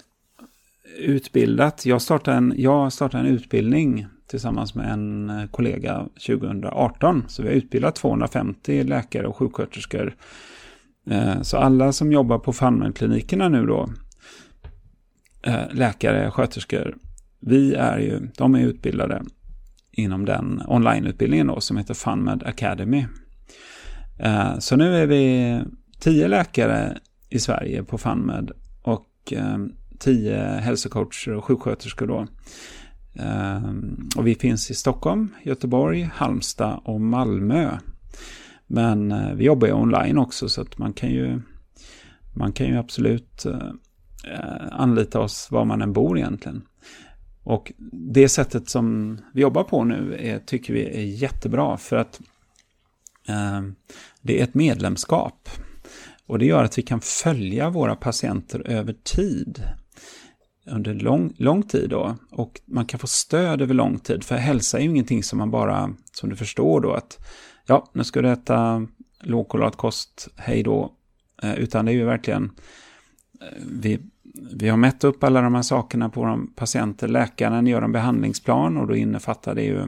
utbildat. 0.99 1.87
Jag 1.87 2.03
startade, 2.03 2.37
en, 2.37 2.55
jag 2.57 2.93
startade 2.93 3.29
en 3.29 3.35
utbildning 3.35 4.07
tillsammans 4.27 4.75
med 4.75 4.93
en 4.93 5.33
kollega 5.51 6.07
2018. 6.27 7.25
Så 7.29 7.43
vi 7.43 7.49
har 7.49 7.55
utbildat 7.55 7.95
250 7.95 8.83
läkare 8.85 9.27
och 9.27 9.37
sjuksköterskor. 9.37 10.17
Eh, 11.11 11.43
så 11.43 11.57
alla 11.57 11.93
som 11.93 12.13
jobbar 12.13 12.39
på 12.39 12.53
Funmed-klinikerna 12.53 13.49
nu 13.49 13.67
då, 13.67 13.89
eh, 15.43 15.73
läkare, 15.73 16.31
sköterskor, 16.31 16.97
vi 17.47 17.75
är 17.75 17.99
ju, 17.99 18.29
de 18.37 18.55
är 18.55 18.61
utbildade 18.61 19.23
inom 19.93 20.25
den 20.25 20.63
onlineutbildningen 20.67 21.47
då 21.47 21.61
som 21.61 21.77
heter 21.77 21.95
FunMed 21.95 22.43
Academy. 22.43 23.07
Eh, 24.19 24.59
så 24.59 24.77
nu 24.77 24.97
är 24.97 25.07
vi 25.07 25.61
tio 25.99 26.29
läkare 26.29 26.99
i 27.29 27.39
Sverige 27.39 27.85
på 27.85 27.99
FunMed 27.99 28.51
och 28.83 29.33
eh, 29.33 29.59
tio 29.99 30.37
hälsocoacher 30.37 31.35
och 31.35 31.45
sjuksköterskor 31.45 32.07
då. 32.07 32.27
Eh, 33.23 33.63
och 34.17 34.27
vi 34.27 34.35
finns 34.35 34.71
i 34.71 34.75
Stockholm, 34.75 35.29
Göteborg, 35.43 36.11
Halmstad 36.15 36.81
och 36.85 37.01
Malmö. 37.01 37.79
Men 38.67 39.15
vi 39.37 39.45
jobbar 39.45 39.67
ju 39.67 39.73
online 39.73 40.19
också 40.19 40.49
så 40.49 40.61
att 40.61 40.79
man 40.79 40.93
kan 40.93 41.11
ju, 41.11 41.41
man 42.35 42.53
kan 42.53 42.67
ju 42.67 42.77
absolut 42.77 43.47
anlita 44.71 45.21
oss 45.21 45.49
var 45.51 45.65
man 45.65 45.83
än 45.83 45.93
bor 45.93 46.19
egentligen. 46.19 46.63
Och 47.45 47.73
det 47.93 48.29
sättet 48.29 48.69
som 48.69 49.19
vi 49.35 49.43
jobbar 49.43 49.65
på 49.65 49.85
nu 49.85 50.17
är, 50.21 50.39
tycker 50.39 50.75
vi 50.75 50.85
är 50.85 51.05
jättebra 51.05 51.77
för 51.77 51.97
att 51.97 52.21
eh, 53.29 53.63
det 54.21 54.41
är 54.41 54.45
ett 54.45 54.55
medlemskap. 54.55 55.49
Och 56.27 56.39
det 56.39 56.47
gör 56.47 56.65
att 56.65 56.79
vi 56.79 56.83
kan 56.83 57.01
följa 57.01 57.71
våra 57.71 57.97
patienter 57.97 58.69
över 58.69 58.93
tid. 58.93 59.63
Under 60.67 60.95
lång, 60.95 61.35
lång 61.37 61.63
tid 61.63 61.91
då. 61.91 62.17
Och 62.31 62.61
man 62.65 62.87
kan 62.87 63.01
få 63.01 63.07
stöd 63.07 63.63
över 63.63 63.75
lång 63.75 63.99
tid. 63.99 64.25
För 64.25 64.37
hälsa 64.37 64.79
är 64.79 64.83
ju 64.83 64.91
ingenting 64.91 65.23
som 65.23 65.39
man 65.39 65.51
bara, 65.51 65.95
som 66.13 66.31
du 66.31 66.37
förstår 66.37 66.81
då, 66.81 66.93
att 66.93 67.19
ja, 67.67 67.91
nu 67.93 68.05
ska 68.05 68.23
du 68.23 68.31
äta 68.31 68.87
lågkolhydratkost, 69.21 70.29
hej 70.37 70.63
då. 70.63 70.93
Eh, 71.43 71.55
utan 71.55 71.85
det 71.85 71.93
är 71.93 71.95
ju 71.95 72.05
verkligen, 72.05 72.45
eh, 73.41 73.63
vi, 73.67 74.01
vi 74.35 74.69
har 74.69 74.77
mätt 74.77 75.05
upp 75.05 75.25
alla 75.25 75.41
de 75.41 75.55
här 75.55 75.63
sakerna 75.63 76.09
på 76.09 76.21
våra 76.21 76.39
patienter. 76.55 77.09
Läkaren 77.09 77.67
gör 77.67 77.83
en 77.83 77.93
behandlingsplan 77.93 78.77
och 78.77 78.87
då 78.87 78.97
innefattar 78.97 79.55
det 79.55 79.63
ju 79.63 79.79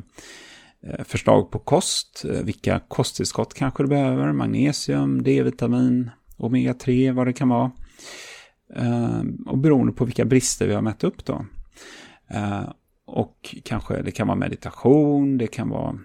eh, 0.80 1.04
förslag 1.04 1.50
på 1.50 1.58
kost, 1.58 2.24
eh, 2.28 2.42
vilka 2.42 2.80
kosttillskott 2.88 3.54
kanske 3.54 3.82
du 3.82 3.86
behöver, 3.86 4.32
magnesium, 4.32 5.22
D-vitamin, 5.22 6.10
omega-3, 6.36 7.12
vad 7.12 7.26
det 7.26 7.32
kan 7.32 7.48
vara. 7.48 7.70
Eh, 8.74 9.22
och 9.46 9.58
beroende 9.58 9.92
på 9.92 10.04
vilka 10.04 10.24
brister 10.24 10.66
vi 10.66 10.74
har 10.74 10.82
mätt 10.82 11.04
upp 11.04 11.24
då. 11.24 11.46
Och 13.06 13.56
kanske 13.64 14.02
det 14.02 14.10
kan 14.10 14.26
vara 14.26 14.38
meditation, 14.38 15.38
det 15.38 15.46
kan 15.46 15.68
vara 15.68 15.98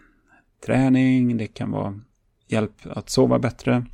träning, 0.65 1.37
det 1.37 1.47
kan 1.47 1.71
vara 1.71 1.99
hjälp 2.47 2.73
att 2.83 3.09
sova 3.09 3.39
bättre. 3.39 3.85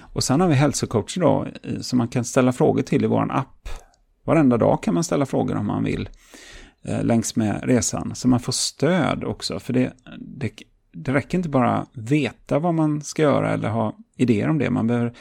Och 0.00 0.24
sen 0.24 0.40
har 0.40 0.48
vi 0.48 0.54
hälsocoacher 0.54 1.20
då, 1.20 1.46
som 1.80 1.98
man 1.98 2.08
kan 2.08 2.24
ställa 2.24 2.52
frågor 2.52 2.82
till 2.82 3.04
i 3.04 3.06
vår 3.06 3.32
app. 3.32 3.68
Varenda 4.24 4.56
dag 4.56 4.82
kan 4.82 4.94
man 4.94 5.04
ställa 5.04 5.26
frågor 5.26 5.56
om 5.56 5.66
man 5.66 5.84
vill 5.84 6.08
eh, 6.84 7.04
längs 7.04 7.36
med 7.36 7.60
resan. 7.64 8.14
Så 8.14 8.28
man 8.28 8.40
får 8.40 8.52
stöd 8.52 9.24
också, 9.24 9.60
för 9.60 9.72
det, 9.72 9.92
det, 10.18 10.50
det 10.92 11.12
räcker 11.12 11.38
inte 11.38 11.48
bara 11.48 11.86
veta 11.92 12.58
vad 12.58 12.74
man 12.74 13.02
ska 13.02 13.22
göra 13.22 13.52
eller 13.52 13.68
ha 13.68 13.96
idéer 14.16 14.48
om 14.48 14.58
det. 14.58 14.70
Man 14.70 14.86
behöver 14.86 15.14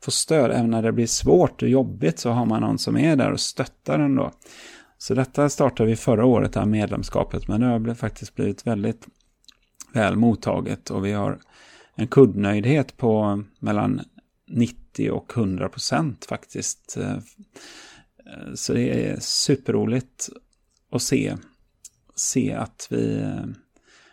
få 0.00 0.10
stöd 0.10 0.50
även 0.50 0.70
när 0.70 0.82
det 0.82 0.92
blir 0.92 1.06
svårt 1.06 1.62
och 1.62 1.68
jobbigt 1.68 2.18
så 2.18 2.30
har 2.30 2.46
man 2.46 2.60
någon 2.60 2.78
som 2.78 2.96
är 2.96 3.16
där 3.16 3.32
och 3.32 3.40
stöttar 3.40 3.98
en 3.98 4.14
då. 4.14 4.30
Så 4.98 5.14
detta 5.14 5.48
startade 5.48 5.88
vi 5.88 5.96
förra 5.96 6.24
året, 6.24 6.52
det 6.52 6.60
här 6.60 6.66
medlemskapet, 6.66 7.48
men 7.48 7.60
det 7.60 7.66
har 7.66 7.94
faktiskt 7.94 8.34
blivit 8.34 8.66
väldigt 8.66 9.06
väl 9.92 10.16
mottaget 10.16 10.90
och 10.90 11.04
vi 11.04 11.12
har 11.12 11.38
en 11.94 12.06
kundnöjdhet 12.06 12.96
på 12.96 13.42
mellan 13.58 14.00
90 14.50 15.10
och 15.10 15.32
100 15.36 15.68
procent 15.68 16.24
faktiskt. 16.24 16.96
Eh, 16.96 17.16
Eh, 18.28 18.54
så 18.54 18.72
det 18.72 19.08
är 19.10 19.20
superroligt 19.20 20.28
att 20.90 21.02
se, 21.02 21.36
se 22.14 22.52
att 22.52 22.88
vi 22.90 23.20
eh, 23.20 23.44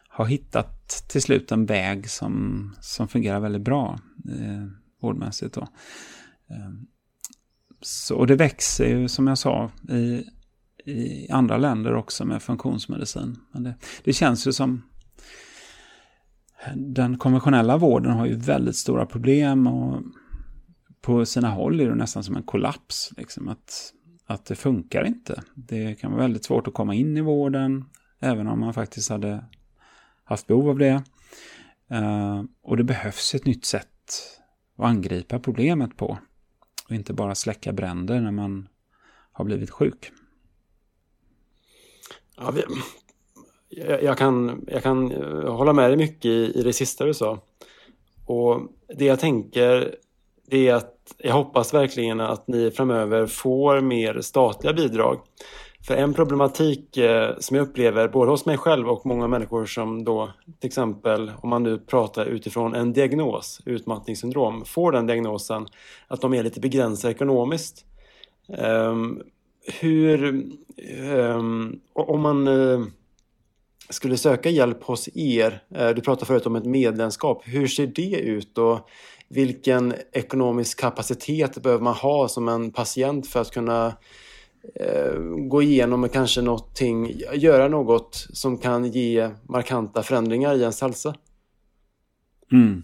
har 0.08 0.26
hittat 0.26 0.90
till 1.08 1.22
slut 1.22 1.52
en 1.52 1.66
väg 1.66 2.10
som, 2.10 2.76
som 2.82 3.08
fungerar 3.08 3.40
väldigt 3.40 3.62
bra 3.62 4.00
eh, 4.30 4.66
vårdmässigt. 5.02 5.54
Då. 5.54 5.62
Eh, 6.50 6.72
så, 7.82 8.16
och 8.16 8.28
det 8.28 8.36
växer 8.36 8.86
ju 8.86 9.08
som 9.08 9.28
jag 9.28 9.38
sa 9.38 9.72
i, 9.90 10.24
i 10.92 11.30
andra 11.32 11.58
länder 11.58 11.96
också 11.96 12.26
med 12.26 12.42
funktionsmedicin. 12.42 13.38
Men 13.52 13.64
det, 13.64 13.76
det 14.04 14.14
känns 14.14 14.48
ju 14.48 14.54
som 14.54 14.82
den 16.76 17.18
konventionella 17.18 17.78
vården 17.78 18.12
har 18.12 18.26
ju 18.26 18.36
väldigt 18.36 18.76
stora 18.76 19.06
problem 19.06 19.68
och 19.68 20.02
på 21.02 21.26
sina 21.26 21.50
håll 21.50 21.80
är 21.80 21.90
det 21.90 21.96
nästan 21.96 22.24
som 22.24 22.36
en 22.36 22.44
kollaps. 22.44 23.12
Liksom, 23.18 23.48
att, 23.48 23.94
att 24.26 24.46
det 24.46 24.56
funkar 24.56 25.04
inte. 25.04 25.44
Det 25.56 25.96
kan 25.96 26.12
vara 26.12 26.22
väldigt 26.22 26.46
svårt 26.46 26.68
att 26.68 26.74
komma 26.74 26.94
in 26.94 27.18
i 27.18 27.22
vården, 27.22 27.86
även 28.20 28.48
om 28.48 28.60
man 28.60 28.74
faktiskt 28.74 29.10
hade 29.10 29.46
haft 30.24 30.48
behov 30.48 30.70
av 30.70 30.78
det. 30.78 31.04
Eh, 31.90 32.44
och 32.62 32.78
det 32.78 32.84
behövs 32.84 33.36
ett 33.36 33.46
nytt 33.46 33.66
sätt 33.66 33.88
att 34.78 34.86
angripa 34.86 35.40
problemet 35.40 35.98
på. 35.98 36.18
Och 36.86 36.92
inte 36.92 37.14
bara 37.14 37.36
släcka 37.36 37.74
bränder 37.74 38.22
när 38.22 38.32
man 38.32 38.68
har 39.32 39.46
blivit 39.46 39.70
sjuk. 39.70 40.12
Ja, 42.38 42.52
vi, 42.52 42.64
jag, 43.70 44.04
jag, 44.04 44.18
kan, 44.18 44.66
jag 44.68 44.84
kan 44.84 45.12
eh, 45.12 45.56
hålla 45.56 45.74
med 45.74 45.90
dig 45.90 45.98
mycket 45.98 46.26
i, 46.26 46.52
i 46.56 46.64
det 46.64 46.74
sista 46.74 47.06
du 47.06 47.14
sa. 47.14 47.40
Och 48.26 48.62
det 48.98 49.06
jag 49.06 49.20
tänker 49.20 49.96
det 50.48 50.68
är 50.68 50.74
att 50.74 50.92
jag 51.18 51.34
hoppas 51.34 51.74
verkligen 51.74 52.20
att 52.20 52.48
ni 52.48 52.72
framöver 52.72 53.26
får 53.26 53.82
mer 53.82 54.22
statliga 54.22 54.74
bidrag. 54.74 55.20
För 55.88 55.96
en 55.96 56.14
problematik 56.14 56.98
eh, 56.98 57.36
som 57.40 57.58
jag 57.58 57.68
upplever 57.68 58.08
både 58.08 58.32
hos 58.32 58.46
mig 58.46 58.58
själv 58.58 58.90
och 58.90 59.06
många 59.06 59.28
människor 59.28 59.66
som 59.66 60.04
då 60.04 60.30
till 60.60 60.68
exempel 60.68 61.32
om 61.42 61.50
man 61.50 61.64
nu 61.64 61.78
pratar 61.78 62.26
utifrån 62.26 62.76
en 62.76 62.94
diagnos, 62.94 63.62
utmattningssyndrom, 63.66 64.66
får 64.66 64.92
den 64.92 65.08
diagnosen 65.08 65.68
att 66.08 66.22
de 66.22 66.34
är 66.34 66.44
lite 66.44 66.60
begränsade 66.60 67.14
ekonomiskt. 67.14 67.86
Um, 68.48 69.22
hur, 69.80 70.44
um, 71.14 71.80
om 71.94 72.22
man 72.22 72.48
uh, 72.48 72.86
skulle 73.90 74.18
söka 74.18 74.50
hjälp 74.50 74.84
hos 74.84 75.10
er, 75.16 75.64
uh, 75.80 75.90
du 75.90 76.02
pratade 76.02 76.26
förut 76.26 76.46
om 76.46 76.56
ett 76.56 76.66
medlemskap, 76.66 77.42
hur 77.46 77.68
ser 77.68 77.88
det 77.88 78.20
ut 78.20 78.58
och 78.58 78.90
vilken 79.30 79.94
ekonomisk 80.12 80.80
kapacitet 80.80 81.64
behöver 81.64 81.84
man 81.84 81.94
ha 81.94 82.28
som 82.28 82.48
en 82.48 82.72
patient 82.72 83.28
för 83.28 83.42
att 83.42 83.52
kunna 83.52 83.94
eh, 84.76 85.14
gå 85.50 85.62
igenom 85.62 86.04
och 86.04 86.14
kanske 86.14 86.42
någonting, 86.42 87.12
göra 87.34 87.68
något 87.68 88.28
som 88.34 88.58
kan 88.58 88.86
ge 88.86 89.30
markanta 89.44 90.04
förändringar 90.04 90.56
i 90.56 90.62
ens 90.62 90.82
hälsa? 90.82 91.16
Mm. 92.52 92.84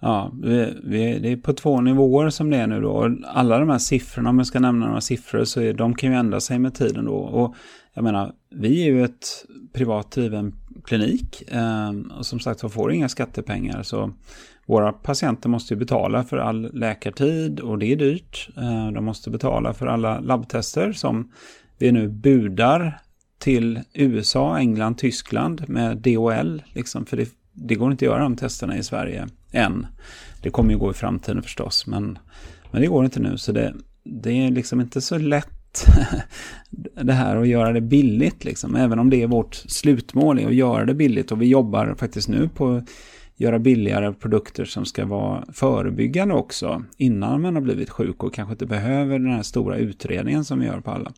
Ja, 0.00 0.32
vi, 0.42 0.74
vi, 0.84 1.18
det 1.18 1.32
är 1.32 1.36
på 1.36 1.52
två 1.52 1.80
nivåer 1.80 2.30
som 2.30 2.50
det 2.50 2.56
är 2.56 2.66
nu 2.66 2.80
då. 2.80 3.16
Alla 3.26 3.58
de 3.58 3.68
här 3.68 3.78
siffrorna, 3.78 4.30
om 4.30 4.38
jag 4.38 4.46
ska 4.46 4.60
nämna 4.60 4.86
några 4.86 5.00
siffror, 5.00 5.44
så 5.44 5.60
är, 5.60 5.74
de 5.74 5.94
kan 5.94 6.10
ju 6.10 6.16
ändra 6.16 6.40
sig 6.40 6.58
med 6.58 6.74
tiden 6.74 7.04
då. 7.04 7.14
Och 7.14 7.54
jag 7.94 8.04
menar, 8.04 8.32
vi 8.50 8.82
är 8.82 8.86
ju 8.86 9.04
ett 9.04 9.44
privat 9.72 10.10
driven 10.10 10.54
klinik 10.84 11.42
eh, 11.48 11.90
och 12.18 12.26
som 12.26 12.40
sagt 12.40 12.60
så 12.60 12.68
får 12.68 12.92
inga 12.92 13.08
skattepengar 13.08 13.82
så 13.82 14.12
våra 14.66 14.92
patienter 14.92 15.48
måste 15.48 15.74
ju 15.74 15.78
betala 15.78 16.24
för 16.24 16.36
all 16.36 16.70
läkartid 16.74 17.60
och 17.60 17.78
det 17.78 17.86
är 17.86 17.96
dyrt. 17.96 18.48
Eh, 18.56 18.92
de 18.92 19.04
måste 19.04 19.30
betala 19.30 19.74
för 19.74 19.86
alla 19.86 20.20
labbtester 20.20 20.92
som 20.92 21.32
vi 21.78 21.92
nu 21.92 22.08
budar 22.08 23.00
till 23.38 23.80
USA, 23.92 24.58
England, 24.58 24.98
Tyskland 24.98 25.68
med 25.68 25.96
DHL. 25.96 26.62
Liksom, 26.72 27.06
för 27.06 27.16
det, 27.16 27.28
det 27.52 27.74
går 27.74 27.92
inte 27.92 28.04
att 28.04 28.12
göra 28.12 28.22
de 28.22 28.36
testerna 28.36 28.76
i 28.76 28.82
Sverige 28.82 29.28
än. 29.52 29.86
Det 30.42 30.50
kommer 30.50 30.72
ju 30.72 30.78
gå 30.78 30.90
i 30.90 30.94
framtiden 30.94 31.42
förstås, 31.42 31.86
men, 31.86 32.18
men 32.70 32.80
det 32.80 32.86
går 32.86 33.04
inte 33.04 33.20
nu. 33.20 33.38
Så 33.38 33.52
det, 33.52 33.74
det 34.04 34.46
är 34.46 34.50
liksom 34.50 34.80
inte 34.80 35.00
så 35.00 35.18
lätt 35.18 35.86
det 37.02 37.12
här 37.12 37.36
att 37.36 37.48
göra 37.48 37.72
det 37.72 37.80
billigt 37.80 38.44
liksom. 38.44 38.76
Även 38.76 38.98
om 38.98 39.10
det 39.10 39.22
är 39.22 39.26
vårt 39.26 39.54
slutmål 39.54 40.38
är 40.38 40.46
att 40.46 40.54
göra 40.54 40.84
det 40.84 40.94
billigt 40.94 41.32
och 41.32 41.42
vi 41.42 41.46
jobbar 41.46 41.94
faktiskt 41.98 42.28
nu 42.28 42.48
på 42.48 42.82
göra 43.36 43.58
billigare 43.58 44.12
produkter 44.12 44.64
som 44.64 44.84
ska 44.84 45.06
vara 45.06 45.44
förebyggande 45.52 46.34
också 46.34 46.84
innan 46.96 47.40
man 47.40 47.54
har 47.54 47.62
blivit 47.62 47.90
sjuk 47.90 48.22
och 48.22 48.34
kanske 48.34 48.52
inte 48.52 48.66
behöver 48.66 49.18
den 49.18 49.32
här 49.32 49.42
stora 49.42 49.76
utredningen 49.76 50.44
som 50.44 50.60
vi 50.60 50.66
gör 50.66 50.80
på 50.80 50.90
alla. 50.90 51.12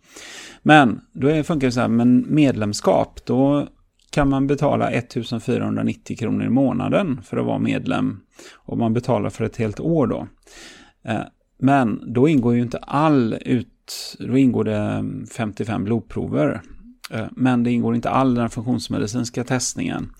Men 0.63 1.01
då 1.13 1.43
funkar 1.43 1.69
det 1.69 1.73
så 1.73 1.81
här, 1.81 1.89
men 1.89 2.27
medlemskap, 2.29 3.21
då 3.25 3.69
kan 4.11 4.29
man 4.29 4.47
betala 4.47 4.91
1490 4.91 6.17
kronor 6.17 6.45
i 6.45 6.51
månaden 6.51 7.23
för 7.23 7.37
att 7.37 7.47
vara 7.47 7.59
medlem 7.59 8.21
och 8.55 8.79
man 8.79 8.95
betalar 8.95 9.31
för 9.31 9.45
ett 9.45 9.57
helt 9.57 9.81
år 9.81 10.07
då. 10.07 10.27
Eh, 11.05 11.21
men 11.59 12.13
då 12.15 12.29
ingår 12.29 12.55
ju 12.55 12.63
inte 12.63 12.79
all 12.79 13.39
ut 13.41 13.69
då 14.19 14.37
ingår 14.37 14.65
det 14.65 15.05
55 15.37 15.85
blodprover. 15.85 16.61
Eh, 17.11 17.27
men 17.31 17.63
det 17.63 17.71
ingår 17.71 17.95
inte 17.95 18.11
all 18.11 18.35
den 18.35 18.51
funktionsmedicinska 18.51 19.45
testningen. 19.45 20.11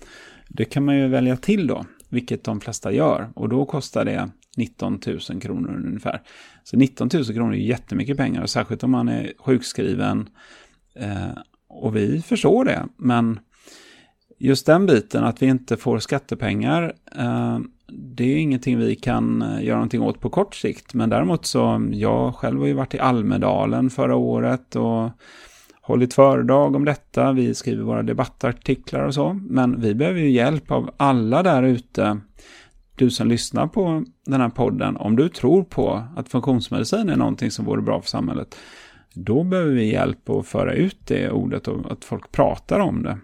Det 0.47 0.65
kan 0.65 0.85
man 0.85 0.97
ju 0.97 1.07
välja 1.07 1.37
till 1.37 1.67
då, 1.67 1.85
vilket 2.09 2.43
de 2.43 2.61
flesta 2.61 2.91
gör. 2.91 3.29
Och 3.35 3.49
då 3.49 3.65
kostar 3.65 4.05
det 4.05 4.29
19 4.57 4.99
000 5.29 5.41
kronor 5.41 5.83
ungefär. 5.85 6.21
Så 6.63 6.77
19 6.77 7.09
000 7.13 7.25
kronor 7.25 7.53
är 7.53 7.57
jättemycket 7.57 8.17
pengar, 8.17 8.45
särskilt 8.45 8.83
om 8.83 8.91
man 8.91 9.09
är 9.09 9.33
sjukskriven. 9.37 10.29
Eh, 10.95 11.37
och 11.67 11.95
vi 11.95 12.21
förstår 12.21 12.65
det, 12.65 12.85
men 12.97 13.39
just 14.39 14.65
den 14.65 14.85
biten 14.85 15.23
att 15.23 15.41
vi 15.41 15.45
inte 15.45 15.77
får 15.77 15.99
skattepengar 15.99 16.93
eh, 17.15 17.59
det 17.87 18.23
är 18.23 18.37
ingenting 18.37 18.77
vi 18.77 18.95
kan 18.95 19.41
eh, 19.41 19.63
göra 19.63 19.75
någonting 19.75 20.01
åt 20.01 20.19
på 20.19 20.29
kort 20.29 20.55
sikt. 20.55 20.93
Men 20.93 21.09
däremot 21.09 21.45
så, 21.45 21.89
jag 21.91 22.35
själv 22.35 22.59
har 22.59 22.67
ju 22.67 22.73
varit 22.73 22.93
i 22.93 22.99
Almedalen 22.99 23.89
förra 23.89 24.15
året 24.15 24.75
och 24.75 25.09
hållit 25.85 26.13
föredrag 26.13 26.75
om 26.75 26.85
detta. 26.85 27.31
Vi 27.31 27.55
skriver 27.55 27.83
våra 27.83 28.03
debattartiklar 28.03 29.03
och 29.03 29.13
så. 29.13 29.33
Men 29.33 29.81
vi 29.81 29.95
behöver 29.95 30.19
ju 30.19 30.29
hjälp 30.29 30.71
av 30.71 30.89
alla 30.97 31.43
där 31.43 31.63
ute. 31.63 32.19
Du 32.95 33.09
som 33.11 33.27
lyssnar 33.27 33.67
på 33.67 34.03
den 34.25 34.41
här 34.41 34.49
podden, 34.49 34.97
om 34.97 35.15
du 35.15 35.29
tror 35.29 35.63
på 35.63 36.03
att 36.15 36.29
funktionsmedicin 36.29 37.09
är 37.09 37.15
någonting 37.15 37.51
som 37.51 37.65
vore 37.65 37.81
bra 37.81 38.01
för 38.01 38.09
samhället, 38.09 38.55
då 39.13 39.43
behöver 39.43 39.71
vi 39.71 39.91
hjälp 39.91 40.29
att 40.29 40.47
föra 40.47 40.73
ut 40.73 40.97
det 41.07 41.31
ordet 41.31 41.67
och 41.67 41.91
att 41.91 42.05
folk 42.05 42.31
pratar 42.31 42.79
om 42.79 43.03
det. 43.03 43.17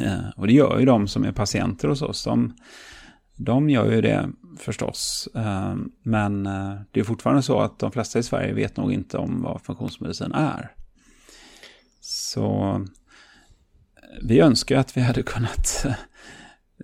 Eh, 0.00 0.28
och 0.36 0.46
det 0.46 0.52
gör 0.52 0.78
ju 0.78 0.86
de 0.86 1.08
som 1.08 1.24
är 1.24 1.32
patienter 1.32 1.88
hos 1.88 2.02
oss. 2.02 2.24
De, 2.24 2.54
de 3.36 3.70
gör 3.70 3.92
ju 3.92 4.00
det 4.00 4.28
förstås. 4.58 5.28
Eh, 5.34 5.74
men 6.02 6.46
eh, 6.46 6.74
det 6.90 7.00
är 7.00 7.04
fortfarande 7.04 7.42
så 7.42 7.60
att 7.60 7.78
de 7.78 7.92
flesta 7.92 8.18
i 8.18 8.22
Sverige 8.22 8.52
vet 8.52 8.76
nog 8.76 8.92
inte 8.92 9.18
om 9.18 9.42
vad 9.42 9.60
funktionsmedicin 9.62 10.32
är. 10.32 10.70
Så 12.28 12.86
vi 14.22 14.40
önskar 14.40 14.76
att 14.76 14.96
vi 14.96 15.00
hade 15.00 15.22
kunnat 15.22 15.86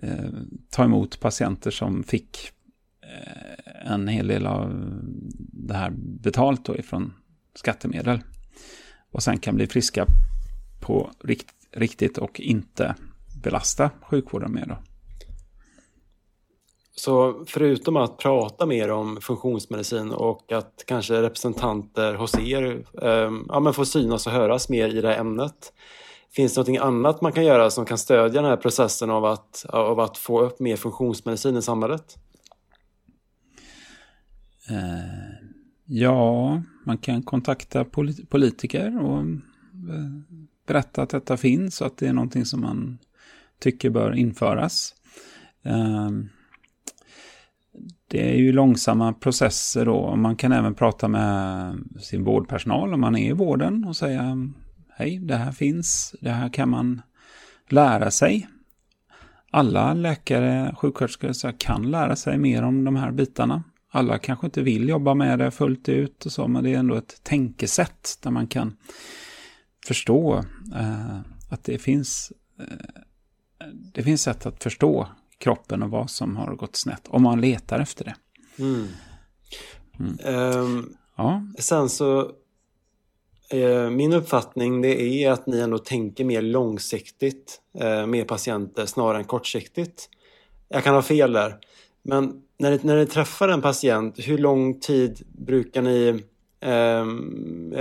eh, 0.01 0.29
ta 0.69 0.83
emot 0.83 1.19
patienter 1.19 1.71
som 1.71 2.03
fick 2.03 2.51
eh, 3.01 3.91
en 3.91 4.07
hel 4.07 4.27
del 4.27 4.47
av 4.47 4.91
det 5.37 5.73
här 5.73 5.91
betalt 5.95 6.65
då 6.65 6.77
ifrån 6.77 7.13
skattemedel. 7.55 8.19
Och 9.11 9.23
sen 9.23 9.39
kan 9.39 9.55
bli 9.55 9.67
friska 9.67 10.05
på 10.81 11.11
rikt, 11.23 11.55
riktigt 11.71 12.17
och 12.17 12.39
inte 12.39 12.95
belasta 13.43 13.89
sjukvården 14.01 14.51
med. 14.51 14.67
Då. 14.67 14.77
Så 16.97 17.43
förutom 17.47 17.97
att 17.97 18.17
prata 18.17 18.65
mer 18.65 18.91
om 18.91 19.21
funktionsmedicin 19.21 20.11
och 20.11 20.51
att 20.51 20.83
kanske 20.87 21.21
representanter 21.21 22.13
hos 22.13 22.37
er 22.37 22.85
eh, 23.01 23.31
ja, 23.47 23.59
men 23.59 23.73
får 23.73 23.85
synas 23.85 24.27
och 24.27 24.33
höras 24.33 24.69
mer 24.69 24.89
i 24.89 25.01
det 25.01 25.07
här 25.07 25.19
ämnet. 25.19 25.73
Finns 26.31 26.53
det 26.53 26.71
något 26.71 26.81
annat 26.81 27.21
man 27.21 27.31
kan 27.31 27.45
göra 27.45 27.69
som 27.69 27.85
kan 27.85 27.97
stödja 27.97 28.41
den 28.41 28.49
här 28.49 28.57
processen 28.57 29.09
av 29.09 29.25
att, 29.25 29.65
av 29.69 29.99
att 29.99 30.17
få 30.17 30.41
upp 30.41 30.59
mer 30.59 30.75
funktionsmedicin 30.75 31.57
i 31.57 31.61
samhället? 31.61 32.17
Eh, 34.69 35.47
ja, 35.85 36.61
man 36.85 36.97
kan 36.97 37.23
kontakta 37.23 37.85
polit 37.85 38.29
politiker 38.29 39.03
och 39.03 39.19
eh, 39.19 40.37
berätta 40.67 41.01
att 41.01 41.09
detta 41.09 41.37
finns 41.37 41.81
och 41.81 41.87
att 41.87 41.97
det 41.97 42.07
är 42.07 42.13
någonting 42.13 42.45
som 42.45 42.61
man 42.61 42.97
tycker 43.59 43.89
bör 43.89 44.15
införas. 44.15 44.95
Ehm, 45.63 46.29
det 48.07 48.31
är 48.31 48.35
ju 48.35 48.51
långsamma 48.51 49.13
processer 49.13 49.85
då. 49.85 50.15
Man 50.15 50.35
kan 50.35 50.51
även 50.51 50.75
prata 50.75 51.07
med 51.07 51.73
sin 51.99 52.23
vårdpersonal 52.23 52.93
om 52.93 53.01
man 53.01 53.15
är 53.15 53.29
i 53.29 53.33
vården 53.33 53.85
och 53.85 53.95
säga 53.95 54.37
hej, 54.89 55.19
det 55.19 55.35
här 55.35 55.51
finns, 55.51 56.15
det 56.21 56.29
här 56.29 56.49
kan 56.49 56.69
man 56.69 57.01
lära 57.69 58.11
sig. 58.11 58.47
Alla 59.51 59.93
läkare, 59.93 60.75
sjuksköterskor 60.77 61.53
kan 61.59 61.91
lära 61.91 62.15
sig 62.15 62.37
mer 62.37 62.63
om 62.63 62.83
de 62.83 62.95
här 62.95 63.11
bitarna. 63.11 63.63
Alla 63.91 64.17
kanske 64.17 64.47
inte 64.47 64.61
vill 64.61 64.89
jobba 64.89 65.13
med 65.13 65.39
det 65.39 65.51
fullt 65.51 65.89
ut 65.89 66.25
och 66.25 66.31
så, 66.31 66.47
men 66.47 66.63
det 66.63 66.73
är 66.73 66.77
ändå 66.77 66.95
ett 66.95 67.23
tänkesätt 67.23 68.19
där 68.23 68.31
man 68.31 68.47
kan 68.47 68.77
förstå 69.87 70.43
eh, 70.75 71.19
att 71.49 71.63
det 71.63 71.77
finns 71.77 72.31
eh, 72.59 73.01
det 73.93 74.03
finns 74.03 74.21
sätt 74.21 74.45
att 74.45 74.63
förstå 74.63 75.07
kroppen 75.37 75.83
och 75.83 75.89
vad 75.89 76.09
som 76.09 76.37
har 76.37 76.55
gått 76.55 76.75
snett. 76.75 77.07
Om 77.07 77.23
man 77.23 77.41
letar 77.41 77.79
efter 77.79 78.05
det. 78.05 78.15
Mm. 78.59 78.87
Mm. 79.99 80.59
Um, 80.59 80.95
ja. 81.17 81.43
Sen 81.59 81.89
så 81.89 82.31
eh, 83.49 83.89
min 83.89 84.13
uppfattning 84.13 84.81
det 84.81 85.01
är 85.01 85.31
att 85.31 85.47
ni 85.47 85.59
ändå 85.59 85.77
tänker 85.77 86.23
mer 86.23 86.41
långsiktigt 86.41 87.61
eh, 87.79 88.05
med 88.05 88.27
patienter 88.27 88.85
snarare 88.85 89.17
än 89.17 89.23
kortsiktigt. 89.23 90.09
Jag 90.69 90.83
kan 90.83 90.95
ha 90.95 91.01
fel 91.01 91.33
där. 91.33 91.55
Men 92.03 92.41
när 92.57 92.71
ni, 92.71 92.79
när 92.83 92.95
ni 92.95 93.05
träffar 93.05 93.49
en 93.49 93.61
patient, 93.61 94.15
hur 94.19 94.37
lång 94.37 94.79
tid 94.79 95.21
brukar 95.27 95.81
ni 95.81 96.23
eh, 96.59 97.05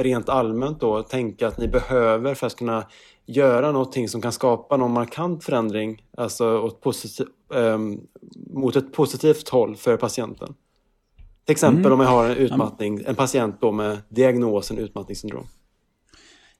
rent 0.03 0.29
allmänt 0.29 0.81
då 0.81 1.03
tänka 1.03 1.49
att 1.49 1.59
ni 1.59 1.69
behöver 1.69 2.35
för 2.35 2.47
att 2.47 2.57
kunna 2.57 2.87
göra 3.27 3.73
någonting 3.73 4.09
som 4.09 4.23
kan 4.23 4.33
skapa 4.33 4.77
någon 4.77 4.93
markant 4.93 5.45
förändring, 5.45 6.05
alltså 6.17 6.59
åt 6.59 6.81
positiv, 6.81 7.27
eh, 7.55 7.79
mot 8.51 8.77
ett 8.77 8.93
positivt 8.93 9.49
håll 9.49 9.77
för 9.77 9.97
patienten. 9.97 10.55
Till 11.45 11.53
exempel 11.53 11.87
mm. 11.87 11.93
om 11.93 12.01
jag 12.01 12.09
har 12.09 12.31
en 12.31 12.37
utmattning, 12.37 13.05
en 13.07 13.15
patient 13.15 13.57
då 13.61 13.73
med 13.73 13.99
diagnosen 14.09 14.79
utmattningssyndrom. 14.79 15.47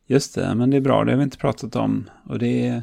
Just 0.07 0.35
det, 0.35 0.55
men 0.55 0.71
det 0.71 0.77
är 0.77 0.81
bra, 0.81 1.05
det 1.05 1.13
har 1.13 1.17
vi 1.19 1.25
inte 1.25 1.39
pratat 1.39 1.77
om. 1.77 2.11
Och 2.29 2.39
det 2.39 2.67
är, 2.67 2.83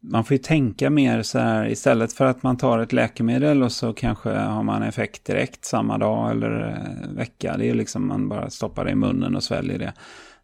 man 0.00 0.24
får 0.24 0.34
ju 0.34 0.38
tänka 0.38 0.90
mer 0.90 1.22
så 1.22 1.38
här, 1.38 1.68
istället 1.68 2.12
för 2.12 2.24
att 2.24 2.42
man 2.42 2.56
tar 2.56 2.78
ett 2.78 2.92
läkemedel 2.92 3.62
och 3.62 3.72
så 3.72 3.92
kanske 3.92 4.30
har 4.30 4.62
man 4.62 4.82
effekt 4.82 5.24
direkt 5.24 5.64
samma 5.64 5.98
dag 5.98 6.30
eller 6.30 6.68
eh, 6.68 7.16
vecka. 7.16 7.56
Det 7.58 7.70
är 7.70 7.74
liksom 7.74 8.08
man 8.08 8.28
bara 8.28 8.50
stoppar 8.50 8.84
det 8.84 8.90
i 8.90 8.94
munnen 8.94 9.36
och 9.36 9.42
sväljer 9.42 9.78
det. 9.78 9.92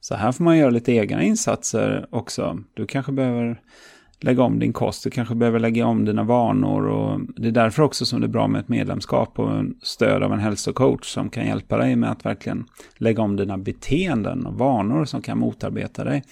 Så 0.00 0.14
här 0.14 0.32
får 0.32 0.44
man 0.44 0.58
göra 0.58 0.70
lite 0.70 0.92
egna 0.92 1.22
insatser 1.22 2.06
också. 2.10 2.58
Du 2.74 2.86
kanske 2.86 3.12
behöver 3.12 3.60
lägga 4.20 4.42
om 4.42 4.58
din 4.58 4.72
kost, 4.72 5.04
du 5.04 5.10
kanske 5.10 5.34
behöver 5.34 5.58
lägga 5.58 5.86
om 5.86 6.04
dina 6.04 6.22
vanor 6.22 6.86
och 6.86 7.20
det 7.36 7.48
är 7.48 7.52
därför 7.52 7.82
också 7.82 8.06
som 8.06 8.20
det 8.20 8.26
är 8.26 8.28
bra 8.28 8.48
med 8.48 8.60
ett 8.60 8.68
medlemskap 8.68 9.38
och 9.38 9.64
stöd 9.82 10.22
av 10.22 10.32
en 10.32 10.38
hälsocoach 10.38 11.06
som 11.06 11.30
kan 11.30 11.46
hjälpa 11.46 11.76
dig 11.76 11.96
med 11.96 12.10
att 12.10 12.24
verkligen 12.24 12.64
lägga 12.96 13.22
om 13.22 13.36
dina 13.36 13.58
beteenden 13.58 14.46
och 14.46 14.54
vanor 14.54 15.04
som 15.04 15.22
kan 15.22 15.38
motarbeta 15.38 16.04
dig. 16.04 16.24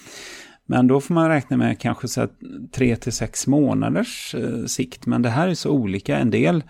Men 0.67 0.87
då 0.87 1.01
får 1.01 1.15
man 1.15 1.29
räkna 1.29 1.57
med 1.57 1.81
kanske 1.81 2.09
så 2.09 2.29
tre 2.73 2.97
till 2.97 3.13
sex 3.13 3.47
månaders 3.47 4.35
eh, 4.35 4.65
sikt. 4.65 5.07
Men 5.07 5.23
det 5.23 5.29
här 5.29 5.49
är 5.49 5.55
så 5.55 5.71
olika. 5.71 6.19
En 6.19 6.31
del, 6.31 6.65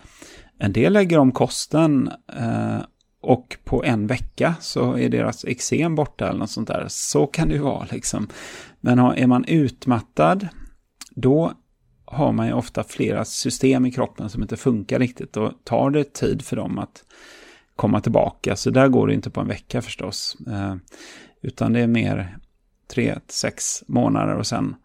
en 0.58 0.72
del 0.72 0.92
lägger 0.92 1.18
om 1.18 1.32
kosten 1.32 2.10
eh, 2.38 2.78
och 3.22 3.56
på 3.64 3.84
en 3.84 4.06
vecka 4.06 4.54
så 4.60 4.98
är 4.98 5.08
deras 5.08 5.44
eksem 5.44 5.94
borta 5.94 6.28
eller 6.28 6.38
något 6.38 6.50
sånt 6.50 6.68
där. 6.68 6.84
Så 6.88 7.26
kan 7.26 7.48
det 7.48 7.54
ju 7.54 7.60
vara 7.60 7.86
liksom. 7.90 8.28
Men 8.80 8.98
är 8.98 9.26
man 9.26 9.44
utmattad, 9.44 10.48
då 11.16 11.52
har 12.04 12.32
man 12.32 12.46
ju 12.46 12.52
ofta 12.52 12.84
flera 12.84 13.24
system 13.24 13.86
i 13.86 13.92
kroppen 13.92 14.30
som 14.30 14.42
inte 14.42 14.56
funkar 14.56 14.98
riktigt. 14.98 15.32
Då 15.32 15.52
tar 15.64 15.90
det 15.90 16.12
tid 16.12 16.42
för 16.42 16.56
dem 16.56 16.78
att 16.78 17.04
komma 17.76 18.00
tillbaka. 18.00 18.56
Så 18.56 18.70
där 18.70 18.88
går 18.88 19.06
det 19.06 19.14
inte 19.14 19.30
på 19.30 19.40
en 19.40 19.48
vecka 19.48 19.82
förstås. 19.82 20.36
Eh, 20.46 20.76
utan 21.42 21.72
det 21.72 21.80
är 21.80 21.86
mer 21.86 22.38
tre 22.88 23.14
till 23.14 23.36
sex 23.36 23.82
månader 23.86 24.36
och 24.36 24.46
sen, 24.46 24.76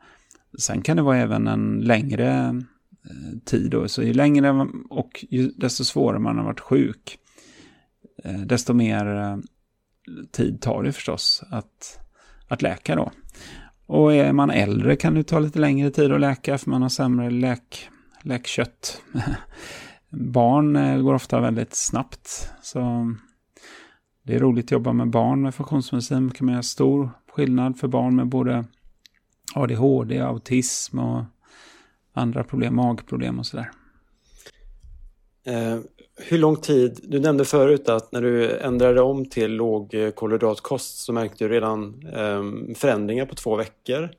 sen 0.59 0.81
kan 0.81 0.97
det 0.97 1.03
vara 1.03 1.17
även 1.17 1.47
en 1.47 1.79
längre 1.79 2.29
eh, 3.09 3.39
tid. 3.45 3.71
Då. 3.71 3.87
Så 3.87 4.03
ju 4.03 4.13
längre 4.13 4.67
och 4.89 5.25
ju, 5.29 5.47
desto 5.47 5.83
svårare 5.83 6.19
man 6.19 6.37
har 6.37 6.45
varit 6.45 6.59
sjuk, 6.59 7.17
eh, 8.23 8.39
desto 8.39 8.73
mer 8.73 9.15
eh, 9.15 9.37
tid 10.31 10.61
tar 10.61 10.83
det 10.83 10.91
förstås 10.91 11.43
att, 11.49 11.99
att 12.47 12.61
läka 12.61 12.95
då. 12.95 13.11
Och 13.91 14.13
är 14.13 14.33
man 14.33 14.49
äldre 14.49 14.95
kan 14.95 15.13
det 15.13 15.23
ta 15.23 15.39
lite 15.39 15.59
längre 15.59 15.91
tid 15.91 16.11
att 16.11 16.19
läka 16.19 16.57
för 16.57 16.69
man 16.69 16.81
har 16.81 16.89
sämre 16.89 17.29
läk, 17.29 17.89
läkkött. 18.21 19.01
barn 20.09 20.75
eh, 20.75 21.01
går 21.01 21.13
ofta 21.13 21.39
väldigt 21.39 21.75
snabbt. 21.75 22.49
Så 22.61 22.79
det 24.23 24.35
är 24.35 24.39
roligt 24.39 24.65
att 24.65 24.71
jobba 24.71 24.93
med 24.93 25.09
barn 25.09 25.41
med 25.41 25.55
funktionsmedicin. 25.55 26.27
Det 26.27 26.35
kan 26.35 26.45
man 26.45 26.53
göra 26.53 26.63
stor 26.63 27.09
skillnad 27.31 27.79
för 27.79 27.87
barn 27.87 28.15
med 28.15 28.27
både 28.27 28.65
ADHD, 29.55 30.19
autism 30.19 30.99
och 30.99 31.23
andra 32.13 32.43
problem, 32.43 32.75
magproblem 32.75 33.39
och 33.39 33.45
sådär. 33.45 33.71
Eh, 35.45 35.79
hur 36.15 36.37
lång 36.37 36.55
tid, 36.55 36.99
du 37.03 37.19
nämnde 37.19 37.45
förut 37.45 37.89
att 37.89 38.11
när 38.11 38.21
du 38.21 38.59
ändrade 38.59 39.01
om 39.01 39.25
till 39.25 39.51
låg 39.51 39.93
eh, 39.93 40.11
kolhydratkost 40.11 40.97
så 40.97 41.13
märkte 41.13 41.43
du 41.43 41.49
redan 41.49 42.07
eh, 42.13 42.75
förändringar 42.75 43.25
på 43.25 43.35
två 43.35 43.55
veckor. 43.55 44.09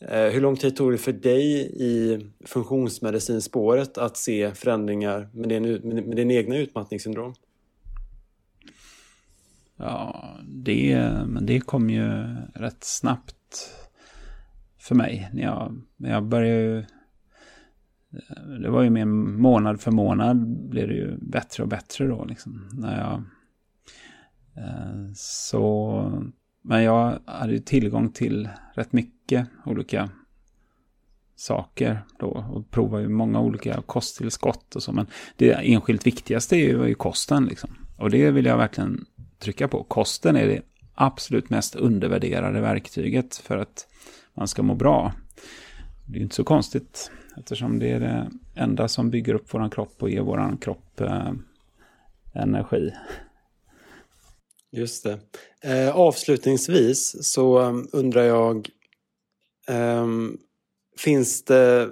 Eh, 0.00 0.24
hur 0.24 0.40
lång 0.40 0.56
tid 0.56 0.76
tog 0.76 0.92
det 0.92 0.98
för 0.98 1.12
dig 1.12 1.72
i 1.82 2.20
funktionsmedicinspåret 2.44 3.98
att 3.98 4.16
se 4.16 4.54
förändringar 4.54 5.28
med 5.32 5.48
din, 5.48 5.62
med 6.08 6.16
din 6.16 6.30
egna 6.30 6.56
utmattningssyndrom? 6.56 7.34
Ja, 9.76 10.24
det, 10.44 11.10
men 11.26 11.46
det 11.46 11.60
kom 11.60 11.90
ju 11.90 12.10
rätt 12.54 12.84
snabbt 12.84 13.70
för 14.78 14.94
mig. 14.94 15.30
Jag, 15.34 15.80
jag 15.96 16.24
började 16.24 16.62
ju... 16.62 16.84
Eh, 18.16 18.42
det 18.62 18.70
var 18.70 18.82
ju 18.82 18.90
mer 18.90 19.04
månad 19.04 19.80
för 19.80 19.90
månad 19.90 20.46
blev 20.68 20.88
det 20.88 20.94
ju 20.94 21.16
bättre 21.16 21.62
och 21.62 21.68
bättre 21.68 22.06
då 22.06 22.24
liksom. 22.24 22.68
När 22.72 23.00
jag, 23.00 23.22
eh, 24.64 25.12
så, 25.14 26.28
men 26.62 26.82
jag 26.82 27.18
hade 27.24 27.52
ju 27.52 27.58
tillgång 27.58 28.10
till 28.10 28.48
rätt 28.74 28.92
mycket 28.92 29.48
olika 29.64 30.10
saker 31.36 32.00
då 32.18 32.26
och 32.26 32.70
provar 32.70 32.98
ju 32.98 33.08
många 33.08 33.40
olika 33.40 33.82
kosttillskott 33.82 34.76
och 34.76 34.82
så. 34.82 34.92
Men 34.92 35.06
det 35.36 35.52
enskilt 35.52 36.06
viktigaste 36.06 36.56
är 36.56 36.86
ju, 36.86 36.94
kosten 36.94 37.44
liksom. 37.44 37.70
Och 37.96 38.10
det 38.10 38.30
vill 38.30 38.44
jag 38.44 38.56
verkligen 38.56 39.06
trycka 39.38 39.68
på. 39.68 39.84
Kosten 39.84 40.36
är 40.36 40.46
det 40.46 40.62
absolut 40.94 41.50
mest 41.50 41.74
undervärderade 41.74 42.60
verktyget 42.60 43.36
för 43.36 43.58
att 43.58 43.86
man 44.34 44.48
ska 44.48 44.62
må 44.62 44.74
bra. 44.74 45.12
Det 46.06 46.14
är 46.14 46.18
ju 46.18 46.22
inte 46.22 46.34
så 46.34 46.44
konstigt 46.44 47.10
eftersom 47.38 47.78
det 47.78 47.90
är 47.90 48.00
det 48.00 48.30
enda 48.54 48.88
som 48.88 49.10
bygger 49.10 49.34
upp 49.34 49.54
vår 49.54 49.70
kropp 49.70 50.02
och 50.02 50.10
ger 50.10 50.20
vår 50.20 50.60
kropp 50.60 51.00
eh, 51.00 51.32
energi. 52.34 52.92
Just 54.72 55.04
det. 55.04 55.18
Eh, 55.62 55.96
avslutningsvis 55.96 57.16
så 57.32 57.60
eh, 57.60 57.74
undrar 57.92 58.22
jag 58.22 58.68
eh, 59.68 60.06
finns, 60.98 61.44
det, 61.44 61.90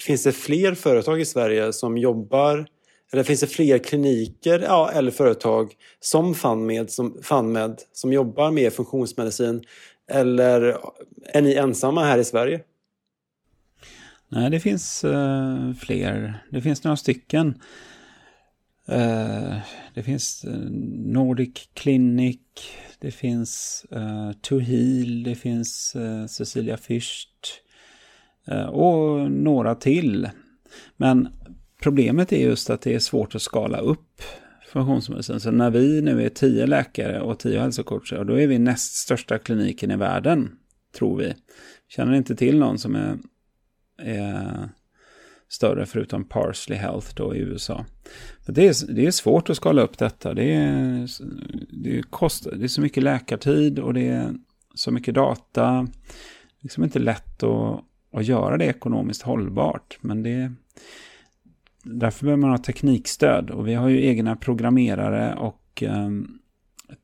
finns 0.00 0.22
det 0.24 0.32
fler 0.32 0.74
företag 0.74 1.20
i 1.20 1.24
Sverige 1.24 1.72
som 1.72 1.98
jobbar 1.98 2.66
eller 3.12 3.22
finns 3.22 3.40
det 3.40 3.46
fler 3.46 3.78
kliniker 3.78 4.60
ja, 4.60 4.90
eller 4.90 5.10
företag 5.10 5.72
som 6.00 6.34
FunMed, 6.34 6.90
som 6.90 7.22
FunMed 7.22 7.80
som 7.92 8.12
jobbar 8.12 8.50
med 8.50 8.72
funktionsmedicin 8.72 9.64
eller 10.10 10.78
är 11.24 11.42
ni 11.42 11.54
ensamma 11.54 12.04
här 12.04 12.18
i 12.18 12.24
Sverige? 12.24 12.60
Nej, 14.36 14.50
det 14.50 14.60
finns 14.60 15.04
uh, 15.04 15.72
fler. 15.74 16.34
Det 16.50 16.60
finns 16.60 16.84
några 16.84 16.96
stycken. 16.96 17.48
Uh, 18.88 19.58
det 19.94 20.02
finns 20.02 20.44
uh, 20.48 20.70
Nordic 21.12 21.68
Clinic, 21.74 22.40
det 22.98 23.10
finns 23.10 23.84
uh, 23.92 24.32
To 24.32 24.58
Heal, 24.58 25.22
det 25.22 25.34
finns 25.34 25.96
Cecilia 26.28 26.76
Fürst 26.76 27.28
och 28.72 29.30
några 29.30 29.74
till. 29.74 30.28
Men 30.96 31.28
problemet 31.82 32.32
är 32.32 32.40
just 32.40 32.70
att 32.70 32.82
det 32.82 32.94
är 32.94 32.98
svårt 32.98 33.34
att 33.34 33.42
skala 33.42 33.78
upp 33.78 34.22
funktionsmedicin. 34.72 35.40
Så 35.40 35.50
när 35.50 35.70
vi 35.70 36.02
nu 36.02 36.24
är 36.24 36.28
tio 36.28 36.66
läkare 36.66 37.20
och 37.20 37.38
tio 37.38 37.60
hälsocoacher, 37.60 38.24
då 38.24 38.40
är 38.40 38.46
vi 38.46 38.58
näst 38.58 38.94
största 38.94 39.38
kliniken 39.38 39.90
i 39.90 39.96
världen, 39.96 40.50
tror 40.98 41.16
vi. 41.18 41.34
Känner 41.88 42.14
inte 42.14 42.36
till 42.36 42.58
någon 42.58 42.78
som 42.78 42.94
är, 42.94 43.18
är 43.98 44.68
större 45.48 45.86
förutom 45.86 46.24
Parsley 46.24 46.78
Health 46.78 47.14
då 47.14 47.34
i 47.34 47.38
USA. 47.38 47.84
Det 48.46 48.66
är, 48.66 48.94
det 48.94 49.06
är 49.06 49.10
svårt 49.10 49.50
att 49.50 49.56
skala 49.56 49.82
upp 49.82 49.98
detta. 49.98 50.34
Det 50.34 50.52
är, 50.52 51.08
det, 51.82 52.02
kostar, 52.10 52.52
det 52.52 52.64
är 52.64 52.68
så 52.68 52.80
mycket 52.80 53.02
läkartid 53.02 53.78
och 53.78 53.94
det 53.94 54.08
är 54.08 54.34
så 54.74 54.90
mycket 54.90 55.14
data. 55.14 55.62
Det 55.62 56.60
är 56.60 56.62
liksom 56.62 56.84
inte 56.84 56.98
lätt 56.98 57.42
att, 57.42 57.84
att 58.12 58.26
göra 58.26 58.56
det 58.56 58.64
ekonomiskt 58.64 59.22
hållbart. 59.22 59.98
Men 60.00 60.22
det, 60.22 60.52
därför 61.82 62.24
behöver 62.24 62.40
man 62.40 62.50
ha 62.50 62.58
teknikstöd. 62.58 63.50
Och 63.50 63.68
vi 63.68 63.74
har 63.74 63.88
ju 63.88 64.06
egna 64.06 64.36
programmerare 64.36 65.34
och 65.34 65.82
eh, 65.82 66.10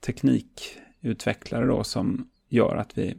teknikutvecklare 0.00 1.66
då 1.66 1.84
som 1.84 2.28
gör 2.48 2.76
att 2.76 2.98
vi 2.98 3.14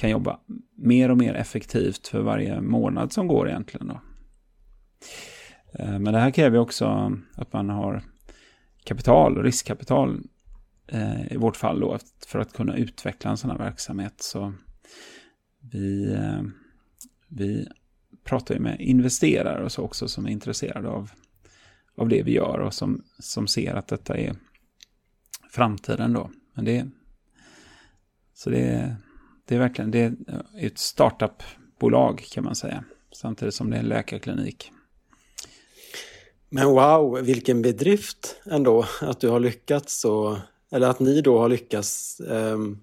kan 0.00 0.10
jobba 0.10 0.40
mer 0.74 1.10
och 1.10 1.16
mer 1.16 1.34
effektivt 1.34 2.08
för 2.08 2.20
varje 2.20 2.60
månad 2.60 3.12
som 3.12 3.28
går 3.28 3.48
egentligen. 3.48 3.88
Då. 3.88 4.00
Eh, 5.72 5.98
men 5.98 6.12
det 6.12 6.18
här 6.18 6.30
kräver 6.30 6.58
också 6.58 7.12
att 7.34 7.52
man 7.52 7.70
har 7.70 8.02
kapital 8.84 9.38
och 9.38 9.44
riskkapital 9.44 10.20
eh, 10.86 11.32
i 11.32 11.36
vårt 11.36 11.56
fall 11.56 11.80
då 11.80 11.98
för 12.26 12.38
att 12.38 12.52
kunna 12.52 12.76
utveckla 12.76 13.30
en 13.30 13.36
sån 13.36 13.50
här 13.50 13.58
verksamhet. 13.58 14.14
Så 14.22 14.52
vi, 15.72 16.12
eh, 16.12 16.42
vi 17.28 17.68
pratar 18.24 18.54
ju 18.54 18.60
med 18.60 18.80
investerare 18.80 19.64
och 19.64 19.72
så 19.72 19.82
också 19.82 20.08
som 20.08 20.26
är 20.26 20.30
intresserade 20.30 20.88
av, 20.88 21.10
av 21.96 22.08
det 22.08 22.22
vi 22.22 22.32
gör 22.32 22.58
och 22.58 22.74
som, 22.74 23.04
som 23.18 23.46
ser 23.46 23.74
att 23.74 23.88
detta 23.88 24.16
är 24.16 24.36
framtiden 25.50 26.12
då. 26.12 26.30
Men 26.54 26.64
det, 26.64 26.86
så 28.34 28.50
det, 28.50 28.96
det 29.50 29.56
är 29.56 29.58
verkligen 29.58 29.90
det 29.90 29.98
är 29.98 30.14
ett 30.58 30.78
startupbolag 30.78 32.24
kan 32.32 32.44
man 32.44 32.54
säga. 32.54 32.84
Samtidigt 33.12 33.54
som 33.54 33.70
det 33.70 33.76
är 33.76 33.80
en 33.80 33.88
läkarklinik. 33.88 34.72
Men 36.48 36.66
wow, 36.66 37.20
vilken 37.22 37.62
bedrift 37.62 38.36
ändå 38.44 38.84
att 39.00 39.20
du 39.20 39.28
har 39.28 39.40
lyckats 39.40 40.04
och, 40.04 40.36
eller 40.72 40.88
att 40.88 41.00
ni 41.00 41.20
då 41.20 41.38
har 41.38 41.48
lyckats. 41.48 42.20
Um, 42.28 42.80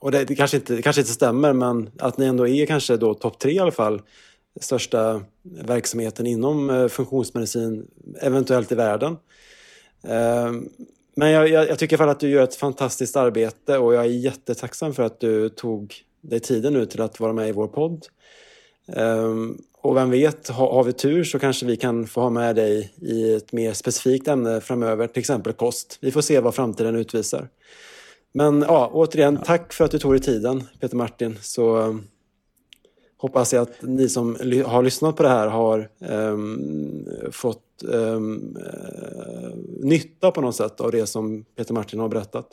och 0.00 0.10
det, 0.10 0.24
det, 0.24 0.34
kanske 0.34 0.56
inte, 0.56 0.76
det 0.76 0.82
kanske 0.82 1.00
inte 1.00 1.12
stämmer 1.12 1.52
men 1.52 1.90
att 1.98 2.18
ni 2.18 2.26
ändå 2.26 2.48
är 2.48 2.66
kanske 2.66 2.96
då 2.96 3.14
topp 3.14 3.38
tre 3.38 3.52
i 3.52 3.58
alla 3.58 3.70
fall 3.70 4.02
största 4.60 5.22
verksamheten 5.42 6.26
inom 6.26 6.70
eh, 6.70 6.88
funktionsmedicin, 6.88 7.90
eventuellt 8.20 8.72
i 8.72 8.74
världen. 8.74 9.16
Ehm, 10.04 10.68
men 11.16 11.30
jag, 11.30 11.48
jag, 11.48 11.68
jag 11.68 11.78
tycker 11.78 11.94
i 11.94 11.96
alla 11.96 12.06
fall 12.06 12.12
att 12.12 12.20
du 12.20 12.28
gör 12.28 12.44
ett 12.44 12.54
fantastiskt 12.54 13.16
arbete 13.16 13.78
och 13.78 13.94
jag 13.94 14.04
är 14.04 14.08
jättetacksam 14.08 14.94
för 14.94 15.02
att 15.02 15.20
du 15.20 15.48
tog 15.48 16.04
dig 16.20 16.40
tiden 16.40 16.72
nu 16.72 16.86
till 16.86 17.00
att 17.00 17.20
vara 17.20 17.32
med 17.32 17.48
i 17.48 17.52
vår 17.52 17.68
podd. 17.68 18.06
Ehm, 18.96 19.58
och 19.82 19.96
vem 19.96 20.10
vet, 20.10 20.48
har, 20.48 20.84
vi 20.84 20.92
tur 20.92 21.24
så 21.24 21.38
kanske 21.38 21.66
vi 21.66 21.76
kan 21.76 22.06
få 22.06 22.20
ha 22.20 22.30
med 22.30 22.56
dig 22.56 22.94
i 23.00 23.34
ett 23.34 23.52
mer 23.52 23.72
specifikt 23.72 24.28
ämne 24.28 24.60
framöver, 24.60 25.06
till 25.06 25.20
exempel 25.20 25.52
kost. 25.52 25.98
Vi 26.00 26.10
får 26.10 26.20
se 26.20 26.40
vad 26.40 26.54
framtiden 26.54 26.96
utvisar. 26.96 27.48
Men 28.32 28.64
ja, 28.68 28.90
återigen, 28.92 29.38
tack 29.44 29.72
för 29.72 29.84
att 29.84 29.90
du 29.90 29.98
tog 29.98 30.12
dig 30.12 30.20
tiden, 30.20 30.64
Peter 30.80 30.96
Martin. 30.96 31.38
Så 31.42 31.98
hoppas 33.16 33.52
jag 33.52 33.62
att 33.62 33.82
ni 33.82 34.08
som 34.08 34.36
har 34.66 34.82
lyssnat 34.82 35.16
på 35.16 35.22
det 35.22 35.28
här 35.28 35.48
har 35.48 35.88
um, 35.98 37.06
fått 37.32 37.82
um, 37.84 38.56
uh, 38.56 39.54
nytta 39.82 40.30
på 40.30 40.40
något 40.40 40.56
sätt 40.56 40.80
av 40.80 40.90
det 40.92 41.06
som 41.06 41.44
Peter 41.56 41.74
Martin 41.74 42.00
har 42.00 42.08
berättat. 42.08 42.46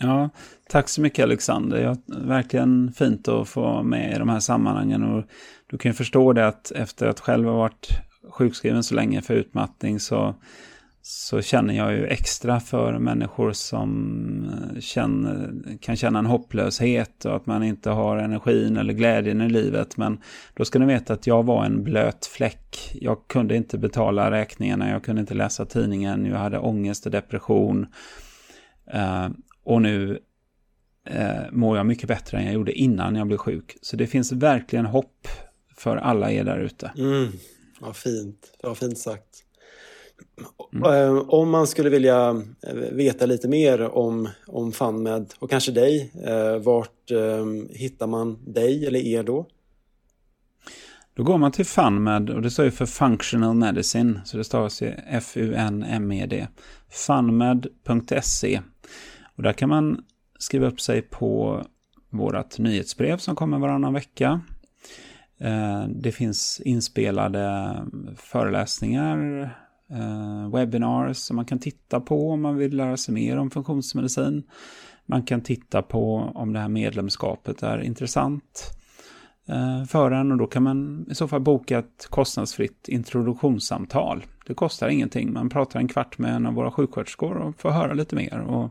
Ja, 0.00 0.30
tack 0.68 0.88
så 0.88 1.00
mycket 1.00 1.22
Alexander. 1.22 1.78
Ja, 1.82 1.96
verkligen 2.06 2.92
fint 2.92 3.28
att 3.28 3.48
få 3.48 3.60
vara 3.60 3.82
med 3.82 4.16
i 4.16 4.18
de 4.18 4.28
här 4.28 4.40
sammanhangen. 4.40 5.02
Och 5.02 5.24
du 5.66 5.78
kan 5.78 5.90
ju 5.90 5.94
förstå 5.94 6.32
det 6.32 6.46
att 6.46 6.70
efter 6.70 7.06
att 7.06 7.20
själv 7.20 7.48
ha 7.48 7.56
varit 7.56 7.88
sjukskriven 8.30 8.82
så 8.82 8.94
länge 8.94 9.22
för 9.22 9.34
utmattning 9.34 10.00
så 10.00 10.34
så 11.02 11.42
känner 11.42 11.74
jag 11.74 11.92
ju 11.92 12.06
extra 12.06 12.60
för 12.60 12.98
människor 12.98 13.52
som 13.52 14.72
eh, 14.74 14.80
känner, 14.80 15.52
kan 15.80 15.96
känna 15.96 16.18
en 16.18 16.26
hopplöshet 16.26 17.24
och 17.24 17.36
att 17.36 17.46
man 17.46 17.62
inte 17.62 17.90
har 17.90 18.16
energin 18.16 18.76
eller 18.76 18.92
glädjen 18.92 19.40
i 19.40 19.48
livet. 19.48 19.96
Men 19.96 20.20
då 20.54 20.64
ska 20.64 20.78
ni 20.78 20.86
veta 20.86 21.12
att 21.12 21.26
jag 21.26 21.42
var 21.42 21.64
en 21.64 21.84
blöt 21.84 22.26
fläck. 22.26 22.96
Jag 23.00 23.18
kunde 23.26 23.56
inte 23.56 23.78
betala 23.78 24.30
räkningarna, 24.30 24.90
jag 24.90 25.04
kunde 25.04 25.20
inte 25.20 25.34
läsa 25.34 25.66
tidningen, 25.66 26.26
jag 26.26 26.38
hade 26.38 26.58
ångest 26.58 27.06
och 27.06 27.12
depression. 27.12 27.86
Eh, 28.86 29.28
och 29.70 29.82
nu 29.82 30.18
uh, 31.10 31.52
mår 31.52 31.76
jag 31.76 31.86
mycket 31.86 32.08
bättre 32.08 32.38
än 32.38 32.44
jag 32.44 32.54
gjorde 32.54 32.72
innan 32.72 33.16
jag 33.16 33.26
blev 33.26 33.36
sjuk. 33.36 33.76
Så 33.82 33.96
det 33.96 34.06
finns 34.06 34.32
verkligen 34.32 34.86
hopp 34.86 35.28
för 35.76 35.96
alla 35.96 36.32
er 36.32 36.44
där 36.44 36.58
ute. 36.58 36.92
Mm, 36.98 37.28
vad 37.80 37.96
fint, 37.96 38.52
vad 38.62 38.78
fint 38.78 38.98
sagt. 38.98 39.44
Mm. 40.72 41.18
Om 41.28 41.50
man 41.50 41.66
skulle 41.66 41.90
vilja 41.90 42.42
eh, 42.66 42.74
veta 42.74 43.26
lite 43.26 43.48
mer 43.48 43.80
om, 43.80 44.28
om 44.46 44.72
FunMed 44.72 45.34
och 45.38 45.50
kanske 45.50 45.72
dig, 45.72 46.12
eh, 46.26 46.56
vart 46.56 47.10
hittar 47.70 48.06
man 48.06 48.38
dig 48.46 48.86
eller 48.86 49.00
er 49.00 49.22
då? 49.22 49.46
Då 51.14 51.22
går 51.22 51.38
man 51.38 51.52
till 51.52 51.66
FunMed 51.66 52.30
och 52.30 52.42
det 52.42 52.50
står 52.50 52.64
ju 52.64 52.70
för 52.70 52.86
Functional 52.86 53.54
Medicine, 53.54 54.20
så 54.24 54.36
det 54.36 54.44
stavas 54.44 54.82
ju 54.82 54.94
F-U-N-M-E-D. 55.06 56.48
Funmed.se. 56.88 58.60
Och 59.40 59.44
där 59.44 59.52
kan 59.52 59.68
man 59.68 60.04
skriva 60.38 60.66
upp 60.66 60.80
sig 60.80 61.02
på 61.02 61.62
vårt 62.10 62.58
nyhetsbrev 62.58 63.16
som 63.16 63.36
kommer 63.36 63.58
varannan 63.58 63.92
vecka. 63.92 64.40
Eh, 65.38 65.84
det 65.88 66.12
finns 66.12 66.60
inspelade 66.64 67.74
föreläsningar, 68.16 69.42
eh, 69.90 70.50
webinars 70.52 71.16
som 71.16 71.36
man 71.36 71.44
kan 71.44 71.58
titta 71.58 72.00
på 72.00 72.30
om 72.30 72.42
man 72.42 72.56
vill 72.56 72.76
lära 72.76 72.96
sig 72.96 73.14
mer 73.14 73.36
om 73.36 73.50
funktionsmedicin. 73.50 74.42
Man 75.06 75.22
kan 75.22 75.40
titta 75.40 75.82
på 75.82 76.32
om 76.34 76.52
det 76.52 76.60
här 76.60 76.68
medlemskapet 76.68 77.62
är 77.62 77.80
intressant 77.80 78.70
eh, 79.48 79.84
för 79.84 80.10
en 80.10 80.32
och 80.32 80.38
då 80.38 80.46
kan 80.46 80.62
man 80.62 81.06
i 81.10 81.14
så 81.14 81.28
fall 81.28 81.40
boka 81.40 81.78
ett 81.78 82.06
kostnadsfritt 82.10 82.88
introduktionssamtal. 82.88 84.24
Det 84.46 84.54
kostar 84.54 84.88
ingenting, 84.88 85.32
man 85.32 85.48
pratar 85.48 85.80
en 85.80 85.88
kvart 85.88 86.18
med 86.18 86.34
en 86.34 86.46
av 86.46 86.54
våra 86.54 86.70
sjuksköterskor 86.70 87.36
och 87.36 87.60
får 87.60 87.70
höra 87.70 87.94
lite 87.94 88.16
mer 88.16 88.40
och 88.40 88.70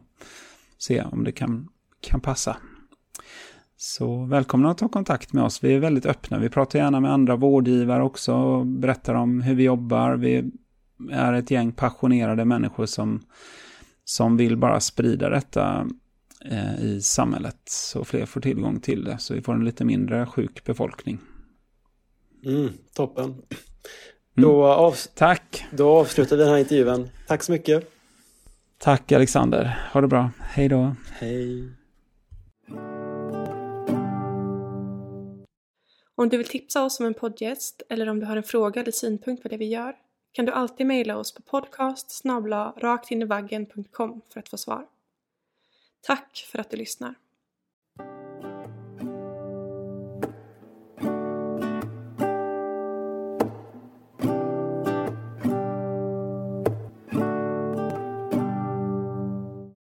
se 0.79 1.01
om 1.01 1.23
det 1.23 1.31
kan, 1.31 1.69
kan 2.01 2.21
passa. 2.21 2.57
Så 3.77 4.25
välkomna 4.25 4.71
att 4.71 4.77
ta 4.77 4.87
kontakt 4.87 5.33
med 5.33 5.43
oss. 5.43 5.63
Vi 5.63 5.73
är 5.73 5.79
väldigt 5.79 6.05
öppna. 6.05 6.39
Vi 6.39 6.49
pratar 6.49 6.79
gärna 6.79 6.99
med 6.99 7.13
andra 7.13 7.35
vårdgivare 7.35 8.03
också 8.03 8.33
och 8.33 8.65
berättar 8.65 9.13
om 9.13 9.41
hur 9.41 9.55
vi 9.55 9.63
jobbar. 9.63 10.15
Vi 10.15 10.51
är 11.11 11.33
ett 11.33 11.51
gäng 11.51 11.71
passionerade 11.71 12.45
människor 12.45 12.85
som, 12.85 13.21
som 14.05 14.37
vill 14.37 14.57
bara 14.57 14.79
sprida 14.79 15.29
detta 15.29 15.87
eh, 16.45 16.83
i 16.83 17.01
samhället 17.01 17.59
så 17.65 18.03
fler 18.03 18.25
får 18.25 18.41
tillgång 18.41 18.79
till 18.79 19.03
det. 19.03 19.17
Så 19.17 19.33
vi 19.33 19.41
får 19.41 19.53
en 19.53 19.65
lite 19.65 19.85
mindre 19.85 20.25
sjuk 20.25 20.63
befolkning. 20.63 21.19
Mm, 22.45 22.69
toppen. 22.93 23.35
Då, 24.33 24.65
av, 24.65 24.95
Tack! 25.15 25.65
då 25.71 25.89
avslutar 25.89 26.37
vi 26.37 26.43
den 26.43 26.51
här 26.51 26.59
intervjun. 26.59 27.09
Tack 27.27 27.43
så 27.43 27.51
mycket. 27.51 27.98
Tack 28.79 29.11
Alexander. 29.11 29.89
Ha 29.93 30.01
det 30.01 30.07
bra. 30.07 30.31
Hej 30.39 30.67
då. 30.67 30.95
Hej. 31.11 31.69
Om 36.15 36.29
du 36.29 36.37
vill 36.37 36.47
tipsa 36.47 36.83
oss 36.83 36.99
om 36.99 37.05
en 37.05 37.13
poddgäst 37.13 37.81
eller 37.89 38.09
om 38.09 38.19
du 38.19 38.25
har 38.25 38.37
en 38.37 38.43
fråga 38.43 38.81
eller 38.81 38.91
synpunkt 38.91 39.43
på 39.43 39.49
det 39.49 39.57
vi 39.57 39.65
gör 39.65 39.95
kan 40.31 40.45
du 40.45 40.51
alltid 40.51 40.87
mejla 40.87 41.17
oss 41.17 41.33
på 41.33 41.41
podcast 41.41 42.23
raktinivaggen.com 42.77 44.21
för 44.33 44.39
att 44.39 44.49
få 44.49 44.57
svar. 44.57 44.85
Tack 46.01 46.47
för 46.51 46.59
att 46.59 46.69
du 46.69 46.77
lyssnar! 46.77 47.15